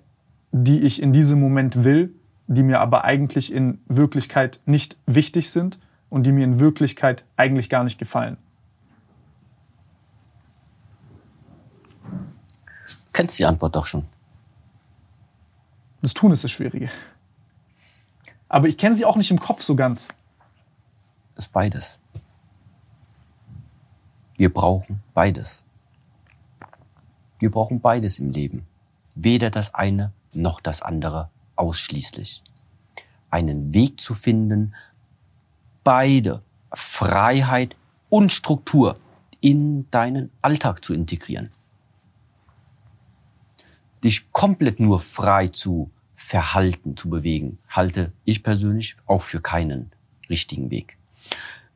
die 0.51 0.79
ich 0.79 1.01
in 1.01 1.13
diesem 1.13 1.39
Moment 1.39 1.83
will, 1.83 2.13
die 2.47 2.63
mir 2.63 2.79
aber 2.79 3.03
eigentlich 3.03 3.53
in 3.53 3.79
Wirklichkeit 3.87 4.59
nicht 4.65 4.97
wichtig 5.05 5.51
sind 5.51 5.79
und 6.09 6.23
die 6.23 6.31
mir 6.31 6.43
in 6.43 6.59
Wirklichkeit 6.59 7.23
eigentlich 7.37 7.69
gar 7.69 7.83
nicht 7.83 7.99
gefallen? 7.99 8.37
Kennst 13.13 13.37
die 13.37 13.45
Antwort 13.45 13.75
doch 13.75 13.85
schon. 13.85 14.05
Das 16.01 16.13
Tun 16.13 16.31
ist 16.31 16.43
das 16.43 16.51
Schwierige. 16.51 16.89
Aber 18.47 18.67
ich 18.67 18.77
kenne 18.77 18.95
sie 18.95 19.05
auch 19.05 19.15
nicht 19.15 19.29
im 19.29 19.39
Kopf 19.39 19.61
so 19.61 19.75
ganz. 19.75 20.09
Ist 21.39 21.53
beides. 21.53 22.01
Wir 24.35 24.53
brauchen 24.53 25.01
beides. 25.13 25.63
Wir 27.39 27.49
brauchen 27.49 27.79
beides 27.79 28.19
im 28.19 28.31
Leben. 28.31 28.67
Weder 29.15 29.49
das 29.49 29.73
eine 29.73 30.11
noch 30.33 30.59
das 30.59 30.81
andere 30.81 31.29
ausschließlich. 31.55 32.43
Einen 33.29 33.73
Weg 33.73 34.01
zu 34.01 34.15
finden, 34.15 34.75
beide 35.85 36.43
Freiheit 36.73 37.77
und 38.09 38.33
Struktur 38.33 38.99
in 39.39 39.89
deinen 39.91 40.31
Alltag 40.41 40.83
zu 40.83 40.93
integrieren. 40.93 41.51
Dich 44.03 44.29
komplett 44.33 44.81
nur 44.81 44.99
frei 44.99 45.47
zu 45.47 45.89
verhalten, 46.15 46.97
zu 46.97 47.09
bewegen, 47.09 47.59
halte 47.69 48.11
ich 48.25 48.43
persönlich 48.43 48.97
auch 49.05 49.21
für 49.21 49.39
keinen 49.39 49.93
richtigen 50.29 50.69
Weg. 50.69 50.98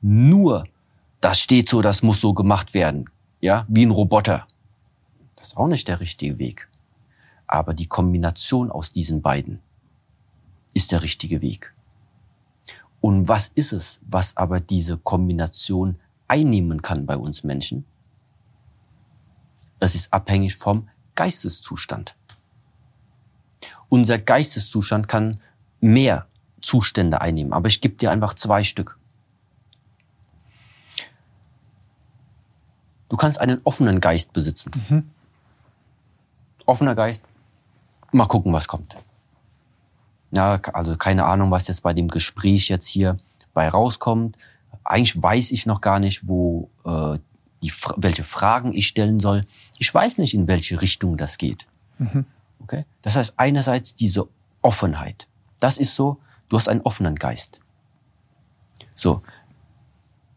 Nur, 0.06 0.66
das 1.22 1.40
steht 1.40 1.70
so, 1.70 1.82
das 1.82 2.04
muss 2.04 2.20
so 2.20 2.34
gemacht 2.34 2.74
werden, 2.74 3.10
ja, 3.40 3.66
wie 3.70 3.86
ein 3.86 3.92
Roboter. 3.92 4.46
Das 5.38 5.48
ist 5.48 5.58
auch 5.58 5.68
nicht 5.68 5.88
der 5.88 6.02
richtige 6.02 6.40
Weg. 6.40 6.68
Aber 7.48 7.74
die 7.74 7.88
Kombination 7.88 8.70
aus 8.70 8.92
diesen 8.92 9.22
beiden 9.22 9.62
ist 10.74 10.92
der 10.92 11.04
richtige 11.04 11.42
Weg. 11.42 11.74
Und 13.00 13.30
was 13.30 13.48
ist 13.48 13.72
es, 13.72 14.02
was 14.02 14.36
aber 14.36 14.60
diese 14.60 14.98
Kombination 14.98 15.98
einnehmen 16.28 16.82
kann 16.82 17.06
bei 17.06 17.16
uns 17.16 17.46
Menschen? 17.46 17.86
Es 19.80 19.96
ist 19.96 20.12
abhängig 20.12 20.58
vom 20.58 20.90
Geisteszustand. 21.16 22.18
Unser 23.88 24.18
Geisteszustand 24.18 25.08
kann 25.08 25.40
mehr 25.80 26.28
Zustände 26.62 27.22
einnehmen, 27.22 27.54
aber 27.54 27.70
ich 27.70 27.80
gebe 27.80 27.96
dir 27.96 28.12
einfach 28.12 28.34
zwei 28.34 28.66
Stück. 28.66 29.00
Du 33.14 33.18
kannst 33.18 33.40
einen 33.40 33.62
offenen 33.64 34.02
Geist 34.02 34.34
besitzen. 34.34 34.72
Mhm. 34.90 35.12
Offener 36.66 36.96
Geist, 36.96 37.22
mal 38.12 38.26
gucken, 38.26 38.52
was 38.54 38.68
kommt. 38.68 38.96
Ja, 40.32 40.60
also 40.74 40.98
keine 40.98 41.26
Ahnung, 41.26 41.52
was 41.52 41.68
jetzt 41.68 41.84
bei 41.84 41.94
dem 41.94 42.08
Gespräch 42.08 42.70
jetzt 42.70 42.88
hier 42.88 43.18
bei 43.54 43.70
rauskommt. 43.70 44.40
Eigentlich 44.84 45.22
weiß 45.22 45.52
ich 45.52 45.68
noch 45.68 45.80
gar 45.80 46.00
nicht, 46.00 46.28
wo 46.28 46.72
äh, 46.86 47.20
die, 47.62 47.72
welche 47.98 48.24
Fragen 48.24 48.74
ich 48.74 48.88
stellen 48.88 49.20
soll. 49.20 49.46
Ich 49.78 49.94
weiß 49.94 50.18
nicht, 50.18 50.34
in 50.34 50.48
welche 50.48 50.82
Richtung 50.82 51.16
das 51.16 51.38
geht. 51.38 51.68
Mhm. 52.00 52.26
Okay? 52.64 52.84
Das 53.04 53.16
heißt, 53.16 53.36
einerseits 53.38 53.94
diese 53.94 54.28
Offenheit. 54.64 55.28
Das 55.60 55.78
ist 55.78 55.94
so, 55.94 56.18
du 56.50 56.58
hast 56.58 56.68
einen 56.68 56.82
offenen 56.82 57.14
Geist. 57.14 57.60
So. 58.96 59.22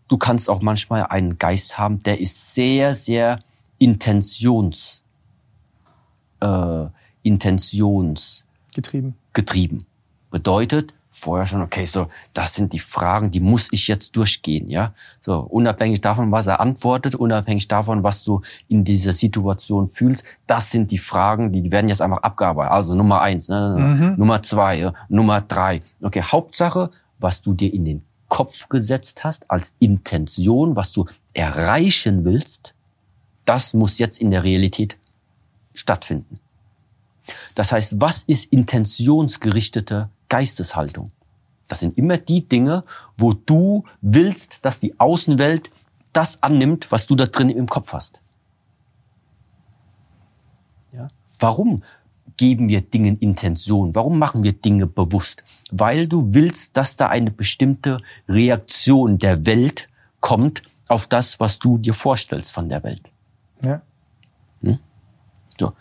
Du 0.09 0.17
kannst 0.17 0.49
auch 0.49 0.63
manchmal 0.63 1.05
einen 1.07 1.39
Geist 1.39 1.79
haben, 1.79 1.99
der 1.99 2.21
ist 2.21 2.55
sehr, 2.55 2.95
sehr 2.95 3.41
intentions, 3.79 5.03
äh, 6.41 6.87
intentions 7.23 8.45
getrieben. 8.75 9.17
getrieben. 9.33 9.87
Bedeutet, 10.31 10.95
vorher 11.09 11.47
schon, 11.47 11.63
okay, 11.63 11.87
so, 11.87 12.09
das 12.35 12.55
sind 12.55 12.73
die 12.73 12.79
Fragen, 12.79 13.31
die 13.31 13.41
muss 13.41 13.69
ich 13.71 13.89
jetzt 13.89 14.15
durchgehen, 14.17 14.69
ja. 14.69 14.93
So, 15.21 15.39
unabhängig 15.41 16.01
davon, 16.01 16.31
was 16.31 16.47
er 16.47 16.61
antwortet, 16.61 17.15
unabhängig 17.15 17.69
davon, 17.69 18.05
was 18.05 18.23
du 18.23 18.43
in 18.69 18.85
dieser 18.85 19.13
Situation 19.13 19.87
fühlst, 19.87 20.25
das 20.47 20.71
sind 20.71 20.91
die 20.91 20.99
Fragen, 20.99 21.53
die, 21.53 21.63
die 21.63 21.73
werden 21.73 21.89
jetzt 21.89 22.03
einfach 22.03 22.23
abgearbeitet. 22.23 22.73
Also 22.73 22.95
Nummer 22.95 23.23
eins, 23.23 23.49
ne? 23.49 23.77
Mhm. 23.79 24.15
Nummer 24.19 24.43
zwei, 24.43 24.79
ja? 24.79 24.93
Nummer 25.09 25.41
drei. 25.41 25.81
Okay, 26.03 26.23
Hauptsache, 26.23 26.91
was 27.19 27.41
du 27.41 27.55
dir 27.55 27.73
in 27.73 27.85
den 27.85 28.05
Kopf 28.29 28.69
gesetzt 28.69 29.25
hast 29.25 29.51
als 29.51 29.73
Intention, 29.79 30.77
was 30.77 30.93
du 30.93 31.07
erreichen 31.33 32.25
willst, 32.25 32.75
das 33.45 33.75
muss 33.75 33.99
jetzt 33.99 34.21
in 34.21 34.31
der 34.31 34.45
Realität 34.45 34.99
stattfinden. 35.75 36.41
Das 37.55 37.73
heißt, 37.73 38.01
was 38.01 38.23
ist 38.25 38.47
intentionsgerichtete 38.53 40.11
Geisteshaltung. 40.29 41.11
Das 41.69 41.81
sind 41.81 41.99
immer 41.99 42.19
die 42.19 42.49
Dinge, 42.49 42.85
wo 43.17 43.33
du 43.33 43.85
willst, 44.01 44.65
dass 44.65 44.79
die 44.81 44.99
Außenwelt 44.99 45.71
das 46.13 46.43
annimmt, 46.43 46.91
was 46.93 47.07
du 47.07 47.15
da 47.15 47.27
drin 47.27 47.51
im 47.51 47.67
Kopf 47.67 47.93
hast. 47.93 48.21
Ja? 50.93 51.09
Warum 51.39 51.83
geben 52.37 52.69
wir 52.69 52.81
Dingen 52.81 53.19
Intention? 53.19 53.95
Warum 53.95 54.19
machen 54.19 54.43
wir 54.43 54.53
Dinge 54.53 54.87
bewusst? 54.87 55.43
Weil 55.71 56.07
du 56.07 56.35
willst, 56.35 56.77
dass 56.77 56.97
da 56.97 57.09
eine 57.09 57.31
bestimmte 57.31 57.99
Reaktion 58.29 59.19
der 59.19 59.47
Welt 59.47 59.89
kommt 60.21 60.63
auf 60.89 61.07
das, 61.07 61.41
was 61.41 61.59
du 61.59 61.79
dir 61.79 61.95
vorstellst 61.95 62.53
von 62.53 62.69
der 62.69 62.83
Welt. 62.85 63.03
Ja. 63.63 63.83
Hm? 64.63 64.79
So. 65.59 65.73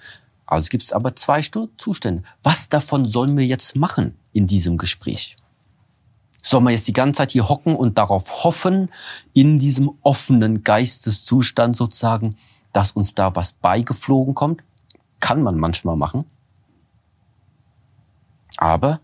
Also 0.45 0.69
gibt 0.69 0.83
es 0.83 0.93
aber 0.93 1.15
zwei 1.15 1.41
Zustände. 1.41 2.23
Was 2.43 2.69
davon 2.69 3.05
sollen 3.05 3.35
wir 3.35 3.45
jetzt 3.45 3.75
machen 3.75 4.15
in 4.31 4.45
diesem 4.47 4.77
Gespräch? 4.77 5.37
Sollen 6.43 6.63
wir 6.65 6.71
jetzt 6.71 6.87
die 6.87 6.93
ganze 6.93 7.17
Zeit 7.17 7.31
hier 7.31 7.49
hocken 7.49 7.75
und 7.75 7.97
darauf 7.97 8.43
hoffen, 8.43 8.89
in 9.33 9.57
diesem 9.57 9.89
offenen 10.03 10.63
Geisteszustand 10.63 11.75
sozusagen, 11.75 12.37
dass 12.71 12.91
uns 12.91 13.15
da 13.15 13.35
was 13.35 13.53
beigeflogen 13.53 14.35
kommt? 14.35 14.61
Kann 15.19 15.41
man 15.41 15.57
manchmal 15.57 15.95
machen. 15.95 16.25
Aber 18.57 19.01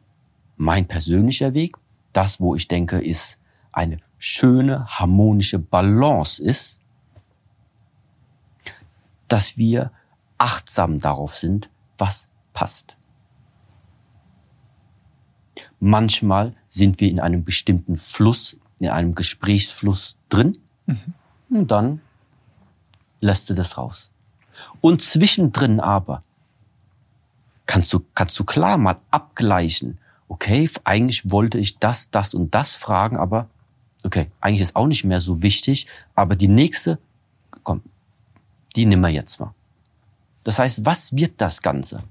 mein 0.58 0.88
persönlicher 0.88 1.54
Weg, 1.54 1.78
das, 2.14 2.40
wo 2.40 2.56
ich 2.56 2.68
denke, 2.68 3.00
ist 3.00 3.40
eine 3.72 3.98
schöne, 4.18 4.86
harmonische 4.88 5.60
Balance 5.60 6.42
ist, 6.42 6.80
dass 9.28 9.58
wir 9.58 9.92
achtsam 10.38 11.00
darauf 11.00 11.36
sind, 11.36 11.70
was 11.98 12.30
passt. 12.54 12.96
Manchmal 15.80 16.52
sind 16.68 17.00
wir 17.00 17.10
in 17.10 17.20
einem 17.20 17.44
bestimmten 17.44 17.96
Fluss, 17.96 18.58
in 18.80 18.90
einem 18.90 19.16
Gesprächsfluss 19.16 20.18
drin 20.30 20.58
mhm. 20.86 21.14
und 21.50 21.72
dann 21.72 22.02
lässt 23.20 23.50
du 23.50 23.54
das 23.54 23.78
raus. 23.78 24.12
Und 24.82 25.02
zwischendrin 25.02 25.80
aber 25.80 26.24
kannst 27.72 27.94
du, 27.94 28.02
kannst 28.16 28.38
du 28.38 28.44
klar 28.44 28.78
mal 28.78 28.98
abgleichen. 29.12 29.98
Okay, 30.28 30.70
eigentlich 30.84 31.32
wollte 31.32 31.58
ich 31.58 31.78
das, 31.78 32.10
das 32.10 32.34
und 32.34 32.54
das 32.54 32.74
fragen, 32.74 33.16
aber 33.16 33.48
okay, 34.04 34.30
eigentlich 34.42 34.60
ist 34.60 34.76
auch 34.76 34.88
nicht 34.88 35.06
mehr 35.06 35.22
so 35.22 35.42
wichtig, 35.42 35.88
aber 36.14 36.36
die 36.36 36.50
nächste, 36.50 37.00
komm, 37.64 37.82
die 38.76 38.86
nehmen 38.86 39.02
wir 39.02 39.10
jetzt 39.10 39.40
mal. 39.40 39.54
Das 40.44 40.60
heißt, 40.60 40.86
was 40.86 41.16
wird 41.16 41.40
das 41.40 41.62
Ganze? 41.62 42.04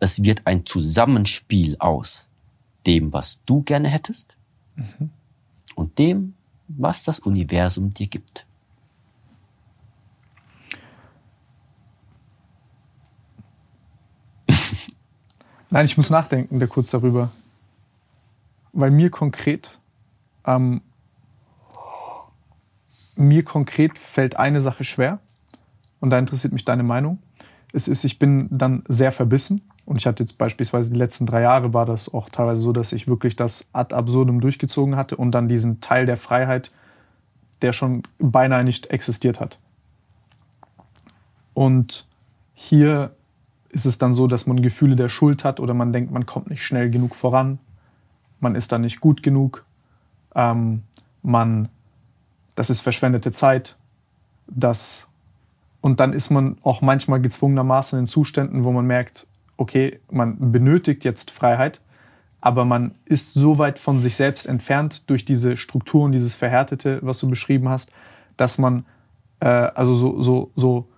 Es 0.00 0.24
wird 0.24 0.42
ein 0.46 0.66
Zusammenspiel 0.66 1.76
aus 1.78 2.28
dem, 2.86 3.12
was 3.12 3.38
du 3.46 3.62
gerne 3.62 3.88
hättest 3.88 4.34
mhm. 4.74 5.10
und 5.76 5.96
dem, 5.96 6.34
was 6.66 7.04
das 7.04 7.20
Universum 7.20 7.94
dir 7.94 8.08
gibt. 8.08 8.46
Nein, 15.74 15.86
ich 15.86 15.96
muss 15.96 16.08
nachdenken, 16.08 16.60
der 16.60 16.68
kurz 16.68 16.92
darüber. 16.92 17.32
Weil 18.72 18.92
mir 18.92 19.10
konkret, 19.10 19.76
ähm, 20.46 20.82
mir 23.16 23.42
konkret 23.42 23.98
fällt 23.98 24.36
eine 24.36 24.60
Sache 24.60 24.84
schwer 24.84 25.18
und 25.98 26.10
da 26.10 26.18
interessiert 26.20 26.52
mich 26.52 26.64
deine 26.64 26.84
Meinung. 26.84 27.18
Es 27.72 27.88
ist, 27.88 28.04
ich 28.04 28.20
bin 28.20 28.46
dann 28.52 28.84
sehr 28.86 29.10
verbissen 29.10 29.62
und 29.84 29.96
ich 29.96 30.06
hatte 30.06 30.22
jetzt 30.22 30.38
beispielsweise 30.38 30.92
die 30.92 30.98
letzten 30.98 31.26
drei 31.26 31.40
Jahre 31.40 31.74
war 31.74 31.86
das 31.86 32.14
auch 32.14 32.28
teilweise 32.28 32.62
so, 32.62 32.72
dass 32.72 32.92
ich 32.92 33.08
wirklich 33.08 33.34
das 33.34 33.66
ad 33.72 33.96
absurdum 33.96 34.40
durchgezogen 34.40 34.94
hatte 34.94 35.16
und 35.16 35.32
dann 35.32 35.48
diesen 35.48 35.80
Teil 35.80 36.06
der 36.06 36.16
Freiheit, 36.16 36.70
der 37.62 37.72
schon 37.72 38.04
beinahe 38.20 38.62
nicht 38.62 38.90
existiert 38.90 39.40
hat. 39.40 39.58
Und 41.52 42.06
hier 42.52 43.16
ist 43.74 43.84
es 43.84 43.98
dann 43.98 44.14
so, 44.14 44.26
dass 44.26 44.46
man 44.46 44.62
Gefühle 44.62 44.94
der 44.94 45.08
Schuld 45.08 45.44
hat 45.44 45.58
oder 45.58 45.74
man 45.74 45.92
denkt, 45.92 46.12
man 46.12 46.26
kommt 46.26 46.48
nicht 46.48 46.64
schnell 46.64 46.90
genug 46.90 47.14
voran, 47.14 47.58
man 48.40 48.54
ist 48.54 48.72
dann 48.72 48.82
nicht 48.82 49.00
gut 49.00 49.22
genug, 49.22 49.64
ähm, 50.34 50.82
man, 51.22 51.68
das 52.54 52.70
ist 52.70 52.80
verschwendete 52.80 53.32
Zeit, 53.32 53.76
das 54.46 55.08
und 55.80 56.00
dann 56.00 56.14
ist 56.14 56.30
man 56.30 56.56
auch 56.62 56.80
manchmal 56.80 57.20
gezwungenermaßen 57.20 57.98
in 57.98 58.06
Zuständen, 58.06 58.64
wo 58.64 58.72
man 58.72 58.86
merkt, 58.86 59.26
okay, 59.58 60.00
man 60.10 60.52
benötigt 60.52 61.04
jetzt 61.04 61.30
Freiheit, 61.30 61.80
aber 62.40 62.64
man 62.64 62.94
ist 63.04 63.34
so 63.34 63.58
weit 63.58 63.78
von 63.78 63.98
sich 63.98 64.16
selbst 64.16 64.46
entfernt 64.46 65.10
durch 65.10 65.24
diese 65.24 65.56
Strukturen, 65.56 66.12
dieses 66.12 66.34
Verhärtete, 66.34 67.00
was 67.02 67.18
du 67.18 67.28
beschrieben 67.28 67.68
hast, 67.68 67.90
dass 68.36 68.56
man 68.56 68.86
äh, 69.40 69.46
also 69.46 69.94
so, 69.94 70.22
so, 70.22 70.50
so, 70.56 70.88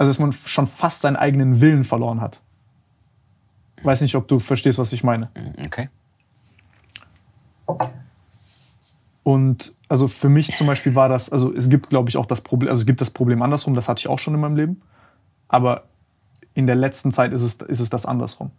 also 0.00 0.08
dass 0.08 0.18
man 0.18 0.32
schon 0.32 0.66
fast 0.66 1.02
seinen 1.02 1.16
eigenen 1.16 1.60
Willen 1.60 1.84
verloren 1.84 2.22
hat. 2.22 2.40
Weiß 3.82 4.00
nicht, 4.00 4.14
ob 4.14 4.26
du 4.28 4.38
verstehst, 4.38 4.78
was 4.78 4.94
ich 4.94 5.04
meine. 5.04 5.26
Mm, 5.36 5.66
okay. 5.66 5.90
Und 9.22 9.74
also 9.90 10.08
für 10.08 10.30
mich 10.30 10.54
zum 10.54 10.66
Beispiel 10.66 10.94
war 10.94 11.10
das, 11.10 11.28
also 11.28 11.52
es 11.52 11.68
gibt, 11.68 11.90
glaube 11.90 12.08
ich, 12.08 12.16
auch 12.16 12.24
das 12.24 12.40
Problem, 12.40 12.70
also 12.70 12.80
es 12.80 12.86
gibt 12.86 13.02
das 13.02 13.10
Problem 13.10 13.42
andersrum, 13.42 13.74
das 13.74 13.90
hatte 13.90 14.00
ich 14.00 14.08
auch 14.08 14.18
schon 14.18 14.32
in 14.32 14.40
meinem 14.40 14.56
Leben. 14.56 14.80
Aber 15.48 15.84
in 16.54 16.66
der 16.66 16.76
letzten 16.76 17.12
Zeit 17.12 17.34
ist 17.34 17.42
es, 17.42 17.56
ist 17.56 17.80
es 17.80 17.90
das 17.90 18.06
andersrum. 18.06 18.52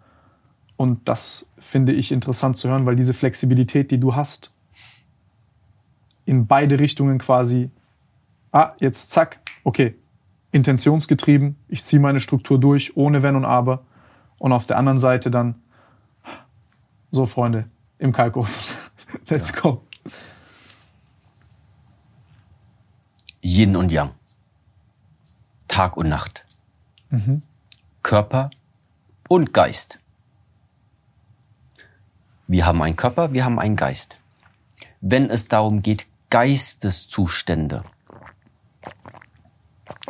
Und 0.77 1.09
das 1.09 1.47
finde 1.57 1.91
ich 1.91 2.11
interessant 2.11 2.55
zu 2.55 2.69
hören, 2.69 2.85
weil 2.85 2.95
diese 2.95 3.15
Flexibilität, 3.15 3.89
die 3.89 3.99
du 3.99 4.15
hast, 4.15 4.53
in 6.25 6.45
beide 6.45 6.77
Richtungen 6.77 7.17
quasi, 7.17 7.71
ah, 8.51 8.73
jetzt 8.77 9.09
zack, 9.09 9.39
okay, 9.63 9.95
intentionsgetrieben, 10.51 11.55
ich 11.67 11.83
ziehe 11.83 12.01
meine 12.01 12.19
Struktur 12.19 12.59
durch, 12.59 12.95
ohne 12.97 13.23
Wenn 13.23 13.35
und 13.35 13.45
Aber. 13.45 13.83
Und 14.37 14.53
auf 14.53 14.65
der 14.65 14.77
anderen 14.77 14.99
Seite 14.99 15.31
dann, 15.31 15.55
so 17.11 17.25
Freunde, 17.25 17.69
im 17.99 18.11
Kalkofen, 18.11 18.77
let's 19.27 19.51
ja. 19.51 19.61
go. 19.61 19.83
Yin 23.41 23.75
und 23.75 23.91
Yang. 23.91 24.11
Tag 25.67 25.97
und 25.97 26.09
Nacht. 26.09 26.45
Mhm. 27.09 27.41
Körper 28.03 28.49
und 29.27 29.53
Geist. 29.53 29.99
Wir 32.47 32.65
haben 32.65 32.81
einen 32.81 32.95
Körper, 32.95 33.31
wir 33.31 33.45
haben 33.45 33.59
einen 33.59 33.75
Geist. 33.75 34.19
Wenn 34.99 35.29
es 35.29 35.47
darum 35.47 35.81
geht, 35.81 36.07
Geisteszustände 36.29 37.83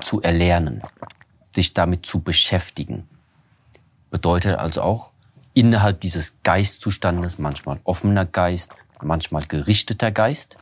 zu 0.01 0.21
erlernen, 0.21 0.81
sich 1.53 1.73
damit 1.73 2.05
zu 2.05 2.19
beschäftigen, 2.19 3.07
bedeutet 4.09 4.57
also 4.57 4.81
auch 4.81 5.09
innerhalb 5.53 6.01
dieses 6.01 6.33
Geistzustandes 6.43 7.39
manchmal 7.39 7.79
offener 7.83 8.25
Geist, 8.25 8.71
manchmal 9.01 9.43
gerichteter 9.43 10.11
Geist. 10.11 10.57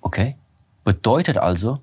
Okay? 0.00 0.36
Bedeutet 0.84 1.38
also, 1.38 1.80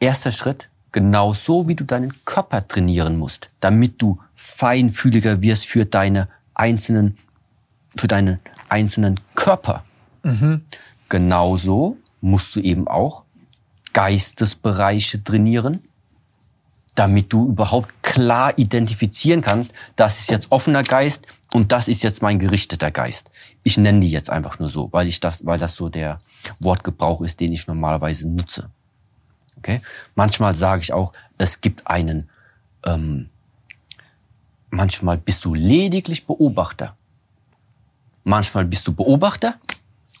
erster 0.00 0.32
Schritt, 0.32 0.68
genauso 0.92 1.68
wie 1.68 1.74
du 1.74 1.84
deinen 1.84 2.24
Körper 2.24 2.66
trainieren 2.66 3.16
musst, 3.16 3.50
damit 3.60 4.02
du 4.02 4.18
feinfühliger 4.34 5.40
wirst 5.42 5.66
für 5.66 5.86
deine 5.86 6.28
einzelnen, 6.54 7.16
für 7.96 8.08
deinen 8.08 8.40
einzelnen 8.68 9.20
Körper. 9.34 9.84
Mhm. 10.22 10.64
Genauso 11.08 11.96
musst 12.20 12.54
du 12.56 12.60
eben 12.60 12.88
auch 12.88 13.24
Geistesbereiche 13.92 15.22
trainieren, 15.22 15.82
damit 16.94 17.32
du 17.32 17.48
überhaupt 17.48 18.02
klar 18.02 18.58
identifizieren 18.58 19.40
kannst, 19.40 19.72
das 19.96 20.18
ist 20.20 20.30
jetzt 20.30 20.50
offener 20.50 20.82
Geist 20.82 21.26
und 21.52 21.70
das 21.72 21.88
ist 21.88 22.02
jetzt 22.02 22.22
mein 22.22 22.38
gerichteter 22.38 22.90
Geist. 22.90 23.30
Ich 23.62 23.78
nenne 23.78 24.00
die 24.00 24.10
jetzt 24.10 24.30
einfach 24.30 24.58
nur 24.58 24.68
so, 24.68 24.92
weil 24.92 25.06
ich 25.06 25.20
das, 25.20 25.46
weil 25.46 25.58
das 25.58 25.76
so 25.76 25.88
der 25.88 26.18
Wortgebrauch 26.58 27.20
ist, 27.22 27.38
den 27.40 27.52
ich 27.52 27.66
normalerweise 27.66 28.28
nutze. 28.28 28.70
Okay? 29.58 29.80
Manchmal 30.14 30.54
sage 30.54 30.82
ich 30.82 30.92
auch, 30.92 31.12
es 31.36 31.60
gibt 31.60 31.86
einen, 31.86 32.28
ähm, 32.84 33.30
manchmal 34.70 35.18
bist 35.18 35.44
du 35.44 35.54
lediglich 35.54 36.26
Beobachter. 36.26 36.96
Manchmal 38.24 38.64
bist 38.64 38.86
du 38.86 38.92
Beobachter 38.92 39.54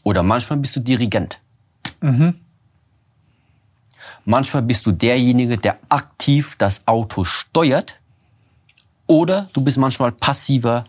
oder 0.04 0.22
manchmal 0.22 0.58
bist 0.58 0.76
du 0.76 0.80
Dirigent. 0.80 1.40
Mhm. 2.00 2.34
Manchmal 4.24 4.62
bist 4.62 4.86
du 4.86 4.92
derjenige, 4.92 5.56
der 5.56 5.78
aktiv 5.88 6.54
das 6.58 6.86
Auto 6.86 7.24
steuert 7.24 7.98
oder 9.06 9.48
du 9.52 9.62
bist 9.62 9.78
manchmal 9.78 10.12
passiver 10.12 10.84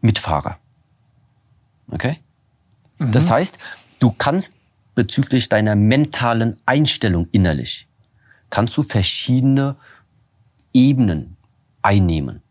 Mitfahrer. 0.00 0.58
Okay? 1.90 2.20
Mhm. 2.98 3.12
Das 3.12 3.30
heißt, 3.30 3.58
du 3.98 4.12
kannst 4.12 4.54
bezüglich 4.94 5.48
deiner 5.48 5.74
mentalen 5.74 6.56
Einstellung 6.66 7.28
innerlich, 7.32 7.88
kannst 8.50 8.76
du 8.76 8.82
verschiedene 8.82 9.76
Ebenen 10.72 11.36
einnehmen. 11.82 12.42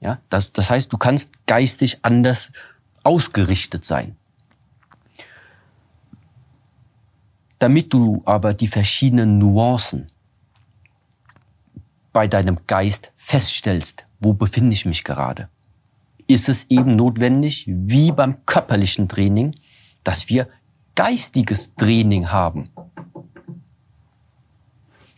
Ja, 0.00 0.20
das, 0.30 0.52
das 0.52 0.70
heißt, 0.70 0.92
du 0.92 0.98
kannst 0.98 1.30
geistig 1.46 1.98
anders 2.02 2.50
ausgerichtet 3.04 3.84
sein. 3.84 4.16
Damit 7.62 7.92
du 7.92 8.22
aber 8.24 8.54
die 8.54 8.66
verschiedenen 8.66 9.38
Nuancen 9.38 10.08
bei 12.12 12.26
deinem 12.26 12.58
Geist 12.66 13.12
feststellst, 13.14 14.04
wo 14.18 14.32
befinde 14.32 14.74
ich 14.74 14.84
mich 14.84 15.04
gerade, 15.04 15.48
ist 16.26 16.48
es 16.48 16.66
eben 16.70 16.90
notwendig, 16.90 17.64
wie 17.68 18.10
beim 18.10 18.44
körperlichen 18.46 19.08
Training, 19.08 19.54
dass 20.02 20.28
wir 20.28 20.48
geistiges 20.96 21.72
Training 21.76 22.32
haben. 22.32 22.70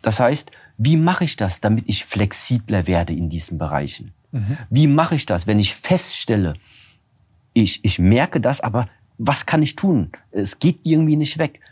Das 0.03 0.21
heißt, 0.21 0.51
wie 0.77 0.99
mache 0.99 1.25
ich 1.25 1.37
das, 1.37 1.63
damit 1.63 1.85
ich 1.87 2.05
flexibler 2.05 2.87
werde 2.87 3.15
in 3.15 3.29
diesen 3.29 3.57
Bereichen? 3.57 4.13
Mhm. 4.33 4.59
Wie 4.69 4.87
mache 4.87 5.15
ich 5.15 5.25
das, 5.25 5.47
wenn 5.47 5.59
ich 5.59 5.75
feststelle, 5.75 6.57
ich, 7.55 7.83
ich 7.87 7.99
merke 7.99 8.39
das, 8.39 8.61
aber 8.61 8.91
was 9.17 9.47
kann 9.47 9.63
ich 9.63 9.77
tun? 9.77 10.11
Es 10.31 10.59
geht 10.59 10.81
irgendwie 10.83 11.17
nicht 11.17 11.39
weg. 11.39 11.63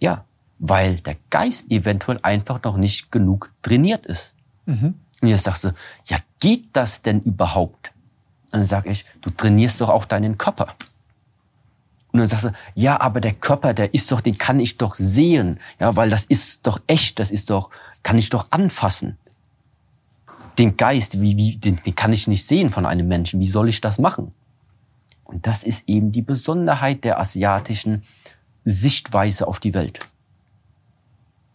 Ja, 0.00 0.24
weil 0.58 0.96
der 0.96 1.16
Geist 1.30 1.70
eventuell 1.70 2.18
einfach 2.22 2.62
noch 2.62 2.76
nicht 2.76 3.12
genug 3.12 3.52
trainiert 3.62 4.06
ist. 4.06 4.34
Mhm. 4.66 4.94
Und 5.20 5.28
jetzt 5.28 5.44
sagst 5.44 5.64
du, 5.64 5.72
ja, 6.06 6.18
geht 6.40 6.68
das 6.72 7.02
denn 7.02 7.20
überhaupt? 7.20 7.92
Und 8.52 8.60
dann 8.60 8.66
sage 8.66 8.90
ich, 8.90 9.04
du 9.20 9.30
trainierst 9.30 9.80
doch 9.80 9.88
auch 9.88 10.04
deinen 10.04 10.38
Körper. 10.38 10.74
Und 12.12 12.18
dann 12.18 12.28
sagst 12.28 12.44
du, 12.44 12.52
ja, 12.74 13.00
aber 13.00 13.20
der 13.20 13.32
Körper, 13.32 13.72
der 13.72 13.94
ist 13.94 14.10
doch, 14.10 14.20
den 14.20 14.36
kann 14.36 14.58
ich 14.58 14.76
doch 14.78 14.94
sehen, 14.96 15.60
ja, 15.78 15.94
weil 15.96 16.10
das 16.10 16.24
ist 16.24 16.66
doch 16.66 16.80
echt, 16.86 17.18
das 17.18 17.30
ist 17.30 17.50
doch, 17.50 17.70
kann 18.02 18.18
ich 18.18 18.30
doch 18.30 18.48
anfassen. 18.50 19.16
Den 20.58 20.76
Geist, 20.76 21.20
wie, 21.20 21.36
wie, 21.36 21.56
den, 21.56 21.76
den 21.76 21.94
kann 21.94 22.12
ich 22.12 22.26
nicht 22.26 22.44
sehen 22.44 22.70
von 22.70 22.84
einem 22.84 23.06
Menschen. 23.06 23.40
Wie 23.40 23.48
soll 23.48 23.68
ich 23.68 23.80
das 23.80 23.98
machen? 23.98 24.32
Und 25.24 25.46
das 25.46 25.62
ist 25.62 25.84
eben 25.86 26.10
die 26.10 26.22
Besonderheit 26.22 27.04
der 27.04 27.20
asiatischen 27.20 28.02
Sichtweise 28.64 29.46
auf 29.46 29.60
die 29.60 29.74
Welt. 29.74 30.00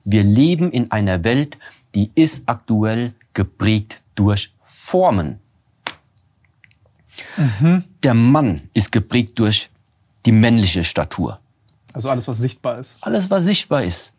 Wir 0.03 0.23
leben 0.23 0.71
in 0.71 0.91
einer 0.91 1.23
Welt, 1.23 1.57
die 1.95 2.11
ist 2.15 2.43
aktuell 2.45 3.13
geprägt 3.33 4.03
durch 4.15 4.53
Formen. 4.59 5.39
Mhm. 7.37 7.83
Der 8.03 8.13
Mann 8.13 8.69
ist 8.73 8.91
geprägt 8.91 9.39
durch 9.39 9.69
die 10.25 10.31
männliche 10.31 10.83
Statur. 10.83 11.39
Also 11.93 12.09
alles, 12.09 12.27
was 12.27 12.37
sichtbar 12.37 12.79
ist. 12.79 12.97
Alles, 13.01 13.29
was 13.29 13.43
sichtbar 13.43 13.83
ist. 13.83 14.11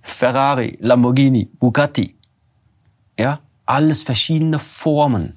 Ferrari, 0.00 0.78
Lamborghini, 0.80 1.46
Bugatti. 1.58 2.14
Ja, 3.18 3.40
alles 3.66 4.02
verschiedene 4.02 4.58
Formen. 4.58 5.36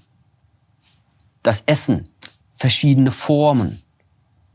Das 1.44 1.64
Essen, 1.66 2.08
verschiedene 2.56 3.12
Formen. 3.12 3.81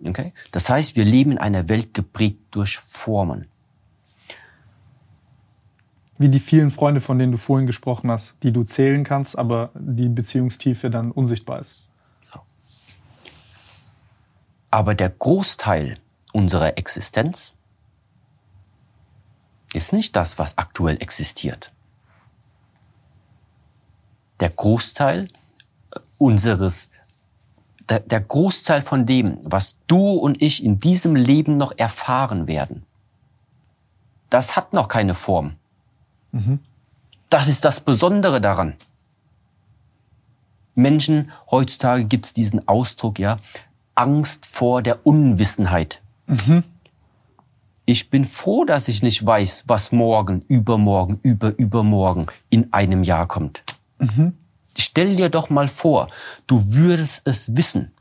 Okay? 0.04 0.32
Das 0.52 0.68
heißt, 0.68 0.96
wir 0.96 1.04
leben 1.04 1.32
in 1.32 1.38
einer 1.38 1.68
Welt 1.68 1.94
geprägt 1.94 2.40
durch 2.50 2.78
Formen. 2.78 3.48
Wie 6.18 6.28
die 6.28 6.40
vielen 6.40 6.70
Freunde, 6.70 7.00
von 7.00 7.18
denen 7.18 7.32
du 7.32 7.38
vorhin 7.38 7.66
gesprochen 7.66 8.10
hast, 8.10 8.36
die 8.42 8.52
du 8.52 8.64
zählen 8.64 9.04
kannst, 9.04 9.38
aber 9.38 9.70
die 9.74 10.08
Beziehungstiefe 10.08 10.88
dann 10.88 11.10
unsichtbar 11.10 11.60
ist. 11.60 11.88
Aber 14.70 14.94
der 14.94 15.10
Großteil 15.10 15.98
unserer 16.32 16.76
Existenz 16.76 17.54
ist 19.72 19.92
nicht 19.92 20.16
das, 20.16 20.38
was 20.38 20.58
aktuell 20.58 21.00
existiert. 21.00 21.72
Der 24.40 24.50
Großteil 24.50 25.28
unseres, 26.18 26.88
der, 27.88 28.00
der 28.00 28.20
Großteil 28.20 28.82
von 28.82 29.06
dem, 29.06 29.38
was 29.42 29.76
du 29.86 30.12
und 30.12 30.42
ich 30.42 30.64
in 30.64 30.78
diesem 30.78 31.14
Leben 31.14 31.56
noch 31.56 31.72
erfahren 31.76 32.46
werden, 32.46 32.84
das 34.30 34.56
hat 34.56 34.72
noch 34.72 34.88
keine 34.88 35.14
Form. 35.14 35.54
Mhm. 36.32 36.60
Das 37.28 37.48
ist 37.48 37.64
das 37.64 37.80
Besondere 37.80 38.40
daran. 38.40 38.74
Menschen, 40.74 41.32
heutzutage 41.50 42.04
gibt 42.04 42.26
es 42.26 42.32
diesen 42.34 42.68
Ausdruck, 42.68 43.18
ja, 43.18 43.38
Angst 43.94 44.46
vor 44.46 44.82
der 44.82 45.06
Unwissenheit. 45.06 46.02
Mhm. 46.26 46.64
Ich 47.86 48.10
bin 48.10 48.24
froh, 48.24 48.64
dass 48.64 48.88
ich 48.88 49.02
nicht 49.02 49.24
weiß, 49.24 49.64
was 49.68 49.92
morgen, 49.92 50.42
übermorgen, 50.48 51.20
über, 51.22 51.56
übermorgen 51.56 52.26
in 52.50 52.72
einem 52.72 53.04
Jahr 53.04 53.26
kommt. 53.26 53.62
Mhm. 53.98 54.36
Stell 54.78 55.16
dir 55.16 55.28
doch 55.28 55.50
mal 55.50 55.68
vor, 55.68 56.08
du 56.46 56.74
würdest 56.74 57.22
es 57.24 57.56
wissen. 57.56 57.92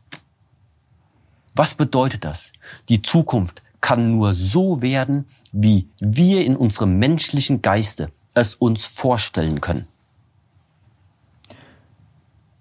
Was 1.56 1.74
bedeutet 1.74 2.26
das? 2.26 2.52
Die 2.90 3.02
Zukunft 3.02 3.64
kann 3.80 4.12
nur 4.12 4.34
so 4.34 4.82
werden, 4.82 5.26
wie 5.52 5.88
wir 6.00 6.44
in 6.44 6.58
unserem 6.58 6.98
menschlichen 6.98 7.62
Geiste 7.62 8.12
es 8.34 8.56
uns 8.56 8.86
vorstellen 8.86 9.62
können. 9.62 9.88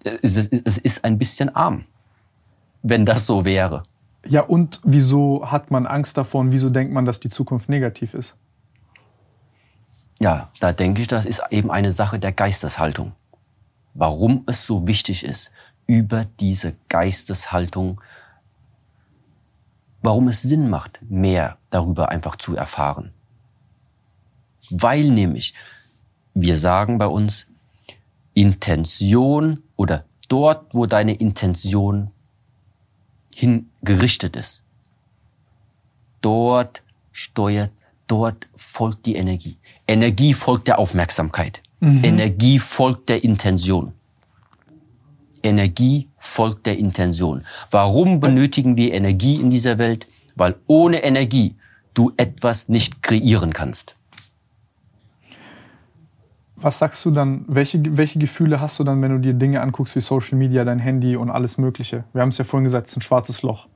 Es 0.04 0.36
ist 0.36 1.04
ein 1.04 1.18
bisschen 1.18 1.54
arm, 1.56 1.86
wenn 2.82 3.06
das 3.06 3.26
so 3.26 3.44
wäre. 3.44 3.84
Ja, 4.26 4.42
und 4.42 4.80
wieso 4.84 5.50
hat 5.50 5.70
man 5.70 5.86
Angst 5.86 6.16
davor 6.16 6.42
und 6.42 6.52
wieso 6.52 6.70
denkt 6.70 6.92
man, 6.92 7.04
dass 7.04 7.20
die 7.20 7.30
Zukunft 7.30 7.68
negativ 7.68 8.14
ist? 8.14 8.36
Ja, 10.20 10.50
da 10.60 10.72
denke 10.72 11.02
ich, 11.02 11.08
das 11.08 11.26
ist 11.26 11.42
eben 11.50 11.70
eine 11.70 11.90
Sache 11.90 12.18
der 12.18 12.32
Geisteshaltung. 12.32 13.12
Warum 13.94 14.44
es 14.46 14.66
so 14.66 14.86
wichtig 14.86 15.24
ist, 15.24 15.50
über 15.86 16.24
diese 16.40 16.74
Geisteshaltung, 16.88 18.00
warum 20.02 20.28
es 20.28 20.42
Sinn 20.42 20.68
macht, 20.68 21.00
mehr 21.02 21.58
darüber 21.70 22.10
einfach 22.10 22.36
zu 22.36 22.54
erfahren. 22.54 23.12
Weil 24.70 25.10
nämlich, 25.10 25.54
wir 26.34 26.58
sagen 26.58 26.98
bei 26.98 27.06
uns, 27.06 27.46
Intention 28.34 29.62
oder 29.76 30.04
dort, 30.28 30.74
wo 30.74 30.86
deine 30.86 31.14
Intention 31.14 32.10
hingerichtet 33.34 34.36
ist, 34.36 34.62
dort 36.20 36.82
steuert 37.12 37.70
dort 38.06 38.48
folgt 38.54 39.06
die 39.06 39.16
Energie. 39.16 39.58
Energie 39.86 40.34
folgt 40.34 40.68
der 40.68 40.78
Aufmerksamkeit. 40.78 41.62
Mhm. 41.85 42.05
Energie 42.05 42.59
folgt 42.59 43.09
der 43.09 43.23
Intention. 43.23 43.93
Energie 45.43 46.09
folgt 46.16 46.65
der 46.65 46.78
Intention. 46.78 47.44
Warum 47.70 48.20
benötigen 48.20 48.78
wir 48.78 48.94
Energie 48.94 49.36
in 49.36 49.51
dieser 49.51 49.78
Welt? 49.78 50.06
Weil 50.35 50.56
ohne 50.66 51.05
Energie 51.05 51.56
du 51.93 52.12
etwas 52.16 52.69
nicht 52.69 53.02
kreieren 53.02 53.52
kannst. 53.52 53.97
Was 56.56 56.78
sagst 56.78 57.05
du 57.05 57.11
dann, 57.11 57.44
welche, 57.47 57.78
welche 57.98 58.19
Gefühle 58.19 58.59
hast 58.59 58.78
du 58.78 58.85
dann, 58.85 59.02
wenn 59.02 59.11
du 59.11 59.19
dir 59.19 59.35
Dinge 59.35 59.61
anguckst 59.61 59.94
wie 59.94 60.01
Social 60.01 60.39
Media, 60.39 60.65
dein 60.65 60.78
Handy 60.78 61.15
und 61.15 61.31
alles 61.31 61.59
Mögliche? 61.59 62.05
Wir 62.15 62.23
haben 62.23 62.31
es 62.31 62.39
ja 62.39 62.44
vorhin 62.44 62.65
gesagt, 62.65 62.86
es 62.86 62.93
ist 62.94 62.97
ein 62.97 63.02
schwarzes 63.02 63.43
Loch. 63.43 63.69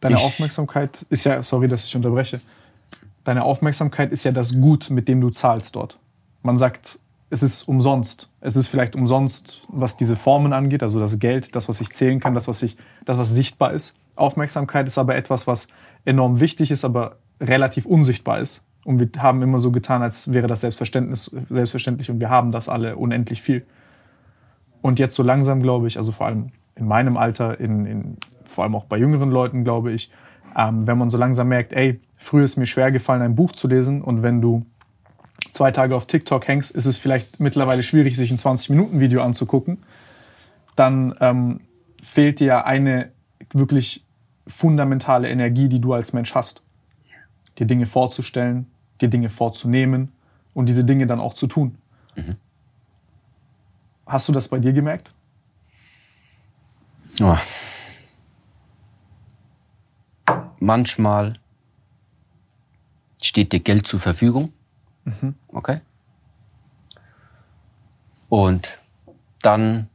Deine 0.00 0.14
ich, 0.14 0.22
Aufmerksamkeit 0.22 1.04
ist 1.10 1.24
ja, 1.24 1.42
sorry, 1.42 1.66
dass 1.66 1.86
ich 1.86 1.96
unterbreche. 1.96 2.40
Deine 3.24 3.42
Aufmerksamkeit 3.42 4.12
ist 4.12 4.22
ja 4.22 4.30
das 4.30 4.52
Gut, 4.60 4.90
mit 4.90 5.08
dem 5.08 5.20
du 5.20 5.30
zahlst 5.30 5.74
dort. 5.74 5.98
Man 6.44 6.58
sagt, 6.58 7.00
es 7.30 7.42
ist 7.42 7.64
umsonst. 7.64 8.30
Es 8.40 8.54
ist 8.54 8.68
vielleicht 8.68 8.94
umsonst, 8.94 9.62
was 9.68 9.96
diese 9.96 10.14
Formen 10.14 10.52
angeht, 10.52 10.82
also 10.82 11.00
das 11.00 11.18
Geld, 11.18 11.56
das, 11.56 11.68
was 11.68 11.80
ich 11.80 11.90
zählen 11.90 12.20
kann, 12.20 12.34
das, 12.34 12.46
was 12.46 12.62
ich, 12.62 12.76
das, 13.06 13.18
was 13.18 13.30
sichtbar 13.30 13.72
ist. 13.72 13.96
Aufmerksamkeit 14.14 14.86
ist 14.86 14.98
aber 14.98 15.16
etwas, 15.16 15.46
was 15.46 15.68
enorm 16.04 16.40
wichtig 16.40 16.70
ist, 16.70 16.84
aber 16.84 17.16
relativ 17.40 17.86
unsichtbar 17.86 18.40
ist. 18.40 18.62
Und 18.84 19.00
wir 19.00 19.08
haben 19.22 19.40
immer 19.40 19.58
so 19.58 19.72
getan, 19.72 20.02
als 20.02 20.34
wäre 20.34 20.46
das 20.46 20.60
Selbstverständnis, 20.60 21.34
selbstverständlich 21.48 22.10
und 22.10 22.20
wir 22.20 22.28
haben 22.28 22.52
das 22.52 22.68
alle 22.68 22.96
unendlich 22.96 23.40
viel. 23.40 23.64
Und 24.82 24.98
jetzt 24.98 25.14
so 25.14 25.22
langsam, 25.22 25.62
glaube 25.62 25.88
ich, 25.88 25.96
also 25.96 26.12
vor 26.12 26.26
allem 26.26 26.50
in 26.76 26.86
meinem 26.86 27.16
Alter, 27.16 27.58
in, 27.58 27.86
in 27.86 28.16
vor 28.44 28.64
allem 28.64 28.74
auch 28.74 28.84
bei 28.84 28.98
jüngeren 28.98 29.30
Leuten, 29.30 29.64
glaube 29.64 29.92
ich, 29.92 30.10
ähm, 30.56 30.86
wenn 30.86 30.98
man 30.98 31.08
so 31.08 31.16
langsam 31.16 31.48
merkt, 31.48 31.72
ey, 31.72 32.00
früher 32.16 32.44
ist 32.44 32.58
mir 32.58 32.66
schwer 32.66 32.92
gefallen, 32.92 33.22
ein 33.22 33.34
Buch 33.34 33.52
zu 33.52 33.66
lesen 33.66 34.02
und 34.02 34.22
wenn 34.22 34.42
du 34.42 34.66
zwei 35.52 35.70
Tage 35.70 35.96
auf 35.96 36.06
TikTok 36.06 36.46
hängst, 36.48 36.70
ist 36.70 36.86
es 36.86 36.96
vielleicht 36.96 37.40
mittlerweile 37.40 37.82
schwierig, 37.82 38.16
sich 38.16 38.30
ein 38.30 38.38
20-Minuten-Video 38.38 39.22
anzugucken, 39.22 39.78
dann 40.76 41.14
ähm, 41.20 41.60
fehlt 42.02 42.40
dir 42.40 42.66
eine 42.66 43.12
wirklich 43.52 44.04
fundamentale 44.46 45.28
Energie, 45.28 45.68
die 45.68 45.80
du 45.80 45.92
als 45.92 46.12
Mensch 46.12 46.34
hast. 46.34 46.62
Dir 47.58 47.66
Dinge 47.66 47.86
vorzustellen, 47.86 48.66
dir 49.00 49.08
Dinge 49.08 49.30
vorzunehmen 49.30 50.12
und 50.54 50.68
diese 50.68 50.84
Dinge 50.84 51.06
dann 51.06 51.20
auch 51.20 51.34
zu 51.34 51.46
tun. 51.46 51.78
Mhm. 52.16 52.36
Hast 54.06 54.28
du 54.28 54.32
das 54.32 54.48
bei 54.48 54.58
dir 54.58 54.72
gemerkt? 54.72 55.14
Oh, 57.20 57.36
manchmal 60.58 61.34
steht 63.22 63.52
dir 63.52 63.60
Geld 63.60 63.86
zur 63.86 64.00
Verfügung. 64.00 64.52
Mhm. 65.04 65.34
Okay. 65.48 65.80
Und 68.28 68.78
dann 69.42 69.88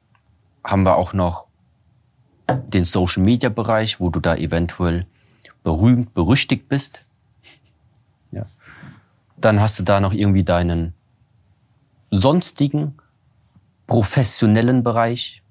haben 0.63 0.83
wir 0.83 0.95
auch 0.95 1.13
noch 1.13 1.47
den 2.47 2.85
Social 2.85 3.23
Media 3.23 3.49
Bereich, 3.49 3.99
wo 3.99 4.09
du 4.09 4.19
da 4.19 4.35
eventuell 4.35 5.05
berühmt, 5.63 6.13
berüchtigt 6.13 6.67
bist. 6.67 6.99
Ja. 8.31 8.45
Dann 9.37 9.59
hast 9.59 9.79
du 9.79 9.83
da 9.83 9.99
noch 9.99 10.13
irgendwie 10.13 10.43
deinen 10.43 10.93
sonstigen 12.11 12.97
professionellen 13.87 14.83
Bereich. 14.83 15.43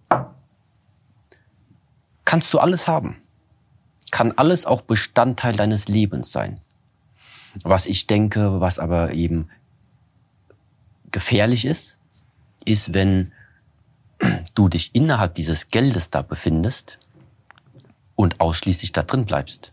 Kannst 2.25 2.53
du 2.55 2.59
alles 2.59 2.87
haben 2.89 3.17
kann 4.11 4.33
alles 4.33 4.67
auch 4.67 4.83
Bestandteil 4.83 5.55
deines 5.55 5.89
Lebens 5.89 6.33
sein. 6.33 6.61
Was 7.63 7.87
ich 7.87 8.07
denke, 8.07 8.61
was 8.61 8.79
aber 8.79 9.13
eben 9.13 9.49
gefährlich 11.11 11.65
ist, 11.65 11.99
ist, 12.65 12.95
wenn 12.95 13.33
du 14.55 14.69
dich 14.69 14.95
innerhalb 14.95 15.35
dieses 15.35 15.69
Geldes 15.69 16.11
da 16.11 16.23
befindest 16.23 16.99
und 18.17 18.41
ausschließlich 18.41 18.93
da 18.93 19.03
drin 19.03 19.25
bleibst. 19.25 19.73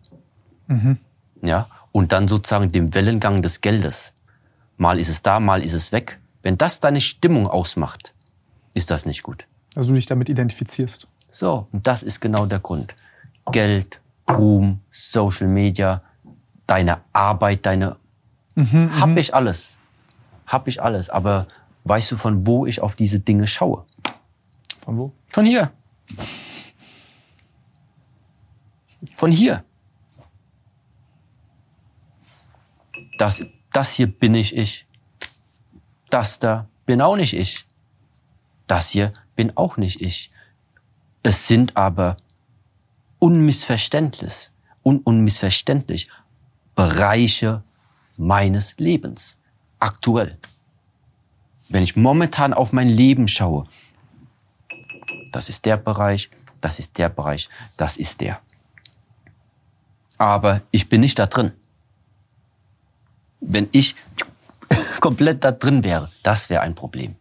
Mhm. 0.67 0.97
Ja, 1.41 1.67
und 1.91 2.11
dann 2.11 2.27
sozusagen 2.27 2.69
dem 2.69 2.93
Wellengang 2.93 3.41
des 3.41 3.61
Geldes. 3.61 4.13
Mal 4.77 4.99
ist 4.99 5.09
es 5.09 5.21
da, 5.21 5.39
mal 5.39 5.63
ist 5.63 5.73
es 5.73 5.91
weg. 5.91 6.19
Wenn 6.41 6.57
das 6.57 6.79
deine 6.79 7.01
Stimmung 7.01 7.47
ausmacht, 7.47 8.13
ist 8.73 8.91
das 8.91 9.05
nicht 9.05 9.23
gut. 9.23 9.47
Also 9.75 9.89
du 9.89 9.95
dich 9.95 10.05
damit 10.05 10.29
identifizierst. 10.29 11.07
So, 11.29 11.67
und 11.71 11.87
das 11.87 12.03
ist 12.03 12.19
genau 12.21 12.45
der 12.45 12.59
Grund. 12.59 12.95
Geld, 13.51 13.99
Ruhm, 14.29 14.79
Social 14.91 15.47
Media, 15.47 16.01
deine 16.67 17.01
Arbeit, 17.13 17.65
deine. 17.65 17.97
Mhm, 18.55 18.99
hab 18.99 19.09
mhm. 19.09 19.17
ich 19.17 19.33
alles. 19.33 19.77
Hab 20.47 20.67
ich 20.67 20.81
alles. 20.81 21.09
Aber 21.09 21.47
weißt 21.83 22.11
du, 22.11 22.17
von 22.17 22.45
wo 22.45 22.65
ich 22.65 22.81
auf 22.81 22.95
diese 22.95 23.19
Dinge 23.19 23.47
schaue? 23.47 23.83
Von 24.79 24.97
wo? 24.97 25.13
Von 25.31 25.45
hier. 25.45 25.71
Von 29.15 29.31
hier. 29.31 29.63
Das, 33.17 33.43
das 33.71 33.91
hier 33.91 34.07
bin 34.07 34.35
ich 34.35 34.55
ich. 34.55 34.87
Das 36.09 36.39
da 36.39 36.67
bin 36.85 37.01
auch 37.01 37.17
nicht 37.17 37.33
ich. 37.33 37.65
Das 38.67 38.89
hier 38.89 39.11
bin 39.35 39.55
auch 39.55 39.77
nicht 39.77 40.01
ich. 40.01 40.31
Es 41.23 41.47
sind 41.47 41.75
aber 41.75 42.17
unmissverständlich, 43.19 44.51
un 44.83 44.99
unmissverständlich 44.99 46.09
Bereiche 46.75 47.63
meines 48.17 48.77
Lebens. 48.77 49.37
Aktuell. 49.79 50.37
Wenn 51.69 51.83
ich 51.83 51.95
momentan 51.95 52.53
auf 52.53 52.73
mein 52.73 52.89
Leben 52.89 53.27
schaue, 53.27 53.65
das 55.31 55.49
ist 55.49 55.65
der 55.65 55.77
Bereich, 55.77 56.29
das 56.61 56.79
ist 56.79 56.97
der 56.97 57.09
Bereich, 57.09 57.49
das 57.77 57.97
ist 57.97 58.21
der. 58.21 58.39
Aber 60.17 60.61
ich 60.71 60.87
bin 60.87 61.01
nicht 61.01 61.19
da 61.19 61.25
drin. 61.25 61.51
Wenn 63.39 63.67
ich 63.71 63.95
komplett 65.01 65.43
da 65.43 65.51
drin 65.51 65.83
wäre, 65.83 66.11
das 66.23 66.49
wäre 66.49 66.61
ein 66.61 66.75
Problem. 66.75 67.15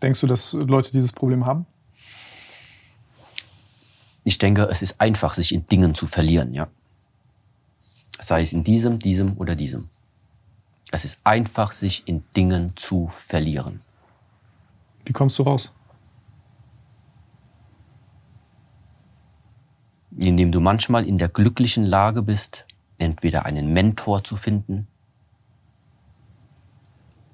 Denkst 0.00 0.20
du, 0.20 0.26
dass 0.26 0.52
Leute 0.52 0.92
dieses 0.92 1.12
Problem 1.12 1.46
haben? 1.46 1.66
ich 4.24 4.38
denke, 4.38 4.68
es 4.70 4.82
ist 4.82 5.00
einfach, 5.00 5.34
sich 5.34 5.52
in 5.52 5.64
Dingen 5.66 5.94
zu 5.94 6.06
verlieren, 6.06 6.52
ja. 6.54 6.68
Sei 8.22 8.40
es 8.40 8.52
in 8.52 8.62
diesem, 8.62 9.00
diesem 9.00 9.36
oder 9.36 9.56
diesem. 9.56 9.88
Es 10.92 11.04
ist 11.04 11.18
einfach, 11.24 11.72
sich 11.72 12.06
in 12.06 12.22
Dingen 12.36 12.76
zu 12.76 13.08
verlieren. 13.08 13.80
Wie 15.04 15.12
kommst 15.12 15.40
du 15.40 15.42
raus? 15.42 15.72
Indem 20.16 20.52
du 20.52 20.60
manchmal 20.60 21.04
in 21.04 21.18
der 21.18 21.28
glücklichen 21.28 21.84
Lage 21.84 22.22
bist, 22.22 22.64
entweder 22.98 23.44
einen 23.44 23.72
Mentor 23.72 24.22
zu 24.22 24.36
finden 24.36 24.86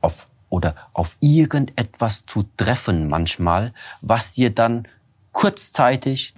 auf, 0.00 0.26
oder 0.48 0.74
auf 0.94 1.18
irgendetwas 1.20 2.24
zu 2.24 2.44
treffen 2.56 3.08
manchmal, 3.08 3.74
was 4.00 4.32
dir 4.32 4.54
dann 4.54 4.88
kurzzeitig 5.32 6.34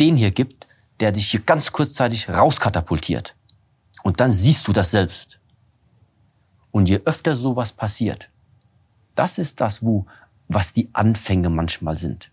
den 0.00 0.14
hier 0.14 0.30
gibt, 0.30 0.66
der 1.02 1.12
dich 1.12 1.30
hier 1.30 1.40
ganz 1.40 1.72
kurzzeitig 1.72 2.28
rauskatapultiert. 2.30 3.34
Und 4.02 4.20
dann 4.20 4.32
siehst 4.32 4.66
du 4.68 4.72
das 4.72 4.92
selbst. 4.92 5.40
Und 6.70 6.88
je 6.88 7.00
öfter 7.04 7.36
sowas 7.36 7.72
passiert, 7.72 8.30
Das 9.14 9.36
ist 9.36 9.60
das, 9.60 9.84
wo, 9.84 10.06
was 10.48 10.72
die 10.72 10.88
Anfänge 10.94 11.50
manchmal 11.50 11.98
sind. 11.98 12.30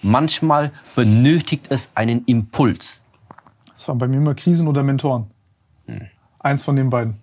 Manchmal 0.00 0.70
benötigt 0.94 1.66
es 1.70 1.88
einen 1.94 2.24
Impuls. 2.26 3.00
Das 3.72 3.88
waren 3.88 3.98
bei 3.98 4.06
mir 4.06 4.18
immer 4.18 4.36
Krisen 4.36 4.68
oder 4.68 4.84
Mentoren. 4.84 5.26
Hm. 5.86 6.08
Eins 6.38 6.62
von 6.62 6.76
den 6.76 6.88
beiden. 6.88 7.16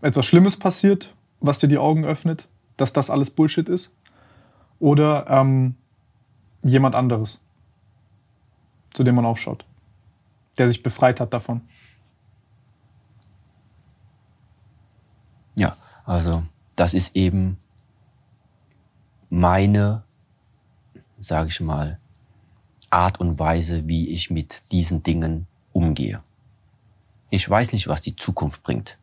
Etwas 0.00 0.24
Schlimmes 0.24 0.56
passiert, 0.56 1.14
was 1.40 1.58
dir 1.58 1.68
die 1.68 1.76
Augen 1.76 2.04
öffnet, 2.04 2.48
dass 2.78 2.94
das 2.94 3.10
alles 3.10 3.30
Bullshit 3.30 3.68
ist. 3.68 3.92
Oder 4.78 5.26
ähm, 5.28 5.74
jemand 6.62 6.94
anderes, 6.94 7.42
zu 8.92 9.04
dem 9.04 9.14
man 9.14 9.26
aufschaut, 9.26 9.64
der 10.58 10.68
sich 10.68 10.82
befreit 10.82 11.20
hat 11.20 11.32
davon. 11.32 11.62
Ja, 15.54 15.76
also 16.04 16.42
das 16.76 16.94
ist 16.94 17.14
eben 17.14 17.58
meine, 19.28 20.04
sage 21.20 21.48
ich 21.48 21.60
mal, 21.60 21.98
Art 22.90 23.20
und 23.20 23.38
Weise, 23.38 23.88
wie 23.88 24.10
ich 24.10 24.30
mit 24.30 24.62
diesen 24.70 25.02
Dingen 25.02 25.46
umgehe. 25.72 26.22
Ich 27.30 27.48
weiß 27.48 27.72
nicht, 27.72 27.88
was 27.88 28.02
die 28.02 28.16
Zukunft 28.16 28.62
bringt. 28.62 28.98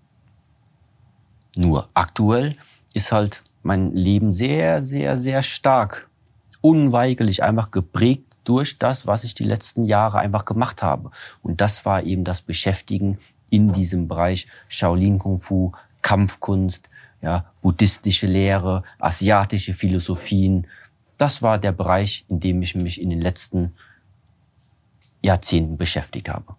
Nur 1.55 1.89
aktuell 1.95 2.55
ist 2.93 3.11
halt 3.11 3.43
mein 3.63 3.91
Leben 3.93 4.31
sehr, 4.31 4.81
sehr, 4.81 5.17
sehr 5.17 5.41
stark, 5.41 6.09
unweigerlich 6.61 7.41
einfach 7.41 7.71
geprägt 7.71 8.28
durch 8.49 8.79
das, 8.79 9.05
was 9.05 9.23
ich 9.23 9.35
die 9.35 9.43
letzten 9.43 9.85
Jahre 9.85 10.17
einfach 10.17 10.43
gemacht 10.43 10.81
habe. 10.81 11.11
Und 11.43 11.61
das 11.61 11.85
war 11.85 12.01
eben 12.01 12.23
das 12.23 12.41
Beschäftigen 12.41 13.19
in 13.51 13.71
diesem 13.71 14.07
Bereich 14.07 14.47
Shaolin 14.67 15.19
Kung 15.19 15.37
Fu, 15.37 15.71
Kampfkunst, 16.01 16.89
ja, 17.21 17.45
buddhistische 17.61 18.25
Lehre, 18.25 18.81
asiatische 18.97 19.73
Philosophien. 19.73 20.65
Das 21.19 21.43
war 21.43 21.59
der 21.59 21.73
Bereich, 21.73 22.25
in 22.27 22.39
dem 22.39 22.63
ich 22.63 22.73
mich 22.73 22.99
in 22.99 23.11
den 23.11 23.21
letzten 23.21 23.75
Jahrzehnten 25.21 25.77
beschäftigt 25.77 26.29
habe. 26.29 26.55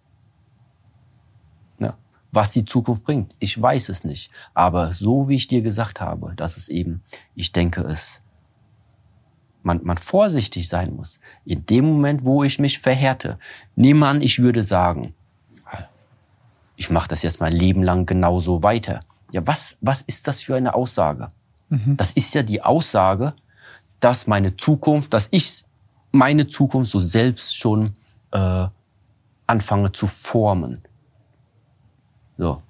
Ja. 1.77 1.97
Was 2.31 2.51
die 2.51 2.63
Zukunft 2.63 3.03
bringt, 3.03 3.35
ich 3.39 3.61
weiß 3.61 3.89
es 3.89 4.05
nicht. 4.05 4.31
Aber 4.53 4.93
so 4.93 5.27
wie 5.27 5.35
ich 5.35 5.49
dir 5.49 5.61
gesagt 5.61 5.99
habe, 5.99 6.35
dass 6.37 6.55
es 6.55 6.69
eben, 6.69 7.03
ich 7.35 7.51
denke, 7.51 7.81
es 7.81 8.21
man, 9.63 9.81
man 9.83 9.97
vorsichtig 9.97 10.67
sein 10.67 10.95
muss. 10.95 11.19
In 11.45 11.65
dem 11.65 11.85
Moment, 11.85 12.23
wo 12.23 12.43
ich 12.43 12.59
mich 12.59 12.79
verhärte, 12.79 13.37
nehme 13.75 14.07
an, 14.07 14.21
ich 14.21 14.39
würde 14.39 14.63
sagen, 14.63 15.13
ich 16.75 16.89
mache 16.89 17.07
das 17.07 17.21
jetzt 17.21 17.39
mein 17.39 17.53
Leben 17.53 17.83
lang 17.83 18.05
genauso 18.05 18.63
weiter. 18.63 19.01
Ja, 19.31 19.45
was, 19.45 19.77
was 19.81 20.01
ist 20.01 20.27
das 20.27 20.41
für 20.41 20.55
eine 20.55 20.73
Aussage? 20.73 21.27
Mhm. 21.69 21.95
Das 21.95 22.11
ist 22.11 22.33
ja 22.33 22.43
die 22.43 22.63
Aussage, 22.63 23.33
dass 23.99 24.27
meine 24.27 24.55
Zukunft, 24.57 25.13
dass 25.13 25.27
ich 25.31 25.63
meine 26.11 26.47
Zukunft 26.47 26.91
so 26.91 26.99
selbst 26.99 27.55
schon 27.55 27.95
äh, 28.31 28.67
anfange 29.47 29.91
zu 29.91 30.07
formen. 30.07 30.81
So. 32.37 32.61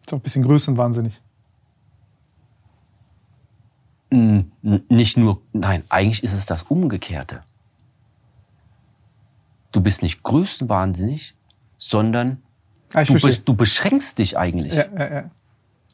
Ist 0.00 0.12
auch 0.12 0.18
ein 0.18 0.20
bisschen 0.20 0.44
größenwahnsinnig. 0.44 1.20
Nicht 4.10 5.16
nur, 5.16 5.42
nein, 5.52 5.82
eigentlich 5.88 6.22
ist 6.22 6.32
es 6.32 6.46
das 6.46 6.62
Umgekehrte. 6.64 7.42
Du 9.72 9.80
bist 9.80 10.02
nicht 10.02 10.22
größenwahnsinnig, 10.22 11.34
sondern 11.76 12.42
Ah, 12.94 13.04
du, 13.04 13.14
bist, 13.14 13.42
du, 13.46 13.54
beschränkst 13.54 14.18
dich 14.18 14.38
eigentlich. 14.38 14.74
Ja, 14.74 14.86
ja, 14.96 15.14
ja. 15.14 15.30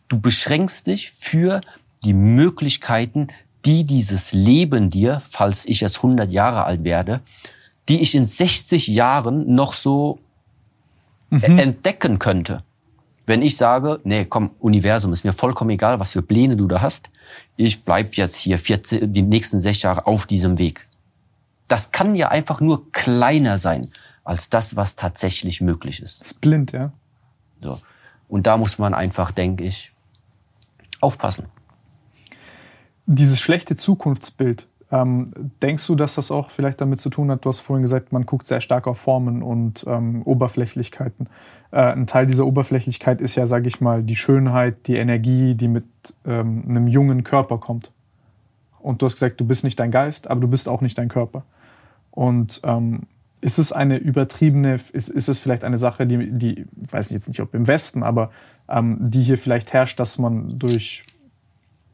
Du 0.08 0.20
beschränkst 0.20 0.86
dich 0.86 1.10
für 1.10 1.60
die 2.04 2.12
Möglichkeiten, 2.12 3.28
die 3.64 3.84
dieses 3.84 4.32
Leben 4.32 4.88
dir, 4.88 5.20
falls 5.28 5.64
ich 5.64 5.80
jetzt 5.80 5.96
100 5.96 6.30
Jahre 6.32 6.64
alt 6.64 6.84
werde, 6.84 7.20
die 7.88 8.02
ich 8.02 8.14
in 8.14 8.24
60 8.24 8.88
Jahren 8.88 9.54
noch 9.54 9.72
so 9.72 10.18
mhm. 11.30 11.58
entdecken 11.58 12.18
könnte. 12.18 12.62
Wenn 13.24 13.42
ich 13.42 13.56
sage, 13.56 14.00
nee, 14.04 14.24
komm, 14.24 14.50
Universum, 14.58 15.12
ist 15.12 15.24
mir 15.24 15.32
vollkommen 15.32 15.70
egal, 15.70 16.00
was 16.00 16.10
für 16.10 16.22
Pläne 16.22 16.56
du 16.56 16.66
da 16.66 16.80
hast. 16.80 17.10
Ich 17.56 17.84
bleib 17.84 18.14
jetzt 18.14 18.36
hier 18.36 18.58
14, 18.58 19.12
die 19.12 19.22
nächsten 19.22 19.60
sechs 19.60 19.82
Jahre 19.82 20.06
auf 20.06 20.26
diesem 20.26 20.58
Weg. 20.58 20.88
Das 21.68 21.92
kann 21.92 22.14
ja 22.14 22.28
einfach 22.28 22.60
nur 22.60 22.90
kleiner 22.92 23.58
sein 23.58 23.88
als 24.24 24.50
das, 24.50 24.76
was 24.76 24.96
tatsächlich 24.96 25.60
möglich 25.60 26.02
ist. 26.02 26.20
Das 26.20 26.32
ist 26.32 26.40
blind, 26.40 26.72
ja. 26.72 26.92
So. 27.60 27.80
Und 28.28 28.46
da 28.46 28.56
muss 28.56 28.78
man 28.78 28.94
einfach, 28.94 29.30
denke 29.30 29.64
ich, 29.64 29.92
aufpassen. 31.00 31.46
Dieses 33.06 33.40
schlechte 33.40 33.76
Zukunftsbild, 33.76 34.66
ähm, 34.90 35.32
denkst 35.62 35.86
du, 35.86 35.94
dass 35.94 36.14
das 36.14 36.30
auch 36.30 36.50
vielleicht 36.50 36.80
damit 36.80 37.00
zu 37.00 37.10
tun 37.10 37.30
hat, 37.30 37.44
du 37.44 37.48
hast 37.48 37.60
vorhin 37.60 37.82
gesagt, 37.82 38.12
man 38.12 38.26
guckt 38.26 38.46
sehr 38.46 38.60
stark 38.60 38.86
auf 38.86 38.98
Formen 38.98 39.42
und 39.42 39.84
ähm, 39.86 40.22
Oberflächlichkeiten. 40.22 41.28
Äh, 41.72 41.80
ein 41.80 42.06
Teil 42.06 42.26
dieser 42.26 42.46
Oberflächlichkeit 42.46 43.20
ist 43.20 43.34
ja, 43.34 43.46
sage 43.46 43.66
ich 43.66 43.80
mal, 43.80 44.04
die 44.04 44.14
Schönheit, 44.14 44.86
die 44.86 44.96
Energie, 44.96 45.54
die 45.54 45.68
mit 45.68 45.84
ähm, 46.24 46.64
einem 46.68 46.86
jungen 46.86 47.24
Körper 47.24 47.58
kommt. 47.58 47.90
Und 48.78 49.00
du 49.00 49.06
hast 49.06 49.14
gesagt, 49.14 49.40
du 49.40 49.46
bist 49.46 49.64
nicht 49.64 49.80
dein 49.80 49.90
Geist, 49.90 50.28
aber 50.28 50.40
du 50.40 50.48
bist 50.48 50.68
auch 50.68 50.80
nicht 50.80 50.98
dein 50.98 51.08
Körper. 51.08 51.44
Und 52.10 52.60
ähm, 52.64 53.02
ist 53.40 53.58
es 53.58 53.72
eine 53.72 53.96
übertriebene, 53.96 54.78
ist, 54.92 55.08
ist 55.08 55.28
es 55.28 55.40
vielleicht 55.40 55.64
eine 55.64 55.78
Sache, 55.78 56.06
die, 56.06 56.30
die, 56.30 56.60
ich 56.60 56.92
weiß 56.92 57.10
jetzt 57.10 57.28
nicht, 57.28 57.40
ob 57.40 57.54
im 57.54 57.66
Westen, 57.66 58.02
aber 58.02 58.30
ähm, 58.68 58.98
die 59.00 59.22
hier 59.22 59.38
vielleicht 59.38 59.72
herrscht, 59.72 59.98
dass 59.98 60.18
man 60.18 60.48
durch 60.48 61.02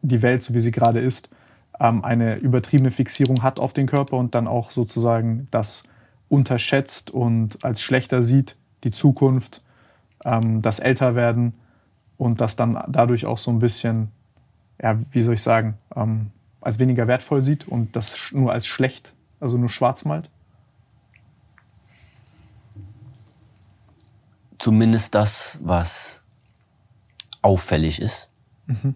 die 0.02 0.22
Welt, 0.22 0.42
so 0.42 0.55
wie 0.55 0.60
sie 0.60 0.72
gerade 0.72 1.00
ist, 1.00 1.30
ähm, 1.78 2.05
eine 2.05 2.36
übertriebene 2.36 2.90
Fixierung 2.90 3.42
hat 3.42 3.60
auf 3.60 3.72
den 3.72 3.86
Körper 3.86 4.16
und 4.16 4.34
dann 4.34 4.46
auch 4.46 4.70
sozusagen 4.70 5.46
das 5.50 5.84
unterschätzt 6.28 7.10
und 7.10 7.64
als 7.64 7.80
schlechter 7.80 8.22
sieht, 8.22 8.56
die 8.84 8.90
Zukunft, 8.90 9.62
ähm, 10.24 10.62
das 10.62 10.78
Älterwerden 10.78 11.54
und 12.16 12.40
das 12.40 12.56
dann 12.56 12.82
dadurch 12.88 13.26
auch 13.26 13.38
so 13.38 13.50
ein 13.50 13.58
bisschen, 13.58 14.10
ja, 14.82 14.98
wie 15.12 15.22
soll 15.22 15.34
ich 15.34 15.42
sagen, 15.42 15.78
ähm, 15.94 16.30
als 16.60 16.78
weniger 16.78 17.06
wertvoll 17.06 17.42
sieht 17.42 17.68
und 17.68 17.94
das 17.94 18.16
nur 18.32 18.52
als 18.52 18.66
schlecht, 18.66 19.14
also 19.40 19.56
nur 19.58 19.68
schwarz 19.68 20.04
malt? 20.04 20.30
zumindest 24.58 25.14
das, 25.14 25.58
was 25.62 26.20
auffällig 27.42 28.00
ist, 28.00 28.28
mhm. 28.66 28.94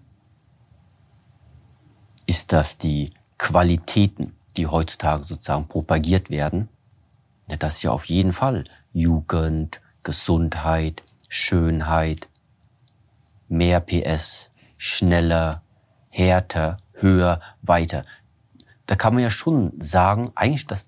ist, 2.27 2.53
dass 2.53 2.77
die 2.77 3.13
Qualitäten, 3.39 4.35
die 4.57 4.67
heutzutage 4.67 5.25
sozusagen 5.25 5.69
propagiert 5.69 6.31
werden, 6.31 6.69
ja, 7.49 7.57
das 7.57 7.77
ist 7.77 7.83
ja 7.83 7.91
auf 7.91 8.05
jeden 8.05 8.33
Fall 8.33 8.65
Jugend, 8.93 9.81
Gesundheit, 10.03 11.03
Schönheit, 11.35 12.29
mehr 13.49 13.81
PS, 13.81 14.51
schneller, 14.77 15.63
härter, 16.11 16.77
höher, 16.93 17.41
weiter. 17.63 18.05
Da 18.85 18.97
kann 18.97 19.15
man 19.15 19.23
ja 19.23 19.31
schon 19.31 19.73
sagen, 19.81 20.31
eigentlich 20.35 20.67
das, 20.67 20.85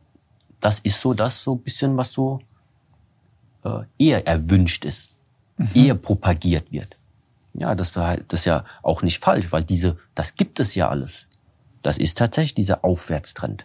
das 0.61 0.81
ist 0.81 1.01
so 1.01 1.15
das 1.15 1.43
so 1.43 1.55
ein 1.55 1.63
bisschen, 1.63 1.97
was 1.97 2.13
so 2.13 2.43
äh, 3.65 3.85
eher 3.99 4.27
erwünscht 4.27 4.85
ist, 4.85 5.13
mhm. 5.57 5.71
eher 5.73 5.95
propagiert 5.95 6.71
wird. 6.71 6.99
Ja, 7.55 7.75
das, 7.75 7.93
das 7.93 8.19
ist 8.29 8.45
ja 8.45 8.67
auch 8.83 9.01
nicht 9.01 9.21
falsch, 9.21 9.51
weil 9.51 9.65
diese, 9.65 9.97
das 10.15 10.35
gibt 10.35 10.61
es 10.61 10.75
ja 10.75 10.91
alles. 10.91 11.27
Das 11.81 11.97
ist 11.97 12.19
tatsächlich 12.19 12.55
dieser 12.55 12.85
Aufwärtstrend. 12.85 13.65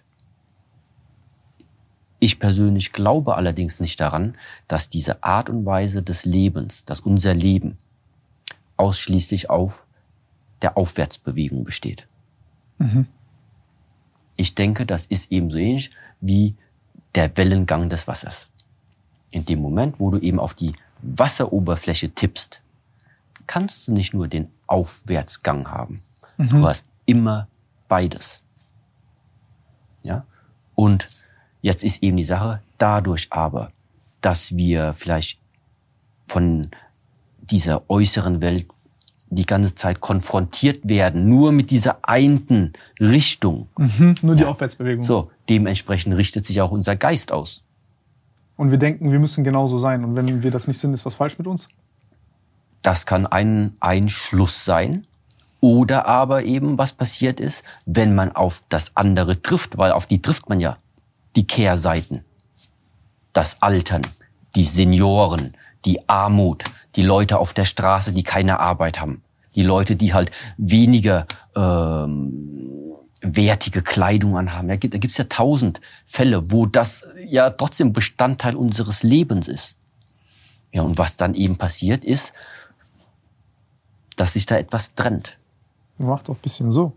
Ich 2.19 2.39
persönlich 2.39 2.91
glaube 2.91 3.35
allerdings 3.35 3.79
nicht 3.79 3.99
daran, 3.99 4.37
dass 4.67 4.89
diese 4.89 5.23
Art 5.23 5.49
und 5.49 5.65
Weise 5.65 6.03
des 6.03 6.25
Lebens, 6.25 6.83
dass 6.85 6.99
unser 6.99 7.33
Leben 7.33 7.77
ausschließlich 8.77 9.49
auf 9.49 9.87
der 10.61 10.77
Aufwärtsbewegung 10.77 11.63
besteht. 11.63 12.07
Mhm. 12.77 13.07
Ich 14.35 14.55
denke, 14.55 14.85
das 14.85 15.05
ist 15.05 15.31
ebenso 15.31 15.57
ähnlich 15.57 15.91
wie 16.21 16.55
der 17.15 17.35
Wellengang 17.37 17.89
des 17.89 18.07
Wassers 18.07 18.49
in 19.31 19.45
dem 19.45 19.61
Moment, 19.61 19.99
wo 19.99 20.11
du 20.11 20.17
eben 20.19 20.39
auf 20.39 20.53
die 20.53 20.73
Wasseroberfläche 21.01 22.09
tippst, 22.09 22.61
kannst 23.47 23.87
du 23.87 23.93
nicht 23.93 24.13
nur 24.13 24.27
den 24.27 24.49
Aufwärtsgang 24.67 25.69
haben. 25.69 26.01
Mhm. 26.37 26.49
Du 26.49 26.67
hast 26.67 26.85
immer 27.05 27.47
beides. 27.87 28.43
Ja? 30.03 30.25
Und 30.75 31.09
jetzt 31.61 31.83
ist 31.83 32.03
eben 32.03 32.17
die 32.17 32.23
Sache, 32.23 32.61
dadurch 32.77 33.27
aber, 33.31 33.71
dass 34.21 34.55
wir 34.55 34.93
vielleicht 34.93 35.39
von 36.25 36.71
dieser 37.39 37.89
äußeren 37.89 38.41
Welt 38.41 38.67
die 39.31 39.45
ganze 39.45 39.75
Zeit 39.75 39.99
konfrontiert 39.99 40.87
werden, 40.89 41.29
nur 41.29 41.51
mit 41.51 41.71
dieser 41.71 41.99
einen 42.01 42.73
Richtung. 42.99 43.69
Mhm, 43.77 44.15
nur 44.21 44.35
die 44.35 44.41
ja. 44.41 44.47
Aufwärtsbewegung. 44.47 45.03
So, 45.03 45.31
dementsprechend 45.47 46.15
richtet 46.15 46.45
sich 46.45 46.61
auch 46.61 46.71
unser 46.71 46.95
Geist 46.95 47.31
aus 47.31 47.63
und 48.59 48.71
wir 48.71 48.77
denken, 48.77 49.13
wir 49.13 49.19
müssen 49.19 49.45
genauso 49.45 49.77
sein. 49.77 50.03
Und 50.03 50.17
wenn 50.17 50.43
wir 50.43 50.51
das 50.51 50.67
nicht 50.67 50.79
sind, 50.79 50.93
ist 50.93 51.05
was 51.05 51.15
falsch 51.15 51.37
mit 51.37 51.47
uns? 51.47 51.69
Das 52.81 53.05
kann 53.05 53.25
ein 53.25 53.71
Einschluss 53.79 54.65
sein. 54.65 55.07
Oder 55.61 56.07
aber 56.07 56.43
eben, 56.43 56.77
was 56.77 56.91
passiert 56.91 57.39
ist, 57.39 57.63
wenn 57.85 58.15
man 58.15 58.35
auf 58.35 58.61
das 58.67 58.91
andere 58.97 59.41
trifft, 59.41 59.77
weil 59.77 59.93
auf 59.93 60.07
die 60.07 60.21
trifft 60.21 60.49
man 60.49 60.59
ja, 60.59 60.75
die 61.35 61.47
Kehrseiten. 61.47 62.23
Das 63.33 63.61
Altern, 63.61 64.01
die 64.55 64.63
Senioren, 64.65 65.53
die 65.85 66.07
Armut, 66.09 66.63
die 66.95 67.03
Leute 67.03 67.37
auf 67.39 67.53
der 67.53 67.65
Straße, 67.65 68.13
die 68.13 68.23
keine 68.23 68.59
Arbeit 68.59 68.99
haben, 68.99 69.23
die 69.55 69.63
Leute, 69.63 69.95
die 69.95 70.13
halt 70.13 70.31
weniger 70.57 71.27
ähm, 71.55 72.49
wertige 73.21 73.81
Kleidung 73.81 74.37
anhaben. 74.37 74.69
Ja, 74.69 74.77
da 74.77 74.97
gibt's 74.97 75.17
ja 75.17 75.25
tausend 75.25 75.81
Fälle, 76.05 76.51
wo 76.51 76.65
das 76.65 77.03
ja 77.25 77.49
trotzdem 77.49 77.93
Bestandteil 77.93 78.55
unseres 78.55 79.03
Lebens 79.03 79.47
ist. 79.47 79.77
Ja, 80.71 80.83
und 80.83 80.97
was 80.97 81.17
dann 81.17 81.33
eben 81.33 81.57
passiert 81.57 82.03
ist, 82.03 82.33
dass 84.15 84.33
sich 84.33 84.45
da 84.45 84.57
etwas 84.57 84.93
trennt. 84.93 85.37
Macht 85.97 86.29
doch 86.29 86.35
ein 86.35 86.41
bisschen 86.41 86.71
so. 86.71 86.93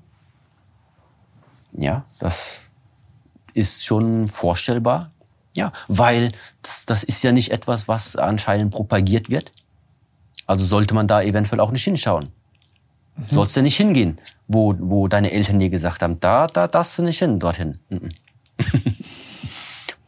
Ja, 1.72 2.04
das 2.18 2.60
ist 3.54 3.84
schon 3.84 4.28
vorstellbar. 4.28 5.10
Ja, 5.54 5.72
weil 5.86 6.32
das, 6.86 7.04
ist 7.04 7.22
ja 7.22 7.32
nicht 7.32 7.50
etwas, 7.50 7.86
was 7.86 8.16
anscheinend 8.16 8.72
propagiert 8.72 9.28
wird. 9.28 9.52
Also 10.46 10.64
sollte 10.64 10.94
man 10.94 11.06
da 11.06 11.22
eventuell 11.22 11.60
auch 11.60 11.70
nicht 11.70 11.84
hinschauen. 11.84 12.30
Mhm. 13.16 13.26
Sollst 13.26 13.56
du 13.56 13.62
nicht 13.62 13.76
hingehen, 13.76 14.18
wo, 14.48 14.74
wo 14.78 15.08
deine 15.08 15.30
Eltern 15.30 15.58
dir 15.58 15.68
gesagt 15.68 16.02
haben, 16.02 16.18
da, 16.20 16.46
da 16.46 16.68
darfst 16.68 16.96
du 16.96 17.02
nicht 17.02 17.18
hin, 17.18 17.38
dorthin. 17.38 17.78
Mhm. 17.90 18.10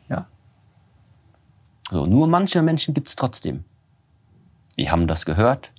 ja. 0.08 0.26
So, 1.90 2.06
nur 2.06 2.26
manche 2.26 2.62
Menschen 2.62 2.94
gibt's 2.94 3.14
trotzdem. 3.14 3.64
Die 4.78 4.90
haben 4.90 5.06
das 5.06 5.26
gehört, 5.26 5.72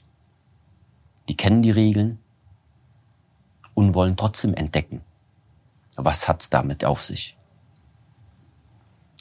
die 1.27 1.35
kennen 1.35 1.63
die 1.63 1.71
Regeln 1.71 2.19
und 3.73 3.93
wollen 3.93 4.15
trotzdem 4.15 4.53
entdecken. 4.53 5.01
Was 5.97 6.27
hat's 6.27 6.49
damit 6.49 6.85
auf 6.85 7.01
sich? 7.01 7.34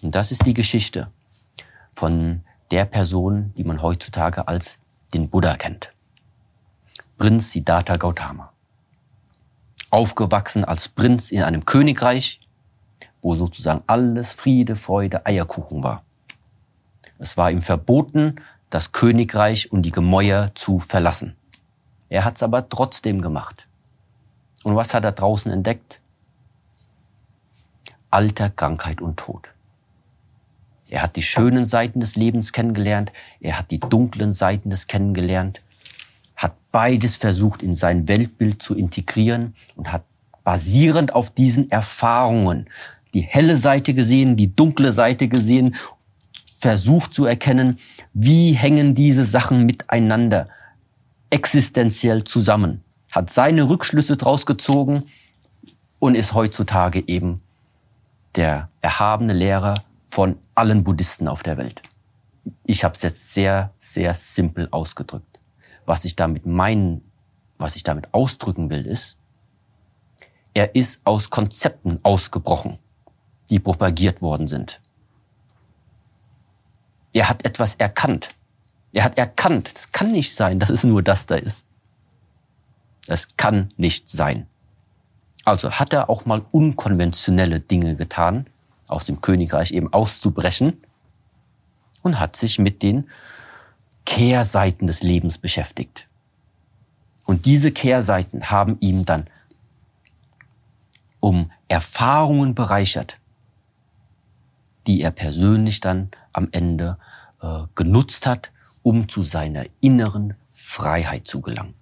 Und 0.05 0.15
das 0.15 0.31
ist 0.31 0.45
die 0.45 0.53
Geschichte 0.53 1.11
von 1.95 2.45
der 2.71 2.85
Person, 2.85 3.55
die 3.57 3.65
man 3.65 3.81
heutzutage 3.81 4.47
als 4.47 4.79
den 5.15 5.31
Buddha 5.31 5.57
kennt. 5.57 5.95
Prinz 7.17 7.53
Siddhartha 7.53 7.97
Gautama. 7.97 8.53
Aufgewachsen 9.89 10.63
als 10.63 10.89
Prinz 10.91 11.31
in 11.31 11.43
einem 11.43 11.65
Königreich, 11.65 12.41
wo 13.23 13.35
sozusagen 13.35 13.83
alles 13.87 14.31
Friede, 14.33 14.77
Freude, 14.77 15.25
Eierkuchen 15.25 15.83
war. 15.83 16.03
Es 17.19 17.39
war 17.39 17.51
ihm 17.51 17.63
verboten, 17.63 18.37
das 18.69 18.93
Königreich 18.93 19.73
und 19.73 19.85
die 19.85 19.93
Gemäuer 19.93 20.55
zu 20.55 20.81
verlassen. 20.81 21.35
Er 22.11 22.27
hat 22.27 22.37
es 22.37 22.43
aber 22.43 22.69
trotzdem 22.69 23.23
gemacht. 23.23 23.67
Und 24.65 24.77
was 24.77 24.93
hat 24.93 25.07
er 25.07 25.13
draußen 25.13 25.51
entdeckt? 25.51 26.03
Alter, 28.11 28.51
Krankheit 28.51 29.01
und 29.01 29.17
Tod. 29.17 29.54
Er 30.95 31.03
hat 31.03 31.17
die 31.17 31.25
schönen 31.25 31.65
Seiten 31.65 31.99
des 31.99 32.15
Lebens 32.15 32.53
kennengelernt, 32.53 33.11
er 33.41 33.59
hat 33.59 33.73
die 33.73 33.81
dunklen 33.81 34.33
Seiten 34.33 34.71
des 34.71 34.87
kennengelernt, 34.87 35.61
hat 36.37 36.55
beides 36.71 37.17
versucht 37.17 37.65
in 37.65 37.75
sein 37.75 38.07
Weltbild 38.07 38.63
zu 38.63 38.77
integrieren 38.77 39.57
und 39.75 39.91
hat 39.91 40.05
basierend 40.45 41.13
auf 41.13 41.31
diesen 41.31 41.69
Erfahrungen 41.69 42.71
die 43.13 43.23
helle 43.23 43.57
Seite 43.57 43.93
gesehen, 43.93 44.37
die 44.37 44.55
dunkle 44.55 44.93
Seite 44.93 45.27
gesehen, 45.27 45.75
versucht 46.61 47.13
zu 47.13 47.25
erkennen, 47.25 47.81
wie 48.13 48.53
hängen 48.53 48.95
diese 48.95 49.25
Sachen 49.25 49.67
miteinander 49.67 50.47
existenziell 51.29 52.23
zusammen, 52.23 52.85
hat 53.11 53.31
seine 53.31 53.69
Rückschlüsse 53.69 54.17
draus 54.17 54.47
gezogen 54.47 55.03
und 55.99 56.15
ist 56.15 56.35
heutzutage 56.35 57.03
eben 57.09 57.41
der 58.37 58.69
erhabene 58.81 59.33
Lehrer 59.33 59.75
von 60.05 60.37
allen 60.55 60.85
Buddhisten 60.85 61.29
auf 61.29 61.43
der 61.43 61.57
Welt. 61.57 61.83
Ich 62.65 62.85
habe 62.85 62.95
es 62.95 63.03
jetzt 63.03 63.35
sehr, 63.35 63.73
sehr 63.79 64.15
simpel 64.15 64.69
ausgedrückt. 64.71 65.41
Was 65.87 66.05
ich 66.05 66.17
damit 66.17 66.47
meinen, 66.47 67.11
was 67.59 67.77
ich 67.77 67.83
damit 67.83 68.13
ausdrücken 68.13 68.71
will, 68.71 68.87
ist, 68.87 69.19
er 70.55 70.75
ist 70.75 71.01
aus 71.05 71.31
Konzepten 71.31 71.99
ausgebrochen, 72.05 72.79
die 73.51 73.59
propagiert 73.59 74.23
worden 74.23 74.47
sind. 74.47 74.81
Er 77.13 77.29
hat 77.29 77.45
etwas 77.45 77.75
erkannt. 77.77 78.31
Er 78.93 79.05
hat 79.05 79.19
erkannt, 79.19 79.71
es 79.75 79.91
kann 79.91 80.13
nicht 80.13 80.35
sein, 80.35 80.61
dass 80.61 80.71
es 80.71 80.85
nur 80.85 81.03
das 81.03 81.27
da 81.27 81.35
ist. 81.35 81.67
Es 83.09 83.37
kann 83.37 83.73
nicht 83.77 84.09
sein. 84.09 84.47
Also 85.45 85.73
hat 85.73 85.93
er 85.93 86.09
auch 86.09 86.25
mal 86.25 86.45
unkonventionelle 86.53 87.61
Dinge 87.61 87.97
getan, 87.97 88.49
aus 88.89 89.05
dem 89.05 89.21
Königreich 89.21 89.73
eben 89.73 89.93
auszubrechen 89.93 90.83
und 92.03 92.21
hat 92.21 92.37
sich 92.37 92.59
mit 92.59 92.83
den 92.83 93.09
Kehrseiten 94.05 94.87
des 94.87 95.03
Lebens 95.03 95.39
beschäftigt. 95.39 96.09
Und 97.27 97.47
diese 97.47 97.73
Kehrseiten 97.73 98.51
haben 98.51 98.77
ihm 98.81 99.05
dann 99.05 99.29
um 101.21 101.51
Erfahrungen 101.69 102.55
bereichert, 102.55 103.19
die 104.87 105.01
er 105.01 105.11
persönlich 105.11 105.81
dann 105.81 106.11
am 106.35 106.49
Ende 106.53 106.99
äh, 107.41 107.63
genutzt 107.75 108.27
hat, 108.27 108.53
um 108.83 109.09
zu 109.09 109.23
seiner 109.23 109.65
inneren 109.81 110.35
Freiheit 110.51 111.27
zu 111.27 111.41
gelangen. 111.41 111.75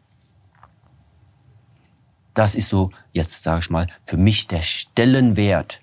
Das 2.35 2.55
ist 2.55 2.69
so, 2.71 2.91
jetzt 3.13 3.43
sage 3.43 3.61
ich 3.61 3.71
mal, 3.71 3.87
für 4.05 4.17
mich 4.17 4.47
der 4.47 4.63
Stellenwert, 4.63 5.81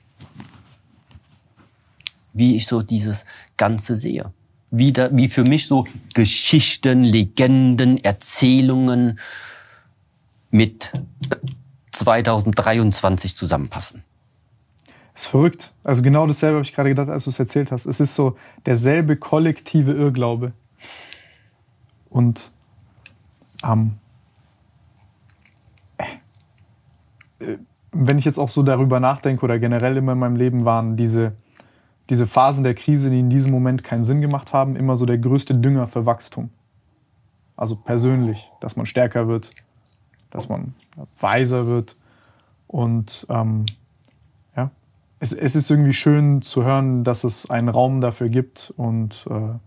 wie 2.34 2.56
ich 2.56 2.68
so 2.68 2.82
dieses 2.82 3.26
Ganze 3.58 3.96
sehe 3.96 4.32
wie, 4.72 4.94
da, 4.94 5.10
wie 5.12 5.28
für 5.28 5.44
mich 5.44 5.68
so 5.68 5.88
Geschichten, 6.14 7.04
Legenden, 7.04 8.04
Erzählungen 8.04 9.20
mit 10.52 10.92
2023 11.92 13.36
zusammenpassen. 13.36 14.04
Das 15.14 15.24
ist 15.24 15.30
verrückt. 15.30 15.74
Also 15.84 16.02
genau 16.02 16.28
dasselbe 16.28 16.58
habe 16.58 16.66
ich 16.66 16.74
gerade 16.74 16.90
gedacht, 16.90 17.10
als 17.10 17.26
du 17.26 17.30
es 17.30 17.40
erzählt 17.40 17.72
hast. 17.72 17.86
Es 17.86 18.00
ist 18.00 18.16
so 18.16 18.38
derselbe 18.66 19.18
kollektive 19.18 19.92
Irrglaube. 19.94 20.54
Und 22.10 22.52
ähm, 23.64 23.96
äh, 27.40 27.58
wenn 27.92 28.18
ich 28.18 28.26
jetzt 28.26 28.40
auch 28.40 28.50
so 28.50 28.64
darüber 28.64 29.00
nachdenke 29.00 29.44
oder 29.44 29.60
generell 29.60 29.98
immer 29.98 30.14
in 30.14 30.20
meinem 30.20 30.36
Leben 30.36 30.64
waren 30.64 30.96
diese 30.96 31.36
diese 32.10 32.26
Phasen 32.26 32.64
der 32.64 32.74
Krise, 32.74 33.10
die 33.12 33.20
in 33.20 33.30
diesem 33.30 33.52
Moment 33.52 33.84
keinen 33.84 34.04
Sinn 34.04 34.22
gemacht 34.22 34.52
haben, 34.52 34.76
immer 34.76 34.98
so 34.98 35.06
der 35.06 35.20
größte 35.20 35.56
Dünger 35.56 35.88
für 35.88 36.06
Wachstum. 36.06 36.50
Also 37.56 37.76
persönlich, 37.76 38.50
dass 38.62 38.76
man 38.76 38.86
stärker 38.86 39.28
wird, 39.28 39.54
dass 40.32 40.50
man 40.50 40.74
weiser 41.20 41.68
wird. 41.68 41.98
Und 42.68 43.28
ähm, 43.30 43.66
ja, 44.56 44.72
es, 45.20 45.34
es 45.34 45.56
ist 45.56 45.70
irgendwie 45.70 45.94
schön 45.94 46.42
zu 46.42 46.64
hören, 46.64 47.04
dass 47.04 47.24
es 47.24 47.50
einen 47.50 47.70
Raum 47.70 48.02
dafür 48.02 48.30
gibt 48.30 48.74
und 48.76 49.28
äh, 49.30 49.58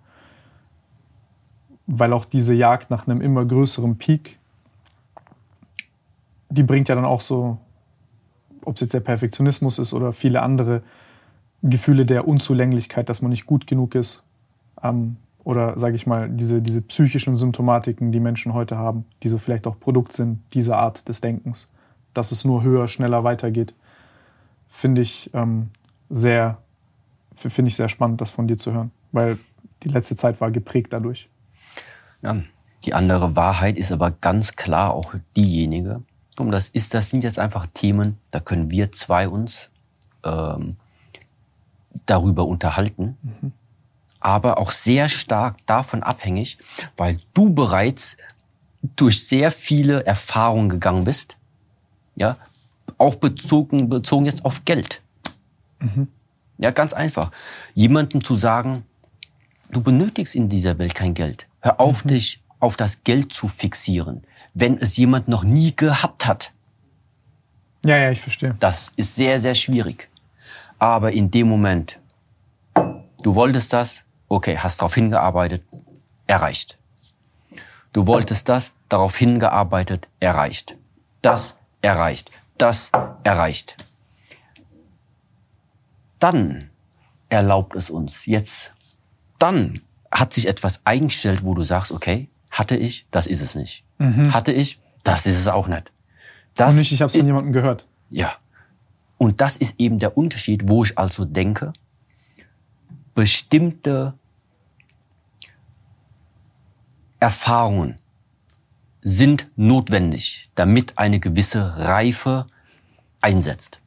weil 1.86 2.12
auch 2.12 2.24
diese 2.24 2.54
Jagd 2.54 2.90
nach 2.90 3.06
einem 3.06 3.20
immer 3.20 3.44
größeren 3.44 3.98
Peak, 3.98 4.38
die 6.48 6.62
bringt 6.62 6.88
ja 6.88 6.94
dann 6.94 7.04
auch 7.04 7.20
so, 7.20 7.58
ob 8.64 8.76
es 8.76 8.82
jetzt 8.82 8.94
der 8.94 9.00
Perfektionismus 9.00 9.78
ist 9.78 9.92
oder 9.92 10.12
viele 10.12 10.42
andere 10.42 10.82
Gefühle 11.62 12.04
der 12.06 12.26
Unzulänglichkeit, 12.26 13.08
dass 13.08 13.22
man 13.22 13.30
nicht 13.30 13.46
gut 13.46 13.66
genug 13.66 13.94
ist. 13.94 14.22
Ähm, 14.82 15.16
oder 15.44 15.78
sage 15.78 15.96
ich 15.96 16.06
mal, 16.06 16.28
diese, 16.28 16.62
diese 16.62 16.82
psychischen 16.82 17.34
Symptomatiken, 17.34 18.12
die 18.12 18.20
Menschen 18.20 18.54
heute 18.54 18.76
haben, 18.76 19.04
die 19.22 19.28
so 19.28 19.38
vielleicht 19.38 19.66
auch 19.66 19.78
Produkt 19.78 20.12
sind 20.12 20.40
dieser 20.54 20.78
Art 20.78 21.08
des 21.08 21.20
Denkens, 21.20 21.68
dass 22.14 22.30
es 22.30 22.44
nur 22.44 22.62
höher, 22.62 22.86
schneller 22.86 23.24
weitergeht, 23.24 23.74
finde 24.68 25.02
ich 25.02 25.30
ähm, 25.34 25.70
sehr, 26.10 26.58
finde 27.34 27.68
ich 27.68 27.76
sehr 27.76 27.88
spannend, 27.88 28.20
das 28.20 28.30
von 28.30 28.46
dir 28.46 28.56
zu 28.56 28.72
hören, 28.72 28.92
weil 29.10 29.38
die 29.82 29.88
letzte 29.88 30.14
Zeit 30.14 30.40
war 30.40 30.50
geprägt 30.50 30.92
dadurch. 30.92 31.28
Ja, 32.22 32.36
die 32.84 32.94
andere 32.94 33.34
Wahrheit 33.34 33.76
ist 33.76 33.90
aber 33.90 34.10
ganz 34.12 34.54
klar 34.54 34.94
auch 34.94 35.14
diejenige. 35.36 36.02
Und 36.38 36.50
das 36.50 36.68
ist, 36.68 36.94
das 36.94 37.10
sind 37.10 37.24
jetzt 37.24 37.38
einfach 37.38 37.66
Themen, 37.66 38.18
da 38.30 38.40
können 38.40 38.70
wir 38.70 38.92
zwei 38.92 39.28
uns 39.28 39.70
ähm, 40.24 40.76
darüber 42.06 42.46
unterhalten, 42.46 43.16
mhm. 43.22 43.52
aber 44.20 44.58
auch 44.58 44.70
sehr 44.70 45.08
stark 45.08 45.56
davon 45.66 46.02
abhängig, 46.02 46.58
weil 46.96 47.20
du 47.34 47.50
bereits 47.50 48.16
durch 48.96 49.26
sehr 49.26 49.50
viele 49.50 50.04
Erfahrungen 50.04 50.68
gegangen 50.68 51.04
bist, 51.04 51.36
ja, 52.16 52.36
auch 52.98 53.16
bezogen, 53.16 53.88
bezogen 53.88 54.26
jetzt 54.26 54.44
auf 54.44 54.64
Geld. 54.64 55.02
Mhm. 55.78 56.08
Ja, 56.58 56.70
ganz 56.70 56.92
einfach. 56.92 57.30
Jemandem 57.74 58.22
zu 58.22 58.36
sagen, 58.36 58.84
du 59.70 59.82
benötigst 59.82 60.34
in 60.34 60.48
dieser 60.48 60.78
Welt 60.78 60.94
kein 60.94 61.14
Geld. 61.14 61.48
Hör 61.60 61.80
auf, 61.80 62.04
mhm. 62.04 62.10
dich 62.10 62.42
auf 62.60 62.76
das 62.76 63.02
Geld 63.02 63.32
zu 63.32 63.48
fixieren, 63.48 64.22
wenn 64.54 64.78
es 64.78 64.96
jemand 64.96 65.26
noch 65.26 65.42
nie 65.42 65.74
gehabt 65.74 66.26
hat. 66.26 66.52
Ja, 67.84 67.96
ja, 67.96 68.10
ich 68.10 68.20
verstehe. 68.20 68.54
Das 68.60 68.92
ist 68.96 69.16
sehr, 69.16 69.40
sehr 69.40 69.56
schwierig. 69.56 70.08
Aber 70.82 71.12
in 71.12 71.30
dem 71.30 71.48
Moment, 71.48 72.00
du 73.22 73.36
wolltest 73.36 73.72
das, 73.72 74.04
okay, 74.28 74.58
hast 74.58 74.80
darauf 74.80 74.96
hingearbeitet, 74.96 75.62
erreicht. 76.26 76.76
Du 77.92 78.08
wolltest 78.08 78.48
das, 78.48 78.74
darauf 78.88 79.16
hingearbeitet, 79.16 80.08
erreicht. 80.18 80.76
Das 81.20 81.54
erreicht. 81.82 82.32
Das 82.58 82.90
erreicht. 83.22 83.76
Dann 86.18 86.70
erlaubt 87.28 87.76
es 87.76 87.88
uns 87.88 88.26
jetzt, 88.26 88.72
dann 89.38 89.82
hat 90.10 90.34
sich 90.34 90.48
etwas 90.48 90.80
eingestellt, 90.82 91.44
wo 91.44 91.54
du 91.54 91.62
sagst, 91.62 91.92
okay, 91.92 92.28
hatte 92.50 92.76
ich, 92.76 93.06
das 93.12 93.28
ist 93.28 93.40
es 93.40 93.54
nicht. 93.54 93.84
Mhm. 93.98 94.34
Hatte 94.34 94.50
ich, 94.50 94.80
das 95.04 95.26
ist 95.26 95.38
es 95.38 95.46
auch 95.46 95.68
nicht. 95.68 95.92
Das 96.56 96.74
Und 96.74 96.80
nicht, 96.80 96.90
ich 96.90 97.02
habe 97.02 97.08
es 97.08 97.16
von 97.16 97.24
jemandem 97.24 97.52
gehört. 97.52 97.86
Ja. 98.10 98.32
Und 99.22 99.40
das 99.40 99.56
ist 99.56 99.76
eben 99.78 100.00
der 100.00 100.18
Unterschied, 100.18 100.68
wo 100.68 100.82
ich 100.82 100.98
also 100.98 101.24
denke, 101.24 101.72
bestimmte 103.14 104.14
Erfahrungen 107.20 108.00
sind 109.00 109.48
notwendig, 109.54 110.50
damit 110.56 110.98
eine 110.98 111.20
gewisse 111.20 111.78
Reife 111.78 112.48
einsetzt. 113.20 113.78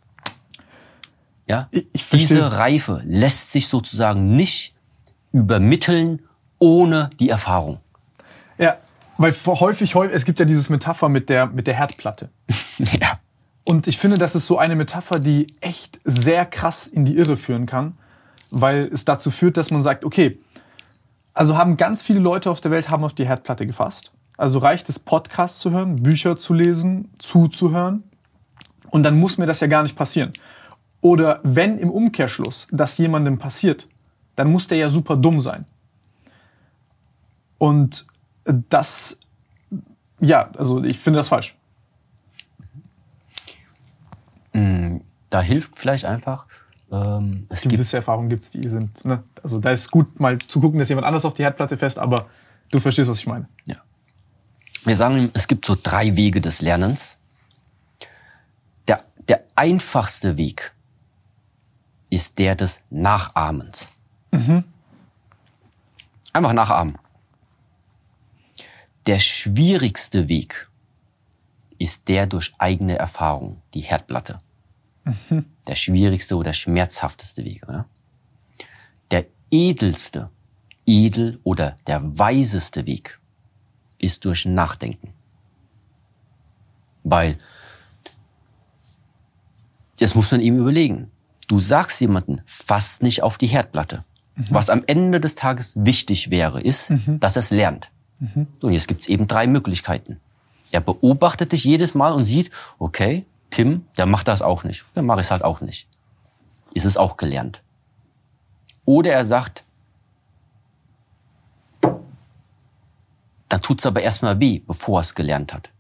Ja? 1.50 1.70
Diese 2.14 2.54
Reife 2.54 3.02
lässt 3.04 3.52
sich 3.52 3.68
sozusagen 3.68 4.38
nicht 4.38 4.74
übermitteln 5.34 6.22
ohne 6.60 7.10
die 7.20 7.28
Erfahrung. 7.28 7.82
Ja, 8.58 8.78
weil 9.18 9.36
häufig, 9.46 9.96
häufig, 9.96 10.16
es 10.16 10.24
gibt 10.24 10.40
ja 10.40 10.46
dieses 10.46 10.70
Metapher 10.70 11.10
mit 11.10 11.28
der, 11.28 11.48
mit 11.48 11.68
der 11.68 11.74
Herdplatte. 11.74 12.30
ja. 12.78 13.20
Und 13.66 13.88
ich 13.88 13.98
finde, 13.98 14.18
das 14.18 14.36
ist 14.36 14.46
so 14.46 14.60
eine 14.60 14.76
Metapher, 14.76 15.20
die 15.20 15.48
echt 15.60 16.00
sehr 16.06 16.46
krass 16.46 16.86
in 16.86 17.04
die 17.04 17.18
Irre 17.18 17.36
führen 17.36 17.66
kann, 17.66 17.98
weil 18.52 18.90
es 18.94 19.06
dazu 19.06 19.32
führt, 19.32 19.58
dass 19.58 19.72
man 19.72 19.82
sagt, 19.82 20.06
okay, 20.06 20.40
also 21.34 21.58
haben 21.58 21.76
ganz 21.76 22.04
viele 22.04 22.20
Leute 22.20 22.52
auf 22.52 22.62
der 22.62 22.72
Welt 22.72 22.90
haben 22.90 23.04
auf 23.04 23.14
die 23.14 23.26
Herdplatte 23.26 23.66
gefasst. 23.66 24.14
Also 24.38 24.60
reicht 24.60 24.88
es, 24.88 25.00
Podcasts 25.00 25.60
zu 25.60 25.72
hören, 25.72 25.98
Bücher 25.98 26.38
zu 26.38 26.54
lesen, 26.54 27.10
zuzuhören. 27.18 28.04
Und 28.92 29.04
dann 29.04 29.20
muss 29.20 29.38
mir 29.38 29.48
das 29.48 29.60
ja 29.60 29.68
gar 29.68 29.84
nicht 29.84 29.96
passieren. 29.96 30.32
Oder 31.02 31.40
wenn 31.44 31.78
im 31.78 31.90
Umkehrschluss 31.90 32.68
das 32.72 32.98
jemandem 32.98 33.38
passiert, 33.40 33.88
dann 34.36 34.52
muss 34.52 34.68
der 34.68 34.78
ja 34.78 34.90
super 34.90 35.18
dumm 35.18 35.40
sein. 35.40 35.66
Und 37.58 38.06
das, 38.44 39.20
ja, 40.20 40.52
also 40.58 40.84
ich 40.84 41.00
finde 41.00 41.18
das 41.18 41.30
falsch. 41.30 41.56
Mm, 44.56 45.02
da 45.30 45.42
hilft 45.42 45.78
vielleicht 45.78 46.06
einfach. 46.06 46.46
Ähm, 46.92 47.46
es 47.50 47.64
Gewisse 47.64 47.78
gibt 47.78 47.94
Erfahrungen 47.94 48.30
gibt 48.30 48.44
es, 48.44 48.52
die 48.52 48.68
sind. 48.70 49.04
Ne? 49.04 49.24
Also 49.44 49.60
da 49.60 49.72
ist 49.72 49.92
gut, 49.92 50.20
mal 50.20 50.38
zu 50.38 50.62
gucken, 50.62 50.80
dass 50.80 50.88
jemand 50.88 51.06
anders 51.06 51.26
auf 51.26 51.34
die 51.34 51.44
Herdplatte 51.44 51.76
fest, 51.76 52.00
aber 52.00 52.28
du 52.72 52.80
verstehst, 52.80 53.10
was 53.10 53.20
ich 53.20 53.28
meine. 53.28 53.50
Ja. 53.68 53.76
Wir 54.86 54.96
sagen, 54.96 55.30
es 55.34 55.48
gibt 55.48 55.66
so 55.66 55.76
drei 55.82 56.16
Wege 56.16 56.40
des 56.40 56.62
Lernens. 56.62 57.18
Der, 58.88 59.04
der 59.28 59.44
einfachste 59.56 60.38
Weg 60.38 60.74
ist 62.10 62.40
der 62.40 62.56
des 62.56 62.82
Nachahmens. 62.90 63.90
Mhm. 64.32 64.64
Einfach 66.32 66.54
nachahmen. 66.54 66.98
Der 69.08 69.20
schwierigste 69.20 70.30
Weg 70.30 70.70
ist 71.78 72.08
der 72.08 72.28
durch 72.28 72.54
eigene 72.58 72.98
Erfahrung, 72.98 73.62
die 73.74 73.82
Herdplatte. 73.82 74.40
Der 75.68 75.76
schwierigste 75.76 76.36
oder 76.36 76.54
schmerzhafteste 76.54 77.46
Weg. 77.46 77.62
Ja? 77.68 77.86
Der 79.12 79.26
edelste, 79.52 80.30
edel 80.86 81.40
oder 81.44 81.76
der 81.88 82.18
weiseste 82.18 82.86
Weg 82.86 83.20
ist 84.00 84.26
durch 84.26 84.46
Nachdenken. 84.46 85.14
Weil, 87.04 87.38
jetzt 90.00 90.16
muss 90.16 90.32
man 90.32 90.42
ihm 90.42 90.58
überlegen, 90.58 91.12
du 91.48 91.60
sagst 91.60 92.02
jemanden, 92.02 92.42
fast 92.46 93.04
nicht 93.04 93.22
auf 93.24 93.38
die 93.38 93.48
Herdplatte. 93.48 94.04
Mhm. 94.36 94.46
Was 94.50 94.70
am 94.70 94.84
Ende 94.88 95.20
des 95.20 95.36
Tages 95.36 95.74
wichtig 95.76 96.30
wäre, 96.30 96.62
ist, 96.62 96.90
mhm. 96.90 97.20
dass 97.20 97.36
er 97.36 97.42
es 97.42 97.52
lernt. 97.52 97.92
Mhm. 98.20 98.48
Und 98.62 98.74
jetzt 98.74 98.88
gibt 98.88 99.02
es 99.02 99.08
eben 99.08 99.28
drei 99.28 99.48
Möglichkeiten. 99.48 100.20
Er 100.72 100.82
beobachtet 100.82 101.52
dich 101.52 101.64
jedes 101.64 101.94
Mal 101.94 102.12
und 102.12 102.26
sieht, 102.26 102.50
okay, 102.80 103.26
Tim, 103.50 103.86
der 103.98 104.06
macht 104.06 104.28
das 104.28 104.42
auch 104.42 104.64
nicht. 104.64 104.86
Dann 104.94 105.06
mache 105.06 105.22
ich 105.22 105.28
es 105.28 105.32
halt 105.32 105.44
auch 105.44 105.62
nicht. 105.62 105.88
Ist 106.74 106.86
es 106.86 106.98
auch 106.98 107.18
gelernt. 107.18 107.64
Oder 108.86 109.14
er 109.14 109.26
sagt, 109.26 109.64
dann 113.50 113.62
tut 113.62 113.80
es 113.80 113.86
aber 113.86 114.02
erstmal 114.02 114.40
weh, 114.40 114.60
bevor 114.60 115.00
er 115.00 115.02
es 115.02 115.16
gelernt 115.16 115.54
hat. 115.54 115.72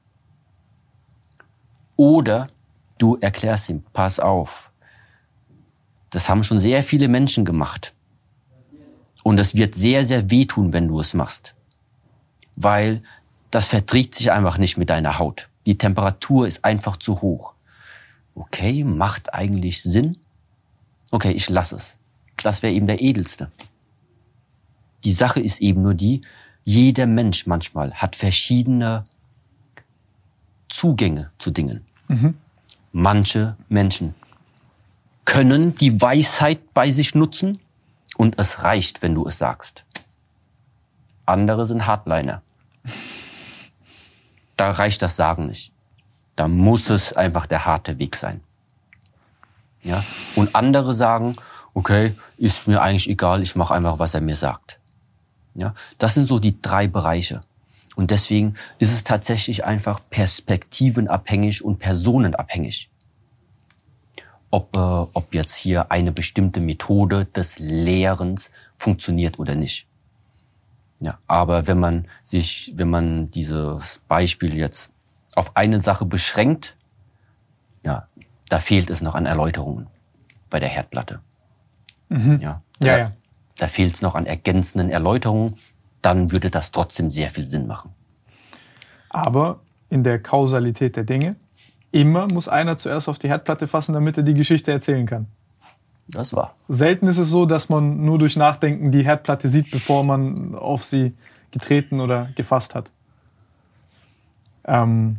Oder 1.96 2.48
du 2.98 3.18
erklärst 3.18 3.70
ihm, 3.70 3.84
pass 3.94 4.20
auf, 4.20 4.72
das 6.10 6.30
haben 6.30 6.44
schon 6.44 6.60
sehr 6.60 6.84
viele 6.84 7.08
Menschen 7.08 7.46
gemacht. 7.46 7.94
Und 9.24 9.40
es 9.40 9.56
wird 9.56 9.76
sehr, 9.76 10.06
sehr 10.06 10.30
wehtun, 10.30 10.72
wenn 10.72 10.88
du 10.88 11.00
es 11.00 11.14
machst. 11.14 11.56
Weil 12.56 13.02
das 13.50 13.68
verträgt 13.68 14.16
sich 14.16 14.32
einfach 14.32 14.58
nicht 14.58 14.78
mit 14.78 14.90
deiner 14.90 15.20
Haut. 15.20 15.50
Die 15.66 15.78
Temperatur 15.78 16.48
ist 16.48 16.64
einfach 16.64 16.98
zu 16.98 17.22
hoch. 17.22 17.55
Okay, 18.36 18.84
macht 18.84 19.34
eigentlich 19.34 19.82
Sinn. 19.82 20.18
Okay, 21.12 21.32
ich 21.32 21.50
lasse 21.50 21.76
es. 21.78 21.98
Das 22.38 22.62
wäre 22.62 22.74
eben 22.74 22.88
der 22.88 23.02
edelste. 23.02 23.50
Die 25.04 25.14
Sache 25.14 25.40
ist 25.40 25.62
eben 25.62 25.82
nur 25.82 25.94
die, 25.94 26.22
jeder 26.64 27.06
Mensch 27.06 27.48
manchmal 27.48 27.94
hat 27.94 28.16
verschiedene 28.16 29.06
Zugänge 30.68 31.32
zu 31.38 31.52
Dingen. 31.52 31.86
Mhm. 32.10 32.36
Manche 32.92 33.56
Menschen 33.70 34.16
können 35.26 35.76
die 35.76 36.02
Weisheit 36.02 36.74
bei 36.74 36.92
sich 36.92 37.16
nutzen 37.16 37.60
und 38.18 38.40
es 38.40 38.64
reicht, 38.64 39.02
wenn 39.02 39.16
du 39.16 39.26
es 39.28 39.38
sagst. 39.38 39.86
Andere 41.26 41.66
sind 41.66 41.88
Hardliner. 41.88 42.42
Da 44.58 44.72
reicht 44.72 45.02
das 45.02 45.16
Sagen 45.16 45.48
nicht. 45.48 45.72
Da 46.36 46.48
muss 46.48 46.90
es 46.90 47.14
einfach 47.14 47.46
der 47.46 47.66
harte 47.66 48.00
Weg 48.00 48.16
sein. 48.16 48.42
Ja? 49.84 50.04
Und 50.36 50.56
andere 50.56 50.94
sagen, 50.94 51.36
okay, 51.74 52.16
ist 52.38 52.68
mir 52.68 52.82
eigentlich 52.82 53.10
egal, 53.10 53.42
ich 53.42 53.56
mache 53.56 53.74
einfach, 53.74 54.00
was 54.00 54.14
er 54.14 54.22
mir 54.22 54.36
sagt. 54.36 54.80
Ja? 55.54 55.74
Das 55.98 56.14
sind 56.14 56.26
so 56.26 56.40
die 56.40 56.62
drei 56.62 56.88
Bereiche. 56.88 57.42
Und 57.96 58.12
deswegen 58.12 58.56
ist 58.78 58.92
es 58.92 59.04
tatsächlich 59.04 59.64
einfach 59.64 60.02
perspektivenabhängig 60.10 61.64
und 61.64 61.80
personenabhängig. 61.80 62.90
Ob, 64.52 64.76
äh, 64.76 64.80
ob 64.80 65.34
jetzt 65.34 65.56
hier 65.56 65.92
eine 65.92 66.12
bestimmte 66.12 66.60
Methode 66.60 67.26
des 67.26 67.60
Lehrens 67.60 68.52
funktioniert 68.78 69.40
oder 69.40 69.56
nicht. 69.56 69.88
Ja, 71.00 71.20
aber 71.28 71.68
wenn 71.68 71.80
man 71.80 72.08
sich, 72.24 72.74
wenn 72.76 72.90
man 72.90 73.30
dieses 73.30 74.02
Beispiel 74.08 74.56
jetzt 74.56 74.92
auf 75.36 75.56
eine 75.56 75.80
Sache 75.80 76.06
beschränkt, 76.06 76.76
ja, 77.84 78.08
da 78.50 78.60
fehlt 78.60 78.90
es 78.90 79.02
noch 79.02 79.16
an 79.16 79.26
Erläuterungen 79.26 79.88
bei 80.50 80.60
der 80.60 80.70
Herdplatte. 80.70 81.20
Mhm. 82.10 82.40
Ja, 82.40 82.62
da, 82.80 82.88
ja, 82.88 82.98
ja. 82.98 83.12
da 83.58 83.68
fehlt 83.68 83.96
es 83.96 84.02
noch 84.02 84.16
an 84.16 84.26
ergänzenden 84.26 84.90
Erläuterungen. 84.90 85.58
Dann 86.02 86.32
würde 86.32 86.50
das 86.50 86.72
trotzdem 86.72 87.12
sehr 87.12 87.30
viel 87.30 87.46
Sinn 87.46 87.68
machen. 87.68 87.92
Aber 89.10 89.60
in 89.90 90.04
der 90.04 90.20
Kausalität 90.20 90.96
der 90.96 91.04
Dinge, 91.04 91.36
immer 91.92 92.28
muss 92.28 92.48
einer 92.48 92.78
zuerst 92.78 93.10
auf 93.10 93.18
die 93.20 93.30
Herdplatte 93.30 93.68
fassen, 93.68 93.94
damit 93.94 94.18
er 94.18 94.24
die 94.24 94.34
Geschichte 94.34 94.72
erzählen 94.72 95.06
kann. 95.06 95.28
Das 96.08 96.34
war. 96.34 96.56
Selten 96.68 97.08
ist 97.08 97.18
es 97.18 97.30
so, 97.30 97.46
dass 97.46 97.70
man 97.70 98.06
nur 98.06 98.20
durch 98.20 98.36
Nachdenken 98.36 98.92
die 98.92 99.04
Herdplatte 99.04 99.50
sieht, 99.50 99.72
bevor 99.72 100.04
man 100.04 100.54
auf 100.54 100.84
sie 100.84 101.16
getreten 101.52 102.00
oder 102.00 102.30
gefasst 102.36 102.76
hat. 102.76 102.92
Ähm, 104.66 105.18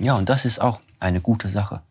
ja, 0.00 0.16
und 0.16 0.28
das 0.28 0.44
ist 0.44 0.60
auch 0.60 0.80
eine 0.98 1.20
gute 1.20 1.48
Sache. 1.48 1.82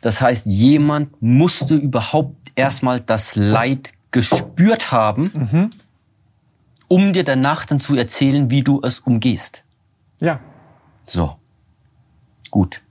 Das 0.00 0.20
heißt, 0.20 0.46
jemand 0.46 1.20
musste 1.20 1.74
überhaupt 1.74 2.52
erstmal 2.54 3.00
das 3.00 3.36
Leid 3.36 3.92
gespürt 4.10 4.90
haben, 4.90 5.30
mhm. 5.34 5.70
um 6.88 7.12
dir 7.12 7.24
danach 7.24 7.66
dann 7.66 7.80
zu 7.80 7.94
erzählen, 7.96 8.50
wie 8.50 8.62
du 8.62 8.80
es 8.82 9.00
umgehst. 9.00 9.64
Ja. 10.20 10.40
So. 11.04 11.36
Gut. 12.50 12.82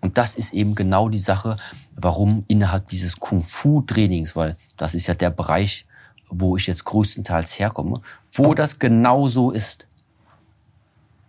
Und 0.00 0.18
das 0.18 0.34
ist 0.34 0.52
eben 0.52 0.74
genau 0.74 1.08
die 1.08 1.18
Sache, 1.18 1.56
warum 1.94 2.44
innerhalb 2.48 2.88
dieses 2.88 3.18
Kung-Fu-Trainings, 3.18 4.36
weil 4.36 4.56
das 4.76 4.94
ist 4.94 5.06
ja 5.06 5.14
der 5.14 5.30
Bereich, 5.30 5.86
wo 6.28 6.56
ich 6.56 6.66
jetzt 6.66 6.84
größtenteils 6.84 7.58
herkomme, 7.58 8.00
wo 8.32 8.54
das 8.54 8.78
genauso 8.78 9.50
ist. 9.50 9.86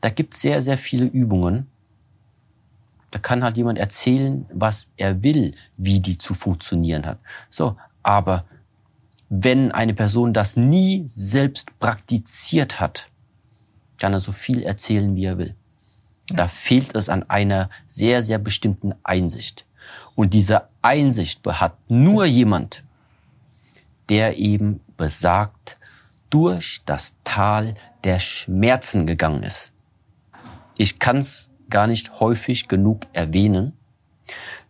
Da 0.06 0.11
gibt 0.11 0.36
es 0.36 0.41
sehr, 0.41 0.61
sehr 0.61 0.77
viele 0.77 1.06
Übungen. 1.06 1.65
Da 3.10 3.18
kann 3.18 3.44
halt 3.44 3.57
jemand 3.57 3.80
erzählen, 3.80 4.45
was 4.53 4.88
er 4.98 5.23
will, 5.23 5.56
wie 5.77 5.99
die 5.99 6.19
zu 6.19 6.36
funktionieren 6.36 7.07
hat. 7.07 7.18
So, 7.49 7.76
aber 8.03 8.45
wenn 9.30 9.72
eine 9.72 9.95
Person 9.95 10.32
das 10.32 10.57
nie 10.57 11.02
selbst 11.07 11.80
praktiziert 11.80 12.80
hat, 12.80 13.10
kann 13.98 14.14
er 14.14 14.19
so 14.19 14.32
viel 14.32 14.61
erzählen, 14.61 15.15
wie 15.15 15.26
er 15.26 15.40
will. 15.40 15.56
Da 16.27 16.48
fehlt 16.48 16.94
es 16.94 17.10
an 17.10 17.27
einer 17.27 17.72
sehr, 17.88 18.22
sehr 18.22 18.38
bestimmten 18.38 18.94
Einsicht. 19.02 19.65
Und 20.14 20.36
diese 20.36 20.68
Einsicht 20.84 21.41
hat 21.48 21.77
nur 21.90 22.26
jemand, 22.26 22.84
der 24.10 24.38
eben 24.38 24.82
besagt, 24.98 25.80
durch 26.30 26.84
das 26.86 27.15
Tal 27.23 27.73
der 28.03 28.19
Schmerzen 28.19 29.07
gegangen 29.07 29.41
ist. 29.41 29.72
Ich 30.77 30.99
kann 30.99 31.18
es 31.18 31.52
gar 31.69 31.88
nicht 31.88 32.19
häufig 32.19 32.68
genug 32.68 33.07
erwähnen. 33.14 33.73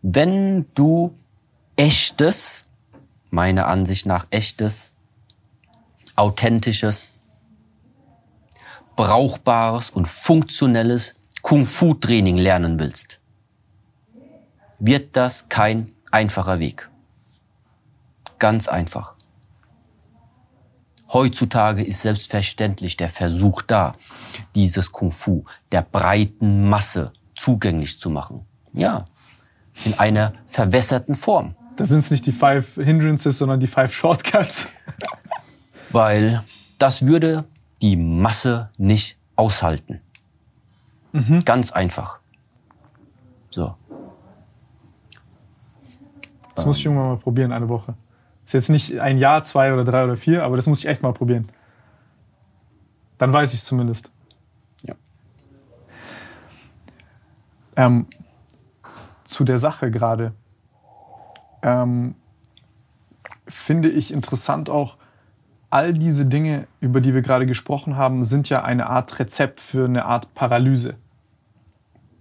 Wenn 0.02 0.65
du 0.76 1.18
echtes, 1.76 2.65
meiner 3.30 3.68
Ansicht 3.68 4.06
nach 4.06 4.27
echtes, 4.30 4.94
authentisches, 6.15 7.11
brauchbares 8.95 9.90
und 9.90 10.07
funktionelles 10.07 11.15
Kung-Fu-Training 11.41 12.38
lernen 12.38 12.80
willst, 12.80 13.19
wird 14.80 15.15
das 15.15 15.49
kein 15.49 15.91
einfacher 16.11 16.60
Weg. 16.60 16.90
Ganz 18.40 18.68
einfach. 18.68 19.15
Heutzutage 21.14 21.84
ist 21.84 22.02
selbstverständlich 22.02 22.98
der 22.98 23.10
Versuch 23.10 23.61
da, 23.61 23.95
dieses 24.56 24.91
Kung-Fu 24.91 25.44
der 25.72 25.84
breiten 25.84 26.68
Masse 26.68 27.14
zugänglich 27.36 27.99
zu 27.99 28.10
machen. 28.10 28.45
Ja, 28.73 29.06
in 29.84 29.94
einer 29.99 30.34
verwässerten 30.48 31.15
Form. 31.15 31.56
Da 31.76 31.86
sind 31.86 31.99
es 31.99 32.11
nicht 32.11 32.26
die 32.26 32.32
Five 32.32 32.76
Hindrances, 32.76 33.38
sondern 33.38 33.60
die 33.60 33.68
Five 33.68 33.94
Shortcuts. 33.94 34.69
Weil 35.91 36.44
das 36.77 37.06
würde 37.06 37.45
die 37.82 37.98
Masse 37.98 38.69
nicht 38.77 39.18
aushalten. 39.36 40.02
Mhm. 41.11 41.44
Ganz 41.45 41.72
einfach. 41.72 42.19
So. 43.49 43.76
Das 46.56 46.65
muss 46.65 46.77
ich 46.77 46.86
irgendwann 46.86 47.10
mal 47.10 47.18
probieren, 47.18 47.52
eine 47.52 47.68
Woche. 47.68 47.95
Ist 48.46 48.54
jetzt 48.54 48.70
nicht 48.70 49.00
ein 49.00 49.18
Jahr, 49.18 49.44
zwei 49.44 49.74
oder 49.74 49.84
drei 49.84 50.04
oder 50.04 50.16
vier, 50.16 50.44
aber 50.44 50.56
das 50.56 50.68
muss 50.68 50.80
ich 50.80 50.88
echt 50.88 51.02
mal 51.02 51.14
probieren. 51.14 51.50
Dann 53.18 53.34
weiß 53.34 53.54
ich 53.54 53.60
es 53.60 53.66
zumindest. 53.66 54.10
Ja. 54.88 54.96
Ähm, 57.76 58.08
zu 59.24 59.44
der 59.44 59.58
Sache 59.58 59.90
gerade 59.90 60.34
ähm, 61.62 62.16
finde 63.48 63.90
ich 63.90 64.14
interessant 64.14 64.70
auch, 64.70 64.98
all 65.72 65.94
diese 65.94 66.26
Dinge, 66.26 66.68
über 66.80 67.02
die 67.02 67.14
wir 67.14 67.22
gerade 67.22 67.46
gesprochen 67.46 67.98
haben, 67.98 68.24
sind 68.24 68.50
ja 68.50 68.64
eine 68.64 68.88
Art 68.88 69.20
Rezept 69.20 69.60
für 69.60 69.86
eine 69.86 70.06
Art 70.06 70.34
Paralyse 70.36 70.96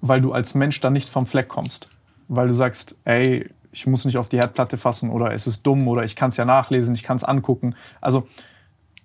weil 0.07 0.21
du 0.21 0.33
als 0.33 0.55
Mensch 0.55 0.81
dann 0.81 0.93
nicht 0.93 1.09
vom 1.09 1.25
Fleck 1.27 1.49
kommst. 1.49 1.89
Weil 2.29 2.49
du 2.49 2.55
sagst, 2.55 2.95
ey, 3.05 3.51
ich 3.75 3.87
muss 3.87 4.05
nicht 4.05 4.17
auf 4.17 4.29
die 4.29 4.39
Herdplatte 4.39 4.77
fassen 4.79 5.11
oder 5.11 5.33
es 5.33 5.47
ist 5.47 5.67
dumm 5.67 5.89
oder 5.89 6.05
ich 6.05 6.15
kann 6.15 6.31
es 6.31 6.37
ja 6.37 6.45
nachlesen, 6.45 6.95
ich 6.95 7.03
kann 7.03 7.17
es 7.17 7.25
angucken. 7.25 7.75
Also, 8.01 8.29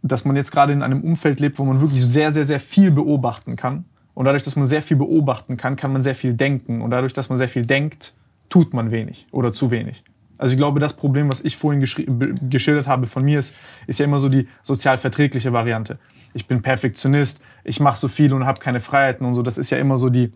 dass 0.04 0.26
man 0.26 0.36
jetzt 0.36 0.52
gerade 0.52 0.72
in 0.72 0.84
einem 0.84 1.02
Umfeld 1.04 1.40
lebt, 1.40 1.60
wo 1.60 1.66
man 1.66 1.82
wirklich 1.82 2.06
sehr, 2.06 2.32
sehr, 2.32 2.46
sehr 2.46 2.60
viel 2.60 2.92
beobachten 2.92 3.56
kann. 3.56 3.86
Und 4.14 4.26
dadurch, 4.26 4.44
dass 4.44 4.56
man 4.56 4.66
sehr 4.66 4.82
viel 4.82 4.98
beobachten 4.98 5.58
kann, 5.58 5.76
kann 5.76 5.92
man 5.92 6.04
sehr 6.04 6.16
viel 6.16 6.34
denken. 6.34 6.82
Und 6.82 6.92
dadurch, 6.92 7.14
dass 7.14 7.30
man 7.30 7.38
sehr 7.38 7.50
viel 7.50 7.66
denkt, 7.66 8.14
tut 8.50 8.74
man 8.74 8.92
wenig 8.92 9.28
oder 9.32 9.52
zu 9.52 9.72
wenig. 9.72 10.04
Also 10.38 10.54
ich 10.54 10.58
glaube, 10.58 10.80
das 10.80 10.96
Problem, 10.96 11.30
was 11.30 11.42
ich 11.42 11.58
vorhin 11.58 11.82
geschildert 11.82 12.88
habe 12.88 13.08
von 13.08 13.24
mir, 13.24 13.40
ist, 13.40 13.56
ist 13.88 14.00
ja 14.00 14.06
immer 14.06 14.20
so 14.20 14.30
die 14.30 14.48
sozial 14.62 14.98
verträgliche 14.98 15.52
Variante. 15.52 16.00
Ich 16.34 16.48
bin 16.48 16.62
Perfektionist, 16.62 17.42
ich 17.64 17.80
mache 17.80 17.98
so 17.98 18.08
viel 18.08 18.34
und 18.34 18.46
habe 18.46 18.62
keine 18.62 18.80
Freiheiten 18.80 19.26
und 19.26 19.34
so. 19.34 19.42
Das 19.42 19.58
ist 19.58 19.70
ja 19.70 19.80
immer 19.80 19.98
so 19.98 20.10
die, 20.10 20.32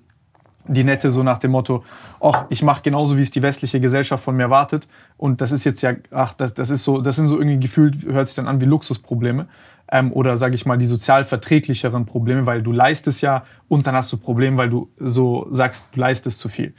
die 0.65 0.83
nette 0.83 1.11
so 1.11 1.23
nach 1.23 1.37
dem 1.37 1.51
Motto, 1.51 1.83
ach, 2.21 2.45
ich 2.49 2.63
mache 2.63 2.81
genauso, 2.81 3.17
wie 3.17 3.21
es 3.21 3.31
die 3.31 3.41
westliche 3.41 3.79
Gesellschaft 3.79 4.23
von 4.23 4.35
mir 4.35 4.43
erwartet. 4.43 4.87
Und 5.17 5.41
das 5.41 5.51
ist 5.51 5.63
jetzt 5.63 5.81
ja, 5.81 5.93
ach, 6.11 6.33
das, 6.33 6.53
das 6.53 6.69
ist 6.69 6.83
so, 6.83 7.01
das 7.01 7.17
sind 7.17 7.27
so 7.27 7.37
irgendwie 7.37 7.59
gefühlt, 7.59 8.05
hört 8.05 8.27
sich 8.27 8.35
dann 8.35 8.47
an 8.47 8.61
wie 8.61 8.65
Luxusprobleme. 8.65 9.47
Ähm, 9.91 10.13
oder 10.13 10.37
sage 10.37 10.55
ich 10.55 10.65
mal, 10.65 10.77
die 10.77 10.85
sozial 10.85 11.25
verträglicheren 11.25 12.05
Probleme, 12.05 12.45
weil 12.45 12.63
du 12.63 12.71
leistest 12.71 13.21
ja 13.21 13.43
und 13.67 13.85
dann 13.85 13.95
hast 13.95 14.11
du 14.13 14.17
Probleme, 14.17 14.57
weil 14.57 14.69
du 14.69 14.89
so 14.97 15.47
sagst, 15.51 15.87
du 15.91 15.99
leistest 15.99 16.39
zu 16.39 16.47
viel. 16.47 16.73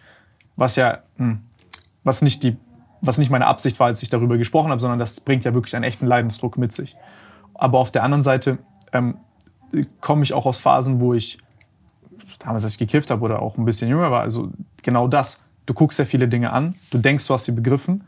Was 0.57 0.77
ja, 0.77 1.01
hm, 1.17 1.41
was 2.03 2.23
nicht 2.23 2.43
die, 2.43 2.57
was 3.03 3.19
nicht 3.19 3.31
meine 3.31 3.47
Absicht 3.47 3.79
war, 3.81 3.89
als 3.89 4.03
ich 4.03 4.09
darüber 4.09 4.39
gesprochen 4.39 4.71
habe, 4.71 4.81
sondern 4.81 4.99
das 4.99 5.21
bringt 5.21 5.45
ja 5.45 5.55
wirklich 5.55 5.77
einen 5.77 5.85
echten 5.85 6.07
Leidensdruck 6.07 6.57
mit 6.57 6.73
sich. 6.73 6.97
Aber 7.53 7.79
auf 7.79 7.93
der 7.93 8.03
anderen 8.03 8.23
Seite 8.23 8.59
ähm, 8.93 9.19
komme 10.01 10.23
ich 10.23 10.33
auch 10.33 10.47
aus 10.47 10.59
Phasen, 10.59 11.01
wo 11.01 11.13
ich 11.13 11.39
damals, 12.45 12.65
als 12.65 12.75
ich 12.75 12.79
gekifft 12.79 13.11
habe 13.11 13.23
oder 13.23 13.41
auch 13.43 13.57
ein 13.57 13.65
bisschen 13.65 13.89
jünger 13.89 14.11
war, 14.11 14.23
also 14.23 14.51
genau 14.83 15.09
das. 15.09 15.43
Du 15.67 15.75
guckst 15.75 15.97
sehr 15.97 16.07
viele 16.07 16.29
Dinge 16.29 16.53
an, 16.53 16.75
du 16.91 16.99
denkst, 16.99 17.27
du 17.27 17.35
hast 17.35 17.47
sie 17.47 17.53
begriffen, 17.53 18.05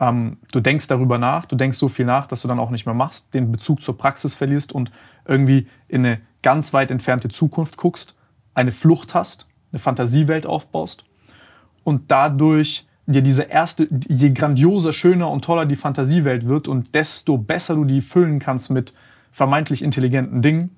ähm, 0.00 0.38
du 0.50 0.60
denkst 0.60 0.88
darüber 0.88 1.18
nach, 1.18 1.44
du 1.44 1.56
denkst 1.56 1.76
so 1.76 1.88
viel 1.88 2.06
nach, 2.06 2.26
dass 2.26 2.40
du 2.40 2.48
dann 2.48 2.58
auch 2.58 2.70
nicht 2.70 2.86
mehr 2.86 2.94
machst, 2.94 3.34
den 3.34 3.52
Bezug 3.52 3.82
zur 3.82 3.98
Praxis 3.98 4.34
verlierst 4.34 4.72
und 4.72 4.90
irgendwie 5.26 5.66
in 5.88 6.06
eine 6.06 6.20
ganz 6.42 6.72
weit 6.72 6.90
entfernte 6.90 7.28
Zukunft 7.28 7.76
guckst, 7.76 8.14
eine 8.54 8.72
Flucht 8.72 9.14
hast, 9.14 9.46
eine 9.72 9.78
Fantasiewelt 9.78 10.46
aufbaust 10.46 11.04
und 11.84 12.10
dadurch 12.10 12.86
dir 13.06 13.22
diese 13.22 13.42
erste, 13.42 13.88
je 14.08 14.30
grandioser, 14.30 14.92
schöner 14.92 15.30
und 15.30 15.44
toller 15.44 15.66
die 15.66 15.76
Fantasiewelt 15.76 16.46
wird 16.46 16.66
und 16.66 16.94
desto 16.94 17.36
besser 17.36 17.74
du 17.74 17.84
die 17.84 18.00
füllen 18.00 18.38
kannst 18.38 18.70
mit 18.70 18.94
vermeintlich 19.32 19.82
intelligenten 19.82 20.42
Dingen, 20.42 20.70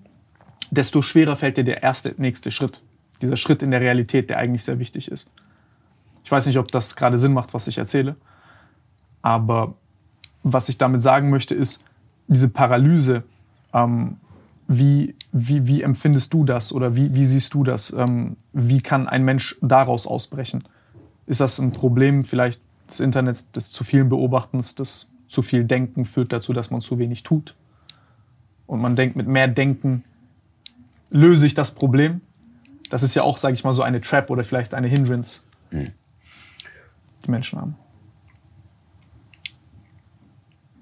desto 0.72 1.02
schwerer 1.02 1.36
fällt 1.36 1.58
dir 1.58 1.64
der 1.64 1.82
erste, 1.82 2.14
nächste 2.16 2.50
Schritt. 2.50 2.80
Dieser 3.20 3.36
Schritt 3.36 3.62
in 3.62 3.70
der 3.70 3.82
Realität, 3.82 4.30
der 4.30 4.38
eigentlich 4.38 4.64
sehr 4.64 4.78
wichtig 4.78 5.10
ist. 5.10 5.28
Ich 6.24 6.32
weiß 6.32 6.46
nicht, 6.46 6.58
ob 6.58 6.72
das 6.72 6.96
gerade 6.96 7.18
Sinn 7.18 7.34
macht, 7.34 7.52
was 7.52 7.68
ich 7.68 7.76
erzähle. 7.76 8.16
Aber 9.20 9.74
was 10.42 10.70
ich 10.70 10.78
damit 10.78 11.02
sagen 11.02 11.28
möchte, 11.28 11.54
ist, 11.54 11.84
diese 12.26 12.48
Paralyse, 12.48 13.22
ähm, 13.74 14.16
wie, 14.66 15.14
wie, 15.30 15.66
wie 15.66 15.82
empfindest 15.82 16.32
du 16.32 16.44
das 16.44 16.72
oder 16.72 16.96
wie, 16.96 17.14
wie 17.14 17.26
siehst 17.26 17.52
du 17.52 17.64
das? 17.64 17.92
Ähm, 17.92 18.36
wie 18.54 18.80
kann 18.80 19.08
ein 19.08 19.24
Mensch 19.24 19.56
daraus 19.60 20.06
ausbrechen? 20.06 20.64
Ist 21.26 21.40
das 21.40 21.58
ein 21.58 21.72
Problem 21.72 22.24
vielleicht 22.24 22.60
des 22.88 23.00
Internets, 23.00 23.50
des 23.50 23.72
zu 23.72 23.84
vielen 23.84 24.08
Beobachtens, 24.08 24.74
des 24.74 25.10
zu 25.28 25.42
viel 25.42 25.64
Denken 25.64 26.06
führt 26.06 26.32
dazu, 26.32 26.54
dass 26.54 26.70
man 26.70 26.80
zu 26.80 26.98
wenig 26.98 27.24
tut? 27.24 27.54
Und 28.66 28.80
man 28.80 28.96
denkt, 28.96 29.16
mit 29.16 29.28
mehr 29.28 29.48
Denken 29.48 30.04
löse 31.12 31.46
ich 31.46 31.54
das 31.54 31.74
Problem? 31.74 32.22
Das 32.90 33.02
ist 33.02 33.14
ja 33.14 33.22
auch, 33.22 33.36
sage 33.36 33.54
ich 33.54 33.64
mal, 33.64 33.72
so 33.72 33.82
eine 33.82 34.00
Trap 34.00 34.30
oder 34.30 34.42
vielleicht 34.42 34.74
eine 34.74 34.88
Hindrance, 34.88 35.42
mhm. 35.70 35.92
die 37.24 37.30
Menschen 37.30 37.60
haben. 37.60 37.76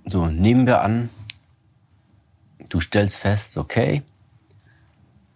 So, 0.07 0.27
nehmen 0.27 0.67
wir 0.67 0.81
an, 0.83 1.11
du 2.69 2.81
stellst 2.81 3.17
fest, 3.17 3.59
okay, 3.59 4.03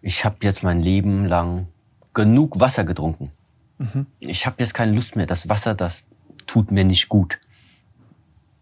ich 0.00 0.24
habe 0.24 0.36
jetzt 0.42 0.62
mein 0.62 0.80
Leben 0.80 1.26
lang 1.26 1.68
genug 2.12 2.58
Wasser 2.60 2.84
getrunken. 2.84 3.30
Mhm. 3.78 4.06
Ich 4.18 4.46
habe 4.46 4.56
jetzt 4.58 4.74
keine 4.74 4.92
Lust 4.92 5.16
mehr. 5.16 5.26
Das 5.26 5.48
Wasser, 5.48 5.74
das 5.74 6.04
tut 6.46 6.70
mir 6.70 6.84
nicht 6.84 7.08
gut. 7.08 7.38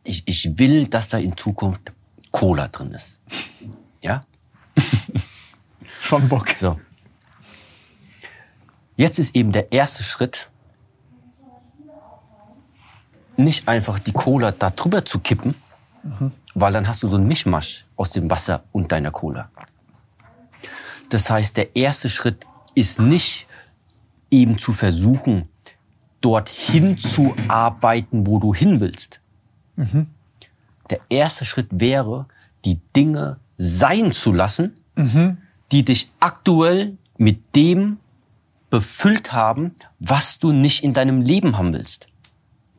Ich, 0.05 0.23
ich 0.27 0.59
will, 0.59 0.87
dass 0.87 1.09
da 1.09 1.19
in 1.19 1.37
Zukunft 1.37 1.93
Cola 2.31 2.69
drin 2.69 2.93
ist. 2.93 3.21
Ja? 4.03 4.23
Schon 6.03 6.29
Bock. 6.29 6.49
So. 6.51 6.79
Jetzt 8.97 9.21
ist 9.21 9.37
eben 9.37 9.53
der 9.53 9.71
erste 9.71 10.03
Schritt, 10.03 10.51
nicht 13.37 13.69
einfach 13.69 14.01
die 14.01 14.13
Cola 14.13 14.51
da 14.51 14.71
drüber 14.71 15.05
zu 15.05 15.21
kippen, 15.21 15.55
mhm. 16.03 16.33
weil 16.55 16.73
dann 16.73 16.89
hast 16.89 17.05
du 17.05 17.09
so 17.09 17.17
einen 17.17 17.29
Mischmasch 17.29 17.87
aus 17.97 18.11
dem 18.11 18.29
Wasser 18.29 18.65
und 18.73 18.91
deiner 18.91 19.13
Cola. 19.13 19.49
Das 21.09 21.31
heißt, 21.31 21.57
der 21.57 21.77
erste 21.77 22.11
Schritt 22.11 22.45
ist 22.75 23.01
nicht 23.01 23.47
eben 24.31 24.59
zu 24.59 24.73
versuchen, 24.73 25.49
dorthin 26.21 26.99
zu 26.99 27.35
arbeiten, 27.47 28.27
wo 28.27 28.41
du 28.41 28.53
hin 28.53 28.81
willst. 28.81 29.21
Mhm. 29.77 30.09
Der 30.91 31.01
erste 31.09 31.45
Schritt 31.45 31.69
wäre, 31.71 32.27
die 32.65 32.81
Dinge 32.95 33.39
sein 33.57 34.11
zu 34.11 34.33
lassen, 34.33 34.81
mhm 34.97 35.39
die 35.73 35.85
dich 35.85 36.11
aktuell 36.21 36.97
mit 37.17 37.57
dem 37.57 37.99
befüllt 38.71 39.33
haben, 39.33 39.75
was 39.99 40.39
du 40.39 40.53
nicht 40.53 40.83
in 40.83 40.93
deinem 40.93 41.23
Leben 41.23 41.59
haben 41.59 41.73
willst. 41.73 42.07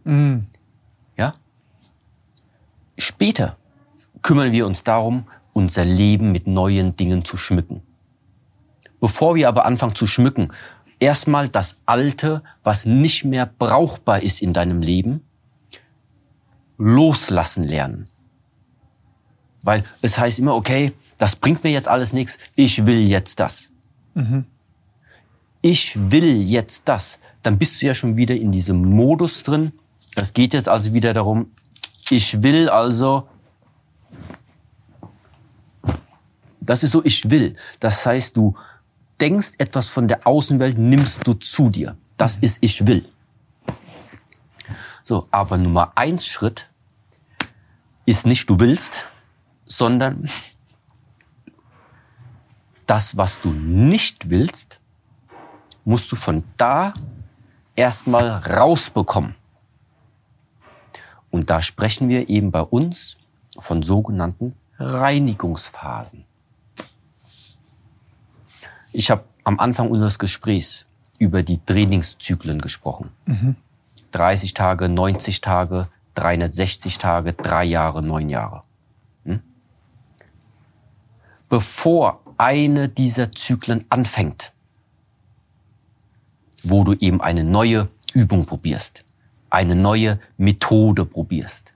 Mhm. 0.03 0.47
Ja? 1.17 1.33
Später, 2.97 3.57
kümmern 4.21 4.51
wir 4.51 4.65
uns 4.65 4.83
darum, 4.83 5.25
unser 5.53 5.85
Leben 5.85 6.31
mit 6.31 6.47
neuen 6.47 6.95
Dingen 6.95 7.25
zu 7.25 7.37
schmücken. 7.37 7.81
Bevor 8.99 9.35
wir 9.35 9.47
aber 9.47 9.65
anfangen 9.65 9.95
zu 9.95 10.07
schmücken, 10.07 10.51
erstmal 10.99 11.49
das 11.49 11.77
Alte, 11.85 12.41
was 12.63 12.85
nicht 12.85 13.25
mehr 13.25 13.45
brauchbar 13.45 14.21
ist 14.21 14.41
in 14.41 14.53
deinem 14.53 14.81
Leben, 14.81 15.21
loslassen 16.77 17.63
lernen. 17.63 18.07
Weil 19.63 19.83
es 20.01 20.17
heißt 20.17 20.39
immer, 20.39 20.53
okay, 20.53 20.91
das 21.17 21.35
bringt 21.35 21.63
mir 21.63 21.71
jetzt 21.71 21.87
alles 21.87 22.13
nichts, 22.13 22.37
ich 22.55 22.85
will 22.85 23.07
jetzt 23.07 23.39
das. 23.39 23.71
Mhm. 24.13 24.45
Ich 25.61 26.11
will 26.11 26.41
jetzt 26.41 26.83
das. 26.85 27.19
Dann 27.41 27.57
bist 27.57 27.81
du 27.81 27.85
ja 27.85 27.95
schon 27.95 28.17
wieder 28.17 28.35
in 28.35 28.51
diesem 28.51 28.83
Modus 28.83 29.43
drin. 29.43 29.71
Das 30.15 30.33
geht 30.33 30.53
jetzt 30.53 30.67
also 30.69 30.93
wieder 30.93 31.13
darum, 31.13 31.49
ich 32.09 32.43
will 32.43 32.69
also, 32.69 33.27
das 36.59 36.83
ist 36.83 36.91
so, 36.91 37.03
ich 37.03 37.29
will. 37.29 37.55
Das 37.79 38.05
heißt, 38.05 38.35
du 38.35 38.55
denkst 39.21 39.53
etwas 39.57 39.89
von 39.89 40.07
der 40.07 40.27
Außenwelt, 40.27 40.77
nimmst 40.77 41.25
du 41.25 41.33
zu 41.33 41.69
dir. 41.69 41.97
Das 42.17 42.37
ist 42.37 42.57
ich 42.61 42.85
will. 42.85 43.05
So, 45.03 45.27
aber 45.31 45.57
Nummer 45.57 45.93
eins 45.95 46.25
Schritt 46.25 46.69
ist 48.05 48.25
nicht 48.25 48.49
du 48.49 48.59
willst, 48.59 49.05
sondern 49.65 50.29
das, 52.85 53.17
was 53.17 53.39
du 53.39 53.51
nicht 53.51 54.29
willst, 54.29 54.79
musst 55.85 56.11
du 56.11 56.15
von 56.15 56.43
da 56.57 56.93
erstmal 57.75 58.29
rausbekommen. 58.29 59.35
Und 61.31 61.49
da 61.49 61.61
sprechen 61.61 62.09
wir 62.09 62.29
eben 62.29 62.51
bei 62.51 62.61
uns 62.61 63.17
von 63.57 63.81
sogenannten 63.81 64.55
Reinigungsphasen. 64.77 66.25
Ich 68.91 69.09
habe 69.09 69.23
am 69.43 69.59
Anfang 69.59 69.89
unseres 69.89 70.19
Gesprächs 70.19 70.85
über 71.17 71.41
die 71.41 71.63
Trainingszyklen 71.65 72.61
gesprochen. 72.61 73.09
Mhm. 73.25 73.55
30 74.11 74.53
Tage, 74.53 74.89
90 74.89 75.41
Tage, 75.41 75.87
360 76.15 76.99
Tage, 76.99 77.33
drei 77.33 77.63
Jahre, 77.63 78.05
neun 78.05 78.29
Jahre. 78.29 78.63
Bevor 81.53 82.23
eine 82.39 82.89
dieser 82.89 83.31
Zyklen 83.31 83.85
anfängt, 83.89 84.53
wo 86.63 86.83
du 86.83 86.93
eben 86.93 87.21
eine 87.21 87.43
neue 87.43 87.89
Übung 88.15 88.47
probierst, 88.47 89.05
eine 89.51 89.75
neue 89.75 90.19
Methode 90.37 91.05
probierst. 91.05 91.71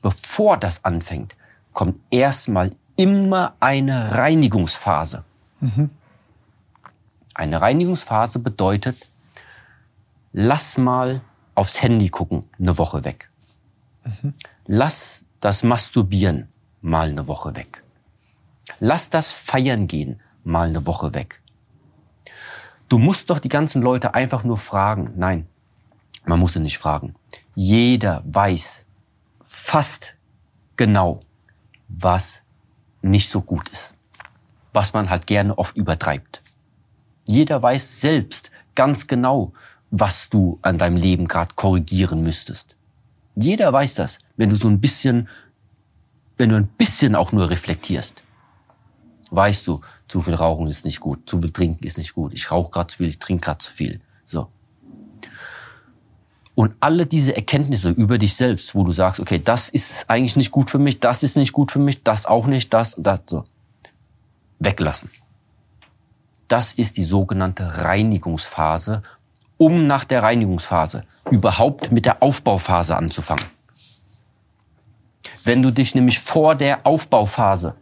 Bevor 0.00 0.56
das 0.56 0.82
anfängt, 0.82 1.36
kommt 1.74 2.00
erstmal 2.08 2.74
immer 2.96 3.54
eine 3.60 4.16
Reinigungsphase. 4.16 5.24
Mhm. 5.60 5.90
Eine 7.34 7.60
Reinigungsphase 7.60 8.38
bedeutet, 8.38 8.96
lass 10.32 10.78
mal 10.78 11.20
aufs 11.54 11.82
Handy 11.82 12.08
gucken, 12.08 12.44
eine 12.58 12.78
Woche 12.78 13.04
weg. 13.04 13.28
Mhm. 14.06 14.32
Lass 14.66 15.26
das 15.38 15.62
Masturbieren 15.62 16.48
mal 16.80 17.10
eine 17.10 17.28
Woche 17.28 17.54
weg. 17.54 17.82
Lass 18.80 19.10
das 19.10 19.32
Feiern 19.32 19.86
gehen 19.86 20.20
mal 20.44 20.68
eine 20.68 20.86
Woche 20.86 21.14
weg. 21.14 21.42
Du 22.88 22.98
musst 22.98 23.30
doch 23.30 23.38
die 23.38 23.50
ganzen 23.50 23.82
Leute 23.82 24.14
einfach 24.14 24.44
nur 24.44 24.56
fragen. 24.56 25.12
Nein, 25.16 25.46
man 26.24 26.38
muss 26.40 26.54
sie 26.54 26.60
nicht 26.60 26.78
fragen. 26.78 27.14
Jeder 27.54 28.22
weiß 28.26 28.86
fast 29.42 30.14
genau, 30.76 31.20
was 31.88 32.42
nicht 33.02 33.28
so 33.28 33.42
gut 33.42 33.68
ist. 33.68 33.94
Was 34.72 34.92
man 34.92 35.10
halt 35.10 35.26
gerne 35.26 35.56
oft 35.58 35.76
übertreibt. 35.76 36.42
Jeder 37.26 37.62
weiß 37.62 38.00
selbst 38.00 38.50
ganz 38.74 39.06
genau, 39.06 39.52
was 39.90 40.30
du 40.30 40.58
an 40.62 40.78
deinem 40.78 40.96
Leben 40.96 41.28
gerade 41.28 41.54
korrigieren 41.54 42.22
müsstest. 42.22 42.76
Jeder 43.34 43.72
weiß 43.72 43.94
das, 43.94 44.18
wenn 44.36 44.50
du 44.50 44.56
so 44.56 44.68
ein 44.68 44.80
bisschen, 44.80 45.28
wenn 46.36 46.48
du 46.48 46.56
ein 46.56 46.68
bisschen 46.68 47.14
auch 47.14 47.32
nur 47.32 47.50
reflektierst. 47.50 48.22
Weißt 49.30 49.66
du, 49.66 49.80
zu 50.06 50.20
viel 50.20 50.34
Rauchen 50.34 50.68
ist 50.68 50.84
nicht 50.84 51.00
gut, 51.00 51.28
zu 51.28 51.40
viel 51.40 51.50
Trinken 51.50 51.84
ist 51.84 51.98
nicht 51.98 52.14
gut, 52.14 52.32
ich 52.32 52.50
rauche 52.50 52.70
gerade 52.70 52.86
zu 52.88 52.98
viel, 52.98 53.08
ich 53.08 53.18
trinke 53.18 53.44
gerade 53.44 53.58
zu 53.58 53.70
viel. 53.70 54.00
So. 54.24 54.48
Und 56.54 56.74
alle 56.80 57.06
diese 57.06 57.36
Erkenntnisse 57.36 57.90
über 57.90 58.18
dich 58.18 58.34
selbst, 58.34 58.74
wo 58.74 58.82
du 58.82 58.90
sagst, 58.90 59.20
okay, 59.20 59.40
das 59.42 59.68
ist 59.68 60.06
eigentlich 60.08 60.34
nicht 60.34 60.50
gut 60.50 60.70
für 60.70 60.78
mich, 60.78 60.98
das 60.98 61.22
ist 61.22 61.36
nicht 61.36 61.52
gut 61.52 61.70
für 61.70 61.78
mich, 61.78 62.02
das 62.02 62.26
auch 62.26 62.46
nicht, 62.46 62.74
das, 62.74 62.94
das, 62.98 63.20
so. 63.26 63.44
Weglassen. 64.58 65.10
Das 66.48 66.72
ist 66.72 66.96
die 66.96 67.04
sogenannte 67.04 67.84
Reinigungsphase, 67.84 69.02
um 69.56 69.86
nach 69.86 70.04
der 70.04 70.22
Reinigungsphase 70.22 71.04
überhaupt 71.30 71.92
mit 71.92 72.06
der 72.06 72.22
Aufbauphase 72.22 72.96
anzufangen. 72.96 73.46
Wenn 75.44 75.62
du 75.62 75.70
dich 75.70 75.94
nämlich 75.94 76.18
vor 76.18 76.54
der 76.54 76.86
Aufbauphase 76.86 77.76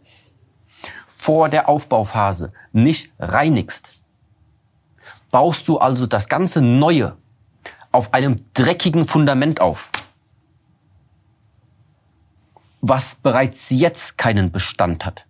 vor 1.27 1.49
der 1.49 1.67
Aufbauphase 1.67 2.53
nicht 2.71 3.11
reinigst, 3.19 3.89
baust 5.29 5.67
du 5.67 5.77
also 5.77 6.07
das 6.07 6.29
ganze 6.29 6.61
Neue 6.61 7.17
auf 7.91 8.13
einem 8.13 8.37
dreckigen 8.53 9.05
Fundament 9.05 9.59
auf, 9.59 9.91
was 12.79 13.15
bereits 13.15 13.65
jetzt 13.71 14.17
keinen 14.17 14.53
Bestand 14.53 15.05
hat. 15.05 15.25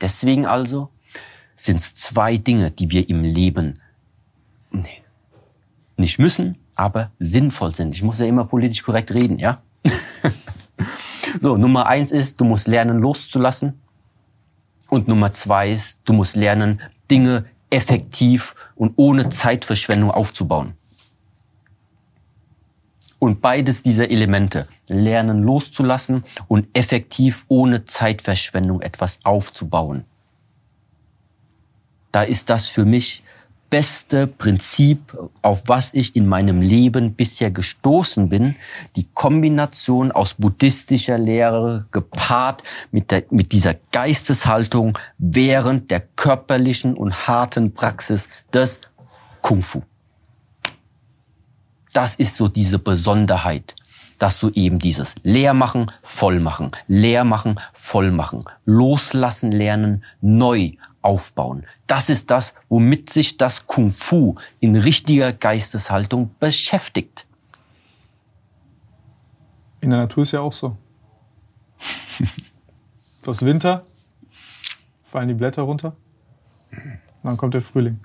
Deswegen 0.00 0.46
also 0.46 0.88
sind 1.54 1.76
es 1.76 1.94
zwei 1.94 2.38
Dinge, 2.38 2.70
die 2.70 2.90
wir 2.90 3.10
im 3.10 3.22
Leben 3.22 3.82
nicht 5.98 6.18
müssen, 6.18 6.56
aber 6.74 7.10
sinnvoll 7.18 7.74
sind. 7.74 7.94
Ich 7.94 8.02
muss 8.02 8.18
ja 8.18 8.24
immer 8.24 8.46
politisch 8.46 8.82
korrekt 8.82 9.12
reden, 9.12 9.38
ja? 9.38 9.60
so, 11.38 11.58
Nummer 11.58 11.86
eins 11.86 12.12
ist, 12.12 12.40
du 12.40 12.46
musst 12.46 12.66
lernen 12.66 12.98
loszulassen. 12.98 13.82
Und 14.90 15.08
Nummer 15.08 15.32
zwei 15.32 15.70
ist, 15.70 16.00
du 16.04 16.12
musst 16.12 16.36
lernen, 16.36 16.80
Dinge 17.10 17.46
effektiv 17.70 18.54
und 18.74 18.92
ohne 18.96 19.28
Zeitverschwendung 19.28 20.10
aufzubauen. 20.10 20.74
Und 23.18 23.40
beides 23.40 23.82
dieser 23.82 24.10
Elemente, 24.10 24.68
lernen 24.88 25.42
loszulassen 25.42 26.22
und 26.48 26.68
effektiv 26.74 27.44
ohne 27.48 27.84
Zeitverschwendung 27.84 28.82
etwas 28.82 29.18
aufzubauen. 29.24 30.04
Da 32.12 32.22
ist 32.22 32.50
das 32.50 32.68
für 32.68 32.84
mich 32.84 33.22
beste 33.70 34.26
Prinzip, 34.26 35.16
auf 35.42 35.64
was 35.66 35.90
ich 35.92 36.16
in 36.16 36.26
meinem 36.26 36.60
Leben 36.60 37.14
bisher 37.14 37.50
gestoßen 37.50 38.28
bin. 38.28 38.56
Die 38.96 39.08
Kombination 39.14 40.12
aus 40.12 40.34
buddhistischer 40.34 41.18
Lehre 41.18 41.86
gepaart 41.90 42.62
mit, 42.92 43.10
der, 43.10 43.24
mit 43.30 43.52
dieser 43.52 43.74
Geisteshaltung 43.92 44.98
während 45.18 45.90
der 45.90 46.00
körperlichen 46.00 46.94
und 46.94 47.26
harten 47.26 47.74
Praxis 47.74 48.28
des 48.52 48.80
Kung 49.42 49.62
Fu. 49.62 49.82
Das 51.92 52.14
ist 52.16 52.36
so 52.36 52.48
diese 52.48 52.78
Besonderheit, 52.78 53.74
dass 54.18 54.38
du 54.38 54.50
eben 54.50 54.78
dieses 54.78 55.14
Leermachen, 55.22 55.90
Vollmachen, 56.02 56.70
Leermachen, 56.88 57.58
Vollmachen, 57.72 58.44
loslassen 58.64 59.52
lernen, 59.52 60.04
neu 60.20 60.72
aufbauen. 61.06 61.64
Das 61.86 62.08
ist 62.08 62.32
das, 62.32 62.52
womit 62.68 63.10
sich 63.10 63.36
das 63.36 63.68
Kung 63.68 63.92
Fu 63.92 64.34
in 64.58 64.74
richtiger 64.74 65.32
Geisteshaltung 65.32 66.34
beschäftigt. 66.40 67.26
In 69.80 69.90
der 69.90 70.00
Natur 70.00 70.24
ist 70.24 70.32
ja 70.32 70.40
auch 70.40 70.52
so. 70.52 70.76
du 73.22 73.30
hast 73.30 73.44
Winter, 73.44 73.84
fallen 75.04 75.28
die 75.28 75.34
Blätter 75.34 75.62
runter, 75.62 75.94
dann 77.22 77.36
kommt 77.36 77.54
der 77.54 77.62
Frühling. 77.62 78.00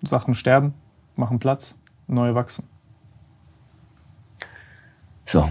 Sachen 0.00 0.34
sterben, 0.34 0.72
machen 1.16 1.38
Platz, 1.38 1.76
neue 2.06 2.34
wachsen. 2.34 2.66
So. 5.26 5.50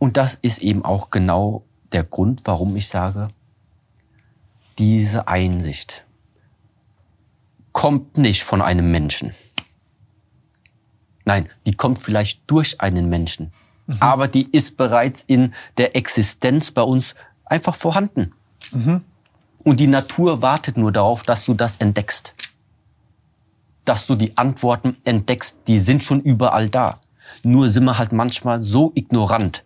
Und 0.00 0.16
das 0.16 0.34
ist 0.34 0.58
eben 0.58 0.84
auch 0.84 1.10
genau 1.10 1.64
der 1.92 2.02
Grund, 2.02 2.42
warum 2.46 2.74
ich 2.74 2.88
sage, 2.88 3.28
diese 4.78 5.28
Einsicht 5.28 6.04
kommt 7.72 8.16
nicht 8.18 8.44
von 8.44 8.62
einem 8.62 8.90
Menschen. 8.90 9.32
Nein, 11.24 11.48
die 11.66 11.74
kommt 11.74 11.98
vielleicht 11.98 12.42
durch 12.46 12.80
einen 12.80 13.08
Menschen. 13.08 13.52
Mhm. 13.86 13.96
Aber 14.00 14.28
die 14.28 14.48
ist 14.50 14.76
bereits 14.76 15.24
in 15.26 15.54
der 15.76 15.96
Existenz 15.96 16.70
bei 16.70 16.82
uns 16.82 17.14
einfach 17.44 17.74
vorhanden. 17.74 18.32
Mhm. 18.72 19.02
Und 19.64 19.80
die 19.80 19.86
Natur 19.86 20.42
wartet 20.42 20.76
nur 20.76 20.92
darauf, 20.92 21.22
dass 21.22 21.44
du 21.44 21.54
das 21.54 21.76
entdeckst. 21.76 22.34
Dass 23.84 24.06
du 24.06 24.14
die 24.14 24.36
Antworten 24.36 24.96
entdeckst, 25.04 25.56
die 25.66 25.78
sind 25.78 26.02
schon 26.02 26.20
überall 26.20 26.68
da. 26.68 27.00
Nur 27.42 27.68
sind 27.68 27.84
wir 27.84 27.98
halt 27.98 28.12
manchmal 28.12 28.62
so 28.62 28.92
ignorant 28.94 29.64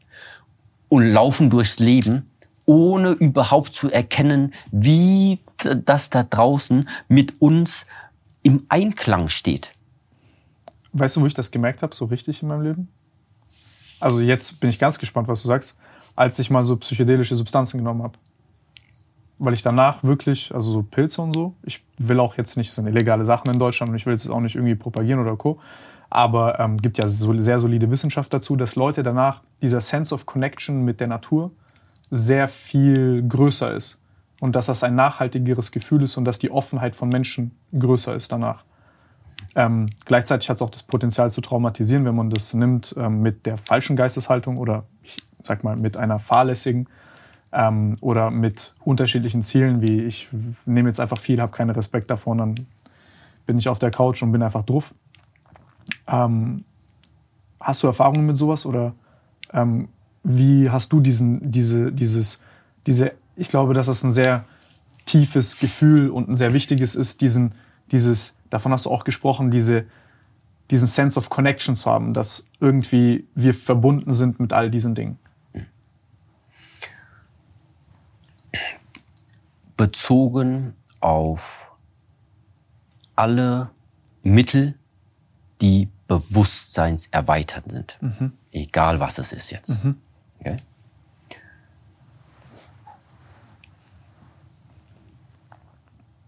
und 0.89 1.07
laufen 1.07 1.51
durchs 1.51 1.79
Leben, 1.79 2.31
ohne 2.69 3.13
überhaupt 3.13 3.75
zu 3.75 3.91
erkennen, 3.91 4.53
wie 4.71 5.41
das 5.85 6.11
da 6.11 6.23
draußen 6.23 6.87
mit 7.09 7.41
uns 7.41 7.87
im 8.43 8.67
Einklang 8.69 9.29
steht. 9.29 9.73
Weißt 10.93 11.17
du, 11.17 11.23
wo 11.23 11.27
ich 11.27 11.33
das 11.33 11.51
gemerkt 11.51 11.83
habe, 11.83 11.95
so 11.95 12.05
richtig 12.05 12.43
in 12.43 12.49
meinem 12.49 12.63
Leben? 12.63 12.89
Also 14.01 14.21
jetzt 14.21 14.61
bin 14.61 14.69
ich 14.69 14.79
ganz 14.79 14.99
gespannt, 14.99 15.29
was 15.29 15.41
du 15.41 15.49
sagst, 15.49 15.79
als 16.15 16.39
ich 16.39 16.51
mal 16.51 16.63
so 16.63 16.77
psychedelische 16.77 17.37
Substanzen 17.37 17.79
genommen 17.79 18.03
habe. 18.03 18.19
Weil 19.39 19.55
ich 19.55 19.63
danach 19.63 20.05
wirklich, 20.05 20.55
also 20.55 20.71
so 20.71 20.83
Pilze 20.83 21.23
und 21.23 21.33
so, 21.33 21.55
ich 21.63 21.83
will 21.97 22.21
auch 22.21 22.37
jetzt 22.37 22.59
nicht, 22.59 22.69
das 22.69 22.77
sind 22.77 22.87
illegale 22.87 23.25
Sachen 23.25 23.51
in 23.51 23.59
Deutschland 23.59 23.91
und 23.91 23.97
ich 23.97 24.05
will 24.05 24.13
es 24.13 24.29
auch 24.29 24.41
nicht 24.41 24.57
irgendwie 24.57 24.75
propagieren 24.75 25.21
oder 25.21 25.37
co. 25.37 25.59
Aber 26.11 26.61
ähm, 26.61 26.77
gibt 26.77 26.99
ja 26.99 27.09
so, 27.09 27.41
sehr 27.41 27.61
solide 27.61 27.91
Wissenschaft 27.91 28.33
dazu, 28.35 28.57
dass 28.57 28.77
Leute 28.77 29.03
danach 29.03 29.43
dieser 29.63 29.81
Sense 29.81 30.15
of 30.15 30.27
Connection 30.27 30.85
mit 30.85 31.01
der 31.01 31.07
Natur 31.07 31.51
sehr 32.11 32.49
viel 32.49 33.23
größer 33.27 33.75
ist 33.75 34.01
und 34.41 34.57
dass 34.57 34.67
das 34.67 34.83
ein 34.83 34.95
nachhaltigeres 34.95 35.73
Gefühl 35.73 36.03
ist 36.03 36.17
und 36.17 36.25
dass 36.25 36.39
die 36.39 36.51
Offenheit 36.51 36.97
von 36.97 37.09
Menschen 37.09 37.53
größer 37.79 38.15
ist 38.15 38.33
danach. 38.33 38.65
Ähm, 39.55 39.91
gleichzeitig 40.05 40.49
hat 40.49 40.57
es 40.57 40.63
auch 40.63 40.71
das 40.71 40.83
Potenzial 40.83 41.31
zu 41.31 41.41
traumatisieren, 41.41 42.05
wenn 42.05 42.15
man 42.15 42.31
das 42.31 42.55
nimmt 42.55 42.95
ähm, 42.99 43.23
mit 43.23 43.47
der 43.47 43.59
falschen 43.59 43.97
Geisteshaltung 43.97 44.59
oder 44.59 44.85
ich 45.03 45.17
sag 45.43 45.65
mal 45.65 45.77
mit 45.77 45.97
einer 45.97 46.19
fahrlässigen 46.19 46.89
ähm, 47.53 47.97
oder 48.01 48.31
mit 48.31 48.75
unterschiedlichen 48.85 49.43
Zielen, 49.43 49.81
wie 49.81 50.03
ich 50.03 50.29
nehme 50.67 50.89
jetzt 50.89 51.01
einfach 51.01 51.19
viel, 51.19 51.41
habe 51.41 51.53
keinen 51.53 51.71
Respekt 51.71 52.11
davon, 52.11 52.39
dann 52.39 52.67
bin 53.47 53.59
ich 53.59 53.69
auf 53.69 53.79
der 53.79 53.91
Couch 53.91 54.23
und 54.23 54.33
bin 54.33 54.43
einfach 54.43 54.65
drauf. 54.65 54.95
Ähm, 56.07 56.65
hast 57.61 57.83
du 57.83 57.87
Erfahrungen 57.87 58.27
mit 58.27 58.37
sowas 58.37 58.67
oder 58.67 58.95
ähm, 59.53 59.89
wie 60.29 60.69
hast 60.69 60.93
du 60.93 61.01
diesen, 61.01 61.51
diese, 61.51 61.91
dieses, 61.91 62.41
diese, 62.87 63.13
ich 63.35 63.49
glaube, 63.49 63.73
dass 63.73 63.87
das 63.87 64.05
ein 64.05 64.13
sehr 64.13 64.45
tiefes 65.07 65.59
Gefühl 65.59 66.11
und 66.11 66.29
ein 66.29 66.37
sehr 66.37 66.53
wichtiges 66.53 66.95
ist, 66.95 67.23
diesen, 67.23 67.55
dieses, 67.91 68.35
davon 68.51 68.71
hast 68.73 68.85
du 68.85 68.91
auch 68.91 69.05
gesprochen, 69.05 69.51
diese, 69.51 69.87
diesen 70.71 70.87
Sense 70.87 71.19
of 71.19 71.31
Connection 71.31 71.77
zu 71.77 71.91
haben, 71.91 72.13
dass 72.13 72.47
irgendwie 72.61 73.27
wir 73.35 73.55
verbunden 73.55 74.13
sind 74.13 74.39
mit 74.39 74.53
all 74.53 74.71
diesen 74.71 74.95
Dingen. 74.95 75.19
Bezogen 79.79 80.75
auf 81.01 81.73
alle 83.17 83.71
Mittel, 84.23 84.75
die 85.63 85.89
bewusstseinserweiternd 86.07 87.73
sind. 87.73 87.99
Mhm. 88.03 88.33
Egal 88.53 89.01
was 89.01 89.19
es 89.19 89.33
ist 89.33 89.51
jetzt. 89.51 89.83
Mhm. 89.83 89.97
Okay? 90.41 90.57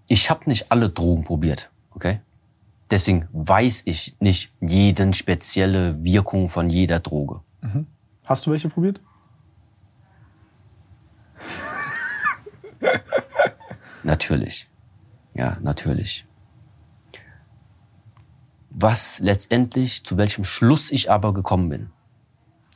Ich 0.08 0.28
habe 0.28 0.48
nicht 0.48 0.72
alle 0.72 0.88
Drogen 0.88 1.24
probiert. 1.24 1.70
Okay? 1.92 2.20
Deswegen 2.90 3.28
weiß 3.32 3.82
ich 3.84 4.16
nicht 4.18 4.52
jeden 4.60 5.12
spezielle 5.12 6.02
Wirkung 6.02 6.48
von 6.48 6.68
jeder 6.68 6.98
Droge. 6.98 7.40
Mhm. 7.62 7.86
Hast 8.24 8.46
du 8.46 8.50
welche 8.50 8.68
probiert? 8.68 9.00
natürlich. 14.02 14.68
Ja, 15.34 15.58
natürlich. 15.60 16.26
Was 18.70 19.20
letztendlich, 19.20 20.04
zu 20.04 20.16
welchem 20.16 20.42
Schluss 20.42 20.90
ich 20.90 21.10
aber 21.10 21.32
gekommen 21.32 21.68
bin. 21.68 21.90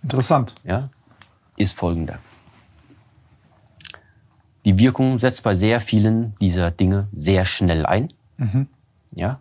Interessant. 0.03 0.55
Ja, 0.63 0.91
ist 1.57 1.75
folgender. 1.75 2.19
Die 4.65 4.79
Wirkung 4.79 5.19
setzt 5.19 5.43
bei 5.43 5.55
sehr 5.55 5.81
vielen 5.81 6.35
dieser 6.41 6.71
Dinge 6.71 7.09
sehr 7.13 7.45
schnell 7.45 7.85
ein. 7.85 8.13
Mhm. 8.39 8.69
Ja. 9.13 9.41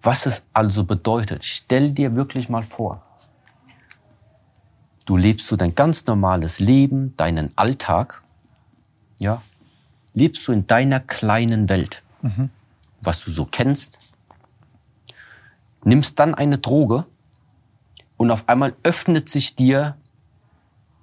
Was 0.00 0.26
es 0.26 0.42
also 0.52 0.84
bedeutet, 0.84 1.44
stell 1.44 1.92
dir 1.92 2.14
wirklich 2.14 2.48
mal 2.48 2.62
vor. 2.62 3.02
Du 5.04 5.16
lebst 5.16 5.46
so 5.46 5.56
dein 5.56 5.74
ganz 5.74 6.06
normales 6.06 6.58
Leben, 6.58 7.16
deinen 7.16 7.56
Alltag. 7.56 8.22
Ja. 9.18 9.42
Lebst 10.14 10.46
du 10.48 10.52
in 10.52 10.66
deiner 10.66 11.00
kleinen 11.00 11.68
Welt, 11.68 12.02
mhm. 12.22 12.50
was 13.00 13.24
du 13.24 13.30
so 13.30 13.44
kennst, 13.44 13.98
nimmst 15.84 16.18
dann 16.18 16.34
eine 16.34 16.58
Droge 16.58 17.06
und 18.22 18.30
auf 18.30 18.48
einmal 18.48 18.76
öffnet 18.84 19.28
sich 19.28 19.56
dir 19.56 19.96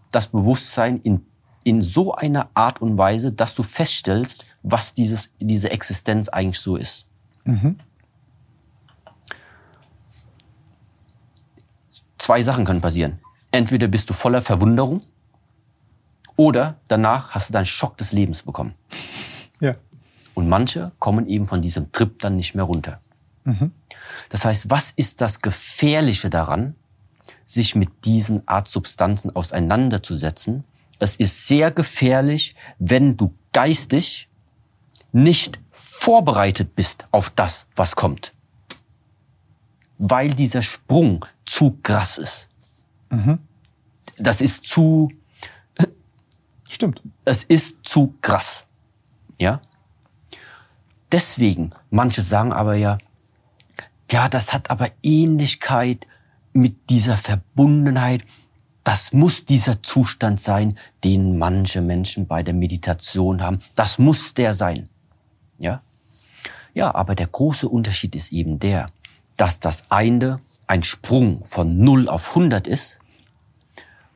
das 0.09 0.27
Bewusstsein 0.27 1.01
in, 1.01 1.25
in 1.65 1.81
so 1.81 2.13
einer 2.13 2.49
Art 2.53 2.81
und 2.81 2.97
Weise, 2.97 3.33
dass 3.33 3.55
du 3.55 3.61
feststellst, 3.61 4.45
was 4.63 4.93
dieses, 4.93 5.29
diese 5.37 5.69
Existenz 5.69 6.29
eigentlich 6.29 6.61
so 6.61 6.77
ist. 6.77 7.07
Mhm. 7.43 7.77
Zwei 12.17 12.41
Sachen 12.41 12.63
können 12.63 12.79
passieren. 12.79 13.19
Entweder 13.51 13.89
bist 13.89 14.09
du 14.09 14.13
voller 14.13 14.41
Verwunderung 14.41 15.01
oder 16.37 16.79
danach 16.87 17.31
hast 17.31 17.49
du 17.49 17.53
deinen 17.53 17.65
Schock 17.65 17.97
des 17.97 18.13
Lebens 18.13 18.43
bekommen. 18.43 18.75
Ja. 19.61 19.75
Und 20.35 20.47
manche 20.47 20.93
kommen 20.99 21.27
eben 21.27 21.49
von 21.49 21.61
diesem 21.61 21.91
Trip 21.91 22.17
dann 22.19 22.37
nicht 22.37 22.55
mehr 22.55 22.63
runter. 22.63 23.01
Mhm. 23.43 23.73
Das 24.29 24.45
heißt, 24.45 24.69
was 24.69 24.91
ist 24.91 25.19
das 25.19 25.41
Gefährliche 25.41 26.29
daran, 26.29 26.75
sich 27.49 27.73
mit 27.73 28.05
diesen 28.05 28.47
Art 28.47 28.67
Substanzen 28.67 29.35
auseinanderzusetzen? 29.35 30.63
Es 30.99 31.15
ist 31.15 31.47
sehr 31.47 31.71
gefährlich, 31.71 32.55
wenn 32.77 33.17
du 33.17 33.33
geistig 33.53 34.29
nicht 35.11 35.59
vorbereitet 35.71 36.75
bist 36.75 37.07
auf 37.11 37.31
das, 37.31 37.65
was 37.75 37.95
kommt. 37.95 38.33
Weil 39.97 40.33
dieser 40.33 40.61
Sprung 40.61 41.25
zu 41.45 41.79
krass 41.81 42.17
ist. 42.19 42.49
Mhm. 43.09 43.39
Das 44.17 44.41
ist 44.41 44.65
zu... 44.65 45.11
Stimmt. 46.69 47.01
Es 47.25 47.43
ist 47.43 47.77
zu 47.83 48.13
krass. 48.21 48.67
Ja? 49.39 49.61
Deswegen, 51.11 51.71
manche 51.89 52.21
sagen 52.21 52.53
aber 52.53 52.75
ja, 52.75 52.99
ja, 54.11 54.29
das 54.29 54.53
hat 54.53 54.69
aber 54.69 54.89
Ähnlichkeit 55.01 56.05
mit 56.59 56.89
dieser 56.89 57.17
Verbundenheit. 57.17 58.23
Das 58.83 59.13
muss 59.13 59.45
dieser 59.45 59.81
Zustand 59.83 60.39
sein, 60.39 60.77
den 61.03 61.37
manche 61.37 61.81
Menschen 61.81 62.27
bei 62.27 62.43
der 62.43 62.53
Meditation 62.53 63.41
haben. 63.41 63.59
Das 63.75 63.99
muss 63.99 64.33
der 64.33 64.53
sein. 64.53 64.89
Ja? 65.57 65.81
Ja, 66.73 66.93
aber 66.95 67.15
der 67.15 67.27
große 67.27 67.67
Unterschied 67.67 68.15
ist 68.15 68.31
eben 68.31 68.59
der, 68.59 68.87
dass 69.37 69.59
das 69.59 69.83
eine 69.89 70.39
ein 70.69 70.83
Sprung 70.83 71.43
von 71.45 71.79
0 71.79 72.07
auf 72.07 72.29
100 72.29 72.67
ist 72.67 72.99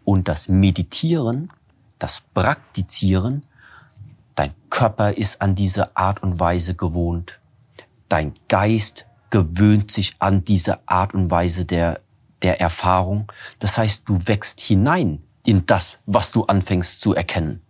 und 0.06 0.28
das 0.28 0.50
Meditieren, 0.50 1.52
das 1.98 2.22
Praktizieren, 2.36 3.48
dein 4.36 4.54
Körper 4.70 5.14
ist 5.14 5.42
an 5.42 5.56
diese 5.56 5.98
Art 5.98 6.22
und 6.22 6.40
Weise 6.40 6.76
gewohnt, 6.76 7.42
dein 8.08 8.34
Geist 8.50 9.08
gewöhnt 9.32 9.90
sich 9.90 10.16
an 10.20 10.46
diese 10.46 10.88
Art 10.88 11.16
und 11.16 11.32
Weise 11.32 11.66
der, 11.66 12.02
der 12.44 12.62
Erfahrung. 12.62 13.32
Das 13.60 13.78
heißt, 13.78 14.04
du 14.06 14.28
wächst 14.28 14.60
hinein 14.60 15.24
in 15.46 15.66
das, 15.66 16.00
was 16.06 16.32
du 16.32 16.44
anfängst 16.44 17.02
zu 17.02 17.14
erkennen. 17.14 17.62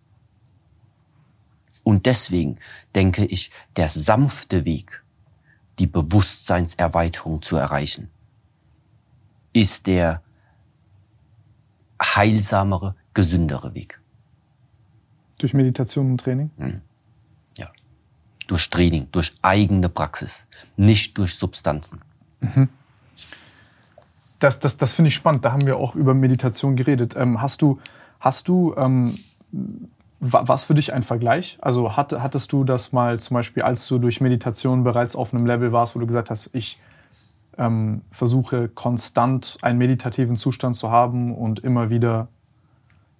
Und 1.83 2.05
deswegen 2.05 2.57
denke 2.95 3.25
ich, 3.25 3.51
der 3.75 3.89
sanfte 3.89 4.65
Weg, 4.65 5.03
die 5.79 5.87
Bewusstseinserweiterung 5.87 7.41
zu 7.41 7.57
erreichen, 7.57 8.09
ist 9.53 9.87
der 9.87 10.21
heilsamere, 12.01 12.95
gesündere 13.13 13.73
Weg. 13.73 13.99
Durch 15.37 15.53
Meditation 15.53 16.11
und 16.11 16.21
Training? 16.21 16.51
Hm. 16.57 16.81
Ja. 17.57 17.71
Durch 18.47 18.69
Training, 18.69 19.09
durch 19.11 19.33
eigene 19.41 19.89
Praxis, 19.89 20.47
nicht 20.77 21.17
durch 21.17 21.35
Substanzen. 21.35 22.01
Mhm. 22.39 22.69
Das, 24.43 24.59
das, 24.59 24.77
das 24.77 24.93
finde 24.93 25.07
ich 25.07 25.15
spannend. 25.15 25.45
Da 25.45 25.53
haben 25.53 25.65
wir 25.65 25.77
auch 25.77 25.95
über 25.95 26.13
Meditation 26.13 26.75
geredet. 26.75 27.15
Ähm, 27.15 27.41
hast 27.41 27.61
du, 27.61 27.79
hast 28.19 28.47
du 28.47 28.73
ähm, 28.77 29.17
was 30.19 30.63
für 30.63 30.73
dich 30.73 30.93
ein 30.93 31.03
Vergleich? 31.03 31.57
Also 31.61 31.97
hat, 31.97 32.13
hattest 32.13 32.53
du 32.53 32.63
das 32.63 32.93
mal 32.93 33.19
zum 33.19 33.35
Beispiel, 33.35 33.63
als 33.63 33.87
du 33.87 33.99
durch 33.99 34.21
Meditation 34.21 34.83
bereits 34.83 35.15
auf 35.15 35.33
einem 35.33 35.45
Level 35.45 35.73
warst, 35.73 35.95
wo 35.95 35.99
du 35.99 36.07
gesagt 36.07 36.29
hast, 36.29 36.49
ich 36.53 36.79
ähm, 37.57 38.01
versuche 38.09 38.69
konstant 38.69 39.57
einen 39.61 39.77
meditativen 39.77 40.37
Zustand 40.37 40.75
zu 40.75 40.89
haben 40.89 41.35
und 41.35 41.59
immer 41.59 41.89
wieder 41.89 42.29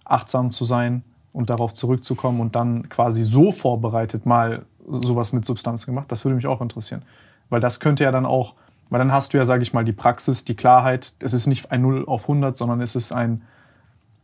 achtsam 0.06 0.52
zu 0.52 0.64
sein 0.64 1.04
und 1.34 1.50
darauf 1.50 1.74
zurückzukommen 1.74 2.40
und 2.40 2.56
dann 2.56 2.88
quasi 2.88 3.24
so 3.24 3.52
vorbereitet 3.52 4.26
mal 4.26 4.66
sowas 4.88 5.34
mit 5.34 5.44
Substanz 5.46 5.86
gemacht? 5.86 6.06
Das 6.10 6.24
würde 6.24 6.36
mich 6.36 6.48
auch 6.48 6.62
interessieren. 6.62 7.04
Weil 7.50 7.60
das 7.60 7.80
könnte 7.80 8.06
ja 8.06 8.12
dann 8.12 8.26
auch, 8.26 8.56
weil 8.90 9.00
dann 9.00 9.12
hast 9.12 9.34
du 9.34 9.38
ja, 9.38 9.46
sage 9.46 9.64
ich 9.64 9.74
mal, 9.74 9.86
die 9.86 9.94
Praxis, 9.94 10.46
die 10.46 10.56
Klarheit. 10.56 11.14
Es 11.20 11.34
ist 11.34 11.48
nicht 11.48 11.72
ein 11.72 11.82
0 11.82 12.06
auf 12.06 12.24
100, 12.24 12.56
sondern 12.56 12.82
es 12.82 12.96
ist 12.96 13.12
ein 13.12 13.44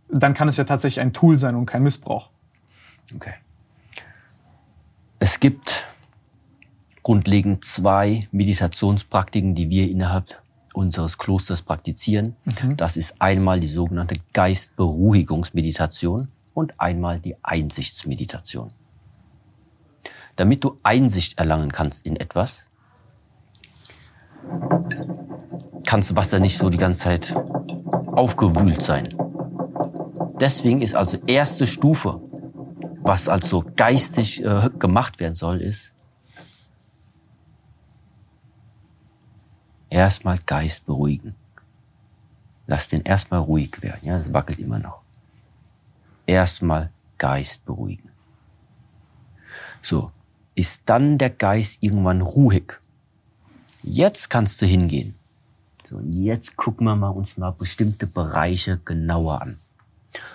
dann 0.09 0.33
kann 0.33 0.47
es 0.47 0.57
ja 0.57 0.63
tatsächlich 0.63 0.99
ein 1.01 1.13
Tool 1.13 1.37
sein 1.37 1.55
und 1.55 1.65
kein 1.65 1.83
Missbrauch. 1.83 2.29
Okay. 3.15 3.35
Es 5.19 5.39
gibt 5.39 5.85
grundlegend 7.03 7.63
zwei 7.65 8.27
Meditationspraktiken, 8.31 9.53
die 9.55 9.69
wir 9.69 9.89
innerhalb 9.89 10.41
unseres 10.73 11.17
Klosters 11.17 11.61
praktizieren. 11.61 12.35
Mhm. 12.45 12.77
Das 12.77 12.97
ist 12.97 13.21
einmal 13.21 13.59
die 13.59 13.67
sogenannte 13.67 14.15
Geistberuhigungsmeditation 14.33 16.29
und 16.53 16.79
einmal 16.79 17.19
die 17.19 17.35
Einsichtsmeditation. 17.43 18.69
Damit 20.35 20.63
du 20.63 20.79
Einsicht 20.83 21.37
erlangen 21.37 21.71
kannst 21.71 22.05
in 22.05 22.15
etwas, 22.15 22.68
kannst 25.85 26.15
Wasser 26.15 26.39
nicht 26.39 26.57
so 26.57 26.69
die 26.69 26.77
ganze 26.77 27.01
Zeit 27.01 27.35
aufgewühlt 28.11 28.81
sein. 28.81 29.15
Deswegen 30.39 30.81
ist 30.81 30.95
also 30.95 31.17
erste 31.27 31.67
Stufe, 31.67 32.21
was 33.01 33.27
also 33.27 33.63
geistig 33.75 34.43
äh, 34.43 34.69
gemacht 34.77 35.19
werden 35.19 35.35
soll, 35.35 35.61
ist 35.61 35.93
erstmal 39.89 40.39
Geist 40.45 40.85
beruhigen. 40.85 41.35
Lass 42.67 42.87
den 42.87 43.01
erstmal 43.01 43.39
ruhig 43.39 43.81
werden. 43.81 44.01
Ja, 44.03 44.19
es 44.19 44.31
wackelt 44.31 44.59
immer 44.59 44.79
noch. 44.79 45.01
Erstmal 46.27 46.91
Geist 47.17 47.65
beruhigen. 47.65 48.11
So, 49.81 50.11
ist 50.55 50.83
dann 50.85 51.17
der 51.17 51.31
Geist 51.31 51.79
irgendwann 51.81 52.21
ruhig. 52.21 52.79
Jetzt 53.83 54.29
kannst 54.29 54.61
du 54.61 54.65
hingehen. 54.65 55.15
So, 55.89 55.97
und 55.97 56.13
jetzt 56.13 56.55
gucken 56.55 56.85
wir 56.85 56.95
mal 56.95 57.09
uns 57.09 57.37
mal 57.37 57.51
bestimmte 57.51 58.05
Bereiche 58.05 58.79
genauer 58.83 59.41
an. 59.41 59.57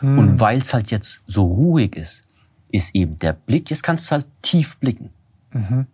Hm. 0.00 0.18
Und 0.18 0.40
weil 0.40 0.58
es 0.58 0.74
halt 0.74 0.90
jetzt 0.90 1.20
so 1.26 1.44
ruhig 1.44 1.96
ist, 1.96 2.24
ist 2.70 2.94
eben 2.94 3.18
der 3.18 3.34
Blick, 3.34 3.70
jetzt 3.70 3.82
kannst 3.82 4.06
du 4.06 4.12
halt 4.12 4.26
tief 4.42 4.78
blicken. 4.78 5.10
Mhm. 5.52 5.86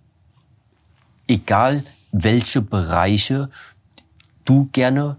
Egal 1.28 1.84
welche 2.12 2.62
Bereiche 2.62 3.50
du 4.44 4.68
gerne 4.72 5.16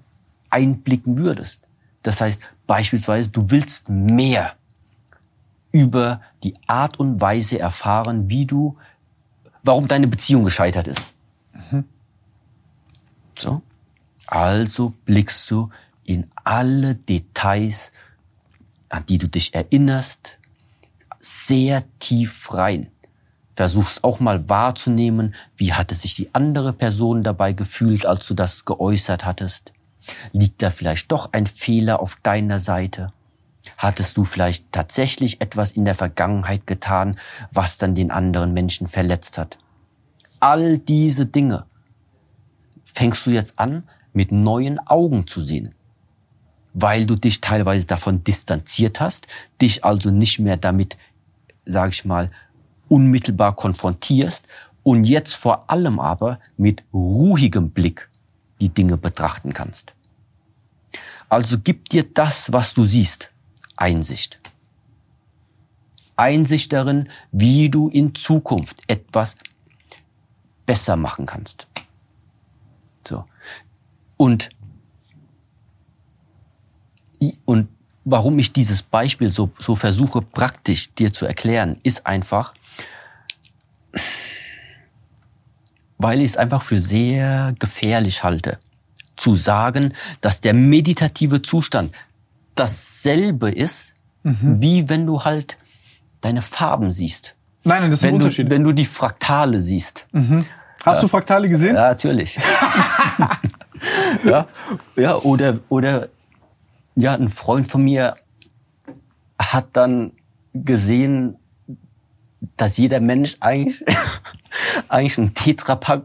einblicken 0.50 1.18
würdest. 1.18 1.62
Das 2.04 2.20
heißt 2.20 2.42
beispielsweise, 2.68 3.30
du 3.30 3.50
willst 3.50 3.90
mehr 3.90 4.54
über 5.72 6.22
die 6.44 6.54
Art 6.68 7.00
und 7.00 7.22
Weise 7.22 7.60
erfahren, 7.60 8.30
wie 8.30 8.46
du, 8.46 8.76
warum 9.64 9.88
deine 9.88 10.08
Beziehung 10.08 10.44
gescheitert 10.44 10.88
ist. 10.88 11.11
So. 13.42 13.62
Also 14.28 14.94
blickst 15.06 15.50
du 15.52 15.70
in 16.04 16.30
alle 16.44 16.96
Details, 16.96 17.92
an 18.90 19.06
die 19.06 19.18
du 19.18 19.28
dich 19.28 19.54
erinnerst, 19.54 20.38
sehr 21.20 21.84
tief 22.00 22.54
rein. 22.54 22.92
Versuchst 23.56 24.04
auch 24.04 24.20
mal 24.20 24.50
wahrzunehmen, 24.50 25.36
wie 25.58 25.74
hatte 25.74 25.96
sich 25.96 26.16
die 26.16 26.34
andere 26.34 26.74
Person 26.74 27.24
dabei 27.24 27.54
gefühlt, 27.54 28.06
als 28.06 28.28
du 28.28 28.34
das 28.34 28.66
geäußert 28.66 29.26
hattest. 29.26 29.74
Liegt 30.32 30.62
da 30.62 30.72
vielleicht 30.72 31.12
doch 31.12 31.34
ein 31.34 31.46
Fehler 31.46 32.00
auf 32.00 32.18
deiner 32.24 32.60
Seite? 32.60 33.14
Hattest 33.78 34.18
du 34.18 34.24
vielleicht 34.24 34.72
tatsächlich 34.72 35.42
etwas 35.42 35.74
in 35.74 35.86
der 35.86 35.96
Vergangenheit 35.96 36.66
getan, 36.66 37.20
was 37.52 37.78
dann 37.78 37.94
den 37.94 38.12
anderen 38.12 38.54
Menschen 38.54 38.88
verletzt 38.88 39.38
hat? 39.38 39.58
All 40.40 40.80
diese 40.80 41.26
Dinge 41.26 41.66
fängst 42.94 43.26
du 43.26 43.32
jetzt 43.32 43.58
an, 43.60 43.84
mit 44.14 44.32
neuen 44.32 44.80
Augen 44.80 45.28
zu 45.28 45.42
sehen, 45.42 45.74
weil 46.74 47.06
du 47.06 47.16
dich 47.16 47.42
teilweise 47.42 47.88
davon 47.88 48.24
distanziert 48.24 49.00
hast, 49.00 49.28
dich 49.62 49.84
also 49.86 50.12
nicht 50.12 50.40
mehr 50.40 50.58
damit, 50.58 50.98
sage 51.66 51.92
ich 51.92 52.06
mal, 52.06 52.32
unmittelbar 52.88 53.56
konfrontierst 53.56 54.48
und 54.84 55.06
jetzt 55.06 55.34
vor 55.34 55.70
allem 55.70 56.00
aber 56.00 56.40
mit 56.58 56.84
ruhigem 56.94 57.72
Blick 57.72 58.10
die 58.60 58.70
Dinge 58.70 58.98
betrachten 58.98 59.54
kannst. 59.54 59.94
Also 61.30 61.58
gib 61.58 61.90
dir 61.90 62.04
das, 62.04 62.52
was 62.52 62.74
du 62.74 62.84
siehst, 62.84 63.32
Einsicht. 63.78 64.40
Einsicht 66.18 66.74
darin, 66.74 67.10
wie 67.32 67.70
du 67.70 67.88
in 67.88 68.14
Zukunft 68.14 68.82
etwas 68.88 69.36
besser 70.66 70.96
machen 70.96 71.26
kannst. 71.26 71.68
So. 73.08 73.26
Und, 74.18 74.50
und 77.46 77.70
warum 78.04 78.40
ich 78.40 78.54
dieses 78.54 78.82
Beispiel 78.82 79.32
so, 79.32 79.52
so 79.60 79.76
versuche 79.76 80.22
praktisch 80.22 80.94
dir 80.94 81.14
zu 81.14 81.26
erklären, 81.26 81.78
ist 81.84 82.06
einfach, 82.06 82.54
weil 85.98 86.22
ich 86.22 86.32
es 86.32 86.38
einfach 86.38 86.62
für 86.62 86.80
sehr 86.80 87.56
gefährlich 87.60 88.24
halte, 88.24 88.60
zu 89.16 89.36
sagen, 89.36 89.94
dass 90.20 90.42
der 90.42 90.54
meditative 90.54 91.42
Zustand 91.42 91.94
dasselbe 92.56 93.52
ist, 93.52 93.94
mhm. 94.24 94.62
wie 94.62 94.90
wenn 94.90 95.06
du 95.06 95.24
halt 95.24 95.58
deine 96.22 96.42
Farben 96.42 96.92
siehst. 96.92 97.36
Nein, 97.64 97.82
nein, 97.82 97.92
das 97.92 98.00
ist 98.00 98.04
wenn 98.04 98.16
ein 98.16 98.22
Unterschied. 98.22 98.48
Du, 98.48 98.50
wenn 98.52 98.64
du 98.64 98.72
die 98.72 98.86
Fraktale 98.86 99.62
siehst. 99.62 100.08
Mhm. 100.12 100.46
Hast 100.84 101.04
du 101.04 101.08
Fraktale 101.08 101.48
gesehen? 101.48 101.76
Ja, 101.76 101.90
natürlich. 101.90 102.40
ja, 104.24 104.48
ja, 104.96 105.16
oder, 105.18 105.60
oder, 105.70 106.10
ja, 106.96 107.14
ein 107.14 107.30
Freund 107.30 107.68
von 107.68 107.84
mir 107.84 108.16
hat 109.40 109.68
dann 109.74 110.14
gesehen, 110.54 111.38
dass 112.58 112.78
jeder 112.78 113.00
Mensch 113.00 113.38
eigentlich, 113.40 113.84
eigentlich 114.88 115.18
ein 115.18 115.34
Tetrapack 115.34 116.04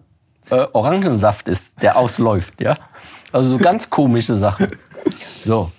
äh, 0.50 0.66
Orangensaft 0.72 1.48
ist, 1.48 1.72
der 1.80 1.96
ausläuft, 1.96 2.60
ja. 2.60 2.76
Also 3.32 3.50
so 3.50 3.58
ganz 3.58 3.90
komische 3.90 4.36
Sachen. 4.36 4.68
So. 5.42 5.72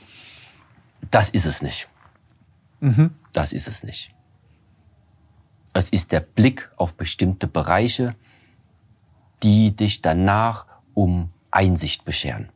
Das 1.10 1.30
ist 1.30 1.46
es 1.46 1.62
nicht. 1.62 1.88
Mhm. 2.80 3.12
Das 3.32 3.54
ist 3.54 3.68
es 3.68 3.84
nicht. 3.84 4.14
Es 5.74 5.90
ist 5.90 6.12
der 6.12 6.20
Blick 6.20 6.70
auf 6.76 6.96
bestimmte 6.96 7.48
Bereiche, 7.48 8.16
die 9.44 9.76
dich 9.76 10.02
danach 10.02 10.66
um 10.94 11.32
Einsicht 11.52 12.06
bescheren. 12.06 12.50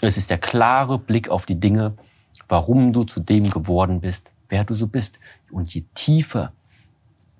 Es 0.00 0.16
ist 0.16 0.30
der 0.30 0.38
klare 0.38 0.98
Blick 0.98 1.28
auf 1.28 1.44
die 1.44 1.60
Dinge, 1.60 1.96
warum 2.48 2.92
du 2.92 3.04
zu 3.04 3.20
dem 3.20 3.50
geworden 3.50 4.00
bist, 4.00 4.30
wer 4.48 4.64
du 4.64 4.74
so 4.74 4.86
bist. 4.86 5.18
Und 5.50 5.72
je 5.74 5.84
tiefer 5.94 6.52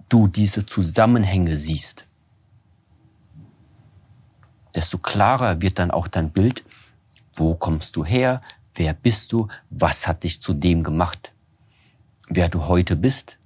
du 0.08 0.28
diese 0.28 0.66
Zusammenhänge 0.66 1.56
siehst, 1.56 2.04
desto 4.74 4.98
klarer 4.98 5.62
wird 5.62 5.78
dann 5.78 5.90
auch 5.90 6.08
dein 6.08 6.30
Bild, 6.30 6.64
wo 7.34 7.54
kommst 7.54 7.96
du 7.96 8.04
her, 8.04 8.40
wer 8.74 8.92
bist 8.92 9.32
du, 9.32 9.48
was 9.70 10.06
hat 10.06 10.22
dich 10.24 10.40
zu 10.42 10.52
dem 10.52 10.84
gemacht, 10.84 11.32
wer 12.28 12.48
du 12.48 12.66
heute 12.66 12.96
bist, 12.96 13.38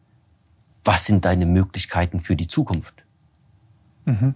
was 0.85 1.07
sind 1.07 1.25
deine 1.25 1.47
Möglichkeiten 1.47 2.21
für 2.21 2.37
die 2.37 2.47
Zukunft. 2.47 2.95
Mhm. 4.05 4.35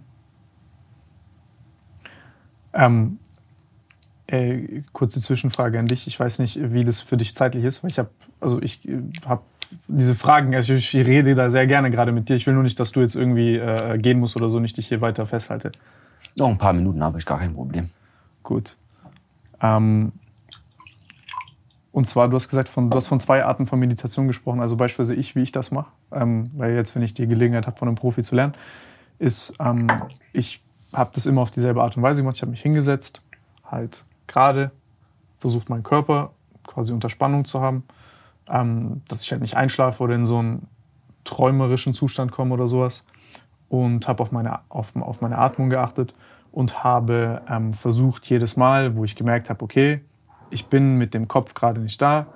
Ähm, 2.73 3.19
äh, 4.27 4.83
kurze 4.93 5.21
Zwischenfrage 5.21 5.79
an 5.79 5.87
dich. 5.87 6.07
Ich 6.07 6.19
weiß 6.19 6.39
nicht, 6.39 6.59
wie 6.73 6.85
das 6.85 7.01
für 7.01 7.17
dich 7.17 7.35
zeitlich 7.35 7.65
ist, 7.65 7.83
weil 7.83 7.91
ich 7.91 7.99
habe, 7.99 8.11
also 8.41 8.61
ich 8.63 8.87
äh, 8.89 9.03
habe 9.27 9.43
diese 9.87 10.15
Fragen, 10.15 10.55
also 10.55 10.73
ich, 10.75 10.95
ich, 10.95 11.07
rede 11.07 11.35
da 11.35 11.51
sehr 11.51 11.67
gerne 11.67 11.91
gerade 11.91 12.13
mit 12.13 12.29
dir. 12.29 12.37
Ich 12.37 12.47
will 12.47 12.55
nur 12.55 12.63
nicht, 12.63 12.79
dass 12.81 12.93
du 12.93 13.01
jetzt 13.01 13.17
irgendwie 13.17 13.57
äh, 13.57 13.99
gehen 13.99 14.19
musst 14.19 14.37
oder 14.37 14.49
so, 14.49 14.61
nicht 14.61 14.77
dich 14.77 14.89
hier 14.89 15.01
weiter 15.01 15.27
festhalte. 15.27 15.73
Noch 16.37 16.49
ein 16.49 16.59
paar 16.59 16.73
Minuten 16.73 17.03
habe 17.03 17.19
ich 17.19 17.27
gar 17.27 17.39
kein 17.39 17.55
Problem. 17.55 17.91
Gut. 18.43 18.77
Ähm, 19.61 20.13
und 21.91 22.07
zwar, 22.07 22.29
du 22.29 22.37
hast 22.37 22.49
gesagt, 22.49 22.69
von, 22.69 22.91
du 22.91 22.97
hast 22.97 23.07
von 23.07 23.19
zwei 23.19 23.45
Arten 23.45 23.67
von 23.67 23.79
Meditation 23.79 24.27
gesprochen. 24.27 24.61
Also 24.61 24.77
beispielsweise 24.77 25.15
ich, 25.15 25.35
wie 25.35 25.43
ich 25.43 25.53
das 25.53 25.71
mache, 25.71 25.91
ähm, 26.13 26.51
weil 26.55 26.75
jetzt, 26.75 26.95
wenn 26.95 27.03
ich 27.03 27.15
die 27.15 27.27
Gelegenheit 27.27 27.67
habe, 27.67 27.77
von 27.77 27.89
einem 27.89 27.97
Profi 27.97 28.23
zu 28.23 28.37
lernen, 28.37 28.55
ist, 29.19 29.55
ähm, 29.59 29.87
ich 30.33 30.63
habe 30.93 31.11
das 31.15 31.27
immer 31.27 31.43
auf 31.43 31.51
dieselbe 31.51 31.83
Art 31.83 31.97
und 31.97 32.03
Weise 32.03 32.23
gemacht. 32.23 32.37
Ich 32.37 32.43
habe 32.43 32.51
mich 32.51 32.63
hingesetzt, 32.63 33.21
halt 33.65 34.05
gerade, 34.27 34.71
versucht 35.39 35.69
meinen 35.71 35.83
Körper 35.83 36.33
quasi 36.67 36.93
unter 36.93 37.09
Spannung 37.09 37.45
zu 37.45 37.61
haben, 37.61 37.85
ähm, 38.49 39.03
dass 39.09 39.23
ich 39.25 39.33
halt 39.33 39.41
nicht 39.41 39.57
einschlafe 39.57 40.03
oder 40.03 40.15
in 40.15 40.25
so 40.25 40.39
einen 40.39 40.69
träumerischen 41.25 41.95
Zustand 41.95 42.33
komme 42.33 42.55
oder 42.55 42.69
sowas. 42.69 43.05
Und 43.69 44.09
habe 44.09 44.23
auf 44.23 44.33
meine, 44.33 44.61
auf, 44.71 44.97
auf 44.97 45.21
meine 45.21 45.37
Atmung 45.37 45.69
geachtet 45.69 46.15
und 46.53 46.83
habe 46.85 47.43
ähm, 47.51 47.73
versucht, 47.73 48.25
jedes 48.27 48.57
Mal, 48.57 48.97
wo 48.97 49.05
ich 49.05 49.15
gemerkt 49.15 49.51
habe, 49.51 49.63
okay, 49.63 50.01
ich 50.51 50.67
bin 50.67 50.97
mit 50.97 51.15
dem 51.15 51.29
Kopf 51.29 51.55
gerade 51.55 51.81
nicht 51.81 52.01
da, 52.01 52.27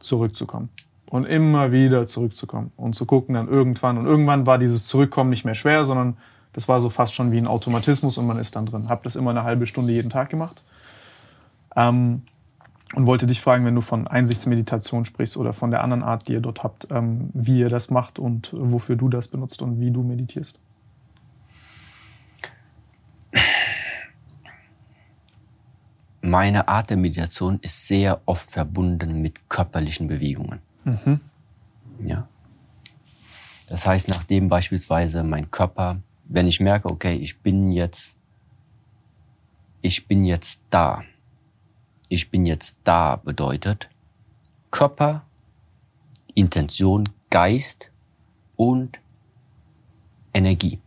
zurückzukommen. 0.00 0.68
Und 1.10 1.24
immer 1.24 1.72
wieder 1.72 2.06
zurückzukommen 2.06 2.70
und 2.76 2.94
zu 2.94 3.06
gucken 3.06 3.34
dann 3.34 3.48
irgendwann. 3.48 3.96
Und 3.96 4.06
irgendwann 4.06 4.46
war 4.46 4.58
dieses 4.58 4.86
Zurückkommen 4.86 5.30
nicht 5.30 5.44
mehr 5.44 5.54
schwer, 5.54 5.84
sondern 5.84 6.18
das 6.52 6.68
war 6.68 6.80
so 6.80 6.90
fast 6.90 7.14
schon 7.14 7.32
wie 7.32 7.38
ein 7.38 7.46
Automatismus 7.46 8.18
und 8.18 8.26
man 8.26 8.38
ist 8.38 8.56
dann 8.56 8.66
drin. 8.66 8.88
Habe 8.88 9.00
das 9.04 9.16
immer 9.16 9.30
eine 9.30 9.44
halbe 9.44 9.66
Stunde 9.66 9.92
jeden 9.92 10.10
Tag 10.10 10.28
gemacht. 10.28 10.62
Ähm, 11.76 12.22
und 12.94 13.06
wollte 13.06 13.26
dich 13.26 13.40
fragen, 13.40 13.64
wenn 13.66 13.74
du 13.74 13.80
von 13.80 14.06
Einsichtsmeditation 14.06 15.04
sprichst 15.04 15.36
oder 15.36 15.52
von 15.52 15.70
der 15.70 15.82
anderen 15.82 16.02
Art, 16.02 16.28
die 16.28 16.32
ihr 16.32 16.40
dort 16.40 16.64
habt, 16.64 16.88
ähm, 16.90 17.30
wie 17.34 17.58
ihr 17.58 17.68
das 17.68 17.90
macht 17.90 18.18
und 18.18 18.50
wofür 18.52 18.96
du 18.96 19.08
das 19.08 19.28
benutzt 19.28 19.60
und 19.60 19.78
wie 19.80 19.90
du 19.90 20.02
meditierst. 20.02 20.58
Meine 26.28 26.68
Art 26.68 26.90
der 26.90 26.96
Meditation 26.96 27.58
ist 27.62 27.86
sehr 27.86 28.20
oft 28.26 28.50
verbunden 28.50 29.22
mit 29.22 29.48
körperlichen 29.48 30.06
Bewegungen. 30.06 30.60
Mhm. 30.84 31.20
Ja. 32.04 32.28
Das 33.68 33.86
heißt, 33.86 34.08
nachdem 34.08 34.48
beispielsweise 34.48 35.24
mein 35.24 35.50
Körper, 35.50 36.00
wenn 36.24 36.46
ich 36.46 36.60
merke, 36.60 36.88
okay, 36.88 37.14
ich 37.16 37.40
bin 37.40 37.68
jetzt, 37.68 38.16
ich 39.82 40.06
bin 40.06 40.24
jetzt 40.24 40.60
da, 40.70 41.02
ich 42.08 42.30
bin 42.30 42.46
jetzt 42.46 42.76
da 42.84 43.16
bedeutet 43.16 43.90
Körper, 44.70 45.24
Intention, 46.34 47.08
Geist 47.30 47.90
und 48.56 49.00
Energie. 50.32 50.78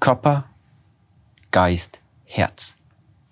Körper, 0.00 0.44
Geist, 1.50 2.00
Herz. 2.24 2.77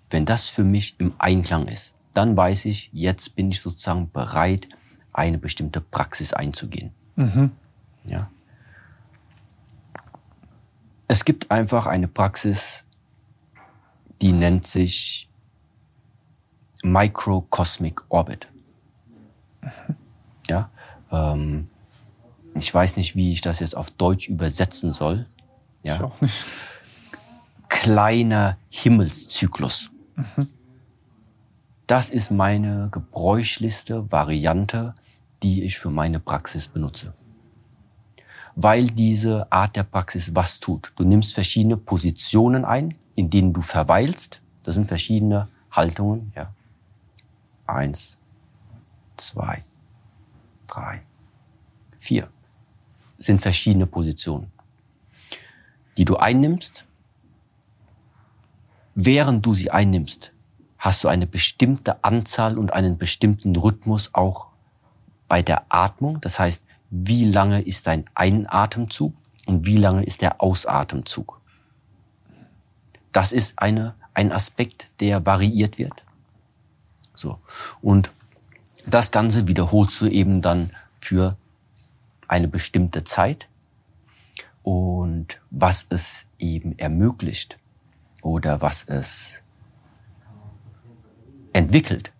Wenn 0.09 0.25
das 0.25 0.47
für 0.47 0.63
mich 0.63 0.95
im 0.99 1.13
Einklang 1.17 1.67
ist, 1.67 1.93
dann 2.13 2.35
weiß 2.35 2.65
ich, 2.65 2.89
jetzt 2.93 3.35
bin 3.35 3.51
ich 3.51 3.61
sozusagen 3.61 4.09
bereit, 4.11 4.67
eine 5.13 5.37
bestimmte 5.37 5.81
Praxis 5.81 6.33
einzugehen. 6.33 6.91
Mhm. 7.15 7.51
Ja. 8.05 8.29
Es 11.07 11.25
gibt 11.25 11.51
einfach 11.51 11.85
eine 11.87 12.07
Praxis, 12.07 12.83
die 14.21 14.31
nennt 14.31 14.67
sich 14.67 15.29
Microcosmic 16.83 18.01
Orbit. 18.09 18.47
Ja, 20.49 20.69
ähm, 21.11 21.69
ich 22.55 22.73
weiß 22.73 22.97
nicht, 22.97 23.15
wie 23.15 23.31
ich 23.31 23.41
das 23.41 23.59
jetzt 23.59 23.75
auf 23.75 23.91
Deutsch 23.91 24.27
übersetzen 24.27 24.91
soll. 24.91 25.27
Ja. 25.83 26.11
Kleiner 27.69 28.57
Himmelszyklus. 28.69 29.91
Das 31.87 32.09
ist 32.09 32.31
meine 32.31 32.89
gebräuchlichste 32.91 34.11
Variante, 34.11 34.95
die 35.43 35.63
ich 35.63 35.77
für 35.77 35.89
meine 35.89 36.19
Praxis 36.19 36.67
benutze. 36.67 37.13
Weil 38.55 38.87
diese 38.87 39.51
Art 39.51 39.75
der 39.75 39.83
Praxis 39.83 40.35
was 40.35 40.59
tut. 40.59 40.91
Du 40.95 41.03
nimmst 41.03 41.33
verschiedene 41.33 41.77
Positionen 41.77 42.65
ein, 42.65 42.95
in 43.15 43.29
denen 43.29 43.53
du 43.53 43.61
verweilst. 43.61 44.41
Das 44.63 44.73
sind 44.73 44.87
verschiedene 44.87 45.47
Haltungen, 45.71 46.33
ja. 46.35 46.53
Eins, 47.67 48.17
zwei, 49.15 49.63
drei, 50.65 51.03
vier. 51.97 52.29
Sind 53.19 53.39
verschiedene 53.41 53.85
Positionen, 53.85 54.51
die 55.97 56.05
du 56.05 56.17
einnimmst. 56.17 56.86
Während 58.99 59.45
du 59.45 59.53
sie 59.53 59.69
einnimmst, 59.69 60.33
hast 60.79 61.03
du 61.03 61.07
eine 61.07 61.27
bestimmte 61.27 62.03
Anzahl 62.03 62.57
und 62.57 62.73
einen 62.73 62.97
bestimmten 62.97 63.55
Rhythmus 63.55 64.09
auch 64.13 64.47
bei 65.27 65.43
der 65.43 65.67
Atmung. 65.69 66.19
Das 66.19 66.39
heißt, 66.39 66.63
wie 66.89 67.25
lange 67.25 67.61
ist 67.61 67.85
dein 67.85 68.05
Einatemzug 68.15 69.13
und 69.45 69.67
wie 69.67 69.77
lange 69.77 70.03
ist 70.03 70.23
der 70.23 70.41
Ausatemzug. 70.41 71.39
Das 73.11 73.33
ist 73.33 73.59
eine, 73.59 73.93
ein 74.15 74.31
Aspekt, 74.31 74.89
der 74.99 75.23
variiert 75.23 75.77
wird. 75.77 76.03
So. 77.13 77.39
Und 77.83 78.09
das 78.87 79.11
Ganze 79.11 79.47
wiederholst 79.47 80.01
du 80.01 80.07
eben 80.07 80.41
dann 80.41 80.71
für 80.99 81.37
eine 82.27 82.47
bestimmte 82.47 83.03
Zeit. 83.03 83.47
Und 84.63 85.39
was 85.51 85.85
es 85.89 86.25
eben 86.39 86.79
ermöglicht 86.79 87.59
oder 88.27 88.61
was 88.61 88.83
es 88.83 89.41
entwickelt, 91.53 92.11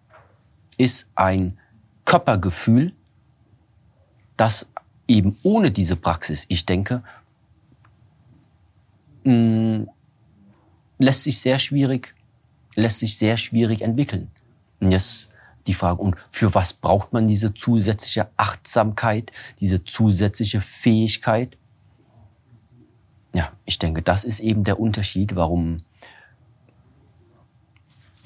ist 0.78 1.08
ein 1.16 1.60
Körpergefühl, 2.06 2.94
das 4.38 4.66
eben 5.08 5.38
ohne 5.44 5.70
diese 5.70 5.98
Praxis, 5.98 6.46
ich 6.48 6.66
denke, 6.66 7.04
mm, 9.26 9.84
lässt 11.00 11.24
sich 11.24 11.40
sehr 11.42 11.60
schwierig, 11.60 12.16
lässt 12.76 13.00
sich 13.00 13.18
sehr 13.18 13.36
schwierig 13.36 13.82
entwickeln. 13.82 14.32
Und 14.80 14.92
jetzt 14.92 15.28
die 15.66 15.74
Frage, 15.74 16.02
und 16.02 16.16
für 16.30 16.54
was 16.54 16.72
braucht 16.72 17.12
man 17.12 17.28
diese 17.28 17.54
zusätzliche 17.54 18.30
Achtsamkeit, 18.38 19.34
diese 19.60 19.84
zusätzliche 19.84 20.62
Fähigkeit? 20.62 21.58
Ja, 23.34 23.52
ich 23.66 23.78
denke, 23.78 24.02
das 24.02 24.24
ist 24.24 24.40
eben 24.40 24.64
der 24.64 24.80
Unterschied, 24.80 25.36
warum 25.36 25.84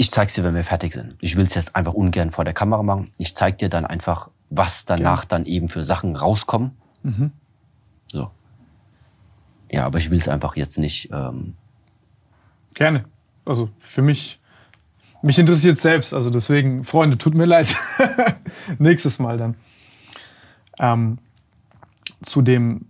ich 0.01 0.09
zeig's 0.09 0.33
dir, 0.33 0.43
wenn 0.43 0.55
wir 0.55 0.63
fertig 0.63 0.93
sind. 0.93 1.15
Ich 1.21 1.37
will 1.37 1.45
es 1.45 1.53
jetzt 1.53 1.75
einfach 1.75 1.93
ungern 1.93 2.31
vor 2.31 2.43
der 2.43 2.55
Kamera 2.55 2.81
machen. 2.81 3.11
Ich 3.17 3.35
zeig 3.35 3.59
dir 3.59 3.69
dann 3.69 3.85
einfach, 3.85 4.31
was 4.49 4.83
danach 4.83 5.25
dann 5.25 5.45
eben 5.45 5.69
für 5.69 5.85
Sachen 5.85 6.15
rauskommen. 6.15 6.71
Mhm. 7.03 7.31
So. 8.07 8.31
Ja, 9.71 9.85
aber 9.85 9.99
ich 9.99 10.09
will 10.09 10.17
es 10.17 10.27
einfach 10.27 10.55
jetzt 10.55 10.79
nicht. 10.79 11.09
Ähm 11.13 11.53
Gerne. 12.73 13.05
Also 13.45 13.69
für 13.77 14.01
mich 14.01 14.39
mich 15.21 15.37
interessiert 15.37 15.77
selbst, 15.77 16.15
also 16.15 16.31
deswegen, 16.31 16.83
Freunde, 16.83 17.19
tut 17.19 17.35
mir 17.35 17.45
leid. 17.45 17.75
Nächstes 18.79 19.19
Mal 19.19 19.37
dann. 19.37 19.55
Ähm, 20.79 21.19
zu 22.23 22.41
dem, 22.41 22.87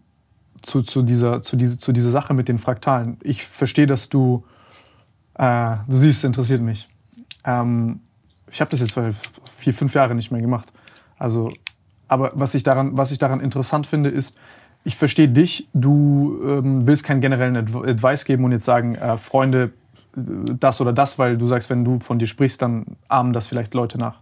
zu, 0.61 0.81
zu, 0.81 1.01
dieser, 1.01 1.41
zu, 1.41 1.57
diese, 1.57 1.77
zu 1.77 1.91
dieser 1.91 2.09
Sache 2.09 2.33
mit 2.33 2.47
den 2.47 2.57
Fraktalen. 2.57 3.17
Ich 3.21 3.43
verstehe, 3.43 3.85
dass 3.85 4.07
du, 4.07 4.45
äh, 5.33 5.75
du 5.85 5.97
siehst, 5.97 6.23
interessiert 6.23 6.61
mich. 6.61 6.87
Ähm, 7.45 8.01
ich 8.51 8.61
habe 8.61 8.71
das 8.71 8.81
jetzt 8.81 8.99
vier, 9.57 9.73
fünf 9.73 9.93
Jahre 9.93 10.15
nicht 10.15 10.31
mehr 10.31 10.41
gemacht. 10.41 10.71
Also, 11.17 11.51
aber 12.07 12.31
was 12.35 12.55
ich 12.55 12.63
daran, 12.63 12.97
was 12.97 13.11
ich 13.11 13.19
daran 13.19 13.39
interessant 13.39 13.87
finde, 13.87 14.09
ist, 14.09 14.37
ich 14.83 14.95
verstehe 14.95 15.29
dich, 15.29 15.67
du 15.73 16.39
ähm, 16.43 16.87
willst 16.87 17.03
keinen 17.03 17.21
generellen 17.21 17.55
Advice 17.55 18.25
geben 18.25 18.43
und 18.43 18.51
jetzt 18.51 18.65
sagen, 18.65 18.95
äh, 18.95 19.17
Freunde, 19.17 19.71
das 20.13 20.81
oder 20.81 20.91
das, 20.91 21.19
weil 21.19 21.37
du 21.37 21.47
sagst, 21.47 21.69
wenn 21.69 21.85
du 21.85 21.99
von 21.99 22.19
dir 22.19 22.27
sprichst, 22.27 22.61
dann 22.61 22.85
ahmen 23.07 23.31
das 23.31 23.47
vielleicht 23.47 23.73
Leute 23.73 23.97
nach. 23.97 24.19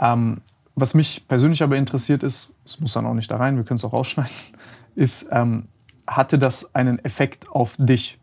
Ähm, 0.00 0.40
was 0.74 0.94
mich 0.94 1.26
persönlich 1.28 1.62
aber 1.62 1.76
interessiert 1.76 2.22
ist, 2.22 2.50
es 2.64 2.80
muss 2.80 2.94
dann 2.94 3.04
auch 3.04 3.14
nicht 3.14 3.30
da 3.30 3.36
rein, 3.36 3.56
wir 3.56 3.64
können 3.64 3.76
es 3.76 3.84
auch 3.84 3.92
rausschneiden, 3.92 4.32
ist, 4.94 5.28
ähm, 5.30 5.64
hatte 6.06 6.38
das 6.38 6.74
einen 6.74 6.98
Effekt 7.04 7.50
auf 7.50 7.76
dich? 7.78 8.18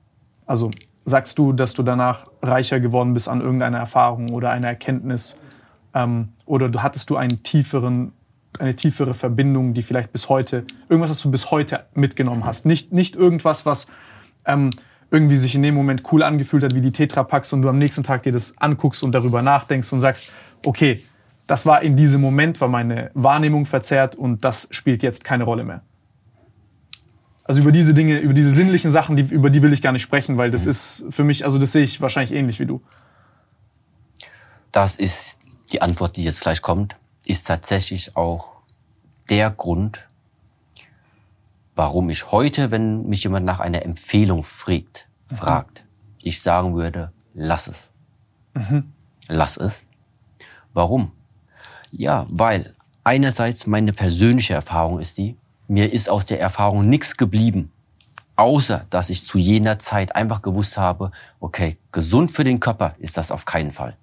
Also 0.46 0.72
sagst 1.06 1.38
du, 1.38 1.54
dass 1.54 1.74
du 1.74 1.84
danach 1.84 2.28
reicher 2.42 2.80
geworden 2.80 3.14
bist 3.14 3.28
an 3.28 3.42
irgendeiner 3.42 3.78
Erfahrung 3.78 4.32
oder 4.32 4.52
einer 4.52 4.68
Erkenntnis? 4.68 5.38
Ähm, 5.94 6.30
oder 6.46 6.72
hattest 6.84 7.10
du 7.10 7.16
einen 7.16 7.44
tieferen, 7.44 8.14
eine 8.60 8.76
tiefere 8.76 9.14
Verbindung, 9.14 9.74
die 9.74 9.82
vielleicht 9.82 10.12
bis 10.12 10.30
heute, 10.30 10.66
irgendwas, 10.88 11.12
was 11.12 11.22
du 11.22 11.32
bis 11.32 11.52
heute 11.52 11.86
mitgenommen 11.94 12.46
hast? 12.46 12.66
Nicht, 12.66 12.94
nicht 12.94 13.16
irgendwas, 13.16 13.66
was 13.66 13.88
ähm, 14.46 14.70
irgendwie 15.12 15.38
sich 15.38 15.56
in 15.56 15.64
dem 15.64 15.76
Moment 15.76 16.04
cool 16.12 16.24
angefühlt 16.24 16.64
hat 16.64 16.76
wie 16.76 16.82
die 16.82 16.92
Tetrapacks 16.92 17.52
und 17.54 17.62
du 17.62 17.70
am 17.70 17.78
nächsten 17.78 18.04
Tag 18.04 18.24
dir 18.24 18.32
das 18.32 18.58
anguckst 18.60 19.04
und 19.04 19.12
darüber 19.12 19.42
nachdenkst 19.42 19.92
und 19.92 20.00
sagst, 20.00 20.32
okay, 20.66 21.04
das 21.48 21.66
war 21.66 21.82
in 21.82 21.98
diesem 21.98 22.22
Moment, 22.22 22.62
war 22.62 22.68
meine 22.68 23.10
Wahrnehmung 23.16 23.66
verzerrt 23.66 24.16
und 24.16 24.46
das 24.46 24.68
spielt 24.70 25.02
jetzt 25.02 25.24
keine 25.24 25.46
Rolle 25.46 25.64
mehr. 25.64 25.82
Also 27.50 27.62
über 27.62 27.72
diese 27.72 27.96
Dinge, 27.96 28.20
über 28.20 28.36
diese 28.36 28.52
sinnlichen 28.52 28.92
Sachen, 28.92 29.16
die, 29.16 29.24
über 29.24 29.50
die 29.50 29.64
will 29.64 29.74
ich 29.74 29.82
gar 29.82 29.92
nicht 29.92 30.04
sprechen, 30.04 30.38
weil 30.38 30.52
das 30.52 30.68
ist 30.68 31.06
für 31.10 31.24
mich, 31.24 31.46
also 31.46 31.58
das 31.58 31.72
sehe 31.72 31.84
ich 31.84 32.00
wahrscheinlich 32.00 32.32
ähnlich 32.32 32.60
wie 32.60 32.68
du. 32.68 32.80
Das 34.72 34.96
ist 34.96 35.40
die 35.72 35.82
Antwort, 35.82 36.16
die 36.16 36.24
jetzt 36.24 36.42
gleich 36.42 36.62
kommt, 36.62 36.96
ist 37.26 37.48
tatsächlich 37.48 38.16
auch 38.16 38.52
der 39.32 39.50
Grund, 39.50 40.08
warum 41.74 42.12
ich 42.12 42.32
heute, 42.32 42.70
wenn 42.70 43.08
mich 43.10 43.24
jemand 43.24 43.48
nach 43.48 43.60
einer 43.60 43.82
Empfehlung 43.82 44.44
fragt, 44.44 45.08
mhm. 45.32 45.36
fragt, 45.36 45.86
ich 46.22 46.44
sagen 46.44 46.76
würde, 46.76 47.12
lass 47.34 47.66
es. 47.66 47.94
Mhm. 48.54 48.94
Lass 49.28 49.58
es. 49.58 49.88
Warum? 50.76 51.14
Ja, 51.90 52.28
weil 52.30 52.76
einerseits 53.04 53.66
meine 53.66 53.92
persönliche 53.92 54.54
Erfahrung 54.54 55.00
ist 55.00 55.18
die, 55.18 55.36
mir 55.70 55.94
ist 55.94 56.10
aus 56.10 56.26
der 56.26 56.40
Erfahrung 56.40 56.90
nichts 56.90 57.16
geblieben, 57.16 57.72
außer 58.36 58.88
dass 58.90 59.10
ich 59.10 59.26
zu 59.26 59.38
jener 59.38 59.80
Zeit 59.80 60.16
einfach 60.16 60.42
gewusst 60.42 60.78
habe, 60.78 61.12
okay, 61.40 61.78
gesund 61.92 62.32
für 62.32 62.44
den 62.44 62.60
Körper 62.60 62.96
ist 62.98 63.18
das 63.18 63.32
auf 63.32 63.46
keinen 63.46 63.72
Fall. 63.72 63.96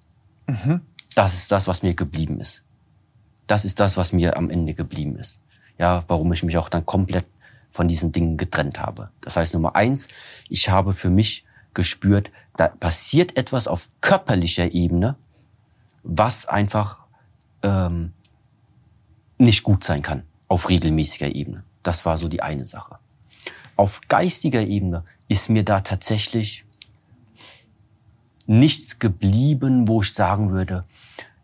Mhm. 0.47 0.81
Das 1.13 1.33
ist 1.33 1.51
das, 1.51 1.67
was 1.67 1.83
mir 1.83 1.93
geblieben 1.93 2.39
ist. 2.39 2.63
Das 3.47 3.65
ist 3.65 3.79
das, 3.79 3.97
was 3.97 4.13
mir 4.13 4.37
am 4.37 4.49
Ende 4.49 4.73
geblieben 4.73 5.17
ist. 5.17 5.41
Ja, 5.77 6.03
warum 6.07 6.31
ich 6.31 6.43
mich 6.43 6.57
auch 6.57 6.69
dann 6.69 6.85
komplett 6.85 7.25
von 7.71 7.87
diesen 7.87 8.11
Dingen 8.11 8.37
getrennt 8.37 8.79
habe. 8.79 9.09
Das 9.21 9.35
heißt 9.35 9.53
Nummer 9.53 9.75
eins, 9.75 10.07
ich 10.49 10.69
habe 10.69 10.93
für 10.93 11.09
mich 11.09 11.45
gespürt, 11.73 12.31
da 12.55 12.69
passiert 12.69 13.37
etwas 13.37 13.67
auf 13.67 13.89
körperlicher 14.01 14.71
Ebene, 14.71 15.15
was 16.03 16.45
einfach 16.45 16.99
ähm, 17.61 18.13
nicht 19.37 19.63
gut 19.63 19.83
sein 19.83 20.01
kann 20.01 20.23
auf 20.47 20.69
regelmäßiger 20.69 21.33
Ebene. 21.33 21.63
Das 21.83 22.05
war 22.05 22.17
so 22.17 22.27
die 22.27 22.41
eine 22.41 22.65
Sache. 22.65 22.99
Auf 23.75 24.01
geistiger 24.07 24.61
Ebene 24.61 25.03
ist 25.27 25.49
mir 25.49 25.63
da 25.63 25.81
tatsächlich 25.81 26.65
nichts 28.45 28.99
geblieben, 28.99 29.87
wo 29.87 30.01
ich 30.01 30.13
sagen 30.13 30.51
würde, 30.51 30.85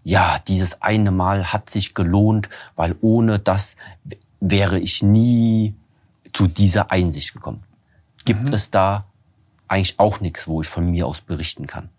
ja, 0.04 0.40
dieses 0.48 0.82
eine 0.82 1.12
Mal 1.12 1.54
hat 1.54 1.70
sich 1.70 1.94
gelohnt, 1.94 2.50
weil 2.76 2.96
ohne 3.02 3.40
das 3.40 3.76
wäre 4.40 4.80
ich 4.80 5.02
nie 5.04 5.76
zu 6.34 6.48
dieser 6.48 6.92
Einsicht 6.92 7.34
gekommen. 7.34 7.64
Gibt 8.26 8.50
mhm. 8.50 8.54
es 8.54 8.72
da 8.72 9.06
eigentlich 9.68 10.00
auch 10.00 10.20
nichts, 10.20 10.48
wo 10.48 10.62
ich 10.62 10.68
von 10.68 10.90
mir 10.90 11.08
aus 11.08 11.22
berichten 11.22 11.68
kann. 11.68 11.90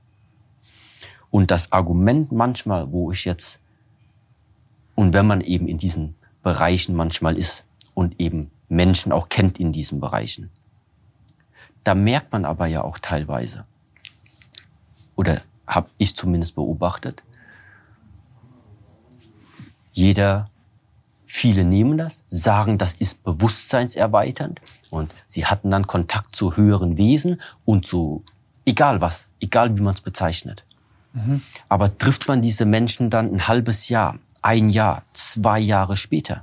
Und 1.30 1.50
das 1.50 1.72
Argument 1.72 2.30
manchmal, 2.30 2.92
wo 2.92 3.10
ich 3.10 3.24
jetzt, 3.24 3.58
und 4.94 5.14
wenn 5.14 5.26
man 5.26 5.40
eben 5.40 5.66
in 5.66 5.78
diesen 5.78 6.14
Bereichen 6.44 6.94
manchmal 6.94 7.36
ist 7.36 7.64
und 7.94 8.20
eben 8.20 8.52
Menschen 8.68 9.10
auch 9.10 9.28
kennt 9.28 9.58
in 9.58 9.72
diesen 9.72 9.98
Bereichen, 9.98 10.50
da 11.82 11.94
merkt 11.94 12.32
man 12.32 12.44
aber 12.44 12.66
ja 12.66 12.84
auch 12.84 12.98
teilweise, 12.98 13.64
oder 15.16 15.42
habe 15.66 15.88
ich 15.98 16.14
zumindest 16.14 16.54
beobachtet, 16.54 17.24
jeder, 19.92 20.50
viele 21.24 21.64
nehmen 21.64 21.98
das, 21.98 22.24
sagen, 22.28 22.78
das 22.78 22.94
ist 22.94 23.22
bewusstseinserweiternd 23.22 24.60
und 24.90 25.14
sie 25.26 25.46
hatten 25.46 25.70
dann 25.70 25.86
Kontakt 25.86 26.36
zu 26.36 26.56
höheren 26.56 26.98
Wesen 26.98 27.40
und 27.64 27.86
zu 27.86 28.24
egal 28.66 29.00
was, 29.00 29.28
egal 29.40 29.76
wie 29.76 29.82
man 29.82 29.94
es 29.94 30.00
bezeichnet. 30.00 30.64
Mhm. 31.12 31.42
Aber 31.68 31.96
trifft 31.96 32.28
man 32.28 32.42
diese 32.42 32.64
Menschen 32.64 33.08
dann 33.08 33.32
ein 33.32 33.46
halbes 33.46 33.88
Jahr, 33.88 34.18
ein 34.44 34.68
Jahr, 34.68 35.04
zwei 35.14 35.58
Jahre 35.58 35.96
später, 35.96 36.42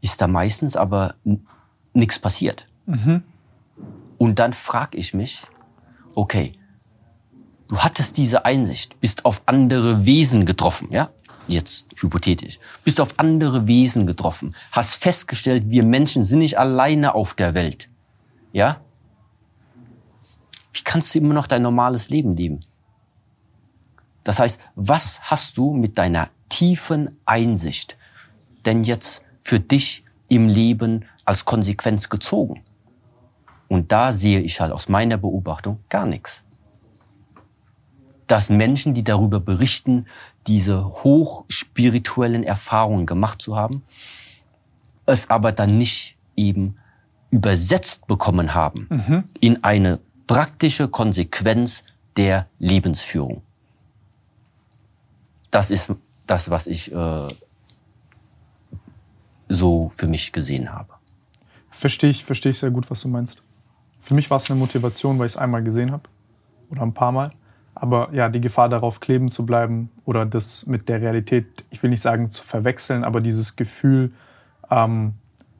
ist 0.00 0.20
da 0.20 0.26
meistens 0.26 0.76
aber 0.76 1.14
nichts 1.92 2.18
passiert. 2.18 2.66
Mhm. 2.86 3.22
Und 4.16 4.38
dann 4.38 4.54
frage 4.54 4.96
ich 4.96 5.12
mich, 5.12 5.42
okay, 6.14 6.54
du 7.68 7.78
hattest 7.78 8.16
diese 8.16 8.46
Einsicht, 8.46 8.98
bist 9.00 9.26
auf 9.26 9.42
andere 9.44 10.06
Wesen 10.06 10.46
getroffen, 10.46 10.88
ja? 10.90 11.10
Jetzt 11.46 11.86
hypothetisch. 11.96 12.58
Bist 12.84 12.98
auf 12.98 13.18
andere 13.18 13.66
Wesen 13.66 14.06
getroffen, 14.06 14.56
hast 14.72 14.94
festgestellt, 14.94 15.64
wir 15.68 15.84
Menschen 15.84 16.24
sind 16.24 16.38
nicht 16.38 16.58
alleine 16.58 17.14
auf 17.14 17.34
der 17.34 17.52
Welt. 17.52 17.90
Ja? 18.52 18.80
Wie 20.72 20.82
kannst 20.82 21.14
du 21.14 21.18
immer 21.18 21.34
noch 21.34 21.46
dein 21.46 21.60
normales 21.60 22.08
Leben 22.08 22.34
leben? 22.36 22.60
Das 24.24 24.38
heißt, 24.38 24.58
was 24.74 25.20
hast 25.20 25.56
du 25.58 25.72
mit 25.74 25.98
deiner 25.98 26.30
tiefen 26.48 27.16
Einsicht 27.26 27.96
denn 28.64 28.82
jetzt 28.82 29.22
für 29.38 29.60
dich 29.60 30.04
im 30.28 30.48
Leben 30.48 31.04
als 31.24 31.44
Konsequenz 31.44 32.08
gezogen? 32.08 32.62
Und 33.68 33.92
da 33.92 34.12
sehe 34.12 34.40
ich 34.40 34.60
halt 34.60 34.72
aus 34.72 34.88
meiner 34.88 35.18
Beobachtung 35.18 35.78
gar 35.88 36.06
nichts. 36.06 36.42
Dass 38.26 38.48
Menschen, 38.48 38.94
die 38.94 39.04
darüber 39.04 39.40
berichten, 39.40 40.06
diese 40.46 40.86
hochspirituellen 40.86 42.42
Erfahrungen 42.42 43.06
gemacht 43.06 43.42
zu 43.42 43.56
haben, 43.56 43.82
es 45.06 45.28
aber 45.28 45.52
dann 45.52 45.76
nicht 45.76 46.16
eben 46.36 46.76
übersetzt 47.30 48.06
bekommen 48.06 48.54
haben 48.54 48.86
mhm. 48.88 49.24
in 49.40 49.64
eine 49.64 50.00
praktische 50.26 50.88
Konsequenz 50.88 51.82
der 52.16 52.46
Lebensführung. 52.58 53.42
Das 55.54 55.70
ist 55.70 55.88
das, 56.26 56.50
was 56.50 56.66
ich 56.66 56.92
äh, 56.92 57.28
so 59.48 59.88
für 59.88 60.08
mich 60.08 60.32
gesehen 60.32 60.72
habe. 60.72 60.94
Verstehe 61.70 62.10
ich, 62.10 62.24
verstehe 62.24 62.50
ich 62.50 62.58
sehr 62.58 62.72
gut, 62.72 62.90
was 62.90 63.02
du 63.02 63.08
meinst. 63.08 63.40
Für 64.00 64.14
mich 64.14 64.28
war 64.32 64.38
es 64.38 64.50
eine 64.50 64.58
Motivation, 64.58 65.16
weil 65.16 65.26
ich 65.26 65.34
es 65.34 65.36
einmal 65.36 65.62
gesehen 65.62 65.92
habe 65.92 66.08
oder 66.72 66.82
ein 66.82 66.92
paar 66.92 67.12
Mal. 67.12 67.30
Aber 67.72 68.12
ja, 68.12 68.28
die 68.28 68.40
Gefahr 68.40 68.68
darauf 68.68 68.98
kleben 68.98 69.30
zu 69.30 69.46
bleiben 69.46 69.90
oder 70.04 70.26
das 70.26 70.66
mit 70.66 70.88
der 70.88 71.00
Realität, 71.00 71.64
ich 71.70 71.80
will 71.84 71.90
nicht 71.90 72.02
sagen 72.02 72.32
zu 72.32 72.42
verwechseln, 72.42 73.04
aber 73.04 73.20
dieses 73.20 73.54
Gefühl, 73.54 74.12
ähm, 74.72 75.14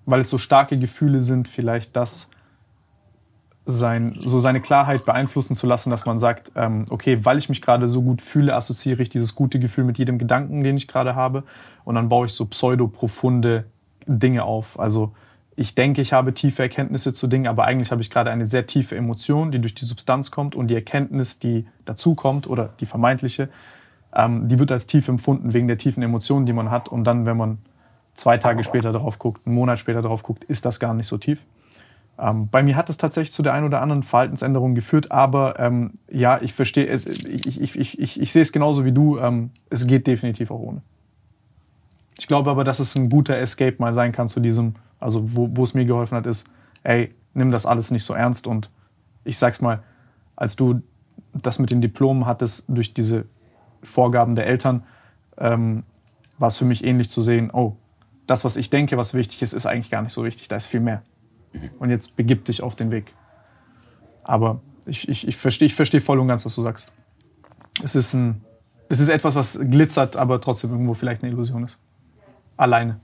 weil 0.07 0.23
es 0.23 0.31
so 0.31 0.39
starke 0.39 0.77
Gefühle 0.77 1.21
sind, 1.21 1.47
vielleicht 1.47 1.95
das 1.95 2.31
sein, 3.67 4.17
so 4.21 4.41
seine 4.41 4.61
Klarheit 4.61 5.05
beeinflussen 5.05 5.57
zu 5.57 5.67
lassen, 5.67 5.91
dass 5.91 6.05
man 6.05 6.19
sagt, 6.19 6.53
ähm, 6.55 6.85
okay, 6.91 7.25
weil 7.25 7.39
ich 7.39 7.49
mich 7.49 7.63
gerade 7.63 7.89
so 7.89 8.03
gut 8.03 8.21
fühle, 8.21 8.55
assoziiere 8.55 9.03
ich 9.03 9.09
dieses 9.09 9.35
gute 9.35 9.59
Gefühl 9.59 9.85
mit 9.85 9.97
jedem 9.97 10.19
Gedanken, 10.19 10.63
den 10.63 10.77
ich 10.77 10.87
gerade 10.87 11.15
habe. 11.15 11.45
Und 11.85 11.95
dann 11.95 12.09
baue 12.09 12.27
ich 12.27 12.33
so 12.33 12.45
pseudo-profunde 12.45 13.65
Dinge 14.07 14.45
auf. 14.45 14.79
Also 14.79 15.13
ich 15.57 15.75
denke, 15.75 16.03
ich 16.03 16.13
habe 16.13 16.35
tiefe 16.35 16.63
Erkenntnisse 16.63 17.13
zu 17.13 17.27
Dingen, 17.27 17.47
aber 17.47 17.65
eigentlich 17.65 17.91
habe 17.91 18.03
ich 18.03 18.11
gerade 18.11 18.31
eine 18.31 18.47
sehr 18.47 18.67
tiefe 18.67 18.97
Emotion, 18.97 19.51
die 19.51 19.61
durch 19.61 19.75
die 19.75 19.85
Substanz 19.85 20.31
kommt 20.31 20.55
und 20.55 20.69
die 20.69 20.75
Erkenntnis, 20.75 21.39
die 21.39 21.67
dazu 21.85 22.15
kommt 22.15 22.47
oder 22.47 22.71
die 22.81 22.87
vermeintliche, 22.87 23.49
ähm, 24.15 24.49
die 24.49 24.59
wird 24.59 24.73
als 24.73 24.87
tief 24.87 25.09
empfunden 25.09 25.55
wegen 25.55 25.69
der 25.69 25.79
tiefen 25.79 26.03
Emotionen, 26.03 26.45
die 26.45 26.53
man 26.53 26.71
hat. 26.71 26.89
Und 26.89 27.05
dann, 27.05 27.25
wenn 27.25 27.37
man 27.37 27.59
zwei 28.15 28.37
Tage 28.37 28.63
später 28.63 28.93
darauf 28.93 29.19
guckt, 29.19 29.47
einen 29.47 29.55
Monat 29.55 29.79
später 29.79 30.03
darauf 30.03 30.23
guckt, 30.23 30.45
ist 30.45 30.67
das 30.67 30.81
gar 30.81 30.93
nicht 30.93 31.07
so 31.07 31.17
tief. 31.17 31.41
Ähm, 32.19 32.49
bei 32.49 32.63
mir 32.63 32.77
hat 32.77 32.91
es 32.91 32.97
tatsächlich 32.97 33.33
zu 33.33 33.43
der 33.43 33.55
einen 33.55 33.67
oder 33.67 33.81
anderen 33.81 34.03
Verhaltensänderung 34.03 34.75
geführt, 34.75 35.11
aber 35.11 35.59
ähm, 35.59 35.95
ja, 36.09 36.41
ich 36.41 36.53
verstehe 36.53 36.87
es, 36.87 37.07
ich, 37.07 37.61
ich, 37.61 37.77
ich, 37.77 37.99
ich, 37.99 38.21
ich 38.21 38.33
sehe 38.33 38.43
es 38.43 38.53
genauso 38.53 38.85
wie 38.85 38.93
du. 38.93 39.19
Ähm, 39.19 39.51
es 39.71 39.87
geht 39.87 40.07
definitiv 40.07 40.51
auch 40.51 40.61
ohne. 40.61 40.83
Ich 42.17 42.29
glaube 42.29 42.51
aber, 42.51 42.63
dass 42.63 42.79
es 42.79 42.95
ein 42.95 43.11
guter 43.11 43.37
Escape 43.37 43.77
mal 43.79 43.93
sein 43.93 44.13
kann 44.13 44.29
zu 44.29 44.39
diesem, 44.41 44.77
also 45.01 45.35
wo, 45.35 45.49
wo 45.53 45.65
es 45.65 45.75
mir 45.75 45.85
geholfen 45.85 46.17
hat, 46.17 46.27
ist, 46.27 46.49
ey, 46.85 47.13
nimm 47.35 47.51
das 47.51 47.67
alles 47.67 47.91
nicht 47.91 48.05
so 48.05 48.15
ernst. 48.15 48.47
Und 48.47 48.71
ich 49.25 49.37
sag's 49.37 49.61
mal, 49.61 49.83
als 50.37 50.55
du 50.55 50.83
das 51.33 51.59
mit 51.59 51.73
den 51.73 51.81
Diplomen 51.81 52.27
hattest, 52.27 52.65
durch 52.69 52.95
diese 52.95 53.25
Vorgaben 53.83 54.37
der 54.37 54.47
Eltern, 54.47 54.85
ähm, 55.37 55.83
war 56.39 56.49
es 56.49 56.57
für 56.57 56.65
mich 56.65 56.85
ähnlich 56.85 57.11
zu 57.11 57.23
sehen, 57.23 57.51
oh, 57.53 57.77
das, 58.27 58.45
was 58.45 58.57
ich 58.57 58.71
denke, 58.71 58.97
was 58.97 59.15
wichtig 59.15 59.43
ist, 59.43 59.53
ist 59.53 59.67
eigentlich 59.67 59.91
gar 59.91 60.03
nicht 60.03 60.13
so 60.13 60.25
wichtig, 60.25 60.49
da 60.49 60.57
ist 60.57 60.67
viel 60.67 60.81
mehr. 60.81 61.03
Mhm. 61.55 61.71
Und 61.79 61.91
jetzt 61.91 62.17
begib 62.17 62.45
dich 62.45 62.63
auf 62.63 62.77
den 62.77 62.91
Weg. 62.91 63.15
Aber 64.23 64.61
ich, 64.87 65.09
ich, 65.09 65.27
ich 65.27 65.37
verstehe 65.37 65.67
ich 65.67 65.75
versteh 65.75 66.01
voll 66.01 66.19
und 66.19 66.29
ganz, 66.29 66.45
was 66.45 66.55
du 66.55 66.63
sagst. 66.63 66.93
Es 67.83 67.95
ist, 67.95 68.13
ein, 68.13 68.45
es 68.89 69.01
ist 69.01 69.09
etwas, 69.09 69.35
was 69.35 69.59
glitzert, 69.61 70.17
aber 70.17 70.41
trotzdem 70.41 70.71
irgendwo 70.71 70.95
vielleicht 70.95 71.23
eine 71.23 71.33
Illusion 71.33 71.65
ist. 71.65 71.79
Alleine. 72.57 73.01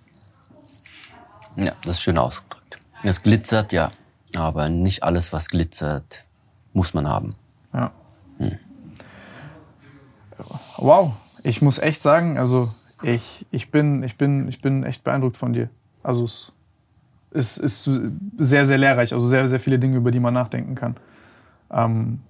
Ja, 1.57 1.73
das 1.83 1.93
ist 1.93 2.03
schön 2.03 2.19
ausgedrückt. 2.19 2.81
Es 3.03 3.23
glitzert, 3.23 3.73
ja. 3.73 3.93
Aber 4.37 4.69
nicht 4.69 5.03
alles, 5.03 5.33
was 5.33 5.49
glitzert, 5.49 6.25
muss 6.73 6.95
man 6.95 7.09
haben. 7.09 7.35
Ja. 7.73 7.93
Hm. 8.39 8.59
Wow, 10.77 11.15
ich 11.43 11.61
muss 11.63 11.79
echt 11.79 12.01
sagen, 12.01 12.39
also 12.39 12.73
ich, 13.03 13.47
ich, 13.51 13.71
bin, 13.71 14.03
ich, 14.03 14.17
bin, 14.17 14.49
ich 14.49 14.61
bin 14.61 14.85
echt 14.85 15.05
beeindruckt 15.05 15.37
von 15.37 15.53
dir. 15.53 15.69
Also 16.03 16.25
es 16.25 16.53
ist, 17.31 17.59
ist 17.59 17.89
sehr, 18.39 18.67
sehr 18.67 18.79
lehrreich. 18.79 19.13
Also 19.13 19.27
sehr, 19.27 19.49
sehr 19.49 19.61
viele 19.61 19.79
Dinge, 19.79 19.97
über 19.97 20.11
die 20.11 20.21
man 20.21 20.35
nachdenken 20.35 20.75
kann. 20.75 20.97
Ähm, 21.71 22.21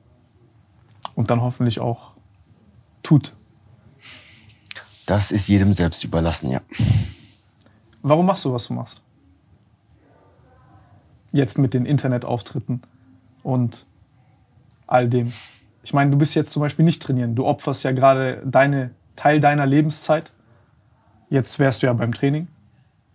und 1.15 1.31
dann 1.31 1.41
hoffentlich 1.41 1.81
auch 1.81 2.13
tut. 3.03 3.35
Das 5.07 5.31
ist 5.31 5.49
jedem 5.49 5.73
selbst 5.73 6.05
überlassen, 6.05 6.51
ja. 6.51 6.61
Warum 8.03 8.27
machst 8.27 8.45
du, 8.45 8.53
was 8.53 8.69
du 8.69 8.75
machst? 8.75 9.03
Jetzt 11.33 11.59
mit 11.59 11.75
den 11.75 11.85
Internetauftritten 11.87 12.83
und 13.43 13.87
all 14.87 15.09
dem. 15.09 15.33
Ich 15.83 15.93
meine, 15.93 16.11
du 16.11 16.19
bist 16.19 16.35
jetzt 16.35 16.53
zum 16.53 16.61
Beispiel 16.61 16.85
nicht 16.85 17.03
trainieren. 17.03 17.35
Du 17.35 17.47
opferst 17.47 17.85
ja 17.85 17.93
gerade 17.93 18.43
deine, 18.45 18.91
Teil 19.17 19.41
deiner 19.41 19.67
Lebenszeit. 19.67 20.33
Jetzt 21.29 21.59
wärst 21.59 21.83
du 21.83 21.87
ja 21.87 21.93
beim 21.93 22.13
Training. 22.13 22.49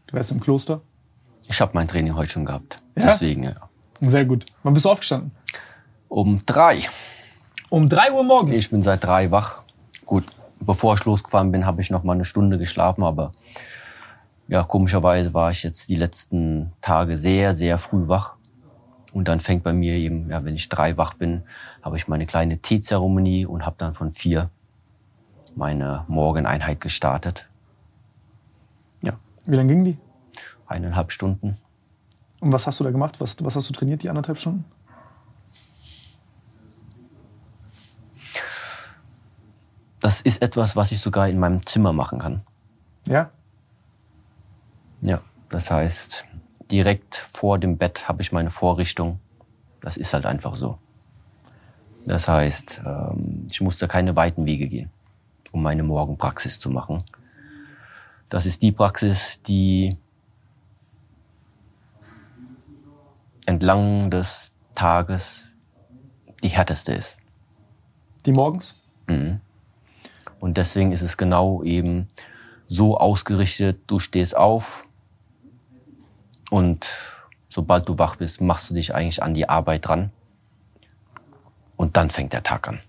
Du 0.08 0.16
wärst 0.16 0.32
im 0.32 0.40
Kloster. 0.40 0.82
Ich 1.48 1.62
habe 1.62 1.72
mein 1.74 1.88
Training 1.88 2.16
heute 2.16 2.32
schon 2.32 2.46
gehabt. 2.46 2.78
Ja? 2.96 3.08
Deswegen, 3.08 3.44
ja. 3.44 3.56
Sehr 4.02 4.26
gut. 4.26 4.46
Wann 4.64 4.74
bist 4.74 4.86
du 4.86 4.90
aufgestanden? 4.90 5.32
Um 6.10 6.42
drei. 6.46 6.82
Um 7.70 7.90
drei 7.90 8.12
Uhr 8.12 8.24
morgens? 8.24 8.60
Ich 8.60 8.70
bin 8.70 8.82
seit 8.82 9.04
drei 9.04 9.32
wach. 9.32 9.64
Gut, 10.06 10.26
bevor 10.60 10.94
ich 10.96 11.06
losgefahren 11.06 11.52
bin, 11.52 11.66
habe 11.66 11.82
ich 11.82 11.90
noch 11.90 12.04
mal 12.04 12.14
eine 12.14 12.26
Stunde 12.26 12.58
geschlafen, 12.58 13.04
aber 13.04 13.32
ja, 14.48 14.64
komischerweise 14.64 15.34
war 15.34 15.50
ich 15.50 15.64
jetzt 15.64 15.90
die 15.90 15.96
letzten 15.96 16.72
Tage 16.82 17.16
sehr, 17.16 17.54
sehr 17.54 17.78
früh 17.78 18.08
wach. 18.08 18.36
Und 19.14 19.28
dann 19.28 19.40
fängt 19.40 19.64
bei 19.64 19.74
mir 19.74 19.94
eben, 19.94 20.30
ja, 20.30 20.44
wenn 20.44 20.56
ich 20.56 20.70
drei 20.70 20.98
wach 20.98 21.14
bin, 21.14 21.44
habe 21.82 21.98
ich 21.98 22.08
meine 22.08 22.26
kleine 22.26 22.58
Teezeremonie 22.58 23.46
und 23.46 23.66
habe 23.66 23.76
dann 23.80 23.94
von 23.94 24.10
vier 24.10 24.50
meine 25.56 26.04
Morgeneinheit 26.08 26.82
gestartet. 26.82 27.48
Ja. 29.02 29.14
Wie 29.46 29.56
lange 29.56 29.70
ging 29.74 29.86
die? 29.86 29.98
eineinhalb 30.68 31.12
Stunden. 31.12 31.58
Und 32.40 32.52
was 32.52 32.68
hast 32.68 32.80
du 32.80 32.84
da 32.84 32.92
gemacht? 32.92 33.20
Was, 33.20 33.44
was 33.44 33.56
hast 33.56 33.70
du 33.70 33.74
trainiert, 33.74 34.04
die 34.04 34.10
anderthalb 34.10 34.40
Stunden? 34.40 34.66
Das 40.00 40.22
ist 40.22 40.42
etwas, 40.42 40.76
was 40.76 40.92
ich 40.92 41.00
sogar 41.00 41.28
in 41.28 41.40
meinem 41.40 41.66
Zimmer 41.66 41.92
machen 41.92 42.20
kann. 42.20 42.44
Ja? 43.08 43.32
Ja, 45.02 45.22
das 45.50 45.72
heißt, 45.72 46.26
direkt 46.70 47.16
vor 47.16 47.58
dem 47.58 47.78
Bett 47.78 48.08
habe 48.08 48.22
ich 48.22 48.32
meine 48.32 48.52
Vorrichtung. 48.52 49.20
Das 49.82 49.98
ist 49.98 50.14
halt 50.14 50.26
einfach 50.26 50.56
so. 50.56 50.78
Das 52.06 52.28
heißt, 52.28 52.82
ähm, 52.86 53.48
ich 53.52 53.62
musste 53.62 53.88
keine 53.88 54.16
weiten 54.16 54.46
Wege 54.46 54.68
gehen, 54.68 54.92
um 55.52 55.64
meine 55.64 55.84
Morgenpraxis 55.84 56.60
zu 56.60 56.70
machen. 56.70 57.04
Das 58.30 58.46
ist 58.46 58.62
die 58.62 58.72
Praxis, 58.72 59.42
die 59.48 59.98
entlang 63.46 64.10
des 64.10 64.54
Tages 64.74 65.44
die 66.44 66.50
härteste 66.50 66.94
ist. 66.94 67.18
Die 68.26 68.32
morgens? 68.32 68.76
Mhm. 69.08 69.40
Und 70.40 70.58
deswegen 70.58 70.92
ist 70.92 71.02
es 71.02 71.18
genau 71.18 71.64
eben 71.64 72.10
so 72.68 72.98
ausgerichtet, 72.98 73.80
du 73.88 74.00
stehst 74.00 74.36
auf 74.36 74.88
und 76.50 76.90
sobald 77.48 77.88
du 77.88 77.98
wach 77.98 78.16
bist, 78.16 78.42
machst 78.42 78.70
du 78.70 78.74
dich 78.74 78.94
eigentlich 78.94 79.24
an 79.24 79.34
die 79.34 79.48
Arbeit 79.48 79.88
dran 79.88 80.12
und 81.78 81.98
dann 81.98 82.10
fängt 82.10 82.34
der 82.34 82.44
Tag 82.44 82.68
an. 82.68 82.80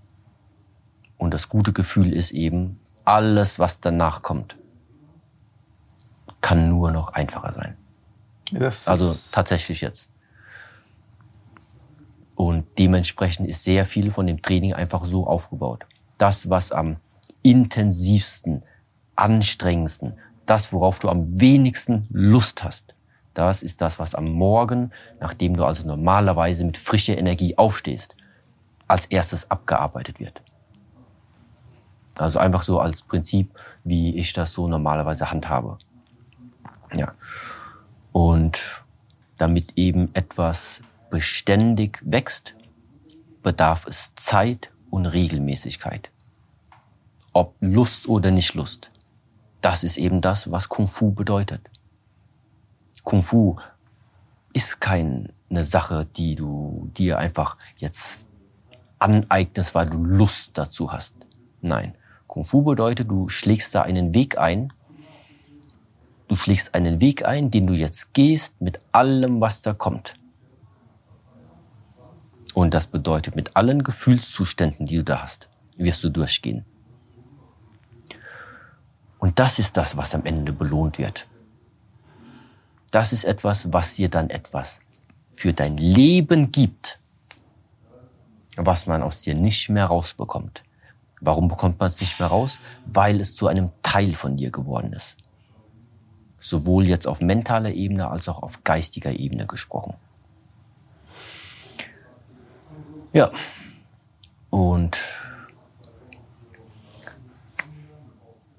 Und 1.18 1.32
das 1.32 1.48
gute 1.48 1.72
Gefühl 1.72 2.12
ist 2.12 2.32
eben, 2.32 2.78
alles, 3.04 3.58
was 3.58 3.80
danach 3.80 4.22
kommt, 4.22 4.56
kann 6.40 6.68
nur 6.68 6.90
noch 6.90 7.08
einfacher 7.08 7.52
sein. 7.52 7.76
Das 8.52 8.88
Also 8.88 9.14
tatsächlich 9.32 9.80
jetzt. 9.80 10.10
Und 12.36 12.66
dementsprechend 12.78 13.48
ist 13.48 13.65
sehr 13.65 13.86
viel 13.86 14.10
von 14.10 14.26
dem 14.26 14.42
Training 14.42 14.74
einfach 14.74 15.05
so 15.05 15.26
aufgebaut. 15.26 15.86
Das, 16.18 16.48
was 16.50 16.70
am 16.70 16.97
intensivsten, 17.42 18.60
anstrengendsten, 19.16 20.18
das, 20.44 20.73
worauf 20.73 20.98
du 20.98 21.08
am 21.08 21.40
wenigsten 21.40 22.06
Lust 22.10 22.62
hast, 22.62 22.94
das 23.32 23.62
ist 23.62 23.81
das, 23.81 23.98
was 23.98 24.15
am 24.15 24.32
Morgen, 24.32 24.92
nachdem 25.18 25.56
du 25.56 25.65
also 25.65 25.86
normalerweise 25.86 26.65
mit 26.65 26.78
frischer 26.78 27.18
Energie 27.18 27.56
aufstehst, 27.56 28.15
als 28.86 29.06
erstes 29.06 29.50
abgearbeitet 29.50 30.20
wird. 30.20 30.40
Also 32.18 32.39
einfach 32.39 32.62
so 32.62 32.81
als 32.81 33.02
Prinzip, 33.02 33.50
wie 33.84 34.16
ich 34.16 34.32
das 34.32 34.52
so 34.52 34.68
normalerweise 34.68 35.31
handhabe. 35.31 35.78
Ja. 36.94 37.12
Und 38.12 38.84
damit 39.36 39.73
eben 39.76 40.15
etwas 40.15 40.81
beständig 41.16 42.02
wächst, 42.04 42.56
bedarf 43.42 43.86
es 43.86 44.14
Zeit 44.16 44.70
und 44.90 45.06
Regelmäßigkeit. 45.06 46.10
Ob 47.32 47.54
Lust 47.60 48.06
oder 48.06 48.30
nicht 48.30 48.52
Lust. 48.52 48.90
Das 49.62 49.82
ist 49.82 49.96
eben 49.96 50.20
das, 50.20 50.50
was 50.50 50.68
Kung 50.68 50.88
Fu 50.88 51.12
bedeutet. 51.12 51.70
Kung 53.02 53.22
Fu 53.22 53.56
ist 54.52 54.78
keine 54.78 55.30
Sache, 55.50 56.06
die 56.18 56.34
du 56.34 56.90
dir 56.94 57.16
einfach 57.16 57.56
jetzt 57.78 58.26
aneignest, 58.98 59.74
weil 59.74 59.86
du 59.86 60.04
Lust 60.04 60.50
dazu 60.52 60.92
hast. 60.92 61.14
Nein. 61.62 61.94
Kung 62.26 62.44
Fu 62.44 62.60
bedeutet, 62.60 63.10
du 63.10 63.30
schlägst 63.30 63.74
da 63.74 63.80
einen 63.80 64.12
Weg 64.12 64.36
ein, 64.36 64.70
Du 66.28 66.34
schlägst 66.34 66.74
einen 66.74 67.00
Weg 67.00 67.24
ein, 67.24 67.52
den 67.52 67.68
du 67.68 67.72
jetzt 67.72 68.12
gehst 68.12 68.60
mit 68.60 68.80
allem, 68.90 69.40
was 69.40 69.62
da 69.62 69.72
kommt. 69.72 70.14
Und 72.56 72.72
das 72.72 72.86
bedeutet, 72.86 73.36
mit 73.36 73.54
allen 73.54 73.82
Gefühlszuständen, 73.82 74.86
die 74.86 74.96
du 74.96 75.04
da 75.04 75.20
hast, 75.20 75.50
wirst 75.76 76.02
du 76.02 76.08
durchgehen. 76.08 76.64
Und 79.18 79.38
das 79.38 79.58
ist 79.58 79.76
das, 79.76 79.98
was 79.98 80.14
am 80.14 80.24
Ende 80.24 80.54
belohnt 80.54 80.96
wird. 80.96 81.26
Das 82.92 83.12
ist 83.12 83.24
etwas, 83.24 83.74
was 83.74 83.96
dir 83.96 84.08
dann 84.08 84.30
etwas 84.30 84.80
für 85.34 85.52
dein 85.52 85.76
Leben 85.76 86.50
gibt, 86.50 86.98
was 88.56 88.86
man 88.86 89.02
aus 89.02 89.20
dir 89.20 89.34
nicht 89.34 89.68
mehr 89.68 89.84
rausbekommt. 89.84 90.62
Warum 91.20 91.48
bekommt 91.48 91.78
man 91.78 91.88
es 91.88 92.00
nicht 92.00 92.18
mehr 92.18 92.28
raus? 92.28 92.60
Weil 92.86 93.20
es 93.20 93.36
zu 93.36 93.48
einem 93.48 93.68
Teil 93.82 94.14
von 94.14 94.38
dir 94.38 94.50
geworden 94.50 94.94
ist 94.94 95.18
sowohl 96.38 96.88
jetzt 96.88 97.06
auf 97.08 97.20
mentaler 97.20 97.72
Ebene 97.72 98.08
als 98.08 98.28
auch 98.28 98.42
auf 98.42 98.62
geistiger 98.62 99.10
Ebene 99.10 99.46
gesprochen. 99.46 99.94
Ja, 103.16 103.30
und 104.50 105.00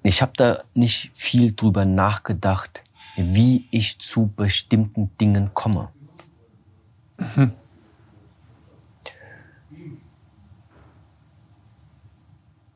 ich 0.02 0.20
habe 0.20 0.32
da 0.36 0.64
nicht 0.74 1.12
viel 1.14 1.54
drüber 1.54 1.84
nachgedacht, 1.84 2.82
wie 3.14 3.68
ich 3.70 4.00
zu 4.00 4.32
bestimmten 4.34 5.16
Dingen 5.18 5.54
komme. 5.54 5.90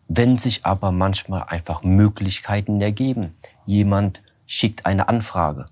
Wenn 0.07 0.39
sich 0.39 0.65
aber 0.65 0.93
manchmal 0.93 1.43
einfach 1.49 1.83
Möglichkeiten 1.83 2.81
ergeben, 2.81 3.35
jemand 3.67 4.23
schickt 4.47 4.87
eine 4.87 5.09
Anfrage. 5.09 5.67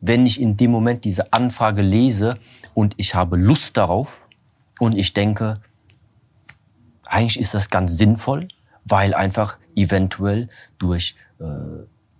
Wenn 0.00 0.26
ich 0.26 0.40
in 0.40 0.56
dem 0.56 0.70
Moment 0.70 1.04
diese 1.04 1.32
Anfrage 1.32 1.82
lese 1.82 2.38
und 2.72 2.94
ich 2.98 3.16
habe 3.16 3.36
Lust 3.36 3.76
darauf 3.76 4.28
und 4.78 4.96
ich 4.96 5.12
denke, 5.12 5.60
eigentlich 7.04 7.38
ist 7.38 7.54
das 7.54 7.70
ganz 7.70 7.96
sinnvoll, 7.96 8.48
weil 8.84 9.14
einfach 9.14 9.58
eventuell 9.76 10.48
durch 10.78 11.16
äh, 11.38 11.44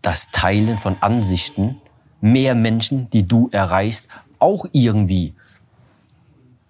das 0.02 0.30
Teilen 0.30 0.78
von 0.78 0.96
Ansichten 1.00 1.80
mehr 2.20 2.54
Menschen, 2.54 3.10
die 3.10 3.26
du 3.26 3.48
erreichst, 3.52 4.08
auch 4.38 4.66
irgendwie 4.72 5.34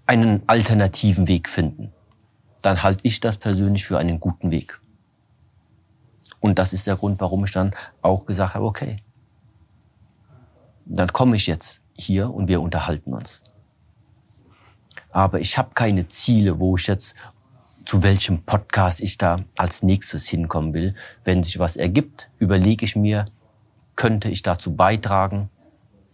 einen 0.07 0.43
alternativen 0.47 1.29
Weg 1.29 1.49
finden. 1.49 1.93
Dann 2.63 2.83
halte 2.83 3.01
ich 3.03 3.21
das 3.21 3.39
persönlich 3.39 3.85
für 3.85 3.99
einen 3.99 4.21
guten 4.21 4.51
Weg. 4.51 4.81
Und 6.41 6.59
das 6.59 6.73
ist 6.73 6.87
der 6.87 6.97
Grund, 6.97 7.21
warum 7.21 7.45
ich 7.45 7.53
dann 7.53 7.75
auch 8.03 8.27
gesagt 8.27 8.55
habe, 8.55 8.67
okay, 8.67 8.97
dann 10.85 11.13
komme 11.13 11.37
ich 11.37 11.47
jetzt 11.47 11.81
hier 11.95 12.33
und 12.33 12.49
wir 12.49 12.61
unterhalten 12.61 13.15
uns. 13.15 13.44
Aber 15.15 15.39
ich 15.39 15.57
habe 15.59 15.71
keine 15.75 16.09
Ziele, 16.09 16.59
wo 16.59 16.77
ich 16.77 16.89
jetzt 16.89 17.15
zu 17.85 18.03
welchem 18.03 18.43
Podcast 18.43 19.01
ich 19.01 19.17
da 19.17 19.45
als 19.57 19.85
nächstes 19.85 20.27
hinkommen 20.27 20.75
will. 20.75 20.97
Wenn 21.23 21.45
sich 21.45 21.61
was 21.61 21.77
ergibt, 21.77 22.31
überlege 22.41 22.85
ich 22.85 22.97
mir, 22.97 23.27
könnte 23.95 24.29
ich 24.29 24.43
dazu 24.43 24.75
beitragen 24.75 25.51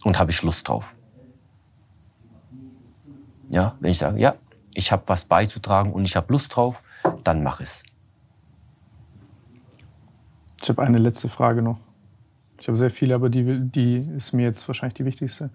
und 0.05 0.19
habe 0.19 0.29
ich 0.29 0.43
Lust 0.43 0.67
drauf. 0.67 0.95
Ja, 3.49 3.75
wenn 3.79 3.89
ich 3.89 3.97
sage, 3.97 4.19
ja, 4.19 4.35
ich 4.75 4.91
habe 4.91 5.01
was 5.07 5.25
beizutragen 5.25 5.93
und 5.93 6.05
ich 6.05 6.15
habe 6.15 6.31
Lust 6.31 6.55
drauf, 6.55 6.83
dann 7.23 7.41
mach 7.41 7.59
es. 7.59 7.81
Ich 10.61 10.69
habe 10.69 10.83
eine 10.83 10.99
letzte 10.99 11.27
Frage 11.27 11.63
noch. 11.63 11.79
Ich 12.59 12.67
habe 12.67 12.77
sehr 12.77 12.91
viele, 12.91 13.15
aber 13.15 13.29
die, 13.29 13.61
die 13.61 13.95
ist 13.97 14.31
mir 14.33 14.43
jetzt 14.43 14.67
wahrscheinlich 14.67 14.93
die 14.93 15.05
wichtigste. 15.05 15.49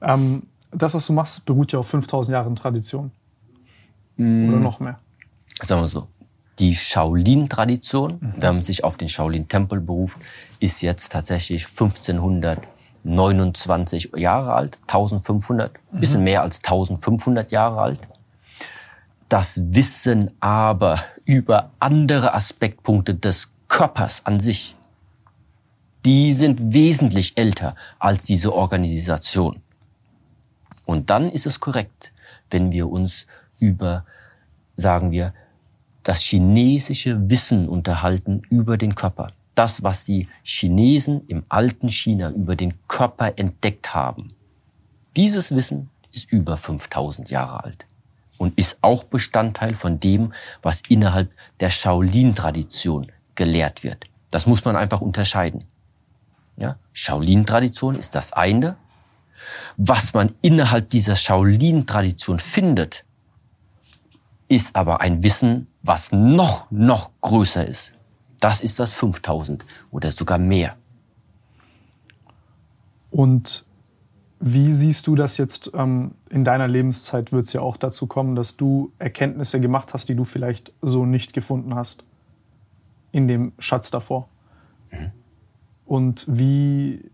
Ähm, 0.00 0.44
das, 0.74 0.94
was 0.94 1.06
du 1.06 1.12
machst, 1.12 1.44
beruht 1.44 1.70
ja 1.72 1.78
auf 1.78 1.86
5000 1.88 2.32
Jahren 2.32 2.56
Tradition. 2.56 3.12
Oder 4.18 4.26
noch 4.26 4.80
mehr. 4.80 4.98
sagen 5.62 5.80
wir 5.80 5.88
so, 5.88 6.08
die 6.58 6.74
Shaolin-Tradition, 6.74 8.34
wenn 8.36 8.54
man 8.54 8.62
sich 8.62 8.82
auf 8.84 8.96
den 8.96 9.08
Shaolin-Tempel 9.08 9.80
beruft, 9.80 10.18
ist 10.60 10.80
jetzt 10.82 11.10
tatsächlich 11.10 11.66
1529 11.66 14.12
Jahre 14.16 14.54
alt, 14.54 14.78
1500, 14.82 15.72
bisschen 15.92 16.22
mehr 16.22 16.42
als 16.42 16.58
1500 16.58 17.50
Jahre 17.50 17.80
alt. 17.80 17.98
Das 19.28 19.60
Wissen 19.64 20.30
aber 20.38 21.00
über 21.24 21.72
andere 21.80 22.34
Aspektpunkte 22.34 23.16
des 23.16 23.50
Körpers 23.66 24.24
an 24.26 24.38
sich, 24.38 24.76
die 26.04 26.32
sind 26.34 26.72
wesentlich 26.72 27.36
älter 27.36 27.74
als 27.98 28.26
diese 28.26 28.52
Organisation. 28.52 29.63
Und 30.84 31.10
dann 31.10 31.30
ist 31.30 31.46
es 31.46 31.60
korrekt, 31.60 32.12
wenn 32.50 32.72
wir 32.72 32.88
uns 32.90 33.26
über, 33.58 34.04
sagen 34.76 35.10
wir, 35.10 35.32
das 36.02 36.20
chinesische 36.20 37.30
Wissen 37.30 37.68
unterhalten 37.68 38.42
über 38.50 38.76
den 38.76 38.94
Körper. 38.94 39.32
Das, 39.54 39.82
was 39.82 40.04
die 40.04 40.28
Chinesen 40.42 41.26
im 41.28 41.44
alten 41.48 41.88
China 41.88 42.30
über 42.30 42.56
den 42.56 42.74
Körper 42.88 43.38
entdeckt 43.38 43.94
haben. 43.94 44.34
Dieses 45.16 45.54
Wissen 45.54 45.90
ist 46.12 46.30
über 46.32 46.56
5000 46.56 47.30
Jahre 47.30 47.64
alt 47.64 47.86
und 48.38 48.58
ist 48.58 48.78
auch 48.80 49.04
Bestandteil 49.04 49.74
von 49.74 50.00
dem, 50.00 50.32
was 50.62 50.82
innerhalb 50.88 51.30
der 51.60 51.70
Shaolin-Tradition 51.70 53.10
gelehrt 53.34 53.84
wird. 53.84 54.04
Das 54.30 54.46
muss 54.46 54.64
man 54.64 54.76
einfach 54.76 55.00
unterscheiden. 55.00 55.64
Ja? 56.56 56.76
Shaolin-Tradition 56.92 57.94
ist 57.94 58.14
das 58.14 58.32
eine. 58.32 58.76
Was 59.76 60.14
man 60.14 60.32
innerhalb 60.42 60.90
dieser 60.90 61.16
Shaolin-Tradition 61.16 62.38
findet, 62.38 63.04
ist 64.48 64.76
aber 64.76 65.00
ein 65.00 65.22
Wissen, 65.22 65.66
was 65.82 66.12
noch, 66.12 66.70
noch 66.70 67.10
größer 67.20 67.66
ist. 67.66 67.94
Das 68.40 68.60
ist 68.60 68.78
das 68.78 68.92
5000 68.92 69.64
oder 69.90 70.12
sogar 70.12 70.38
mehr. 70.38 70.76
Und 73.10 73.64
wie 74.40 74.72
siehst 74.72 75.06
du 75.06 75.14
das 75.14 75.38
jetzt 75.38 75.70
ähm, 75.74 76.12
in 76.28 76.44
deiner 76.44 76.68
Lebenszeit? 76.68 77.32
Wird 77.32 77.46
es 77.46 77.52
ja 77.52 77.62
auch 77.62 77.76
dazu 77.76 78.06
kommen, 78.06 78.34
dass 78.34 78.56
du 78.56 78.92
Erkenntnisse 78.98 79.60
gemacht 79.60 79.94
hast, 79.94 80.08
die 80.08 80.14
du 80.14 80.24
vielleicht 80.24 80.72
so 80.82 81.06
nicht 81.06 81.32
gefunden 81.32 81.74
hast 81.74 82.04
in 83.12 83.28
dem 83.28 83.52
Schatz 83.58 83.90
davor. 83.90 84.28
Mhm. 84.90 85.12
Und 85.86 86.26
wie, 86.28 87.10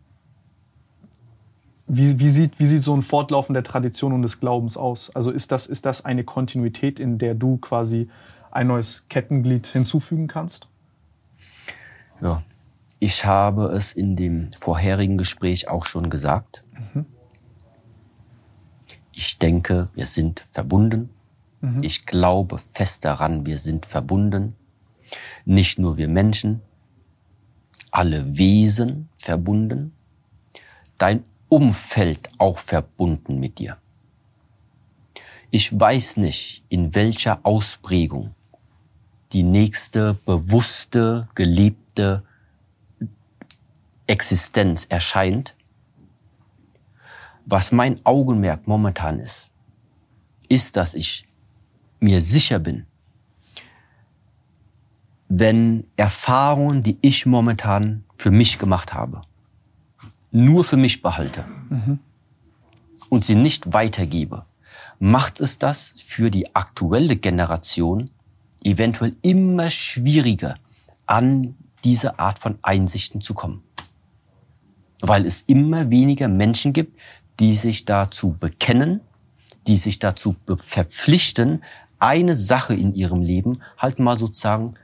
wie, 1.93 2.21
wie, 2.21 2.31
sieht, 2.31 2.59
wie 2.59 2.67
sieht 2.67 2.83
so 2.83 2.95
ein 2.95 3.03
Fortlaufen 3.03 3.53
der 3.53 3.65
Tradition 3.65 4.13
und 4.13 4.23
des 4.23 4.39
Glaubens 4.39 4.77
aus? 4.77 5.15
Also 5.15 5.31
ist 5.33 5.51
das, 5.51 5.67
ist 5.67 5.87
das 5.87 6.05
eine 6.05 6.23
Kontinuität, 6.23 7.01
in 7.01 7.19
der 7.19 7.35
du 7.35 7.57
quasi 7.57 8.09
ein 8.53 8.69
neues 8.69 9.07
Kettenglied 9.09 9.67
hinzufügen 9.67 10.29
kannst? 10.29 10.69
Ja, 12.21 12.43
ich 13.01 13.25
habe 13.25 13.67
es 13.73 13.93
in 13.93 14.15
dem 14.15 14.53
vorherigen 14.53 15.19
Gespräch 15.19 15.69
auch 15.69 15.85
schon 15.85 16.11
gesagt. 16.11 16.63
Mhm. 16.95 17.07
Ich 19.13 19.39
denke, 19.39 19.87
wir 19.95 20.07
sind 20.07 20.41
verbunden. 20.41 21.11
Mhm. 21.61 21.83
Ich 21.83 22.07
glaube 22.07 22.59
fest 22.59 23.05
daran, 23.05 23.47
wir 23.47 23.59
sind 23.59 23.85
verbunden. 23.85 24.55
Nicht 25.45 25.79
nur 25.81 25.97
wir 25.97 26.09
Menschen, 26.09 26.63
alle 27.91 28.39
Wesen 28.39 29.09
verbunden. 29.19 29.93
Dein 30.99 31.25
Umfeld 31.51 32.31
auch 32.39 32.59
verbunden 32.59 33.39
mit 33.39 33.59
dir. 33.59 33.77
Ich 35.51 35.79
weiß 35.79 36.17
nicht, 36.17 36.65
in 36.69 36.95
welcher 36.95 37.41
Ausprägung 37.43 38.35
die 39.33 39.43
nächste 39.43 40.15
bewusste, 40.15 41.29
gelebte 41.35 42.23
Existenz 44.07 44.87
erscheint. 44.89 45.57
Was 47.47 47.73
mein 47.73 48.01
Augenmerk 48.05 48.67
momentan 48.69 49.19
ist, 49.19 49.51
ist, 50.49 50.77
dass 50.77 50.95
ich 50.95 51.27
mir 51.99 52.21
sicher 52.21 52.61
bin, 52.61 52.87
wenn 55.29 55.87
Erfahrungen, 55.97 56.83
die 56.83 56.99
ich 57.03 57.27
momentan 57.27 58.05
für 58.17 58.31
mich 58.31 58.59
gemacht 58.59 58.95
habe, 58.95 59.23
nur 60.31 60.65
für 60.65 60.77
mich 60.77 61.03
behalte 61.03 61.45
mhm. 61.69 61.99
und 63.09 63.25
sie 63.25 63.35
nicht 63.35 63.73
weitergebe, 63.73 64.45
macht 64.99 65.41
es 65.41 65.59
das 65.59 65.95
für 65.97 66.31
die 66.31 66.55
aktuelle 66.55 67.17
Generation 67.17 68.11
eventuell 68.63 69.17
immer 69.23 69.71
schwieriger, 69.71 70.57
an 71.07 71.57
diese 71.83 72.19
Art 72.19 72.39
von 72.39 72.59
Einsichten 72.63 73.21
zu 73.21 73.35
kommen. 73.35 73.63
Weil 75.01 75.27
es 75.27 75.43
immer 75.47 75.91
weniger 75.91 76.29
Menschen 76.29 76.73
gibt, 76.73 76.99
die 77.41 77.55
sich 77.55 77.87
dazu 77.87 78.37
bekennen, 78.39 79.01
die 79.67 79.77
sich 79.77 79.99
dazu 79.99 80.37
verpflichten, 80.59 81.65
eine 81.99 82.35
Sache 82.35 82.75
in 82.75 82.95
ihrem 82.95 83.23
Leben 83.23 83.61
halt 83.79 83.99
mal 83.99 84.19
sozusagen 84.19 84.75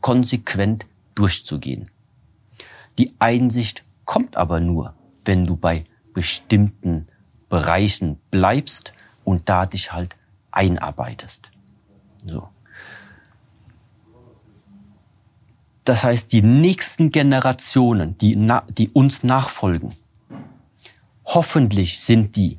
konsequent 0.00 0.86
durchzugehen. 1.14 1.90
Die 2.98 3.14
Einsicht 3.18 3.84
kommt 4.06 4.36
aber 4.36 4.60
nur, 4.60 4.94
wenn 5.24 5.44
du 5.44 5.56
bei 5.56 5.84
bestimmten 6.14 7.08
Bereichen 7.50 8.18
bleibst 8.30 8.94
und 9.24 9.48
da 9.48 9.66
dich 9.66 9.92
halt 9.92 10.16
einarbeitest. 10.50 11.50
So. 12.24 12.48
Das 15.84 16.02
heißt, 16.02 16.32
die 16.32 16.42
nächsten 16.42 17.10
Generationen, 17.10 18.16
die, 18.16 18.36
die 18.76 18.88
uns 18.88 19.22
nachfolgen, 19.22 19.92
hoffentlich 21.24 22.00
sind 22.00 22.34
die 22.34 22.58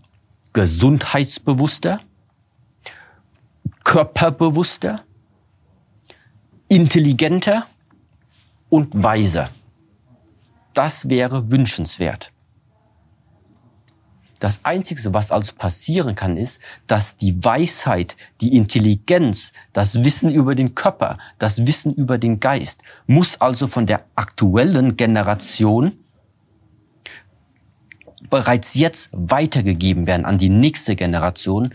gesundheitsbewusster, 0.54 2.00
körperbewusster, 3.84 5.02
intelligenter 6.70 7.66
und 8.70 9.04
weiser. 9.04 9.50
Das 10.78 11.10
wäre 11.10 11.50
wünschenswert. 11.50 12.32
Das 14.38 14.60
Einzige, 14.62 15.12
was 15.12 15.32
also 15.32 15.56
passieren 15.56 16.14
kann, 16.14 16.38
ist, 16.38 16.62
dass 16.86 17.18
die 17.18 17.44
Weisheit, 17.44 18.16
die 18.42 18.56
Intelligenz, 18.56 19.54
das 19.74 20.04
Wissen 20.04 20.30
über 20.30 20.54
den 20.54 20.76
Körper, 20.76 21.18
das 21.40 21.66
Wissen 21.66 21.96
über 21.96 22.20
den 22.20 22.40
Geist, 22.40 22.84
muss 23.08 23.42
also 23.42 23.66
von 23.66 23.88
der 23.88 24.06
aktuellen 24.14 24.98
Generation 24.98 25.98
bereits 28.30 28.76
jetzt 28.76 29.10
weitergegeben 29.14 30.06
werden 30.06 30.28
an 30.28 30.38
die 30.38 30.50
nächste 30.50 30.96
Generation. 30.96 31.74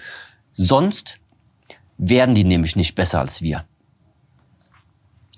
Sonst 0.52 1.18
werden 1.98 2.36
die 2.36 2.44
nämlich 2.44 2.76
nicht 2.76 2.94
besser 2.94 3.18
als 3.18 3.42
wir. 3.42 3.64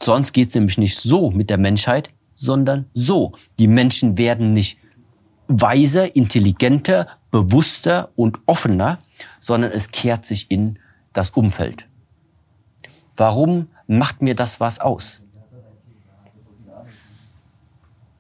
Sonst 0.03 0.35
geht 0.35 0.51
es 0.51 0.55
nämlich 0.55 0.77
nicht 0.77 0.99
so 0.99 1.31
mit 1.31 1.49
der 1.49 1.57
Menschheit, 1.57 2.11
sondern 2.35 2.87
so. 2.95 3.33
Die 3.59 3.69
Menschen 3.69 4.19
werden 4.19 4.53
nicht 4.53 4.79
weiser, 5.49 6.17
intelligenter, 6.17 7.09
bewusster 7.31 8.11
und 8.17 8.39
offener, 8.47 8.99
sondern 9.41 9.73
es 9.73 9.91
kehrt 9.91 10.25
sich 10.25 10.51
in 10.51 10.79
das 11.13 11.31
Umfeld. 11.31 11.87
Warum 13.17 13.69
macht 13.87 14.23
mir 14.23 14.35
das 14.35 14.61
was 14.61 14.79
aus? 14.81 15.23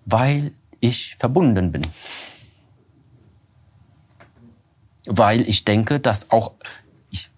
Weil 0.04 0.52
ich 0.80 1.16
verbunden 1.16 1.72
bin. 1.72 1.86
Weil 5.06 5.48
ich 5.48 5.64
denke, 5.64 5.98
dass 5.98 6.30
auch, 6.30 6.54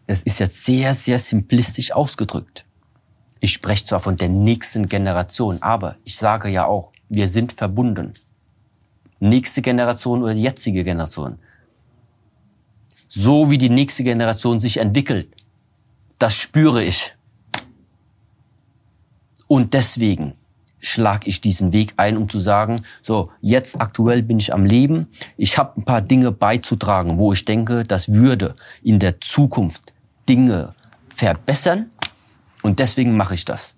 es 0.06 0.22
ist 0.22 0.40
jetzt 0.40 0.64
sehr, 0.64 0.94
sehr 0.94 1.18
simplistisch 1.18 1.92
ausgedrückt. 1.92 2.65
Ich 3.40 3.52
spreche 3.52 3.84
zwar 3.84 4.00
von 4.00 4.16
der 4.16 4.28
nächsten 4.28 4.88
Generation, 4.88 5.58
aber 5.62 5.96
ich 6.04 6.16
sage 6.16 6.48
ja 6.48 6.66
auch, 6.66 6.92
wir 7.08 7.28
sind 7.28 7.52
verbunden. 7.52 8.12
Nächste 9.20 9.62
Generation 9.62 10.22
oder 10.22 10.32
jetzige 10.32 10.84
Generation. 10.84 11.38
So 13.08 13.50
wie 13.50 13.58
die 13.58 13.70
nächste 13.70 14.04
Generation 14.04 14.60
sich 14.60 14.78
entwickelt, 14.78 15.28
das 16.18 16.34
spüre 16.34 16.82
ich. 16.82 17.14
Und 19.48 19.74
deswegen 19.74 20.34
schlage 20.80 21.28
ich 21.28 21.40
diesen 21.40 21.72
Weg 21.72 21.94
ein, 21.96 22.16
um 22.16 22.28
zu 22.28 22.38
sagen, 22.38 22.82
so, 23.02 23.30
jetzt 23.40 23.80
aktuell 23.80 24.22
bin 24.22 24.38
ich 24.38 24.52
am 24.52 24.64
Leben, 24.64 25.08
ich 25.36 25.58
habe 25.58 25.80
ein 25.80 25.84
paar 25.84 26.02
Dinge 26.02 26.32
beizutragen, 26.32 27.18
wo 27.18 27.32
ich 27.32 27.44
denke, 27.44 27.82
das 27.82 28.12
würde 28.12 28.54
in 28.82 28.98
der 28.98 29.20
Zukunft 29.20 29.92
Dinge 30.28 30.74
verbessern 31.08 31.90
und 32.66 32.78
deswegen 32.78 33.16
mache 33.16 33.34
ich 33.34 33.44
das. 33.44 33.74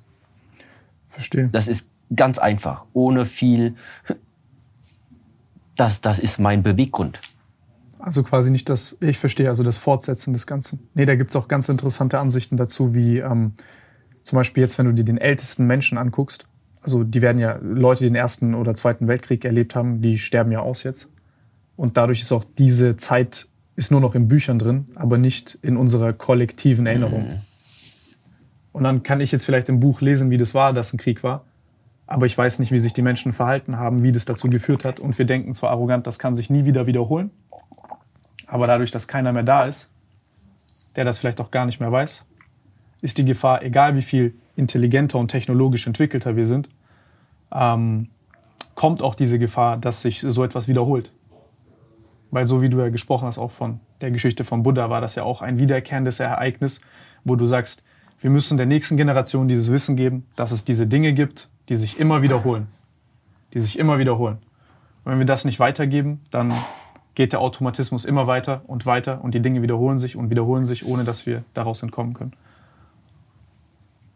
Verstehe. 1.09 1.49
Das 1.53 1.69
ist 1.69 1.89
ganz 2.15 2.39
einfach, 2.39 2.85
ohne 2.93 3.25
viel. 3.25 3.75
Das, 5.77 6.01
das 6.01 6.19
ist 6.19 6.39
mein 6.39 6.63
Beweggrund. 6.63 7.21
Also 7.99 8.23
quasi 8.23 8.51
nicht 8.51 8.69
das, 8.69 8.97
ich 9.01 9.19
verstehe, 9.19 9.49
also 9.49 9.63
das 9.63 9.77
Fortsetzen 9.77 10.33
des 10.33 10.47
Ganzen. 10.47 10.89
Nee, 10.95 11.05
da 11.05 11.17
gibt 11.17 11.31
es 11.31 11.37
auch 11.37 11.49
ganz 11.49 11.69
interessante 11.69 12.19
Ansichten 12.19 12.57
dazu, 12.57 12.95
wie 12.95 13.19
ähm, 13.19 13.53
zum 14.23 14.37
Beispiel 14.37 14.63
jetzt, 14.63 14.79
wenn 14.79 14.87
du 14.87 14.95
dir 14.95 15.05
den 15.05 15.19
ältesten 15.19 15.67
Menschen 15.67 15.99
anguckst, 15.99 16.47
also 16.81 17.05
die 17.05 17.21
werden 17.21 17.39
ja, 17.39 17.59
Leute, 17.61 18.05
die 18.05 18.11
den 18.11 18.15
Ersten 18.15 18.55
oder 18.55 18.73
Zweiten 18.75 19.09
Weltkrieg 19.09 19.45
erlebt 19.45 19.75
haben, 19.75 20.01
die 20.01 20.17
sterben 20.17 20.53
ja 20.53 20.61
aus 20.61 20.85
jetzt. 20.85 21.11
Und 21.77 21.97
dadurch 21.97 22.21
ist 22.21 22.33
auch 22.33 22.45
diese 22.57 22.97
Zeit, 22.97 23.47
ist 23.77 23.91
nur 23.91 24.01
noch 24.01 24.15
in 24.15 24.29
Büchern 24.29 24.59
drin, 24.59 24.87
aber 24.95 25.19
nicht 25.19 25.59
in 25.63 25.77
unserer 25.77 26.13
kollektiven 26.13 26.87
Erinnerung. 26.87 27.29
Mhm. 27.29 27.41
Und 28.79 28.85
dann 28.85 29.03
kann 29.03 29.21
ich 29.21 29.33
jetzt 29.33 29.45
vielleicht 29.45 29.69
im 29.69 29.81
Buch 29.81 30.01
lesen, 30.01 30.31
wie 30.31 30.39
das 30.39 30.55
war, 30.55 30.73
dass 30.73 30.93
ein 30.93 30.99
Krieg 30.99 31.25
war. 31.25 31.45
Aber 32.07 32.27
ich 32.27 32.39
weiß 32.39 32.61
nicht, 32.61 32.71
wie 32.71 32.79
sich 32.79 32.93
die 32.93 33.03
Menschen 33.03 33.33
verhalten 33.33 33.77
haben, 33.77 34.05
wie 34.05 34.13
das 34.13 34.25
dazu 34.25 34.49
geführt 34.49 34.85
hat. 34.85 35.01
Und 35.01 35.19
wir 35.19 35.25
denken 35.25 35.53
zwar 35.53 35.71
arrogant, 35.71 36.07
das 36.07 36.21
kann 36.21 36.37
sich 36.37 36.49
nie 36.49 36.65
wieder 36.65 36.87
wiederholen. 36.87 37.33
Aber 38.47 38.69
dadurch, 38.69 38.93
dass 38.93 39.09
keiner 39.09 39.33
mehr 39.33 39.43
da 39.43 39.65
ist, 39.65 39.91
der 40.95 41.05
das 41.05 41.19
vielleicht 41.19 41.41
auch 41.41 41.51
gar 41.51 41.67
nicht 41.67 41.81
mehr 41.81 41.91
weiß, 41.91 42.25
ist 43.01 43.19
die 43.19 43.25
Gefahr, 43.25 43.65
egal 43.65 43.97
wie 43.97 44.03
viel 44.03 44.37
intelligenter 44.55 45.19
und 45.19 45.27
technologisch 45.27 45.89
entwickelter 45.89 46.37
wir 46.37 46.47
sind, 46.47 46.69
ähm, 47.53 48.11
kommt 48.77 49.03
auch 49.03 49.17
diese 49.17 49.41
Gefahr, 49.41 49.77
dass 49.77 50.03
sich 50.03 50.21
so 50.21 50.45
etwas 50.45 50.69
wiederholt. 50.69 51.11
Weil 52.31 52.47
so 52.47 52.63
wie 52.63 52.69
du 52.69 52.79
ja 52.79 52.91
gesprochen 52.91 53.27
hast, 53.27 53.39
auch 53.39 53.51
von 53.51 53.81
der 54.03 54.13
Geschichte 54.13 54.45
von 54.45 54.63
Buddha, 54.63 54.89
war 54.89 55.01
das 55.01 55.17
ja 55.17 55.25
auch 55.25 55.43
ein 55.43 55.59
wiederkehrendes 55.59 56.21
Ereignis, 56.21 56.81
wo 57.25 57.35
du 57.35 57.45
sagst, 57.45 57.83
wir 58.21 58.31
müssen 58.31 58.57
der 58.57 58.67
nächsten 58.67 58.97
Generation 58.97 59.49
dieses 59.49 59.71
Wissen 59.71 59.97
geben, 59.97 60.27
dass 60.35 60.51
es 60.51 60.65
diese 60.65 60.87
Dinge 60.87 61.13
gibt, 61.13 61.49
die 61.69 61.77
sich 61.77 62.01
immer 62.01 62.23
wiederholen. 62.23 62.67
Die 63.55 63.61
sich 63.61 63.79
immer 63.79 63.99
wiederholen. 63.99 64.39
Und 65.05 65.13
wenn 65.13 65.19
wir 65.19 65.27
das 65.27 65.45
nicht 65.45 65.61
weitergeben, 65.61 66.21
dann 66.31 66.53
geht 67.15 67.33
der 67.33 67.41
Automatismus 67.41 68.05
immer 68.05 68.27
weiter 68.27 68.63
und 68.67 68.87
weiter 68.87 69.23
und 69.23 69.35
die 69.35 69.41
Dinge 69.41 69.63
wiederholen 69.63 69.99
sich 69.99 70.17
und 70.17 70.31
wiederholen 70.31 70.67
sich, 70.67 70.87
ohne 70.87 71.05
dass 71.05 71.27
wir 71.27 71.45
daraus 71.55 71.83
entkommen 71.83 72.15
können. 72.15 72.33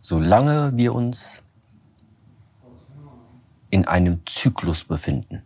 Solange 0.00 0.72
wir 0.76 0.94
uns 0.94 1.42
in 3.70 3.86
einem 3.86 4.20
Zyklus 4.26 4.84
befinden, 4.84 5.42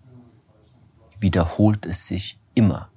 wiederholt 1.20 1.86
es 1.86 2.07
sich 2.07 2.39
immer. 2.55 2.89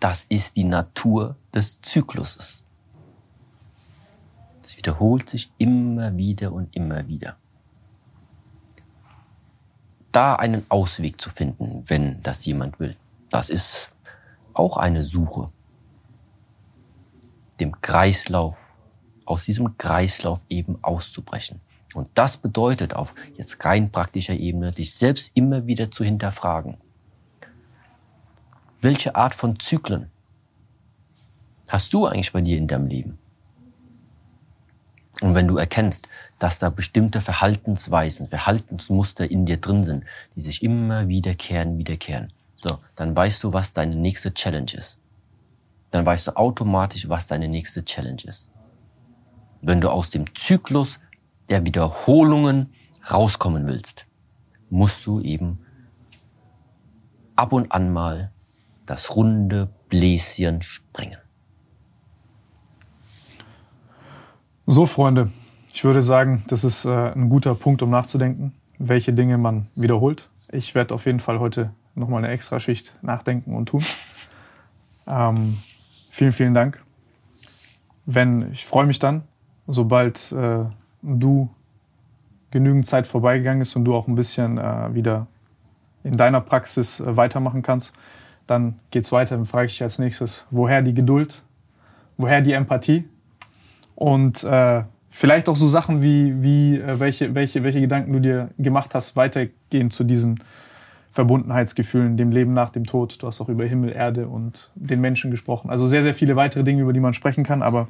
Das 0.00 0.24
ist 0.28 0.56
die 0.56 0.64
Natur 0.64 1.36
des 1.54 1.80
Zykluses. 1.80 2.63
Es 4.64 4.78
wiederholt 4.78 5.28
sich 5.28 5.52
immer 5.58 6.16
wieder 6.16 6.52
und 6.52 6.74
immer 6.74 7.06
wieder. 7.06 7.36
Da 10.10 10.36
einen 10.36 10.64
Ausweg 10.70 11.20
zu 11.20 11.28
finden, 11.28 11.84
wenn 11.86 12.22
das 12.22 12.46
jemand 12.46 12.80
will, 12.80 12.96
das 13.28 13.50
ist 13.50 13.90
auch 14.54 14.78
eine 14.78 15.02
Suche. 15.02 15.50
Dem 17.60 17.80
Kreislauf, 17.82 18.72
aus 19.26 19.44
diesem 19.44 19.76
Kreislauf 19.76 20.44
eben 20.48 20.82
auszubrechen. 20.82 21.60
Und 21.94 22.08
das 22.14 22.36
bedeutet 22.36 22.94
auf 22.94 23.14
jetzt 23.36 23.62
rein 23.64 23.90
praktischer 23.90 24.34
Ebene, 24.34 24.72
dich 24.72 24.94
selbst 24.94 25.30
immer 25.34 25.66
wieder 25.66 25.90
zu 25.90 26.04
hinterfragen. 26.04 26.78
Welche 28.80 29.14
Art 29.14 29.34
von 29.34 29.58
Zyklen 29.58 30.10
hast 31.68 31.92
du 31.92 32.06
eigentlich 32.06 32.32
bei 32.32 32.40
dir 32.40 32.58
in 32.58 32.66
deinem 32.66 32.86
Leben? 32.86 33.18
Und 35.20 35.34
wenn 35.34 35.46
du 35.46 35.56
erkennst, 35.56 36.08
dass 36.38 36.58
da 36.58 36.70
bestimmte 36.70 37.20
Verhaltensweisen, 37.20 38.26
Verhaltensmuster 38.26 39.30
in 39.30 39.46
dir 39.46 39.58
drin 39.58 39.84
sind, 39.84 40.04
die 40.34 40.40
sich 40.40 40.62
immer 40.62 41.08
wiederkehren, 41.08 41.78
wiederkehren, 41.78 42.32
so, 42.54 42.78
dann 42.96 43.16
weißt 43.16 43.44
du, 43.44 43.52
was 43.52 43.72
deine 43.72 43.94
nächste 43.94 44.34
Challenge 44.34 44.72
ist. 44.74 44.98
Dann 45.90 46.04
weißt 46.04 46.26
du 46.26 46.36
automatisch, 46.36 47.08
was 47.08 47.26
deine 47.26 47.48
nächste 47.48 47.84
Challenge 47.84 48.22
ist. 48.24 48.48
Wenn 49.62 49.80
du 49.80 49.90
aus 49.90 50.10
dem 50.10 50.34
Zyklus 50.34 50.98
der 51.48 51.64
Wiederholungen 51.64 52.72
rauskommen 53.10 53.68
willst, 53.68 54.06
musst 54.70 55.06
du 55.06 55.20
eben 55.20 55.60
ab 57.36 57.52
und 57.52 57.70
an 57.70 57.92
mal 57.92 58.32
das 58.86 59.14
runde 59.14 59.70
Bläschen 59.88 60.62
sprengen. 60.62 61.23
So, 64.66 64.86
Freunde, 64.86 65.30
ich 65.74 65.84
würde 65.84 66.00
sagen, 66.00 66.42
das 66.48 66.64
ist 66.64 66.86
äh, 66.86 67.12
ein 67.12 67.28
guter 67.28 67.54
Punkt, 67.54 67.82
um 67.82 67.90
nachzudenken, 67.90 68.54
welche 68.78 69.12
Dinge 69.12 69.36
man 69.36 69.66
wiederholt. 69.74 70.30
Ich 70.52 70.74
werde 70.74 70.94
auf 70.94 71.04
jeden 71.04 71.20
Fall 71.20 71.38
heute 71.38 71.74
nochmal 71.94 72.24
eine 72.24 72.32
extra 72.32 72.58
Schicht 72.60 72.94
nachdenken 73.02 73.54
und 73.54 73.66
tun. 73.66 73.84
Ähm, 75.06 75.58
vielen, 76.10 76.32
vielen 76.32 76.54
Dank. 76.54 76.82
Wenn, 78.06 78.52
ich 78.52 78.64
freue 78.64 78.86
mich 78.86 78.98
dann, 78.98 79.24
sobald 79.66 80.32
äh, 80.32 80.64
du 81.02 81.50
genügend 82.50 82.86
Zeit 82.86 83.06
vorbeigegangen 83.06 83.60
ist 83.60 83.76
und 83.76 83.84
du 83.84 83.94
auch 83.94 84.08
ein 84.08 84.14
bisschen 84.14 84.56
äh, 84.56 84.94
wieder 84.94 85.26
in 86.04 86.16
deiner 86.16 86.40
Praxis 86.40 87.00
äh, 87.00 87.16
weitermachen 87.18 87.60
kannst, 87.60 87.94
dann 88.46 88.80
geht's 88.90 89.12
weiter. 89.12 89.36
Dann 89.36 89.44
frage 89.44 89.66
ich 89.66 89.74
dich 89.74 89.82
als 89.82 89.98
nächstes, 89.98 90.46
woher 90.50 90.80
die 90.80 90.94
Geduld, 90.94 91.42
woher 92.16 92.40
die 92.40 92.52
Empathie 92.52 93.04
und 93.94 94.44
äh, 94.44 94.82
vielleicht 95.10 95.48
auch 95.48 95.56
so 95.56 95.68
Sachen 95.68 96.02
wie, 96.02 96.42
wie 96.42 96.76
äh, 96.78 96.98
welche, 96.98 97.34
welche, 97.34 97.62
welche 97.62 97.80
Gedanken 97.80 98.12
du 98.12 98.20
dir 98.20 98.50
gemacht 98.58 98.94
hast, 98.94 99.16
weitergehend 99.16 99.92
zu 99.92 100.04
diesen 100.04 100.42
Verbundenheitsgefühlen, 101.12 102.16
dem 102.16 102.32
Leben 102.32 102.54
nach 102.54 102.70
dem 102.70 102.86
Tod. 102.86 103.22
Du 103.22 103.26
hast 103.28 103.40
auch 103.40 103.48
über 103.48 103.64
Himmel, 103.64 103.92
Erde 103.92 104.26
und 104.26 104.72
den 104.74 105.00
Menschen 105.00 105.30
gesprochen. 105.30 105.70
Also 105.70 105.86
sehr, 105.86 106.02
sehr 106.02 106.14
viele 106.14 106.34
weitere 106.34 106.64
Dinge, 106.64 106.82
über 106.82 106.92
die 106.92 107.00
man 107.00 107.14
sprechen 107.14 107.44
kann, 107.44 107.62
aber 107.62 107.88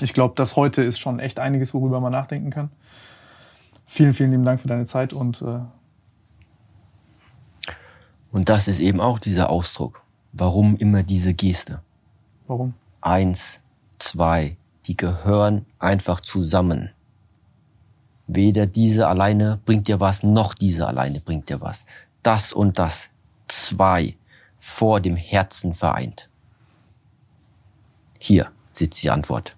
ich 0.00 0.12
glaube, 0.12 0.34
das 0.36 0.56
heute 0.56 0.82
ist 0.82 0.98
schon 0.98 1.20
echt 1.20 1.40
einiges, 1.40 1.74
worüber 1.74 2.00
man 2.00 2.12
nachdenken 2.12 2.50
kann. 2.50 2.70
Vielen, 3.86 4.12
vielen 4.12 4.32
lieben 4.32 4.44
Dank 4.44 4.60
für 4.60 4.68
deine 4.68 4.84
Zeit 4.84 5.12
und 5.12 5.42
äh 5.42 5.60
und 8.30 8.48
das 8.48 8.68
ist 8.68 8.80
eben 8.80 9.00
auch 9.00 9.18
dieser 9.18 9.48
Ausdruck. 9.48 10.02
Warum 10.32 10.76
immer 10.76 11.02
diese 11.02 11.32
Geste? 11.32 11.80
Warum? 12.46 12.74
Eins, 13.00 13.60
zwei, 13.98 14.56
die 14.88 14.96
gehören 14.96 15.66
einfach 15.78 16.20
zusammen. 16.20 16.90
Weder 18.26 18.66
diese 18.66 19.06
alleine 19.06 19.60
bringt 19.64 19.86
dir 19.86 20.00
was, 20.00 20.22
noch 20.22 20.54
diese 20.54 20.86
alleine 20.86 21.20
bringt 21.20 21.50
dir 21.50 21.60
was. 21.60 21.84
Das 22.22 22.52
und 22.52 22.78
das, 22.78 23.10
zwei, 23.46 24.16
vor 24.56 25.00
dem 25.00 25.16
Herzen 25.16 25.74
vereint. 25.74 26.28
Hier 28.18 28.50
sitzt 28.72 29.02
die 29.02 29.10
Antwort. 29.10 29.56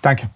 Danke. 0.00 0.30